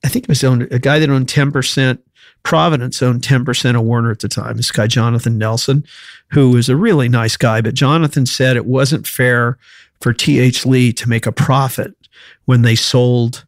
I 0.05 0.09
think 0.09 0.25
it 0.25 0.29
was 0.29 0.45
owned, 0.45 0.69
a 0.71 0.79
guy 0.79 0.99
that 0.99 1.11
owned 1.11 1.27
10%, 1.27 1.99
Providence 2.45 3.03
owned 3.03 3.23
10% 3.23 3.77
of 3.77 3.83
Warner 3.83 4.11
at 4.11 4.21
the 4.21 4.29
time. 4.29 4.57
This 4.57 4.73
guy, 4.73 4.87
Jonathan 4.87 5.39
Nelson, 5.39 5.85
who 6.31 6.51
was 6.51 6.69
a 6.69 6.77
really 6.77 7.09
nice 7.09 7.37
guy, 7.37 7.61
but 7.61 7.75
Jonathan 7.75 8.27
said 8.27 8.57
it 8.57 8.67
wasn't 8.67 9.07
fair 9.07 9.59
for 10.01 10.13
TH 10.13 10.67
Lee 10.67 10.93
to 10.93 11.09
make 11.09 11.27
a 11.27 11.33
profit 11.33 11.95
when 12.47 12.63
they 12.63 12.75
sold 12.75 13.45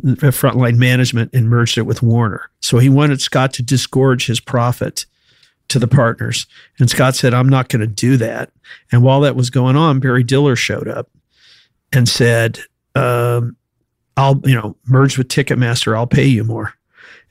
frontline 0.00 0.76
management 0.76 1.30
and 1.32 1.48
merged 1.48 1.78
it 1.78 1.82
with 1.82 2.02
Warner. 2.02 2.50
So 2.60 2.78
he 2.78 2.88
wanted 2.88 3.20
Scott 3.20 3.52
to 3.54 3.62
disgorge 3.62 4.26
his 4.26 4.40
profit 4.40 5.06
to 5.68 5.78
the 5.78 5.88
partners. 5.88 6.46
And 6.78 6.90
Scott 6.90 7.16
said, 7.16 7.34
I'm 7.34 7.48
not 7.48 7.68
going 7.68 7.80
to 7.80 7.86
do 7.86 8.16
that. 8.18 8.50
And 8.90 9.02
while 9.02 9.20
that 9.20 9.36
was 9.36 9.50
going 9.50 9.76
on, 9.76 10.00
Barry 10.00 10.22
Diller 10.22 10.56
showed 10.56 10.88
up 10.88 11.10
and 11.92 12.08
said, 12.08 12.60
um, 12.94 13.56
I'll, 14.16 14.40
you 14.44 14.54
know, 14.54 14.76
merge 14.86 15.16
with 15.16 15.28
Ticketmaster, 15.28 15.96
I'll 15.96 16.06
pay 16.06 16.26
you 16.26 16.44
more. 16.44 16.74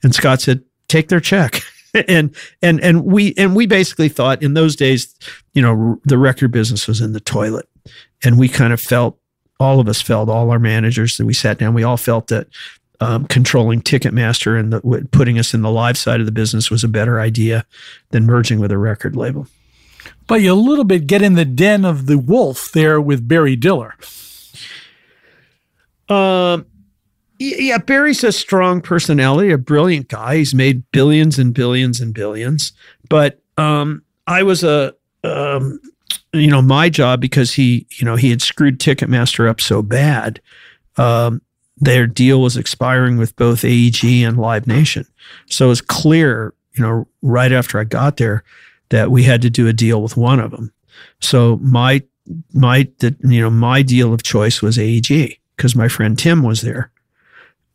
And 0.02 0.14
Scott 0.14 0.40
said, 0.40 0.62
take 0.88 1.08
their 1.08 1.20
check. 1.20 1.62
and 2.08 2.34
and 2.62 2.80
and 2.80 3.04
we 3.04 3.34
and 3.36 3.54
we 3.54 3.66
basically 3.66 4.08
thought 4.08 4.42
in 4.42 4.54
those 4.54 4.76
days, 4.76 5.14
you 5.52 5.62
know, 5.62 6.00
the 6.04 6.18
record 6.18 6.50
business 6.50 6.88
was 6.88 7.00
in 7.00 7.12
the 7.12 7.20
toilet. 7.20 7.68
And 8.24 8.38
we 8.38 8.48
kind 8.48 8.72
of 8.72 8.80
felt 8.80 9.18
all 9.62 9.80
of 9.80 9.88
us 9.88 10.02
felt, 10.02 10.28
all 10.28 10.50
our 10.50 10.58
managers 10.58 11.16
that 11.16 11.26
we 11.26 11.34
sat 11.34 11.58
down, 11.58 11.74
we 11.74 11.84
all 11.84 11.96
felt 11.96 12.28
that 12.28 12.48
um, 13.00 13.26
controlling 13.26 13.80
Ticketmaster 13.80 14.58
and 14.58 14.72
the, 14.72 15.08
putting 15.10 15.38
us 15.38 15.54
in 15.54 15.62
the 15.62 15.70
live 15.70 15.98
side 15.98 16.20
of 16.20 16.26
the 16.26 16.32
business 16.32 16.70
was 16.70 16.84
a 16.84 16.88
better 16.88 17.20
idea 17.20 17.66
than 18.10 18.26
merging 18.26 18.60
with 18.60 18.70
a 18.70 18.78
record 18.78 19.16
label. 19.16 19.46
But 20.26 20.40
you 20.40 20.52
a 20.52 20.54
little 20.54 20.84
bit 20.84 21.06
get 21.06 21.22
in 21.22 21.34
the 21.34 21.44
den 21.44 21.84
of 21.84 22.06
the 22.06 22.18
wolf 22.18 22.70
there 22.72 23.00
with 23.00 23.26
Barry 23.26 23.56
Diller. 23.56 23.94
Um, 26.08 26.66
yeah, 27.38 27.78
Barry's 27.78 28.22
a 28.22 28.30
strong 28.30 28.80
personality, 28.80 29.50
a 29.50 29.58
brilliant 29.58 30.08
guy. 30.08 30.36
He's 30.36 30.54
made 30.54 30.84
billions 30.92 31.38
and 31.38 31.52
billions 31.52 32.00
and 32.00 32.14
billions. 32.14 32.72
But 33.08 33.40
um, 33.56 34.02
I 34.26 34.44
was 34.44 34.62
a, 34.62 34.94
um, 35.24 35.80
you 36.32 36.48
know, 36.48 36.62
my 36.62 36.88
job 36.88 37.20
because 37.20 37.52
he, 37.52 37.86
you 37.90 38.04
know, 38.04 38.16
he 38.16 38.30
had 38.30 38.42
screwed 38.42 38.78
Ticketmaster 38.78 39.48
up 39.48 39.60
so 39.60 39.82
bad. 39.82 40.40
Um, 40.96 41.42
their 41.76 42.06
deal 42.06 42.40
was 42.40 42.56
expiring 42.56 43.18
with 43.18 43.36
both 43.36 43.64
AEG 43.64 44.04
and 44.04 44.38
Live 44.38 44.66
Nation. 44.66 45.06
So 45.46 45.66
it 45.66 45.68
was 45.68 45.80
clear, 45.80 46.54
you 46.74 46.82
know, 46.82 47.06
right 47.22 47.52
after 47.52 47.78
I 47.78 47.84
got 47.84 48.16
there 48.16 48.44
that 48.90 49.10
we 49.10 49.22
had 49.22 49.42
to 49.42 49.50
do 49.50 49.68
a 49.68 49.72
deal 49.72 50.02
with 50.02 50.16
one 50.16 50.38
of 50.38 50.50
them. 50.50 50.72
So 51.20 51.58
my, 51.62 52.02
my, 52.52 52.88
you 53.00 53.40
know, 53.40 53.50
my 53.50 53.82
deal 53.82 54.14
of 54.14 54.22
choice 54.22 54.62
was 54.62 54.78
AEG 54.78 55.38
because 55.56 55.74
my 55.74 55.88
friend 55.88 56.18
Tim 56.18 56.42
was 56.42 56.62
there. 56.62 56.90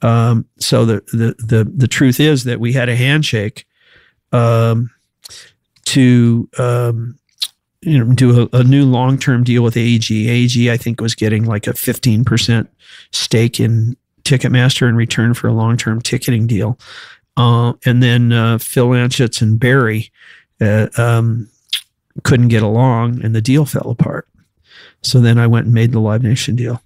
Um, 0.01 0.45
so 0.59 0.85
the, 0.85 1.03
the, 1.11 1.35
the, 1.39 1.71
the 1.75 1.87
truth 1.87 2.19
is 2.19 2.43
that 2.43 2.59
we 2.59 2.73
had 2.73 2.87
a 2.87 2.95
handshake, 2.95 3.65
um, 4.31 4.91
to, 5.85 6.49
um, 6.59 7.17
you 7.87 8.03
know, 8.03 8.13
do 8.13 8.49
a, 8.51 8.57
a 8.57 8.63
new 8.63 8.85
long-term 8.85 9.45
deal 9.45 9.63
with 9.63 9.77
AEG. 9.77 10.11
AEG, 10.11 10.69
I 10.69 10.75
think, 10.75 10.99
was 10.99 11.15
getting 11.15 11.45
like 11.45 11.67
a 11.67 11.71
15% 11.71 12.67
stake 13.11 13.61
in 13.61 13.95
Ticketmaster 14.23 14.89
in 14.89 14.95
return 14.97 15.33
for 15.33 15.47
a 15.47 15.53
long-term 15.53 16.01
ticketing 16.01 16.47
deal. 16.47 16.77
Uh, 17.37 17.73
and 17.85 18.03
then 18.03 18.33
uh, 18.33 18.57
Phil 18.57 18.89
Anschutz 18.89 19.41
and 19.41 19.57
Barry 19.57 20.11
uh, 20.59 20.87
um, 20.97 21.49
couldn't 22.23 22.49
get 22.49 22.61
along, 22.61 23.23
and 23.23 23.33
the 23.33 23.41
deal 23.41 23.65
fell 23.65 23.89
apart. 23.89 24.27
So 25.01 25.21
then 25.21 25.37
I 25.37 25.47
went 25.47 25.67
and 25.67 25.73
made 25.73 25.93
the 25.93 26.01
Live 26.01 26.23
Nation 26.23 26.57
deal 26.57 26.81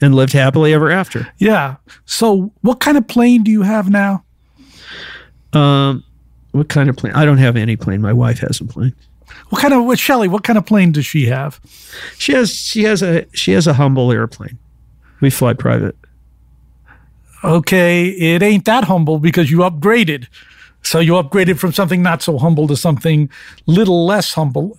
and 0.00 0.14
lived 0.14 0.32
happily 0.32 0.72
ever 0.72 0.90
after. 0.90 1.28
Yeah. 1.36 1.76
So 2.06 2.50
what 2.62 2.80
kind 2.80 2.96
of 2.96 3.06
plane 3.06 3.42
do 3.42 3.50
you 3.50 3.62
have 3.62 3.90
now? 3.90 4.24
Um, 5.52 6.02
what 6.52 6.70
kind 6.70 6.88
of 6.88 6.96
plane? 6.96 7.12
I 7.12 7.26
don't 7.26 7.38
have 7.38 7.56
any 7.56 7.76
plane. 7.76 8.00
My 8.00 8.14
wife 8.14 8.38
has 8.38 8.58
a 8.60 8.64
plane. 8.64 8.94
What 9.48 9.60
kind 9.60 9.74
of 9.74 9.84
what 9.84 9.98
Shelley? 9.98 10.28
What 10.28 10.44
kind 10.44 10.58
of 10.58 10.66
plane 10.66 10.92
does 10.92 11.06
she 11.06 11.26
have? 11.26 11.60
She 12.18 12.32
has 12.32 12.54
she 12.54 12.84
has 12.84 13.02
a 13.02 13.26
she 13.34 13.52
has 13.52 13.66
a 13.66 13.74
humble 13.74 14.12
airplane. 14.12 14.58
We 15.20 15.30
fly 15.30 15.52
private. 15.54 15.96
Okay, 17.44 18.08
it 18.08 18.42
ain't 18.42 18.64
that 18.66 18.84
humble 18.84 19.18
because 19.18 19.50
you 19.50 19.58
upgraded. 19.58 20.28
So 20.82 21.00
you 21.00 21.12
upgraded 21.12 21.58
from 21.58 21.72
something 21.72 22.02
not 22.02 22.22
so 22.22 22.38
humble 22.38 22.66
to 22.68 22.76
something 22.76 23.30
little 23.66 24.06
less 24.06 24.32
humble. 24.34 24.78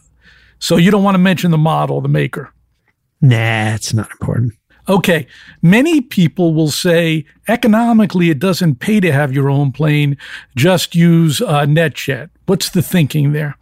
So 0.60 0.78
you 0.78 0.92
don't 0.92 1.04
want 1.04 1.16
to 1.16 1.20
mention 1.20 1.52
the 1.52 1.58
model, 1.58 2.02
the 2.02 2.10
maker. 2.10 2.54
Nah, 3.22 3.74
it's 3.74 3.94
not 3.94 4.12
important. 4.12 4.54
Okay. 4.88 5.28
Many 5.62 6.02
people 6.02 6.54
will 6.54 6.72
say 6.72 7.26
economically 7.48 8.30
it 8.30 8.40
doesn't 8.40 8.80
pay 8.80 9.00
to 9.00 9.12
have 9.12 9.34
your 9.34 9.50
own 9.50 9.72
plane, 9.72 10.18
just 10.56 10.96
use 10.96 11.42
uh, 11.42 11.66
NetJet. 11.66 12.30
What's 12.46 12.70
the 12.70 12.82
thinking 12.82 13.32
there? 13.32 13.58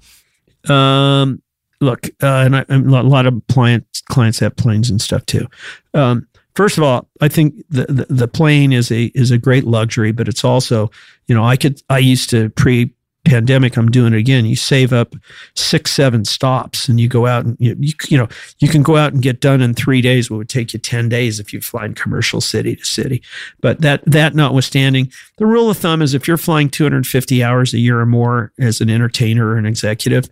Um, 0.69 1.41
look, 1.79 2.07
uh, 2.21 2.63
and 2.69 2.93
a 2.93 3.01
lot 3.01 3.25
of 3.25 3.41
clients 3.49 4.01
clients 4.01 4.39
have 4.39 4.55
planes 4.55 4.89
and 4.89 5.01
stuff 5.01 5.25
too. 5.25 5.47
Um, 5.93 6.27
first 6.55 6.77
of 6.77 6.83
all, 6.83 7.07
I 7.21 7.27
think 7.27 7.55
the, 7.69 7.85
the, 7.85 8.05
the 8.09 8.27
plane 8.27 8.73
is 8.73 8.91
a 8.91 9.05
is 9.15 9.31
a 9.31 9.37
great 9.37 9.65
luxury, 9.65 10.11
but 10.11 10.27
it's 10.27 10.43
also 10.43 10.91
you 11.27 11.35
know 11.35 11.43
I 11.43 11.57
could 11.57 11.81
I 11.89 11.99
used 11.99 12.29
to 12.31 12.49
pre 12.51 12.93
pandemic 13.23 13.77
i'm 13.77 13.91
doing 13.91 14.13
it 14.13 14.17
again. 14.17 14.45
You 14.45 14.55
save 14.55 14.93
up 14.93 15.15
six 15.55 15.91
seven 15.91 16.25
stops 16.25 16.87
and 16.87 16.99
you 16.99 17.07
go 17.07 17.27
out 17.27 17.45
and 17.45 17.55
you, 17.59 17.75
you, 17.79 17.93
you 18.07 18.17
know 18.17 18.27
you 18.59 18.67
can 18.67 18.81
go 18.83 18.97
out 18.97 19.13
and 19.13 19.21
get 19.21 19.39
done 19.39 19.61
in 19.61 19.73
three 19.73 20.01
days 20.01 20.29
what 20.29 20.37
would 20.37 20.49
take 20.49 20.73
you 20.73 20.79
10 20.79 21.09
days 21.09 21.39
if 21.39 21.53
you 21.53 21.61
fly 21.61 21.85
in 21.85 21.93
commercial 21.93 22.41
city 22.41 22.75
to 22.75 22.85
city. 22.85 23.21
But 23.61 23.81
that 23.81 24.03
that 24.05 24.35
notwithstanding 24.35 25.11
the 25.37 25.45
rule 25.45 25.69
of 25.69 25.77
thumb 25.77 26.01
is 26.01 26.13
if 26.13 26.27
you're 26.27 26.37
flying 26.37 26.69
250 26.69 27.43
hours 27.43 27.73
a 27.73 27.79
year 27.79 27.99
or 27.99 28.05
more 28.05 28.51
as 28.59 28.81
an 28.81 28.89
entertainer 28.89 29.47
or 29.47 29.57
an 29.57 29.65
executive 29.65 30.29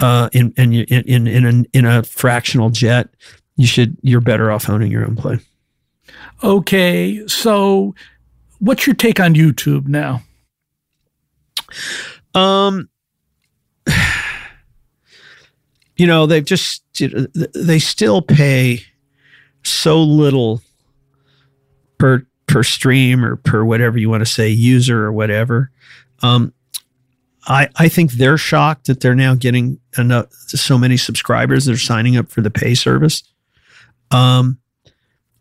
uh, 0.00 0.28
in, 0.32 0.52
in, 0.56 0.72
in, 0.72 1.28
in, 1.28 1.46
in, 1.46 1.68
in 1.72 1.84
a 1.84 2.02
fractional 2.02 2.70
jet 2.70 3.08
you 3.56 3.66
should 3.66 3.96
you're 4.02 4.20
better 4.20 4.50
off 4.50 4.68
owning 4.68 4.90
your 4.90 5.04
own 5.04 5.16
plane. 5.16 5.40
Okay 6.42 7.26
so 7.28 7.94
what's 8.58 8.86
your 8.86 8.94
take 8.94 9.20
on 9.20 9.34
youtube 9.34 9.86
now 9.86 10.22
um, 12.34 12.88
you 15.96 16.06
know, 16.06 16.26
they've 16.26 16.44
just 16.44 16.82
they 17.54 17.78
still 17.78 18.22
pay 18.22 18.80
so 19.62 20.02
little 20.02 20.60
per 21.98 22.26
per 22.46 22.62
stream 22.62 23.24
or 23.24 23.36
per 23.36 23.64
whatever 23.64 23.98
you 23.98 24.10
want 24.10 24.20
to 24.20 24.30
say 24.30 24.48
user 24.48 25.04
or 25.04 25.12
whatever. 25.12 25.70
Um, 26.22 26.52
I 27.46 27.68
I 27.76 27.88
think 27.88 28.12
they're 28.12 28.38
shocked 28.38 28.86
that 28.86 29.00
they're 29.00 29.14
now 29.14 29.34
getting 29.34 29.78
enough 29.98 30.32
so 30.32 30.78
many 30.78 30.96
subscribers 30.96 31.64
that 31.64 31.72
are 31.72 31.78
signing 31.78 32.16
up 32.16 32.30
for 32.30 32.40
the 32.40 32.50
pay 32.50 32.74
service. 32.74 33.22
Um, 34.10 34.58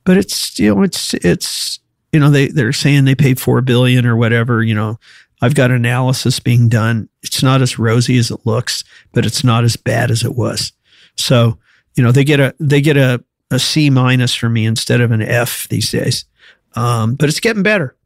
but 0.04 0.18
it's 0.18 0.60
you 0.60 0.74
know 0.74 0.84
it's 0.84 1.14
it's 1.16 1.80
you 2.12 2.20
know 2.20 2.30
they 2.30 2.48
they're 2.48 2.74
saying 2.74 3.06
they 3.06 3.16
pay 3.16 3.34
four 3.36 3.62
billion 3.62 4.06
or 4.06 4.16
whatever 4.16 4.64
you 4.64 4.76
know 4.76 5.00
I've 5.44 5.56
got 5.56 5.72
analysis 5.72 6.40
being 6.40 6.70
done. 6.70 7.10
It's 7.22 7.44
not 7.44 7.62
as 7.62 7.78
rosy 7.78 8.18
as 8.18 8.32
it 8.32 8.46
looks, 8.46 8.86
but 9.12 9.26
it's 9.26 9.44
not 9.44 9.66
as 9.66 9.76
bad 9.76 10.10
as 10.10 10.24
it 10.24 10.38
was. 10.38 10.72
So, 11.18 11.60
you 11.96 12.04
know, 12.04 12.14
they 12.14 12.24
get 12.24 12.40
a 12.40 12.56
they 12.62 12.80
get 12.80 12.96
a, 12.96 13.22
a 13.52 13.60
C 13.60 13.90
minus 13.90 14.34
from 14.34 14.54
me 14.54 14.66
instead 14.66 15.02
of 15.02 15.12
an 15.12 15.22
F 15.22 15.68
these 15.68 15.92
days. 15.92 16.24
Um, 16.78 17.16
but 17.16 17.28
it's 17.28 17.42
getting 17.42 17.62
better. 17.62 17.98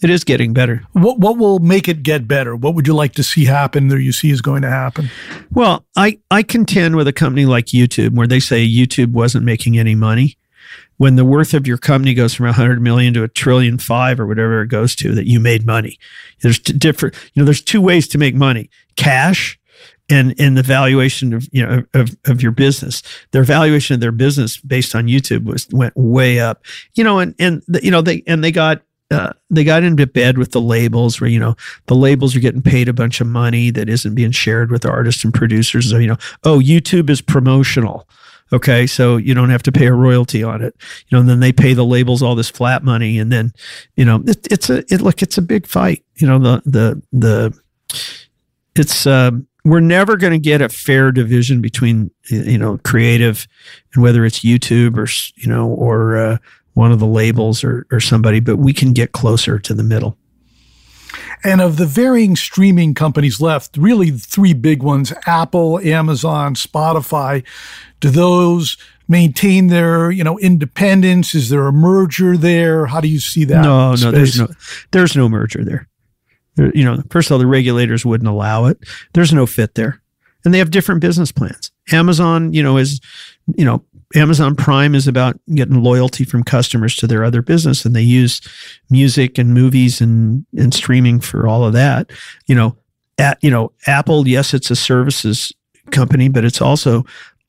It 0.00 0.10
is 0.10 0.22
getting 0.22 0.52
better. 0.52 0.84
What 0.92 1.18
what 1.18 1.38
will 1.38 1.58
make 1.58 1.88
it 1.88 2.04
get 2.04 2.28
better? 2.28 2.54
What 2.54 2.76
would 2.76 2.86
you 2.86 2.94
like 2.94 3.14
to 3.14 3.24
see 3.24 3.46
happen 3.46 3.92
or 3.92 3.98
you 3.98 4.12
see 4.12 4.30
is 4.30 4.40
going 4.40 4.62
to 4.62 4.70
happen? 4.70 5.10
Well, 5.50 5.84
I, 5.96 6.20
I 6.30 6.44
contend 6.44 6.94
with 6.94 7.08
a 7.08 7.12
company 7.12 7.46
like 7.46 7.66
YouTube 7.66 8.14
where 8.14 8.28
they 8.28 8.38
say 8.38 8.64
YouTube 8.64 9.10
wasn't 9.10 9.44
making 9.44 9.76
any 9.76 9.96
money 9.96 10.38
when 11.00 11.16
the 11.16 11.24
worth 11.24 11.54
of 11.54 11.66
your 11.66 11.78
company 11.78 12.12
goes 12.12 12.34
from 12.34 12.44
100 12.44 12.82
million 12.82 13.14
to 13.14 13.22
a 13.22 13.28
trillion 13.28 13.78
five 13.78 14.20
or 14.20 14.26
whatever 14.26 14.60
it 14.60 14.66
goes 14.66 14.94
to 14.94 15.14
that 15.14 15.26
you 15.26 15.40
made 15.40 15.64
money. 15.64 15.98
There's 16.42 16.58
different 16.58 17.14
you 17.32 17.40
know 17.40 17.46
there's 17.46 17.62
two 17.62 17.80
ways 17.80 18.06
to 18.08 18.18
make 18.18 18.34
money 18.34 18.68
cash 18.96 19.58
and 20.10 20.34
and 20.38 20.58
the 20.58 20.62
valuation 20.62 21.32
of 21.32 21.48
you 21.52 21.64
know 21.64 21.84
of, 21.94 22.14
of 22.26 22.42
your 22.42 22.52
business. 22.52 23.02
Their 23.30 23.44
valuation 23.44 23.94
of 23.94 24.00
their 24.00 24.12
business 24.12 24.58
based 24.58 24.94
on 24.94 25.06
youtube 25.06 25.44
was 25.44 25.66
went 25.72 25.96
way 25.96 26.38
up. 26.38 26.66
You 26.92 27.04
know 27.04 27.18
and 27.18 27.34
and 27.38 27.62
the, 27.66 27.82
you 27.82 27.90
know 27.90 28.02
they 28.02 28.22
and 28.26 28.44
they 28.44 28.52
got 28.52 28.82
uh, 29.10 29.32
they 29.48 29.64
got 29.64 29.82
into 29.82 30.06
bed 30.06 30.36
with 30.36 30.52
the 30.52 30.60
labels 30.60 31.18
where 31.18 31.30
you 31.30 31.40
know 31.40 31.56
the 31.86 31.96
labels 31.96 32.36
are 32.36 32.40
getting 32.40 32.60
paid 32.60 32.90
a 32.90 32.92
bunch 32.92 33.22
of 33.22 33.26
money 33.26 33.70
that 33.70 33.88
isn't 33.88 34.14
being 34.14 34.32
shared 34.32 34.70
with 34.70 34.84
artists 34.84 35.24
and 35.24 35.32
producers. 35.32 35.88
So 35.88 35.96
you 35.96 36.08
know 36.08 36.18
oh 36.44 36.58
youtube 36.58 37.08
is 37.08 37.22
promotional 37.22 38.06
Okay. 38.52 38.86
So 38.86 39.16
you 39.16 39.34
don't 39.34 39.50
have 39.50 39.62
to 39.64 39.72
pay 39.72 39.86
a 39.86 39.92
royalty 39.92 40.42
on 40.42 40.62
it. 40.62 40.74
You 41.08 41.16
know, 41.16 41.20
and 41.20 41.28
then 41.28 41.40
they 41.40 41.52
pay 41.52 41.74
the 41.74 41.84
labels 41.84 42.22
all 42.22 42.34
this 42.34 42.50
flat 42.50 42.82
money. 42.82 43.18
And 43.18 43.30
then, 43.30 43.52
you 43.96 44.04
know, 44.04 44.22
it, 44.26 44.46
it's 44.50 44.70
a, 44.70 44.78
it, 44.92 45.00
look, 45.00 45.22
it's 45.22 45.38
a 45.38 45.42
big 45.42 45.66
fight. 45.66 46.04
You 46.16 46.26
know, 46.26 46.38
the, 46.38 46.62
the, 46.64 47.02
the, 47.12 47.60
it's, 48.74 49.06
um, 49.06 49.46
we're 49.64 49.80
never 49.80 50.16
going 50.16 50.32
to 50.32 50.38
get 50.38 50.62
a 50.62 50.68
fair 50.68 51.12
division 51.12 51.60
between, 51.60 52.10
you 52.30 52.58
know, 52.58 52.78
creative 52.78 53.46
and 53.94 54.02
whether 54.02 54.24
it's 54.24 54.40
YouTube 54.40 54.96
or, 54.96 55.06
you 55.36 55.48
know, 55.48 55.68
or, 55.68 56.16
uh, 56.16 56.38
one 56.74 56.92
of 56.92 57.00
the 57.00 57.06
labels 57.06 57.64
or, 57.64 57.84
or 57.90 58.00
somebody, 58.00 58.40
but 58.40 58.56
we 58.56 58.72
can 58.72 58.92
get 58.92 59.12
closer 59.12 59.58
to 59.58 59.74
the 59.74 59.82
middle. 59.82 60.16
And 61.44 61.60
of 61.60 61.76
the 61.76 61.86
varying 61.86 62.36
streaming 62.36 62.94
companies 62.94 63.40
left, 63.40 63.76
really 63.76 64.10
three 64.10 64.52
big 64.52 64.82
ones 64.82 65.12
Apple, 65.26 65.78
Amazon, 65.80 66.54
Spotify. 66.54 67.44
Do 68.00 68.10
those 68.10 68.76
maintain 69.08 69.66
their, 69.66 70.10
you 70.10 70.24
know, 70.24 70.38
independence? 70.38 71.34
Is 71.34 71.48
there 71.48 71.66
a 71.66 71.72
merger 71.72 72.36
there? 72.36 72.86
How 72.86 73.00
do 73.00 73.08
you 73.08 73.20
see 73.20 73.44
that? 73.44 73.62
No, 73.62 73.94
space? 73.94 74.04
no, 74.04 74.10
there's 74.12 74.38
no 74.38 74.48
there's 74.92 75.16
no 75.16 75.28
merger 75.28 75.64
there. 75.64 75.88
there. 76.56 76.72
You 76.74 76.84
know, 76.84 77.02
first 77.10 77.28
of 77.28 77.32
all, 77.32 77.38
the 77.38 77.46
regulators 77.46 78.06
wouldn't 78.06 78.28
allow 78.28 78.66
it. 78.66 78.78
There's 79.12 79.32
no 79.32 79.46
fit 79.46 79.74
there. 79.74 80.00
And 80.44 80.54
they 80.54 80.58
have 80.58 80.70
different 80.70 81.00
business 81.02 81.32
plans. 81.32 81.70
Amazon, 81.92 82.52
you 82.54 82.62
know, 82.62 82.78
is, 82.78 83.00
you 83.56 83.64
know, 83.64 83.84
Amazon 84.14 84.56
Prime 84.56 84.94
is 84.94 85.06
about 85.06 85.38
getting 85.54 85.82
loyalty 85.82 86.24
from 86.24 86.42
customers 86.42 86.96
to 86.96 87.06
their 87.06 87.24
other 87.24 87.42
business, 87.42 87.84
and 87.84 87.94
they 87.94 88.02
use 88.02 88.40
music 88.90 89.38
and 89.38 89.54
movies 89.54 90.00
and 90.00 90.44
and 90.56 90.74
streaming 90.74 91.20
for 91.20 91.46
all 91.46 91.64
of 91.64 91.72
that. 91.74 92.10
You 92.46 92.56
know, 92.56 92.76
at 93.18 93.38
you 93.42 93.50
know, 93.50 93.72
Apple, 93.86 94.26
yes, 94.26 94.52
it's 94.52 94.70
a 94.70 94.76
services 94.76 95.52
company, 95.90 96.28
but 96.28 96.44
it's 96.44 96.60
also 96.60 97.04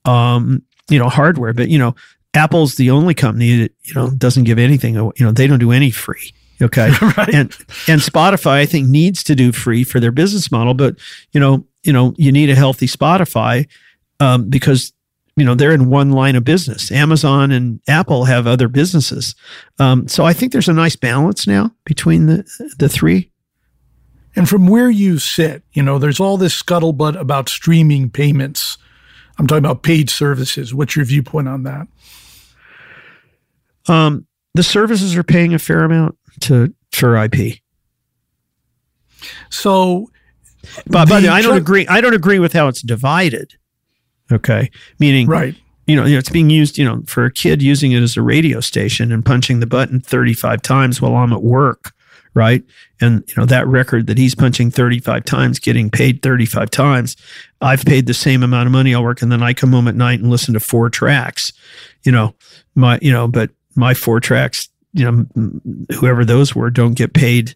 um, 0.05 0.61
you 0.89 0.99
know 0.99 1.09
hardware. 1.09 1.53
But 1.53 1.69
you 1.69 1.79
know, 1.79 1.95
Apple's 2.35 2.75
the 2.75 2.91
only 2.91 3.15
company 3.15 3.63
that 3.63 3.73
you 3.83 3.95
know 3.95 4.11
doesn't 4.11 4.43
give 4.43 4.59
anything. 4.59 4.93
You 4.93 5.13
know, 5.19 5.31
they 5.31 5.47
don't 5.47 5.59
do 5.59 5.71
any 5.71 5.89
free. 5.89 6.31
Okay, 6.61 6.91
right. 7.17 7.33
and 7.33 7.51
and 7.87 8.01
Spotify, 8.01 8.57
I 8.57 8.65
think, 8.67 8.87
needs 8.87 9.23
to 9.23 9.35
do 9.35 9.51
free 9.51 9.83
for 9.83 9.99
their 9.99 10.11
business 10.11 10.51
model. 10.51 10.75
But 10.75 10.95
you 11.31 11.39
know, 11.39 11.65
you 11.83 11.91
know, 11.91 12.13
you 12.17 12.31
need 12.31 12.51
a 12.51 12.55
healthy 12.55 12.85
Spotify 12.85 13.67
um, 14.19 14.47
because 14.49 14.93
you 15.35 15.45
know 15.45 15.55
they're 15.55 15.73
in 15.73 15.89
one 15.89 16.11
line 16.11 16.35
of 16.35 16.43
business. 16.43 16.91
Amazon 16.91 17.51
and 17.51 17.79
apple 17.87 18.25
have 18.25 18.47
other 18.47 18.67
businesses. 18.67 19.35
Um, 19.79 20.07
so 20.07 20.25
i 20.25 20.33
think 20.33 20.51
there's 20.51 20.69
a 20.69 20.73
nice 20.73 20.95
balance 20.95 21.47
now 21.47 21.71
between 21.85 22.25
the 22.27 22.73
the 22.77 22.89
three. 22.89 23.31
And 24.35 24.47
from 24.47 24.67
where 24.67 24.89
you 24.89 25.19
sit 25.19 25.63
you 25.73 25.83
know 25.83 25.99
there's 25.99 26.19
all 26.19 26.37
this 26.37 26.61
scuttlebutt 26.61 27.19
about 27.19 27.49
streaming 27.49 28.09
payments. 28.09 28.77
I'm 29.39 29.47
talking 29.47 29.65
about 29.65 29.81
paid 29.81 30.09
services. 30.09 30.73
What's 30.73 30.95
your 30.95 31.05
viewpoint 31.05 31.47
on 31.47 31.63
that? 31.63 31.87
Um, 33.87 34.27
the 34.53 34.63
services 34.63 35.15
are 35.15 35.23
paying 35.23 35.53
a 35.53 35.59
fair 35.59 35.83
amount 35.83 36.17
to 36.41 36.73
for 36.91 37.21
ip 37.23 37.57
so 39.49 40.09
but, 40.87 41.07
but 41.07 41.25
i 41.25 41.41
don't 41.41 41.57
agree 41.57 41.87
i 41.87 42.01
don't 42.01 42.13
agree 42.13 42.39
with 42.39 42.53
how 42.53 42.67
it's 42.67 42.81
divided 42.81 43.55
Okay. 44.31 44.69
Meaning, 44.99 45.27
right. 45.27 45.55
You 45.87 45.95
know, 45.95 46.05
it's 46.05 46.29
being 46.29 46.49
used, 46.49 46.77
you 46.77 46.85
know, 46.85 47.03
for 47.05 47.25
a 47.25 47.31
kid 47.31 47.61
using 47.61 47.91
it 47.91 48.01
as 48.01 48.15
a 48.15 48.21
radio 48.21 48.59
station 48.59 49.11
and 49.11 49.25
punching 49.25 49.59
the 49.59 49.65
button 49.65 49.99
35 49.99 50.61
times 50.61 51.01
while 51.01 51.15
I'm 51.15 51.33
at 51.33 51.43
work. 51.43 51.93
Right. 52.33 52.63
And, 53.01 53.25
you 53.27 53.33
know, 53.35 53.45
that 53.45 53.67
record 53.67 54.07
that 54.07 54.17
he's 54.17 54.35
punching 54.35 54.71
35 54.71 55.25
times, 55.25 55.59
getting 55.59 55.89
paid 55.89 56.21
35 56.21 56.71
times, 56.71 57.17
I've 57.59 57.83
paid 57.83 58.05
the 58.05 58.13
same 58.13 58.41
amount 58.41 58.67
of 58.67 58.71
money. 58.71 58.95
I'll 58.95 59.03
work. 59.03 59.21
And 59.21 59.31
then 59.31 59.43
I 59.43 59.53
come 59.53 59.73
home 59.73 59.89
at 59.89 59.95
night 59.95 60.21
and 60.21 60.29
listen 60.29 60.53
to 60.53 60.61
four 60.61 60.89
tracks, 60.89 61.51
you 62.03 62.11
know, 62.11 62.33
my, 62.73 62.99
you 63.01 63.11
know, 63.11 63.27
but 63.27 63.49
my 63.75 63.93
four 63.93 64.21
tracks, 64.21 64.69
you 64.93 65.03
know, 65.03 65.25
whoever 65.95 66.23
those 66.23 66.55
were 66.55 66.69
don't 66.69 66.93
get 66.93 67.13
paid 67.13 67.53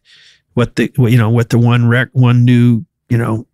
what 0.56 0.76
the, 0.76 0.92
you 0.98 1.18
know, 1.18 1.30
what 1.30 1.52
the 1.52 1.60
one 1.60 1.88
rec, 1.88 2.10
one 2.12 2.44
new, 2.44 2.84
you 3.08 3.18
know, 3.18 3.48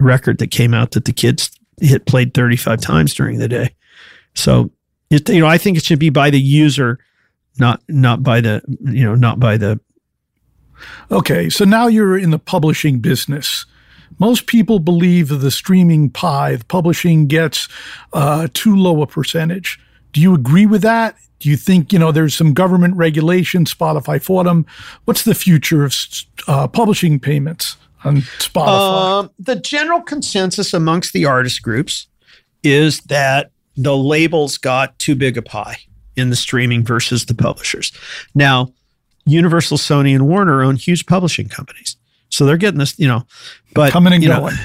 record 0.00 0.38
that 0.38 0.50
came 0.50 0.74
out 0.74 0.92
that 0.92 1.04
the 1.04 1.12
kids 1.12 1.50
hit 1.80 2.06
played 2.06 2.34
35 2.34 2.80
times 2.80 3.14
during 3.14 3.38
the 3.38 3.48
day. 3.48 3.74
So 4.34 4.70
it, 5.10 5.28
you 5.28 5.40
know, 5.40 5.46
I 5.46 5.58
think 5.58 5.76
it 5.76 5.84
should 5.84 5.98
be 5.98 6.10
by 6.10 6.30
the 6.30 6.40
user, 6.40 6.98
not 7.58 7.82
not 7.88 8.22
by 8.22 8.40
the 8.40 8.62
you 8.84 9.04
know 9.04 9.14
not 9.14 9.40
by 9.40 9.56
the. 9.56 9.80
Okay, 11.10 11.50
so 11.50 11.64
now 11.64 11.88
you're 11.88 12.18
in 12.18 12.30
the 12.30 12.38
publishing 12.38 13.00
business. 13.00 13.66
Most 14.18 14.46
people 14.46 14.78
believe 14.78 15.28
that 15.28 15.36
the 15.36 15.50
streaming 15.50 16.10
pie, 16.10 16.56
the 16.56 16.64
publishing 16.64 17.26
gets 17.26 17.68
uh, 18.12 18.48
too 18.52 18.76
low 18.76 19.02
a 19.02 19.06
percentage. 19.06 19.78
Do 20.12 20.20
you 20.20 20.34
agree 20.34 20.66
with 20.66 20.82
that? 20.82 21.16
Do 21.40 21.48
you 21.48 21.56
think 21.56 21.92
you 21.92 21.98
know 21.98 22.12
there's 22.12 22.34
some 22.34 22.52
government 22.52 22.96
regulation? 22.96 23.64
Spotify 23.64 24.22
fought 24.22 24.44
them. 24.44 24.66
What's 25.04 25.22
the 25.22 25.34
future 25.34 25.84
of 25.84 25.94
uh, 26.46 26.68
publishing 26.68 27.20
payments? 27.20 27.76
On 28.04 28.18
Spotify? 28.38 29.20
Um, 29.20 29.30
the 29.38 29.56
general 29.56 30.00
consensus 30.00 30.72
amongst 30.72 31.12
the 31.12 31.24
artist 31.24 31.62
groups 31.62 32.06
is 32.62 33.00
that 33.02 33.50
the 33.76 33.96
labels 33.96 34.58
got 34.58 34.98
too 34.98 35.14
big 35.14 35.36
a 35.36 35.42
pie. 35.42 35.78
in 36.16 36.30
the 36.30 36.36
streaming 36.36 36.84
versus 36.84 37.26
the 37.26 37.34
publishers. 37.34 37.92
Now, 38.34 38.72
Universal, 39.26 39.78
Sony, 39.78 40.14
and 40.14 40.26
Warner 40.26 40.62
own 40.62 40.74
huge 40.76 41.06
publishing 41.06 41.48
companies, 41.48 41.96
so 42.28 42.44
they're 42.44 42.56
getting 42.56 42.80
this, 42.80 42.98
you 42.98 43.06
know. 43.06 43.24
But 43.74 43.92
Coming 43.92 44.12
and 44.14 44.22
you 44.22 44.28
know, 44.28 44.40
going. 44.40 44.56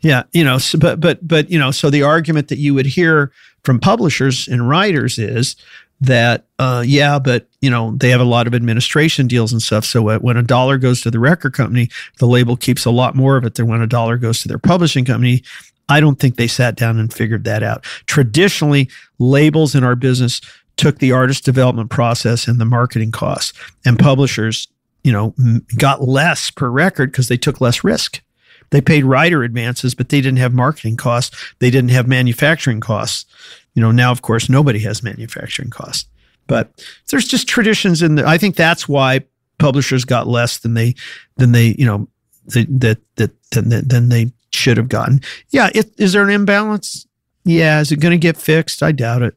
yeah, 0.00 0.22
you 0.32 0.44
know, 0.44 0.58
so, 0.58 0.78
but 0.78 0.98
but 1.00 1.26
but 1.26 1.50
you 1.50 1.58
know, 1.58 1.70
so 1.72 1.90
the 1.90 2.02
argument 2.02 2.48
that 2.48 2.58
you 2.58 2.72
would 2.74 2.86
hear 2.86 3.32
from 3.64 3.78
publishers 3.80 4.48
and 4.48 4.68
writers 4.68 5.18
is 5.18 5.56
that 6.02 6.46
uh, 6.58 6.82
yeah, 6.84 7.18
but 7.18 7.46
you 7.60 7.70
know 7.70 7.92
they 7.96 8.10
have 8.10 8.20
a 8.20 8.24
lot 8.24 8.46
of 8.46 8.54
administration 8.54 9.26
deals 9.28 9.52
and 9.52 9.62
stuff. 9.62 9.84
So 9.84 10.18
when 10.18 10.36
a 10.36 10.42
dollar 10.42 10.76
goes 10.76 11.00
to 11.02 11.10
the 11.10 11.20
record 11.20 11.54
company, 11.54 11.88
the 12.18 12.26
label 12.26 12.56
keeps 12.56 12.84
a 12.84 12.90
lot 12.90 13.14
more 13.14 13.36
of 13.36 13.44
it 13.44 13.54
than 13.54 13.68
when 13.68 13.80
a 13.80 13.86
dollar 13.86 14.16
goes 14.16 14.42
to 14.42 14.48
their 14.48 14.58
publishing 14.58 15.04
company. 15.04 15.42
I 15.88 16.00
don't 16.00 16.18
think 16.18 16.36
they 16.36 16.48
sat 16.48 16.76
down 16.76 16.98
and 16.98 17.12
figured 17.12 17.44
that 17.44 17.62
out. 17.62 17.84
Traditionally, 18.06 18.88
labels 19.18 19.74
in 19.74 19.84
our 19.84 19.96
business 19.96 20.40
took 20.76 20.98
the 20.98 21.12
artist 21.12 21.44
development 21.44 21.90
process 21.90 22.48
and 22.48 22.60
the 22.60 22.64
marketing 22.64 23.12
costs, 23.12 23.52
and 23.84 23.98
publishers, 23.98 24.68
you 25.04 25.12
know, 25.12 25.34
got 25.76 26.02
less 26.02 26.50
per 26.50 26.68
record 26.68 27.12
because 27.12 27.28
they 27.28 27.36
took 27.36 27.60
less 27.60 27.84
risk. 27.84 28.22
They 28.70 28.80
paid 28.80 29.04
writer 29.04 29.42
advances, 29.42 29.94
but 29.94 30.08
they 30.08 30.20
didn't 30.20 30.38
have 30.38 30.54
marketing 30.54 30.96
costs. 30.96 31.36
They 31.58 31.70
didn't 31.70 31.90
have 31.90 32.08
manufacturing 32.08 32.80
costs. 32.80 33.26
You 33.74 33.82
know, 33.82 33.90
now 33.90 34.10
of 34.10 34.22
course 34.22 34.48
nobody 34.48 34.78
has 34.80 35.02
manufacturing 35.02 35.70
costs. 35.70 36.08
But 36.46 36.84
there's 37.08 37.26
just 37.26 37.48
traditions 37.48 38.02
in 38.02 38.16
the 38.16 38.26
I 38.26 38.38
think 38.38 38.56
that's 38.56 38.88
why 38.88 39.20
publishers 39.58 40.04
got 40.04 40.26
less 40.26 40.58
than 40.58 40.74
they 40.74 40.94
than 41.36 41.52
they, 41.52 41.74
you 41.78 41.86
know, 41.86 42.08
that 42.46 42.80
that 42.80 43.00
that 43.16 43.30
than, 43.50 43.88
than 43.88 44.08
they 44.08 44.32
should 44.50 44.76
have 44.76 44.88
gotten. 44.88 45.20
Yeah, 45.50 45.70
it, 45.74 45.92
is 45.98 46.12
there 46.12 46.24
an 46.24 46.30
imbalance? 46.30 47.06
Yeah, 47.44 47.80
is 47.80 47.90
it 47.90 48.00
going 48.00 48.12
to 48.12 48.18
get 48.18 48.36
fixed? 48.36 48.82
I 48.82 48.92
doubt 48.92 49.22
it. 49.22 49.34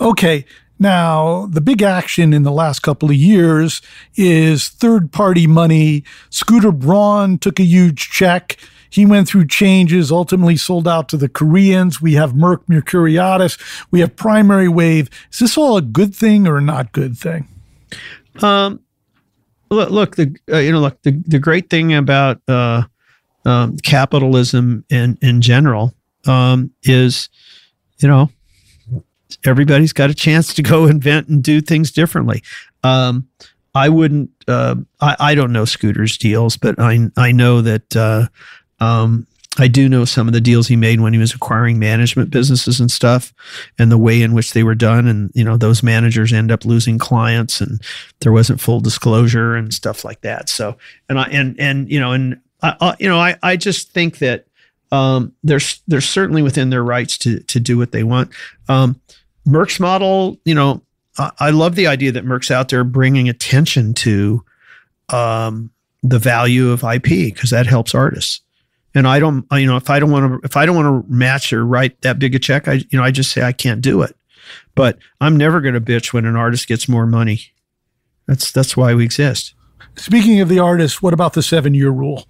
Okay. 0.00 0.44
Now, 0.78 1.46
the 1.46 1.60
big 1.60 1.82
action 1.82 2.32
in 2.32 2.42
the 2.42 2.50
last 2.50 2.80
couple 2.80 3.08
of 3.08 3.14
years 3.14 3.82
is 4.16 4.68
third 4.68 5.12
party 5.12 5.46
money. 5.46 6.02
Scooter 6.30 6.72
Braun 6.72 7.38
took 7.38 7.60
a 7.60 7.64
huge 7.64 8.10
check. 8.10 8.56
He 8.92 9.06
went 9.06 9.26
through 9.26 9.46
changes, 9.46 10.12
ultimately 10.12 10.58
sold 10.58 10.86
out 10.86 11.08
to 11.08 11.16
the 11.16 11.28
Koreans. 11.28 12.02
We 12.02 12.12
have 12.12 12.34
Merck 12.34 12.66
Mercuriadis. 12.66 13.58
We 13.90 14.00
have 14.00 14.14
Primary 14.16 14.68
Wave. 14.68 15.08
Is 15.32 15.38
this 15.38 15.56
all 15.56 15.78
a 15.78 15.82
good 15.82 16.14
thing 16.14 16.46
or 16.46 16.58
a 16.58 16.60
not 16.60 16.92
good 16.92 17.16
thing? 17.16 17.48
Um, 18.42 18.80
look, 19.70 19.88
look 19.88 20.16
the 20.16 20.36
uh, 20.52 20.58
you 20.58 20.72
know, 20.72 20.80
look 20.80 21.00
the 21.02 21.12
the 21.26 21.38
great 21.38 21.70
thing 21.70 21.94
about 21.94 22.42
uh, 22.46 22.82
um, 23.46 23.78
capitalism 23.78 24.84
in 24.90 25.16
in 25.22 25.40
general 25.40 25.94
um, 26.26 26.70
is, 26.82 27.30
you 27.98 28.08
know, 28.08 28.30
everybody's 29.46 29.94
got 29.94 30.10
a 30.10 30.14
chance 30.14 30.52
to 30.52 30.62
go 30.62 30.84
invent 30.86 31.28
and 31.28 31.42
do 31.42 31.62
things 31.62 31.90
differently. 31.90 32.42
Um, 32.84 33.26
I 33.74 33.88
wouldn't. 33.88 34.30
Uh, 34.46 34.74
I 35.00 35.16
I 35.18 35.34
don't 35.34 35.50
know 35.50 35.64
Scooter's 35.64 36.18
deals, 36.18 36.58
but 36.58 36.78
I 36.78 37.08
I 37.16 37.32
know 37.32 37.62
that. 37.62 37.96
Uh, 37.96 38.26
um, 38.82 39.26
I 39.58 39.68
do 39.68 39.88
know 39.88 40.04
some 40.04 40.26
of 40.26 40.32
the 40.32 40.40
deals 40.40 40.66
he 40.66 40.76
made 40.76 41.00
when 41.00 41.12
he 41.12 41.18
was 41.18 41.34
acquiring 41.34 41.78
management 41.78 42.30
businesses 42.30 42.80
and 42.80 42.90
stuff, 42.90 43.34
and 43.78 43.92
the 43.92 43.98
way 43.98 44.22
in 44.22 44.32
which 44.32 44.54
they 44.54 44.62
were 44.62 44.74
done. 44.74 45.06
And 45.06 45.30
you 45.34 45.44
know, 45.44 45.56
those 45.56 45.82
managers 45.82 46.32
end 46.32 46.50
up 46.50 46.64
losing 46.64 46.98
clients, 46.98 47.60
and 47.60 47.80
there 48.20 48.32
wasn't 48.32 48.60
full 48.60 48.80
disclosure 48.80 49.54
and 49.54 49.72
stuff 49.72 50.04
like 50.04 50.22
that. 50.22 50.48
So, 50.48 50.76
and 51.08 51.18
I 51.18 51.24
and 51.24 51.58
and 51.60 51.90
you 51.90 52.00
know, 52.00 52.12
and 52.12 52.40
I, 52.62 52.76
I 52.80 52.96
you 52.98 53.08
know, 53.08 53.18
I 53.18 53.36
I 53.42 53.56
just 53.56 53.92
think 53.92 54.18
that 54.18 54.46
um, 54.90 55.32
they're 55.44 55.60
they're 55.86 56.00
certainly 56.00 56.42
within 56.42 56.70
their 56.70 56.82
rights 56.82 57.18
to 57.18 57.40
to 57.40 57.60
do 57.60 57.76
what 57.76 57.92
they 57.92 58.04
want. 58.04 58.30
Um, 58.68 59.00
Merck's 59.46 59.78
model, 59.78 60.38
you 60.44 60.54
know, 60.54 60.80
I, 61.18 61.30
I 61.38 61.50
love 61.50 61.74
the 61.74 61.88
idea 61.88 62.12
that 62.12 62.24
Merck's 62.24 62.50
out 62.50 62.70
there 62.70 62.84
bringing 62.84 63.28
attention 63.28 63.92
to 63.94 64.42
um, 65.10 65.70
the 66.02 66.18
value 66.18 66.70
of 66.70 66.82
IP 66.84 67.34
because 67.34 67.50
that 67.50 67.66
helps 67.66 67.94
artists. 67.94 68.40
And 68.94 69.08
I 69.08 69.18
don't, 69.18 69.46
you 69.52 69.66
know, 69.66 69.76
if 69.76 69.88
I 69.88 69.98
don't 69.98 70.10
want 70.10 70.42
to, 70.42 70.46
if 70.46 70.56
I 70.56 70.66
don't 70.66 70.76
want 70.76 71.06
to 71.06 71.12
match 71.12 71.52
or 71.52 71.64
write 71.64 72.00
that 72.02 72.18
big 72.18 72.34
a 72.34 72.38
check, 72.38 72.68
I, 72.68 72.74
you 72.90 72.98
know, 72.98 73.02
I 73.02 73.10
just 73.10 73.32
say 73.32 73.42
I 73.42 73.52
can't 73.52 73.80
do 73.80 74.02
it. 74.02 74.14
But 74.74 74.98
I'm 75.20 75.36
never 75.36 75.60
going 75.60 75.74
to 75.74 75.80
bitch 75.80 76.12
when 76.12 76.26
an 76.26 76.36
artist 76.36 76.68
gets 76.68 76.88
more 76.88 77.06
money. 77.06 77.52
That's 78.26 78.52
that's 78.52 78.76
why 78.76 78.94
we 78.94 79.04
exist. 79.04 79.54
Speaking 79.96 80.40
of 80.40 80.48
the 80.48 80.58
artist, 80.58 81.02
what 81.02 81.14
about 81.14 81.32
the 81.34 81.42
seven 81.42 81.74
year 81.74 81.90
rule? 81.90 82.26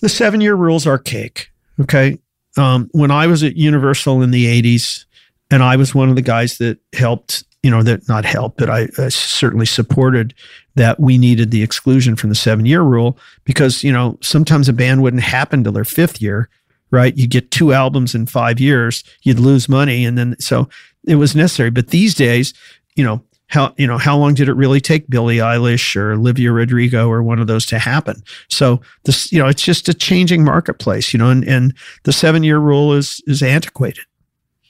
The 0.00 0.08
seven 0.08 0.40
year 0.40 0.54
rule's 0.54 0.86
archaic. 0.86 1.50
Okay. 1.80 2.18
Um, 2.56 2.90
when 2.92 3.10
I 3.10 3.26
was 3.26 3.42
at 3.42 3.56
Universal 3.56 4.22
in 4.22 4.30
the 4.30 4.62
80s, 4.62 5.06
and 5.50 5.62
I 5.62 5.76
was 5.76 5.94
one 5.94 6.08
of 6.08 6.16
the 6.16 6.22
guys 6.22 6.58
that 6.58 6.78
helped, 6.92 7.44
you 7.62 7.70
know, 7.70 7.82
that 7.82 8.08
not 8.08 8.24
helped, 8.24 8.58
but 8.58 8.68
I, 8.68 8.88
I 8.98 9.08
certainly 9.08 9.66
supported 9.66 10.34
that 10.74 10.98
we 10.98 11.16
needed 11.16 11.50
the 11.50 11.62
exclusion 11.62 12.16
from 12.16 12.30
the 12.30 12.34
seven 12.36 12.66
year 12.66 12.82
rule 12.82 13.16
because, 13.44 13.84
you 13.84 13.92
know, 13.92 14.18
sometimes 14.20 14.68
a 14.68 14.72
band 14.72 15.02
wouldn't 15.02 15.22
happen 15.22 15.62
till 15.62 15.72
their 15.72 15.84
fifth 15.84 16.20
year, 16.20 16.48
right? 16.90 17.16
You 17.16 17.28
get 17.28 17.50
two 17.50 17.72
albums 17.72 18.14
in 18.14 18.26
five 18.26 18.58
years, 18.58 19.04
you'd 19.22 19.38
lose 19.38 19.68
money. 19.68 20.04
And 20.04 20.18
then, 20.18 20.36
so 20.40 20.68
it 21.06 21.16
was 21.16 21.36
necessary. 21.36 21.70
But 21.70 21.88
these 21.88 22.14
days, 22.14 22.52
you 22.96 23.04
know, 23.04 23.22
how 23.52 23.74
you 23.76 23.86
know 23.86 23.98
how 23.98 24.16
long 24.16 24.32
did 24.32 24.48
it 24.48 24.54
really 24.54 24.80
take 24.80 25.10
Billie 25.10 25.36
Eilish 25.36 25.94
or 25.94 26.12
Olivia 26.12 26.50
Rodrigo 26.52 27.10
or 27.10 27.22
one 27.22 27.38
of 27.38 27.48
those 27.48 27.66
to 27.66 27.78
happen? 27.78 28.22
So 28.48 28.80
this 29.04 29.30
you 29.30 29.38
know 29.38 29.46
it's 29.46 29.62
just 29.62 29.90
a 29.90 29.94
changing 29.94 30.42
marketplace, 30.42 31.12
you 31.12 31.18
know, 31.18 31.28
and 31.28 31.44
and 31.44 31.74
the 32.04 32.14
seven 32.14 32.44
year 32.44 32.58
rule 32.58 32.94
is 32.94 33.22
is 33.26 33.42
antiquated. 33.42 34.04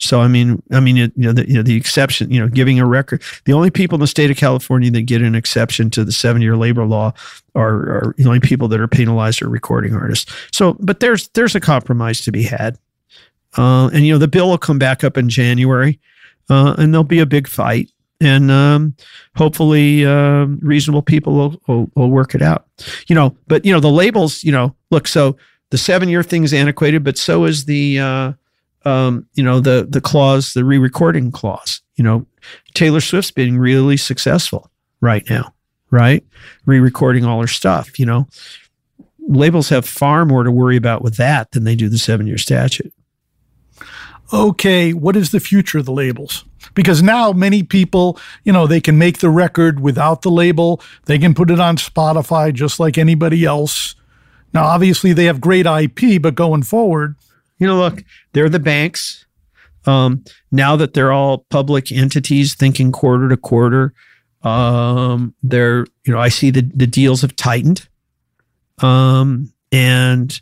So 0.02 0.20
I 0.20 0.26
mean, 0.26 0.60
I 0.72 0.80
mean, 0.80 0.96
you 0.96 1.12
know, 1.16 1.32
the, 1.32 1.48
you 1.48 1.54
know, 1.54 1.62
the 1.62 1.76
exception, 1.76 2.28
you 2.32 2.40
know, 2.40 2.48
giving 2.48 2.80
a 2.80 2.86
record. 2.86 3.22
The 3.44 3.52
only 3.52 3.70
people 3.70 3.94
in 3.94 4.00
the 4.00 4.08
state 4.08 4.32
of 4.32 4.36
California 4.36 4.90
that 4.90 5.02
get 5.02 5.22
an 5.22 5.36
exception 5.36 5.90
to 5.90 6.04
the 6.04 6.10
seven-year 6.10 6.56
labor 6.56 6.84
law 6.84 7.12
are, 7.54 7.74
are 7.74 8.14
the 8.18 8.26
only 8.26 8.40
people 8.40 8.66
that 8.68 8.80
are 8.80 8.88
penalized 8.88 9.42
are 9.42 9.48
recording 9.48 9.94
artists. 9.94 10.32
So, 10.50 10.76
but 10.80 10.98
there's 10.98 11.28
there's 11.28 11.54
a 11.54 11.60
compromise 11.60 12.20
to 12.22 12.32
be 12.32 12.42
had, 12.42 12.78
uh, 13.56 13.90
and 13.94 14.04
you 14.04 14.12
know, 14.12 14.18
the 14.18 14.26
bill 14.26 14.50
will 14.50 14.58
come 14.58 14.78
back 14.78 15.04
up 15.04 15.16
in 15.16 15.28
January, 15.28 16.00
uh, 16.50 16.74
and 16.78 16.92
there'll 16.92 17.04
be 17.04 17.20
a 17.20 17.26
big 17.26 17.46
fight, 17.46 17.88
and 18.20 18.50
um, 18.50 18.96
hopefully, 19.36 20.04
uh, 20.04 20.46
reasonable 20.62 21.02
people 21.02 21.34
will, 21.34 21.62
will 21.68 21.90
will 21.94 22.10
work 22.10 22.34
it 22.34 22.42
out. 22.42 22.66
You 23.06 23.14
know, 23.14 23.36
but 23.46 23.64
you 23.64 23.72
know, 23.72 23.80
the 23.80 23.88
labels, 23.88 24.42
you 24.42 24.50
know, 24.50 24.74
look, 24.90 25.06
so 25.06 25.36
the 25.70 25.78
seven-year 25.78 26.24
thing 26.24 26.42
is 26.42 26.52
antiquated, 26.52 27.04
but 27.04 27.16
so 27.16 27.44
is 27.44 27.66
the 27.66 28.00
uh, 28.00 28.32
um, 28.84 29.26
you 29.34 29.42
know, 29.42 29.60
the 29.60 29.86
the 29.88 30.00
clause, 30.00 30.54
the 30.54 30.64
re-recording 30.64 31.30
clause. 31.30 31.80
You 31.96 32.04
know, 32.04 32.26
Taylor 32.74 33.00
Swift's 33.00 33.30
being 33.30 33.58
really 33.58 33.96
successful 33.96 34.70
right 35.00 35.24
now, 35.28 35.54
right? 35.90 36.24
Re-recording 36.66 37.24
all 37.24 37.40
her 37.40 37.46
stuff. 37.46 37.98
You 37.98 38.06
know, 38.06 38.28
labels 39.20 39.68
have 39.68 39.86
far 39.86 40.24
more 40.24 40.44
to 40.44 40.50
worry 40.50 40.76
about 40.76 41.02
with 41.02 41.16
that 41.16 41.52
than 41.52 41.64
they 41.64 41.76
do 41.76 41.88
the 41.88 41.98
seven-year 41.98 42.38
statute. 42.38 42.92
Okay, 44.32 44.94
what 44.94 45.14
is 45.14 45.30
the 45.30 45.40
future 45.40 45.78
of 45.78 45.84
the 45.84 45.92
labels? 45.92 46.44
Because 46.74 47.02
now 47.02 47.32
many 47.32 47.62
people, 47.62 48.18
you 48.44 48.52
know, 48.52 48.66
they 48.66 48.80
can 48.80 48.96
make 48.96 49.18
the 49.18 49.28
record 49.28 49.80
without 49.80 50.22
the 50.22 50.30
label. 50.30 50.80
They 51.04 51.18
can 51.18 51.34
put 51.34 51.50
it 51.50 51.60
on 51.60 51.76
Spotify 51.76 52.54
just 52.54 52.80
like 52.80 52.96
anybody 52.96 53.44
else. 53.44 53.94
Now, 54.54 54.64
obviously, 54.64 55.12
they 55.12 55.26
have 55.26 55.40
great 55.40 55.66
IP, 55.66 56.20
but 56.20 56.34
going 56.34 56.62
forward, 56.62 57.16
you 57.62 57.68
know, 57.68 57.76
look, 57.76 58.02
they're 58.32 58.48
the 58.48 58.58
banks. 58.58 59.24
Um, 59.86 60.24
now 60.50 60.74
that 60.74 60.94
they're 60.94 61.12
all 61.12 61.46
public 61.48 61.92
entities 61.92 62.56
thinking 62.56 62.90
quarter 62.90 63.28
to 63.28 63.36
quarter, 63.36 63.94
um, 64.42 65.32
they're, 65.44 65.86
you 66.04 66.12
know, 66.12 66.18
I 66.18 66.28
see 66.28 66.50
the, 66.50 66.62
the 66.62 66.88
deals 66.88 67.22
have 67.22 67.36
tightened. 67.36 67.88
Um, 68.78 69.52
and, 69.70 70.40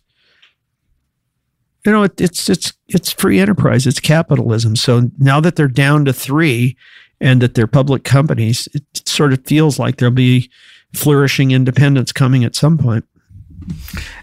you 1.85 1.93
know, 1.93 2.05
it, 2.05 2.19
it's, 2.19 2.49
it's, 2.49 2.73
it's 2.89 3.13
free 3.13 3.39
enterprise, 3.39 3.87
it's 3.87 4.01
capitalism. 4.01 4.75
So 4.75 5.11
now 5.19 5.41
that 5.41 5.57
they're 5.57 5.69
down 5.69 6.07
to 6.07 6.15
three 6.15 6.75
and 7.21 7.43
that 7.43 7.55
they're 7.55 7.67
public 7.67 8.03
companies, 8.03 8.67
it 8.73 8.83
sort 9.07 9.35
of 9.35 9.45
feels 9.45 9.79
like 9.79 9.99
there'll 9.99 10.15
be 10.15 10.51
flourishing 10.95 11.51
independence 11.51 12.13
coming 12.13 12.45
at 12.45 12.57
some 12.57 12.79
point. 12.79 13.05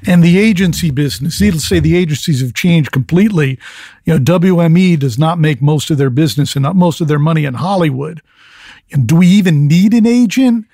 And 0.06 0.24
the 0.24 0.38
agency 0.38 0.92
business, 0.92 1.42
needless 1.42 1.64
to 1.64 1.68
say, 1.68 1.80
the 1.80 1.96
agencies 1.96 2.42
have 2.42 2.54
changed 2.54 2.92
completely. 2.92 3.60
You 4.06 4.14
know, 4.14 4.20
WME 4.20 5.00
does 5.00 5.18
not 5.18 5.40
make 5.40 5.62
most 5.62 5.90
of 5.90 5.98
their 5.98 6.10
business 6.10 6.56
and 6.56 6.64
not 6.64 6.76
most 6.76 7.02
of 7.02 7.08
their 7.08 7.20
money 7.20 7.46
in 7.46 7.56
Hollywood. 7.56 8.22
And 8.92 9.08
do 9.08 9.18
we 9.18 9.28
even 9.28 9.68
need 9.68 9.94
an 9.94 10.06
agent? 10.06 10.66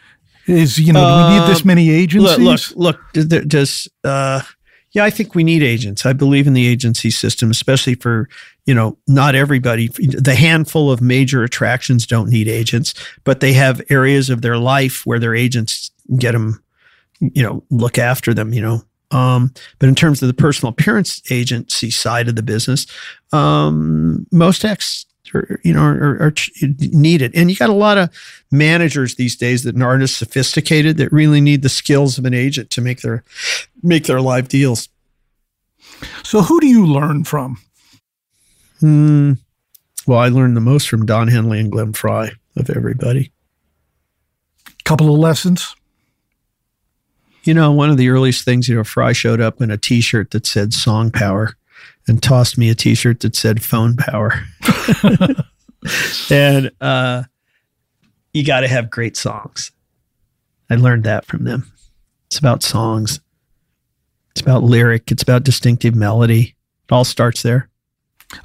Is 0.46 0.78
you 0.78 0.92
know, 0.92 1.00
do 1.00 1.34
we 1.34 1.40
need 1.40 1.48
this 1.48 1.64
many 1.64 1.90
agencies? 1.90 2.76
Look, 2.76 3.00
look, 3.14 3.16
look 3.16 3.48
does 3.48 3.88
uh, 4.04 4.42
yeah, 4.92 5.06
I 5.06 5.10
think 5.10 5.34
we 5.34 5.44
need 5.44 5.64
agents. 5.64 6.06
I 6.06 6.14
believe 6.14 6.46
in 6.48 6.54
the 6.54 6.68
agency 6.68 7.10
system, 7.10 7.50
especially 7.50 7.96
for 7.96 8.30
you 8.66 8.74
know, 8.74 8.98
not 9.08 9.36
everybody. 9.36 9.88
The 9.88 10.36
handful 10.36 10.92
of 10.92 11.02
major 11.02 11.44
attractions 11.44 12.06
don't 12.08 12.30
need 12.30 12.48
agents, 12.48 12.94
but 13.24 13.40
they 13.40 13.54
have 13.54 13.82
areas 13.90 14.30
of 14.30 14.42
their 14.42 14.58
life 14.58 15.06
where 15.06 15.20
their 15.20 15.36
agents 15.36 15.92
get 16.18 16.32
them 16.32 16.63
you 17.34 17.44
know, 17.44 17.64
look 17.70 17.98
after 17.98 18.34
them, 18.34 18.54
you 18.54 18.62
know. 18.62 18.82
Um, 19.12 19.54
but 19.80 19.90
in 19.90 19.96
terms 19.96 20.22
of 20.22 20.28
the 20.28 20.34
personal 20.34 20.72
appearance 20.72 21.22
agency 21.32 21.92
side 21.92 22.28
of 22.28 22.36
the 22.36 22.44
business, 22.44 22.88
um, 23.32 24.26
most 24.32 24.66
acts 24.66 25.06
are, 25.36 25.60
you 25.64 25.74
know, 25.74 25.84
are, 25.84 26.18
are 26.22 26.34
needed. 26.62 27.32
And 27.36 27.50
you 27.50 27.56
got 27.56 27.70
a 27.70 27.74
lot 27.74 27.98
of 27.98 28.10
managers 28.52 29.16
these 29.16 29.36
days 29.36 29.64
that 29.64 29.80
aren't 29.80 30.04
as 30.04 30.16
sophisticated 30.16 30.98
that 30.98 31.12
really 31.12 31.42
need 31.42 31.62
the 31.62 31.70
skills 31.70 32.18
of 32.18 32.26
an 32.26 32.34
agent 32.34 32.72
to 32.72 32.82
make 32.82 33.02
their 33.02 33.24
make 33.84 34.06
their 34.06 34.22
live 34.22 34.48
deals. 34.48 34.90
So, 36.24 36.42
who 36.42 36.60
do 36.60 36.68
you 36.68 36.86
learn 36.86 37.24
from? 37.24 37.58
Hmm. 38.80 39.34
Well, 40.06 40.20
I 40.20 40.28
learned 40.28 40.58
the 40.58 40.62
most 40.62 40.90
from 40.90 41.06
Don 41.06 41.30
Henley 41.30 41.60
and 41.60 41.72
Glenn 41.72 41.94
Frey 41.94 42.32
of 42.58 42.70
everybody. 42.70 43.32
Couple 44.84 45.14
of 45.14 45.20
lessons. 45.20 45.76
You 47.44 47.54
know, 47.54 47.72
one 47.72 47.90
of 47.90 47.98
the 47.98 48.10
earliest 48.10 48.46
things, 48.46 48.70
you 48.70 48.76
know, 48.76 48.84
Frey 48.84 49.14
showed 49.14 49.42
up 49.42 49.62
in 49.62 49.70
a 49.70 49.78
T-shirt 49.78 50.32
that 50.32 50.46
said 50.46 50.74
"Song 50.74 51.12
Power." 51.12 51.56
and 52.08 52.22
tossed 52.22 52.58
me 52.58 52.70
a 52.70 52.76
t-shirt 52.76 53.22
that 53.22 53.36
said 53.36 53.64
phone 53.64 53.96
power. 53.96 54.44
and 56.30 56.72
uh, 56.82 57.24
you 58.34 58.46
got 58.46 58.62
to 58.62 58.68
have 58.68 58.90
great 58.90 59.16
songs. 59.16 59.72
I 60.70 60.76
learned 60.76 61.04
that 61.06 61.26
from 61.26 61.44
them. 61.44 61.72
It's 62.28 62.40
about 62.40 62.64
songs. 62.64 63.20
It's 64.32 64.42
about 64.42 64.64
lyric. 64.64 65.12
It's 65.12 65.24
about 65.24 65.44
distinctive 65.44 65.96
melody. 65.96 66.56
It 66.90 66.92
all 66.92 67.04
starts 67.04 67.44
there. 67.44 67.70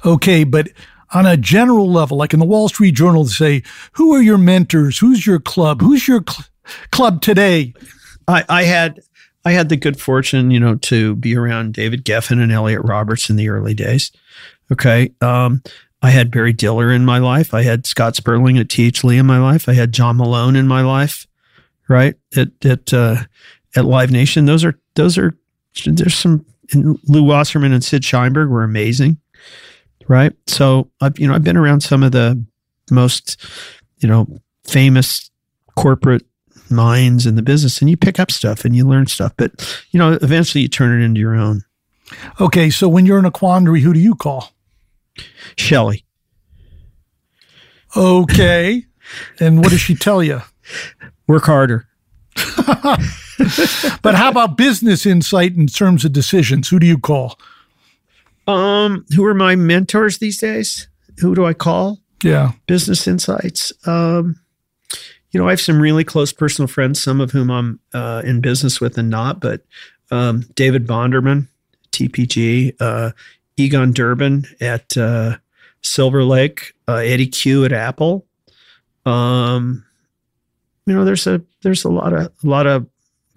Okay, 0.05 0.43
but 0.43 0.69
on 1.13 1.25
a 1.25 1.35
general 1.35 1.91
level, 1.91 2.17
like 2.17 2.33
in 2.33 2.39
the 2.39 2.45
Wall 2.45 2.69
Street 2.69 2.93
Journal, 2.93 3.23
they 3.23 3.31
say, 3.31 3.63
"Who 3.93 4.13
are 4.13 4.21
your 4.21 4.37
mentors? 4.37 4.99
Who's 4.99 5.25
your 5.25 5.39
club? 5.39 5.81
Who's 5.81 6.07
your 6.07 6.23
cl- 6.29 6.45
club 6.91 7.23
today?" 7.23 7.73
I, 8.29 8.45
I 8.47 8.63
had 8.63 8.99
I 9.45 9.51
had 9.51 9.69
the 9.69 9.77
good 9.77 9.99
fortune, 9.99 10.51
you 10.51 10.59
know, 10.59 10.75
to 10.75 11.15
be 11.15 11.35
around 11.35 11.73
David 11.73 12.05
Geffen 12.05 12.41
and 12.41 12.51
Elliot 12.51 12.81
Roberts 12.83 13.29
in 13.29 13.35
the 13.35 13.49
early 13.49 13.73
days. 13.73 14.11
Okay. 14.71 15.11
Um, 15.21 15.63
I 16.01 16.11
had 16.11 16.31
Barry 16.31 16.53
Diller 16.53 16.91
in 16.91 17.05
my 17.05 17.17
life. 17.17 17.53
I 17.53 17.63
had 17.63 17.85
Scott 17.85 18.15
Sperling 18.15 18.57
at 18.57 18.69
TH 18.69 19.03
Lee 19.03 19.17
in 19.17 19.25
my 19.25 19.39
life. 19.39 19.67
I 19.67 19.73
had 19.73 19.91
John 19.91 20.17
Malone 20.17 20.55
in 20.55 20.67
my 20.67 20.81
life, 20.81 21.27
right? 21.87 22.15
At 22.37 22.49
at 22.63 22.93
uh, 22.93 23.23
at 23.75 23.85
Live 23.85 24.11
Nation. 24.11 24.45
Those 24.45 24.63
are 24.63 24.79
those 24.95 25.17
are 25.17 25.35
there's 25.85 26.15
some 26.15 26.45
Lew 26.73 27.23
Wasserman 27.23 27.73
and 27.73 27.83
Sid 27.83 28.03
Sheinberg 28.03 28.49
were 28.49 28.63
amazing, 28.63 29.17
right? 30.07 30.33
So 30.47 30.89
I've 31.01 31.19
you 31.19 31.27
know 31.27 31.33
I've 31.33 31.43
been 31.43 31.57
around 31.57 31.81
some 31.81 32.03
of 32.03 32.11
the 32.11 32.41
most 32.91 33.43
you 33.97 34.07
know 34.07 34.27
famous 34.65 35.29
corporate 35.75 36.25
minds 36.71 37.25
in 37.25 37.35
the 37.35 37.41
business 37.41 37.81
and 37.81 37.89
you 37.89 37.97
pick 37.97 38.19
up 38.19 38.31
stuff 38.31 38.65
and 38.65 38.75
you 38.75 38.87
learn 38.87 39.07
stuff. 39.07 39.33
But, 39.37 39.83
you 39.91 39.97
know, 39.97 40.17
eventually 40.21 40.61
you 40.61 40.67
turn 40.67 40.99
it 40.99 41.03
into 41.03 41.19
your 41.19 41.35
own. 41.35 41.63
Okay. 42.39 42.69
So 42.69 42.87
when 42.87 43.05
you're 43.05 43.19
in 43.19 43.25
a 43.25 43.31
quandary, 43.31 43.81
who 43.81 43.93
do 43.93 43.99
you 43.99 44.15
call? 44.15 44.51
Shelly. 45.57 46.05
Okay. 47.95 48.85
and 49.39 49.59
what 49.59 49.69
does 49.69 49.81
she 49.81 49.95
tell 49.95 50.23
you? 50.23 50.41
Work 51.27 51.45
harder. 51.45 51.87
but 54.01 54.15
how 54.15 54.29
about 54.29 54.57
business 54.57 55.05
insight 55.05 55.55
in 55.55 55.67
terms 55.67 56.05
of 56.05 56.13
decisions? 56.13 56.69
Who 56.69 56.79
do 56.79 56.87
you 56.87 56.97
call? 56.97 57.37
Um, 58.47 59.05
who 59.15 59.25
are 59.25 59.33
my 59.33 59.55
mentors 59.55 60.17
these 60.17 60.37
days? 60.37 60.87
Who 61.19 61.35
do 61.35 61.45
I 61.45 61.53
call? 61.53 61.99
Yeah. 62.23 62.53
Business 62.67 63.07
insights. 63.07 63.71
Um, 63.85 64.39
you 65.31 65.39
know, 65.39 65.47
I 65.47 65.51
have 65.51 65.61
some 65.61 65.79
really 65.79 66.03
close 66.03 66.33
personal 66.33 66.67
friends, 66.67 67.01
some 67.01 67.21
of 67.21 67.31
whom 67.31 67.51
I'm 67.51 67.79
uh, 67.93 68.21
in 68.25 68.41
business 68.41 68.81
with 68.81 68.97
and 68.97 69.09
not, 69.09 69.39
but 69.39 69.61
um, 70.11 70.45
David 70.55 70.87
Bonderman, 70.87 71.47
TPG, 71.91 72.75
uh, 72.79 73.11
Egon 73.57 73.91
Durban 73.91 74.45
at 74.59 74.97
uh, 74.97 75.37
Silver 75.81 76.23
Lake, 76.23 76.73
uh, 76.87 76.95
Eddy 76.95 77.27
Cue 77.27 77.65
at 77.65 77.73
Apple. 77.73 78.25
Um, 79.05 79.85
you 80.85 80.95
know, 80.95 81.05
there's 81.05 81.27
a 81.27 81.41
there's 81.61 81.83
a 81.83 81.89
lot 81.89 82.13
of 82.13 82.27
a 82.43 82.47
lot 82.47 82.65
of 82.65 82.87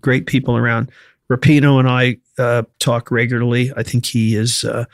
great 0.01 0.27
people 0.27 0.57
around. 0.57 0.91
Rapino 1.31 1.79
and 1.79 1.89
I 1.89 2.19
uh, 2.39 2.63
talk 2.79 3.11
regularly. 3.11 3.73
I 3.77 3.83
think 3.83 4.07
he 4.07 4.35
is 4.35 4.65
uh, 4.65 4.85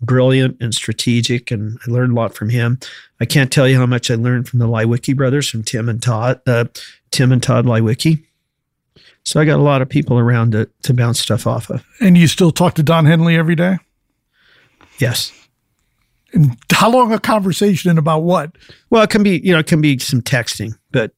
brilliant 0.00 0.56
and 0.60 0.74
strategic, 0.74 1.50
and 1.50 1.78
I 1.86 1.90
learned 1.90 2.12
a 2.12 2.14
lot 2.14 2.34
from 2.34 2.50
him. 2.50 2.78
I 3.20 3.24
can't 3.24 3.52
tell 3.52 3.68
you 3.68 3.76
how 3.76 3.86
much 3.86 4.10
I 4.10 4.14
learned 4.14 4.48
from 4.48 4.60
the 4.60 4.68
Leiweke 4.68 5.16
brothers, 5.16 5.48
from 5.48 5.64
Tim 5.64 5.88
and 5.88 6.02
Todd, 6.02 6.40
uh, 6.46 6.66
Tim 7.10 7.32
and 7.32 7.42
Todd 7.42 7.66
Leiweke. 7.66 8.24
So 9.24 9.40
I 9.40 9.44
got 9.44 9.58
a 9.58 9.62
lot 9.62 9.82
of 9.82 9.88
people 9.88 10.18
around 10.18 10.52
to, 10.52 10.70
to 10.84 10.94
bounce 10.94 11.20
stuff 11.20 11.46
off 11.46 11.68
of. 11.68 11.84
And 12.00 12.16
you 12.16 12.26
still 12.26 12.50
talk 12.50 12.74
to 12.74 12.82
Don 12.82 13.04
Henley 13.04 13.36
every 13.36 13.56
day? 13.56 13.76
Yes. 14.98 15.32
And 16.32 16.56
how 16.72 16.90
long 16.90 17.12
a 17.12 17.18
conversation 17.18 17.90
and 17.90 17.98
about 17.98 18.22
what? 18.22 18.52
Well, 18.90 19.02
it 19.02 19.10
can 19.10 19.22
be, 19.22 19.40
you 19.44 19.52
know, 19.52 19.58
it 19.58 19.66
can 19.66 19.80
be 19.80 19.98
some 19.98 20.22
texting, 20.22 20.78
but, 20.92 21.12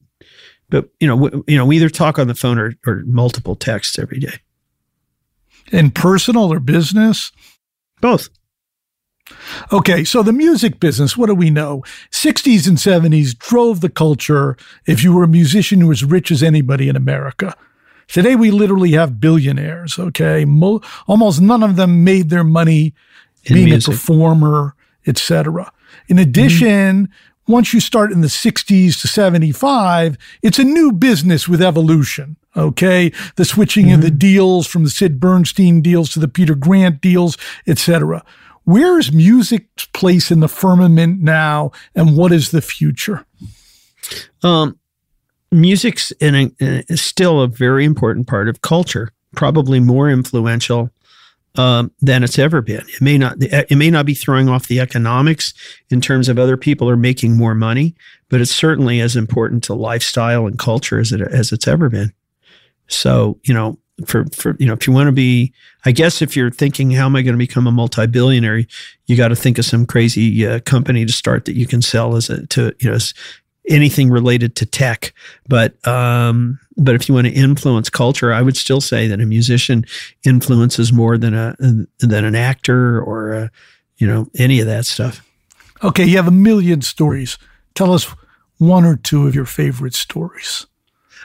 but 0.69 0.89
you 0.99 1.07
know, 1.07 1.15
w- 1.15 1.43
you 1.47 1.57
know, 1.57 1.65
we 1.65 1.77
either 1.77 1.89
talk 1.89 2.17
on 2.19 2.27
the 2.27 2.35
phone 2.35 2.57
or, 2.57 2.73
or 2.85 3.03
multiple 3.05 3.55
texts 3.55 3.99
every 3.99 4.19
day. 4.19 4.39
In 5.71 5.91
personal 5.91 6.51
or 6.51 6.59
business? 6.59 7.31
Both. 8.01 8.29
Okay, 9.71 10.03
so 10.03 10.23
the 10.23 10.33
music 10.33 10.79
business, 10.79 11.17
what 11.17 11.27
do 11.27 11.35
we 11.35 11.49
know? 11.49 11.83
60s 12.11 12.67
and 12.67 12.77
70s 12.77 13.37
drove 13.37 13.81
the 13.81 13.89
culture 13.89 14.57
if 14.85 15.03
you 15.03 15.13
were 15.13 15.23
a 15.23 15.27
musician 15.27 15.81
who 15.81 15.87
was 15.87 16.03
rich 16.03 16.31
as 16.31 16.43
anybody 16.43 16.89
in 16.89 16.95
America. 16.95 17.55
Today 18.07 18.35
we 18.35 18.51
literally 18.51 18.91
have 18.91 19.21
billionaires, 19.21 19.97
okay? 19.97 20.43
Mo- 20.43 20.81
almost 21.07 21.39
none 21.39 21.63
of 21.63 21.77
them 21.77 22.03
made 22.03 22.29
their 22.29 22.43
money 22.43 22.93
in 23.45 23.53
being 23.53 23.69
music. 23.69 23.93
a 23.93 23.97
performer, 23.97 24.75
etc. 25.07 25.71
In 26.07 26.19
addition, 26.19 27.07
mm-hmm. 27.07 27.51
once 27.51 27.73
you 27.73 27.79
start 27.79 28.11
in 28.11 28.21
the 28.21 28.27
60s 28.27 28.99
to 29.01 29.07
75, 29.07 30.17
it's 30.41 30.59
a 30.59 30.63
new 30.63 30.91
business 30.91 31.47
with 31.47 31.61
evolution. 31.61 32.35
Okay. 32.55 33.11
The 33.35 33.45
switching 33.45 33.85
mm-hmm. 33.85 33.95
of 33.95 34.01
the 34.01 34.07
mm-hmm. 34.07 34.17
deals 34.17 34.67
from 34.67 34.83
the 34.83 34.89
Sid 34.89 35.19
Bernstein 35.19 35.81
deals 35.81 36.09
to 36.11 36.19
the 36.19 36.27
Peter 36.27 36.55
Grant 36.55 37.01
deals, 37.01 37.37
etc. 37.65 38.23
Where 38.63 38.99
is 38.99 39.11
music's 39.11 39.85
place 39.85 40.31
in 40.31 40.39
the 40.39 40.47
firmament 40.47 41.21
now, 41.21 41.71
and 41.95 42.15
what 42.15 42.31
is 42.31 42.51
the 42.51 42.61
future? 42.61 43.25
Um, 44.43 44.79
music's 45.51 46.11
in 46.11 46.35
a, 46.35 46.51
is 46.59 47.01
still 47.01 47.41
a 47.41 47.47
very 47.47 47.85
important 47.85 48.27
part 48.27 48.47
of 48.47 48.61
culture, 48.61 49.11
probably 49.35 49.79
more 49.79 50.09
influential 50.09 50.91
um, 51.55 51.91
than 52.01 52.23
it's 52.23 52.39
ever 52.39 52.61
been. 52.61 52.85
It 52.87 53.01
may 53.01 53.17
not 53.17 53.35
it 53.39 53.75
may 53.75 53.89
not 53.89 54.05
be 54.05 54.13
throwing 54.13 54.47
off 54.47 54.67
the 54.67 54.79
economics 54.79 55.53
in 55.89 55.99
terms 55.99 56.29
of 56.29 56.39
other 56.39 56.57
people 56.57 56.89
are 56.89 56.97
making 56.97 57.35
more 57.35 57.55
money, 57.55 57.95
but 58.29 58.41
it's 58.41 58.51
certainly 58.51 59.01
as 59.01 59.15
important 59.15 59.63
to 59.65 59.73
lifestyle 59.73 60.47
and 60.47 60.57
culture 60.57 60.99
as 60.99 61.11
it 61.11 61.21
as 61.21 61.51
it's 61.51 61.67
ever 61.67 61.89
been. 61.89 62.13
So 62.87 63.39
you 63.43 63.53
know, 63.53 63.77
for 64.05 64.25
for 64.33 64.55
you 64.57 64.65
know 64.65 64.73
if 64.73 64.87
you 64.87 64.93
want 64.93 65.07
to 65.07 65.11
be 65.11 65.53
i 65.85 65.91
guess 65.91 66.21
if 66.21 66.35
you're 66.35 66.49
thinking 66.49 66.89
how 66.89 67.05
am 67.05 67.15
i 67.15 67.21
going 67.21 67.33
to 67.33 67.37
become 67.37 67.67
a 67.67 67.71
multi-billionaire 67.71 68.63
you 69.05 69.15
got 69.15 69.27
to 69.27 69.35
think 69.35 69.59
of 69.59 69.65
some 69.65 69.85
crazy 69.85 70.47
uh, 70.47 70.59
company 70.61 71.05
to 71.05 71.11
start 71.11 71.45
that 71.45 71.55
you 71.55 71.67
can 71.67 71.81
sell 71.81 72.15
as 72.15 72.29
a 72.29 72.47
to 72.47 72.73
you 72.79 72.89
know 72.89 72.95
as 72.95 73.13
anything 73.69 74.09
related 74.09 74.55
to 74.57 74.65
tech. 74.65 75.13
But 75.47 75.85
um 75.87 76.59
but 76.77 76.95
if 76.95 77.07
you 77.07 77.15
want 77.15 77.27
to 77.27 77.33
influence 77.33 77.89
culture 77.89 78.33
i 78.33 78.41
would 78.41 78.57
still 78.57 78.81
say 78.81 79.07
that 79.07 79.21
a 79.21 79.25
musician 79.25 79.85
influences 80.25 80.91
more 80.91 81.17
than 81.17 81.33
a 81.33 81.55
than 81.99 82.25
an 82.25 82.35
actor 82.35 83.01
or 83.01 83.33
a, 83.33 83.51
you 83.97 84.07
know 84.07 84.27
any 84.37 84.59
of 84.59 84.67
that 84.67 84.85
stuff. 84.85 85.25
Okay 85.83 86.05
you 86.05 86.17
have 86.17 86.27
a 86.27 86.31
million 86.31 86.81
stories. 86.81 87.37
Tell 87.75 87.93
us 87.93 88.05
one 88.57 88.85
or 88.85 88.95
two 88.95 89.27
of 89.27 89.35
your 89.35 89.45
favorite 89.45 89.95
stories. 89.95 90.67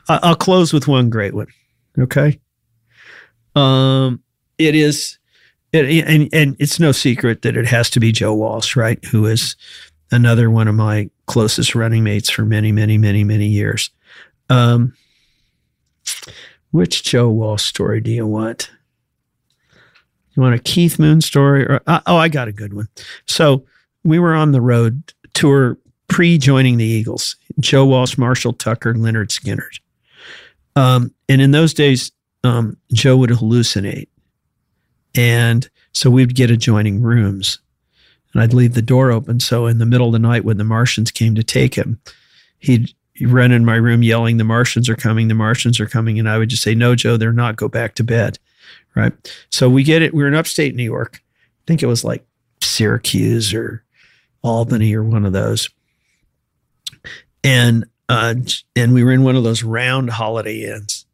I'll 0.08 0.36
close 0.36 0.72
with 0.72 0.86
one 0.86 1.10
great 1.10 1.34
one 1.34 1.48
okay 1.98 2.38
um, 3.56 4.22
it 4.58 4.74
is, 4.74 5.18
it, 5.72 6.06
and 6.06 6.28
and 6.32 6.56
it's 6.58 6.78
no 6.78 6.92
secret 6.92 7.42
that 7.42 7.56
it 7.56 7.66
has 7.66 7.90
to 7.90 8.00
be 8.00 8.12
Joe 8.12 8.34
Walsh, 8.34 8.76
right? 8.76 9.04
Who 9.06 9.26
is 9.26 9.56
another 10.10 10.50
one 10.50 10.68
of 10.68 10.74
my 10.74 11.10
closest 11.26 11.74
running 11.74 12.04
mates 12.04 12.30
for 12.30 12.44
many, 12.44 12.72
many, 12.72 12.98
many, 12.98 13.24
many 13.24 13.46
years. 13.46 13.90
Um, 14.48 14.94
which 16.70 17.02
Joe 17.02 17.28
Walsh 17.28 17.64
story 17.64 18.00
do 18.00 18.10
you 18.10 18.26
want? 18.26 18.70
You 20.34 20.42
want 20.42 20.54
a 20.54 20.58
Keith 20.58 20.98
Moon 20.98 21.20
story? 21.20 21.64
Or 21.64 21.80
uh, 21.86 22.00
oh, 22.06 22.16
I 22.16 22.28
got 22.28 22.48
a 22.48 22.52
good 22.52 22.74
one. 22.74 22.88
So 23.26 23.64
we 24.04 24.18
were 24.18 24.34
on 24.34 24.52
the 24.52 24.60
road 24.60 25.12
tour 25.34 25.78
pre 26.08 26.38
joining 26.38 26.76
the 26.76 26.84
Eagles. 26.84 27.36
Joe 27.58 27.86
Walsh, 27.86 28.18
Marshall 28.18 28.52
Tucker, 28.52 28.94
Lynyrd 28.94 29.28
Skynyrd. 29.28 29.80
Um, 30.76 31.14
and 31.28 31.40
in 31.40 31.52
those 31.52 31.72
days, 31.72 32.12
um, 32.46 32.76
Joe 32.92 33.16
would 33.16 33.30
hallucinate. 33.30 34.08
And 35.14 35.68
so 35.92 36.10
we'd 36.10 36.34
get 36.34 36.50
adjoining 36.50 37.00
rooms 37.00 37.58
and 38.36 38.42
I'd 38.42 38.52
leave 38.52 38.74
the 38.74 38.82
door 38.82 39.10
open. 39.10 39.40
So 39.40 39.66
in 39.66 39.78
the 39.78 39.86
middle 39.86 40.08
of 40.08 40.12
the 40.12 40.18
night 40.18 40.44
when 40.44 40.58
the 40.58 40.64
Martians 40.64 41.10
came 41.10 41.34
to 41.36 41.42
take 41.42 41.74
him, 41.74 41.98
he'd 42.58 42.92
run 43.22 43.50
in 43.50 43.64
my 43.64 43.76
room 43.76 44.02
yelling, 44.02 44.36
The 44.36 44.44
Martians 44.44 44.90
are 44.90 44.94
coming, 44.94 45.28
the 45.28 45.34
Martians 45.34 45.80
are 45.80 45.86
coming. 45.86 46.18
And 46.18 46.28
I 46.28 46.36
would 46.36 46.50
just 46.50 46.62
say, 46.62 46.74
No, 46.74 46.94
Joe, 46.94 47.16
they're 47.16 47.32
not. 47.32 47.56
Go 47.56 47.66
back 47.66 47.94
to 47.94 48.04
bed. 48.04 48.38
Right. 48.94 49.12
So 49.50 49.70
we 49.70 49.84
get 49.84 50.02
it. 50.02 50.12
We 50.12 50.22
we're 50.22 50.28
in 50.28 50.34
upstate 50.34 50.74
New 50.74 50.84
York. 50.84 51.22
I 51.22 51.64
think 51.66 51.82
it 51.82 51.86
was 51.86 52.04
like 52.04 52.26
Syracuse 52.60 53.54
or 53.54 53.82
Albany 54.42 54.94
or 54.94 55.02
one 55.02 55.24
of 55.24 55.32
those. 55.32 55.70
And 57.42 57.86
uh, 58.10 58.34
and 58.74 58.92
we 58.92 59.02
were 59.02 59.12
in 59.12 59.24
one 59.24 59.36
of 59.36 59.44
those 59.44 59.62
round 59.62 60.10
Holiday 60.10 60.64
Inns, 60.64 61.05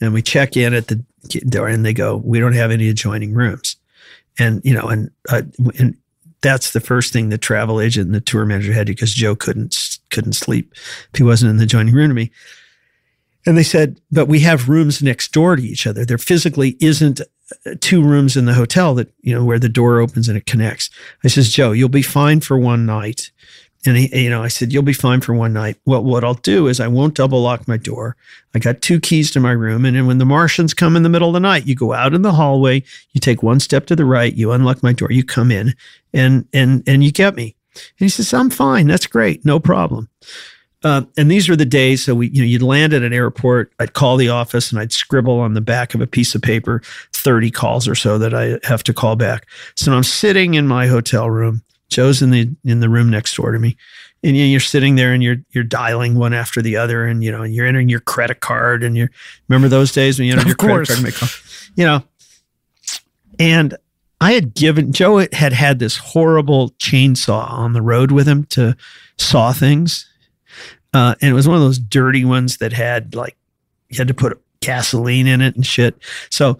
and 0.00 0.12
we 0.12 0.22
check 0.22 0.56
in 0.56 0.74
at 0.74 0.88
the 0.88 1.02
door, 1.48 1.68
and 1.68 1.84
they 1.84 1.92
go, 1.92 2.16
"We 2.16 2.40
don't 2.40 2.54
have 2.54 2.70
any 2.70 2.88
adjoining 2.88 3.34
rooms," 3.34 3.76
and 4.38 4.60
you 4.64 4.74
know, 4.74 4.86
and 4.86 5.10
uh, 5.28 5.42
and 5.78 5.96
that's 6.42 6.72
the 6.72 6.80
first 6.80 7.12
thing 7.12 7.28
the 7.28 7.38
travel 7.38 7.80
agent 7.80 8.06
and 8.06 8.14
the 8.14 8.20
tour 8.20 8.44
manager 8.44 8.72
had 8.72 8.86
to 8.86 8.92
because 8.92 9.12
Joe 9.12 9.34
couldn't 9.34 9.98
couldn't 10.10 10.34
sleep 10.34 10.72
if 11.12 11.18
he 11.18 11.22
wasn't 11.22 11.50
in 11.50 11.56
the 11.56 11.64
adjoining 11.64 11.94
room 11.94 12.08
to 12.08 12.14
me. 12.14 12.30
And 13.46 13.56
they 13.56 13.62
said, 13.62 14.00
but 14.10 14.26
we 14.26 14.40
have 14.40 14.68
rooms 14.68 15.02
next 15.02 15.32
door 15.32 15.54
to 15.54 15.62
each 15.62 15.86
other. 15.86 16.04
There 16.04 16.18
physically 16.18 16.76
isn't 16.80 17.20
uh, 17.20 17.74
two 17.80 18.02
rooms 18.02 18.36
in 18.36 18.44
the 18.44 18.54
hotel 18.54 18.94
that, 18.94 19.12
you 19.20 19.32
know, 19.32 19.44
where 19.44 19.60
the 19.60 19.68
door 19.68 20.00
opens 20.00 20.28
and 20.28 20.36
it 20.36 20.46
connects. 20.46 20.90
I 21.22 21.28
says, 21.28 21.52
Joe, 21.52 21.70
you'll 21.70 21.88
be 21.88 22.02
fine 22.02 22.40
for 22.40 22.58
one 22.58 22.86
night. 22.86 23.30
And 23.86 23.96
he, 23.96 24.24
you 24.24 24.30
know, 24.30 24.42
I 24.42 24.48
said, 24.48 24.72
you'll 24.72 24.82
be 24.82 24.92
fine 24.92 25.20
for 25.20 25.34
one 25.34 25.52
night. 25.52 25.76
Well, 25.84 26.02
what 26.02 26.24
I'll 26.24 26.34
do 26.34 26.66
is 26.66 26.80
I 26.80 26.88
won't 26.88 27.14
double 27.14 27.42
lock 27.42 27.66
my 27.68 27.76
door. 27.76 28.16
I 28.54 28.58
got 28.58 28.82
two 28.82 29.00
keys 29.00 29.30
to 29.32 29.40
my 29.40 29.52
room. 29.52 29.84
And 29.84 29.96
then 29.96 30.06
when 30.06 30.18
the 30.18 30.24
Martians 30.24 30.74
come 30.74 30.96
in 30.96 31.02
the 31.02 31.08
middle 31.08 31.28
of 31.28 31.34
the 31.34 31.40
night, 31.40 31.66
you 31.66 31.74
go 31.74 31.92
out 31.92 32.14
in 32.14 32.22
the 32.22 32.32
hallway, 32.32 32.82
you 33.12 33.20
take 33.20 33.42
one 33.42 33.60
step 33.60 33.86
to 33.86 33.96
the 33.96 34.04
right, 34.04 34.34
you 34.34 34.52
unlock 34.52 34.82
my 34.82 34.92
door, 34.92 35.10
you 35.10 35.24
come 35.24 35.50
in 35.50 35.74
and, 36.12 36.46
and, 36.52 36.82
and 36.86 37.04
you 37.04 37.12
get 37.12 37.36
me. 37.36 37.54
And 37.74 38.04
he 38.04 38.08
says, 38.08 38.32
I'm 38.32 38.50
fine. 38.50 38.86
That's 38.86 39.06
great. 39.06 39.44
No 39.44 39.60
problem. 39.60 40.08
Uh, 40.84 41.02
and 41.16 41.30
these 41.30 41.48
were 41.48 41.56
the 41.56 41.64
days. 41.64 42.04
So 42.04 42.14
we, 42.14 42.28
you 42.28 42.40
know, 42.40 42.46
you'd 42.46 42.62
land 42.62 42.92
at 42.92 43.02
an 43.02 43.12
airport. 43.12 43.72
I'd 43.80 43.94
call 43.94 44.16
the 44.16 44.28
office 44.28 44.70
and 44.70 44.80
I'd 44.80 44.92
scribble 44.92 45.40
on 45.40 45.54
the 45.54 45.60
back 45.60 45.94
of 45.94 46.00
a 46.00 46.06
piece 46.06 46.34
of 46.34 46.42
paper 46.42 46.80
30 47.12 47.50
calls 47.50 47.88
or 47.88 47.94
so 47.94 48.18
that 48.18 48.34
I 48.34 48.58
have 48.62 48.84
to 48.84 48.94
call 48.94 49.16
back. 49.16 49.46
So 49.74 49.92
I'm 49.92 50.04
sitting 50.04 50.54
in 50.54 50.68
my 50.68 50.86
hotel 50.86 51.28
room. 51.28 51.62
Joe's 51.88 52.22
in 52.22 52.30
the 52.30 52.50
in 52.64 52.80
the 52.80 52.88
room 52.88 53.10
next 53.10 53.36
door 53.36 53.52
to 53.52 53.58
me, 53.58 53.76
and 54.22 54.36
you're 54.36 54.60
sitting 54.60 54.96
there 54.96 55.12
and 55.12 55.22
you're 55.22 55.36
you're 55.50 55.64
dialing 55.64 56.14
one 56.14 56.34
after 56.34 56.60
the 56.60 56.76
other, 56.76 57.04
and 57.06 57.22
you 57.22 57.30
know 57.30 57.42
you're 57.42 57.66
entering 57.66 57.88
your 57.88 58.00
credit 58.00 58.40
card, 58.40 58.82
and 58.82 58.96
you 58.96 59.08
remember 59.48 59.68
those 59.68 59.92
days 59.92 60.18
when 60.18 60.26
you 60.26 60.32
entered 60.32 60.48
your 60.48 60.56
credit 60.56 60.88
card, 60.88 60.90
and 60.90 61.02
make 61.02 61.14
call, 61.14 61.28
you 61.76 61.84
know, 61.84 62.02
and 63.38 63.76
I 64.20 64.32
had 64.32 64.54
given 64.54 64.92
Joe 64.92 65.18
had 65.18 65.52
had 65.52 65.78
this 65.78 65.96
horrible 65.96 66.70
chainsaw 66.72 67.50
on 67.50 67.72
the 67.72 67.82
road 67.82 68.10
with 68.10 68.26
him 68.26 68.44
to 68.46 68.76
saw 69.18 69.52
things. 69.52 70.08
Uh, 70.94 71.14
and 71.20 71.30
it 71.30 71.34
was 71.34 71.46
one 71.46 71.56
of 71.56 71.62
those 71.62 71.78
dirty 71.78 72.24
ones 72.24 72.56
that 72.56 72.72
had 72.72 73.14
like, 73.14 73.36
you 73.90 73.98
had 73.98 74.08
to 74.08 74.14
put 74.14 74.40
gasoline 74.60 75.26
in 75.26 75.42
it 75.42 75.54
and 75.54 75.66
shit. 75.66 75.94
So 76.30 76.58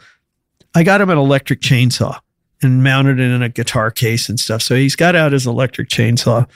I 0.74 0.82
got 0.82 1.00
him 1.00 1.08
an 1.08 1.16
electric 1.16 1.60
chainsaw 1.60 2.18
and 2.62 2.82
mounted 2.82 3.20
it 3.20 3.30
in 3.30 3.42
a 3.42 3.48
guitar 3.48 3.90
case 3.90 4.28
and 4.28 4.40
stuff. 4.40 4.62
So 4.62 4.74
he's 4.74 4.96
got 4.96 5.14
out 5.14 5.32
his 5.32 5.46
electric 5.46 5.88
chainsaw. 5.88 6.48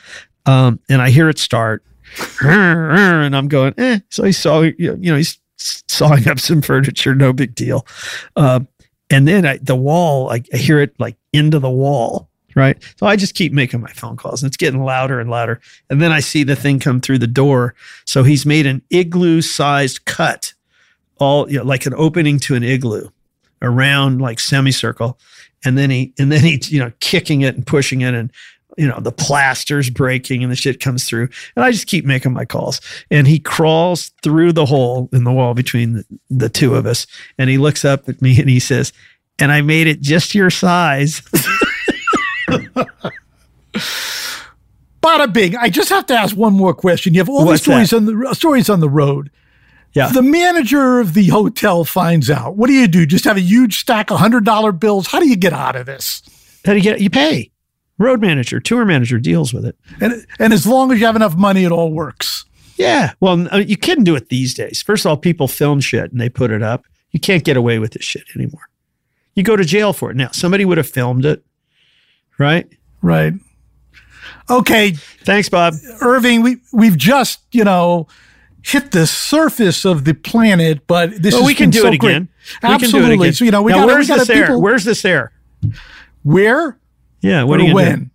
Um, 0.46 0.80
and 0.88 1.02
I 1.02 1.10
hear 1.10 1.28
it 1.28 1.38
start 1.38 1.84
and 2.42 3.36
I'm 3.36 3.48
going, 3.48 3.74
eh. 3.78 4.00
So 4.08 4.24
he 4.24 4.32
saw, 4.32 4.62
you 4.62 4.96
know, 4.96 5.16
he's 5.16 5.38
sawing 5.56 6.26
up 6.28 6.40
some 6.40 6.62
furniture, 6.62 7.14
no 7.14 7.32
big 7.32 7.54
deal. 7.54 7.86
Uh, 8.36 8.60
and 9.10 9.28
then 9.28 9.44
I, 9.44 9.58
the 9.58 9.76
wall, 9.76 10.30
I, 10.30 10.42
I 10.52 10.56
hear 10.56 10.80
it 10.80 10.94
like 10.98 11.16
into 11.32 11.58
the 11.58 11.70
wall 11.70 12.30
right? 12.54 12.82
So 12.96 13.06
I 13.06 13.16
just 13.16 13.34
keep 13.34 13.52
making 13.52 13.80
my 13.80 13.92
phone 13.92 14.16
calls 14.16 14.42
and 14.42 14.48
it's 14.48 14.56
getting 14.56 14.82
louder 14.82 15.20
and 15.20 15.30
louder. 15.30 15.60
And 15.88 16.00
then 16.00 16.12
I 16.12 16.20
see 16.20 16.42
the 16.42 16.56
thing 16.56 16.78
come 16.78 17.00
through 17.00 17.18
the 17.18 17.26
door. 17.26 17.74
So 18.04 18.22
he's 18.22 18.46
made 18.46 18.66
an 18.66 18.82
igloo 18.90 19.42
sized 19.42 20.04
cut, 20.04 20.52
all 21.18 21.50
you 21.50 21.58
know, 21.58 21.64
like 21.64 21.86
an 21.86 21.94
opening 21.94 22.38
to 22.40 22.54
an 22.54 22.62
igloo 22.62 23.08
around 23.62 24.20
like 24.20 24.40
semicircle. 24.40 25.18
And 25.64 25.76
then 25.76 25.90
he, 25.90 26.12
and 26.18 26.30
then 26.32 26.40
he's, 26.42 26.70
you 26.70 26.78
know, 26.80 26.92
kicking 27.00 27.42
it 27.42 27.54
and 27.54 27.66
pushing 27.66 28.00
it 28.00 28.14
and, 28.14 28.32
you 28.78 28.86
know, 28.86 28.98
the 29.00 29.12
plaster's 29.12 29.90
breaking 29.90 30.42
and 30.42 30.50
the 30.50 30.56
shit 30.56 30.80
comes 30.80 31.04
through. 31.04 31.28
And 31.54 31.64
I 31.64 31.70
just 31.70 31.86
keep 31.86 32.04
making 32.04 32.32
my 32.32 32.44
calls. 32.44 32.80
And 33.10 33.26
he 33.26 33.38
crawls 33.38 34.10
through 34.22 34.52
the 34.52 34.64
hole 34.64 35.08
in 35.12 35.24
the 35.24 35.32
wall 35.32 35.54
between 35.54 35.92
the, 35.94 36.04
the 36.30 36.48
two 36.48 36.74
of 36.74 36.86
us. 36.86 37.06
And 37.36 37.50
he 37.50 37.58
looks 37.58 37.84
up 37.84 38.08
at 38.08 38.22
me 38.22 38.38
and 38.40 38.48
he 38.48 38.60
says, 38.60 38.92
and 39.38 39.52
I 39.52 39.60
made 39.62 39.86
it 39.86 40.00
just 40.00 40.34
your 40.34 40.50
size. 40.50 41.20
Bada 45.02 45.32
bing. 45.32 45.56
I 45.56 45.70
just 45.70 45.88
have 45.88 46.06
to 46.06 46.14
ask 46.14 46.36
one 46.36 46.52
more 46.52 46.74
question. 46.74 47.14
You 47.14 47.20
have 47.20 47.28
all 47.28 47.46
What's 47.46 47.64
the 47.64 47.72
stories 47.72 47.90
that? 47.90 47.96
on 47.96 48.06
the 48.06 48.28
uh, 48.28 48.34
stories 48.34 48.68
on 48.68 48.80
the 48.80 48.88
road. 48.88 49.30
Yeah. 49.92 50.08
The 50.10 50.22
manager 50.22 51.00
of 51.00 51.14
the 51.14 51.28
hotel 51.28 51.84
finds 51.84 52.30
out. 52.30 52.56
What 52.56 52.68
do 52.68 52.72
you 52.72 52.86
do? 52.86 53.06
Just 53.06 53.24
have 53.24 53.36
a 53.36 53.40
huge 53.40 53.78
stack 53.78 54.10
of 54.10 54.18
hundred 54.18 54.44
dollar 54.44 54.72
bills. 54.72 55.08
How 55.08 55.20
do 55.20 55.28
you 55.28 55.36
get 55.36 55.52
out 55.52 55.76
of 55.76 55.86
this? 55.86 56.22
How 56.64 56.72
do 56.72 56.78
you 56.78 56.84
get? 56.84 57.00
You 57.00 57.10
pay. 57.10 57.50
Road 57.98 58.20
manager, 58.20 58.60
tour 58.60 58.84
manager 58.84 59.18
deals 59.18 59.52
with 59.52 59.66
it. 59.66 59.76
And 60.00 60.24
and 60.38 60.52
as 60.52 60.66
long 60.66 60.92
as 60.92 61.00
you 61.00 61.06
have 61.06 61.16
enough 61.16 61.36
money, 61.36 61.64
it 61.64 61.72
all 61.72 61.92
works. 61.92 62.44
Yeah. 62.76 63.12
Well, 63.20 63.46
uh, 63.52 63.58
you 63.58 63.76
couldn't 63.76 64.04
do 64.04 64.14
it 64.14 64.28
these 64.30 64.54
days. 64.54 64.80
First 64.80 65.04
of 65.04 65.10
all, 65.10 65.16
people 65.16 65.48
film 65.48 65.80
shit 65.80 66.10
and 66.12 66.20
they 66.20 66.30
put 66.30 66.50
it 66.50 66.62
up. 66.62 66.84
You 67.10 67.20
can't 67.20 67.44
get 67.44 67.56
away 67.56 67.78
with 67.78 67.92
this 67.92 68.04
shit 68.04 68.24
anymore. 68.34 68.68
You 69.34 69.42
go 69.42 69.54
to 69.56 69.64
jail 69.64 69.92
for 69.92 70.10
it. 70.10 70.16
Now, 70.16 70.30
somebody 70.32 70.64
would 70.64 70.78
have 70.78 70.88
filmed 70.88 71.26
it 71.26 71.44
right? 72.40 72.66
Right. 73.02 73.34
Okay. 74.48 74.92
Thanks, 75.24 75.48
Bob. 75.48 75.74
Irving, 76.00 76.42
we 76.42 76.56
we've 76.72 76.96
just, 76.96 77.40
you 77.52 77.62
know, 77.62 78.08
hit 78.62 78.90
the 78.92 79.06
surface 79.06 79.84
of 79.84 80.04
the 80.04 80.14
planet, 80.14 80.86
but 80.86 81.22
this 81.22 81.34
well, 81.34 81.46
we 81.46 81.54
can 81.54 81.70
do 81.70 81.80
so 81.80 81.88
it 81.88 81.94
again. 81.94 82.28
Absolutely. 82.62 83.28
Again. 83.28 83.32
So, 83.34 83.44
you 83.44 83.50
know, 83.50 83.62
we 83.62 83.72
got 83.72 83.86
where's 83.86 84.08
this 84.08 84.30
air? 84.30 84.58
Where's 84.58 84.84
this 84.84 85.04
air? 85.04 85.32
Where? 86.22 86.78
Yeah, 87.20 87.44
what 87.44 87.60
or 87.60 87.64
are 87.64 87.66
you 87.66 87.74
when? 87.74 88.04
Do? 88.04 88.10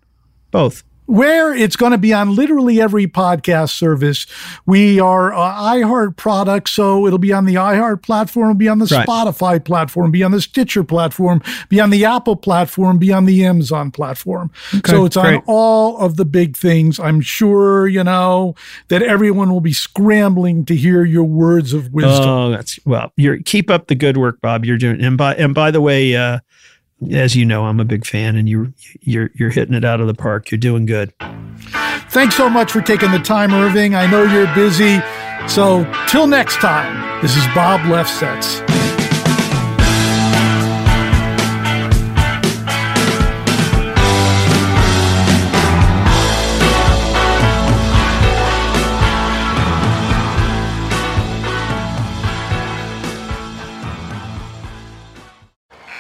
Both 0.52 0.84
where 1.06 1.54
it's 1.54 1.76
going 1.76 1.92
to 1.92 1.98
be 1.98 2.14
on 2.14 2.36
literally 2.36 2.82
every 2.82 3.08
podcast 3.08 3.72
service. 3.72 4.26
We 4.66 5.00
are 5.00 5.34
uh, 5.34 5.38
iHeart 5.38 6.18
product, 6.18 6.70
so 6.70 7.06
it'll 7.06 7.20
be 7.20 7.34
on 7.34 7.46
the 7.46 7.56
iHeart 7.56 8.02
platform, 8.02 8.58
be 8.58 8.68
on 8.68 8.80
the 8.80 8.86
right. 8.86 9.08
Spotify 9.08 9.64
platform, 9.64 10.12
be 10.12 10.24
on 10.24 10.32
the 10.32 10.42
Stitcher 10.42 10.84
platform, 10.84 11.42
be 11.70 11.80
on 11.80 11.90
the 11.90 12.06
Apple 12.06 12.36
platform, 12.36 12.98
be 12.98 13.12
on 13.12 13.26
the 13.26 13.46
Amazon 13.46 13.92
platform. 13.92 14.52
Okay, 14.76 14.92
so 14.92 15.06
it's 15.06 15.16
great. 15.16 15.36
on 15.36 15.44
all 15.48 15.98
of 15.98 16.18
the 16.18 16.26
big 16.26 16.58
things. 16.58 17.00
I'm 17.00 17.22
sure 17.22 17.88
you 17.88 18.04
know 18.04 18.56
that 18.88 19.02
everyone 19.02 19.52
will 19.52 19.62
be 19.62 19.74
scrambling 19.74 20.66
to 20.66 20.76
hear 20.76 21.04
your 21.04 21.24
words 21.24 21.74
of 21.74 21.94
wisdom. 21.94 22.30
Oh, 22.30 22.50
that's 22.52 22.80
well. 22.86 23.12
You're 23.16 23.40
keep 23.40 23.70
up 23.70 23.88
the 23.88 23.96
good 23.96 24.18
work, 24.18 24.42
Bob. 24.42 24.66
You're 24.66 24.78
doing, 24.78 25.02
and 25.04 25.18
by 25.18 25.36
and 25.36 25.54
by 25.54 25.72
the 25.72 25.82
way. 25.82 26.16
Uh, 26.16 26.40
as 27.12 27.36
you 27.36 27.46
know, 27.46 27.66
I'm 27.66 27.80
a 27.80 27.86
big 27.86 28.06
fan, 28.06 28.36
and 28.36 28.48
you 28.48 28.74
you're 29.02 29.32
you're 29.36 29.50
hitting 29.50 29.76
it 29.76 29.86
out 29.86 30.02
of 30.02 30.08
the 30.08 30.14
park. 30.14 30.52
You're 30.52 30.60
doing 30.60 30.86
good. 30.86 31.14
Thanks 32.10 32.36
so 32.36 32.50
much 32.50 32.72
for 32.72 32.82
taking 32.82 33.12
the 33.12 33.20
time, 33.20 33.54
Irving. 33.54 33.96
I 33.96 34.10
know 34.10 34.24
you're 34.24 34.54
busy, 34.56 35.00
so 35.48 35.92
till 36.08 36.28
next 36.28 36.56
time. 36.56 37.04
This 37.22 37.36
is 37.36 37.46
Bob 37.56 37.82
Lefsetz. 37.82 38.75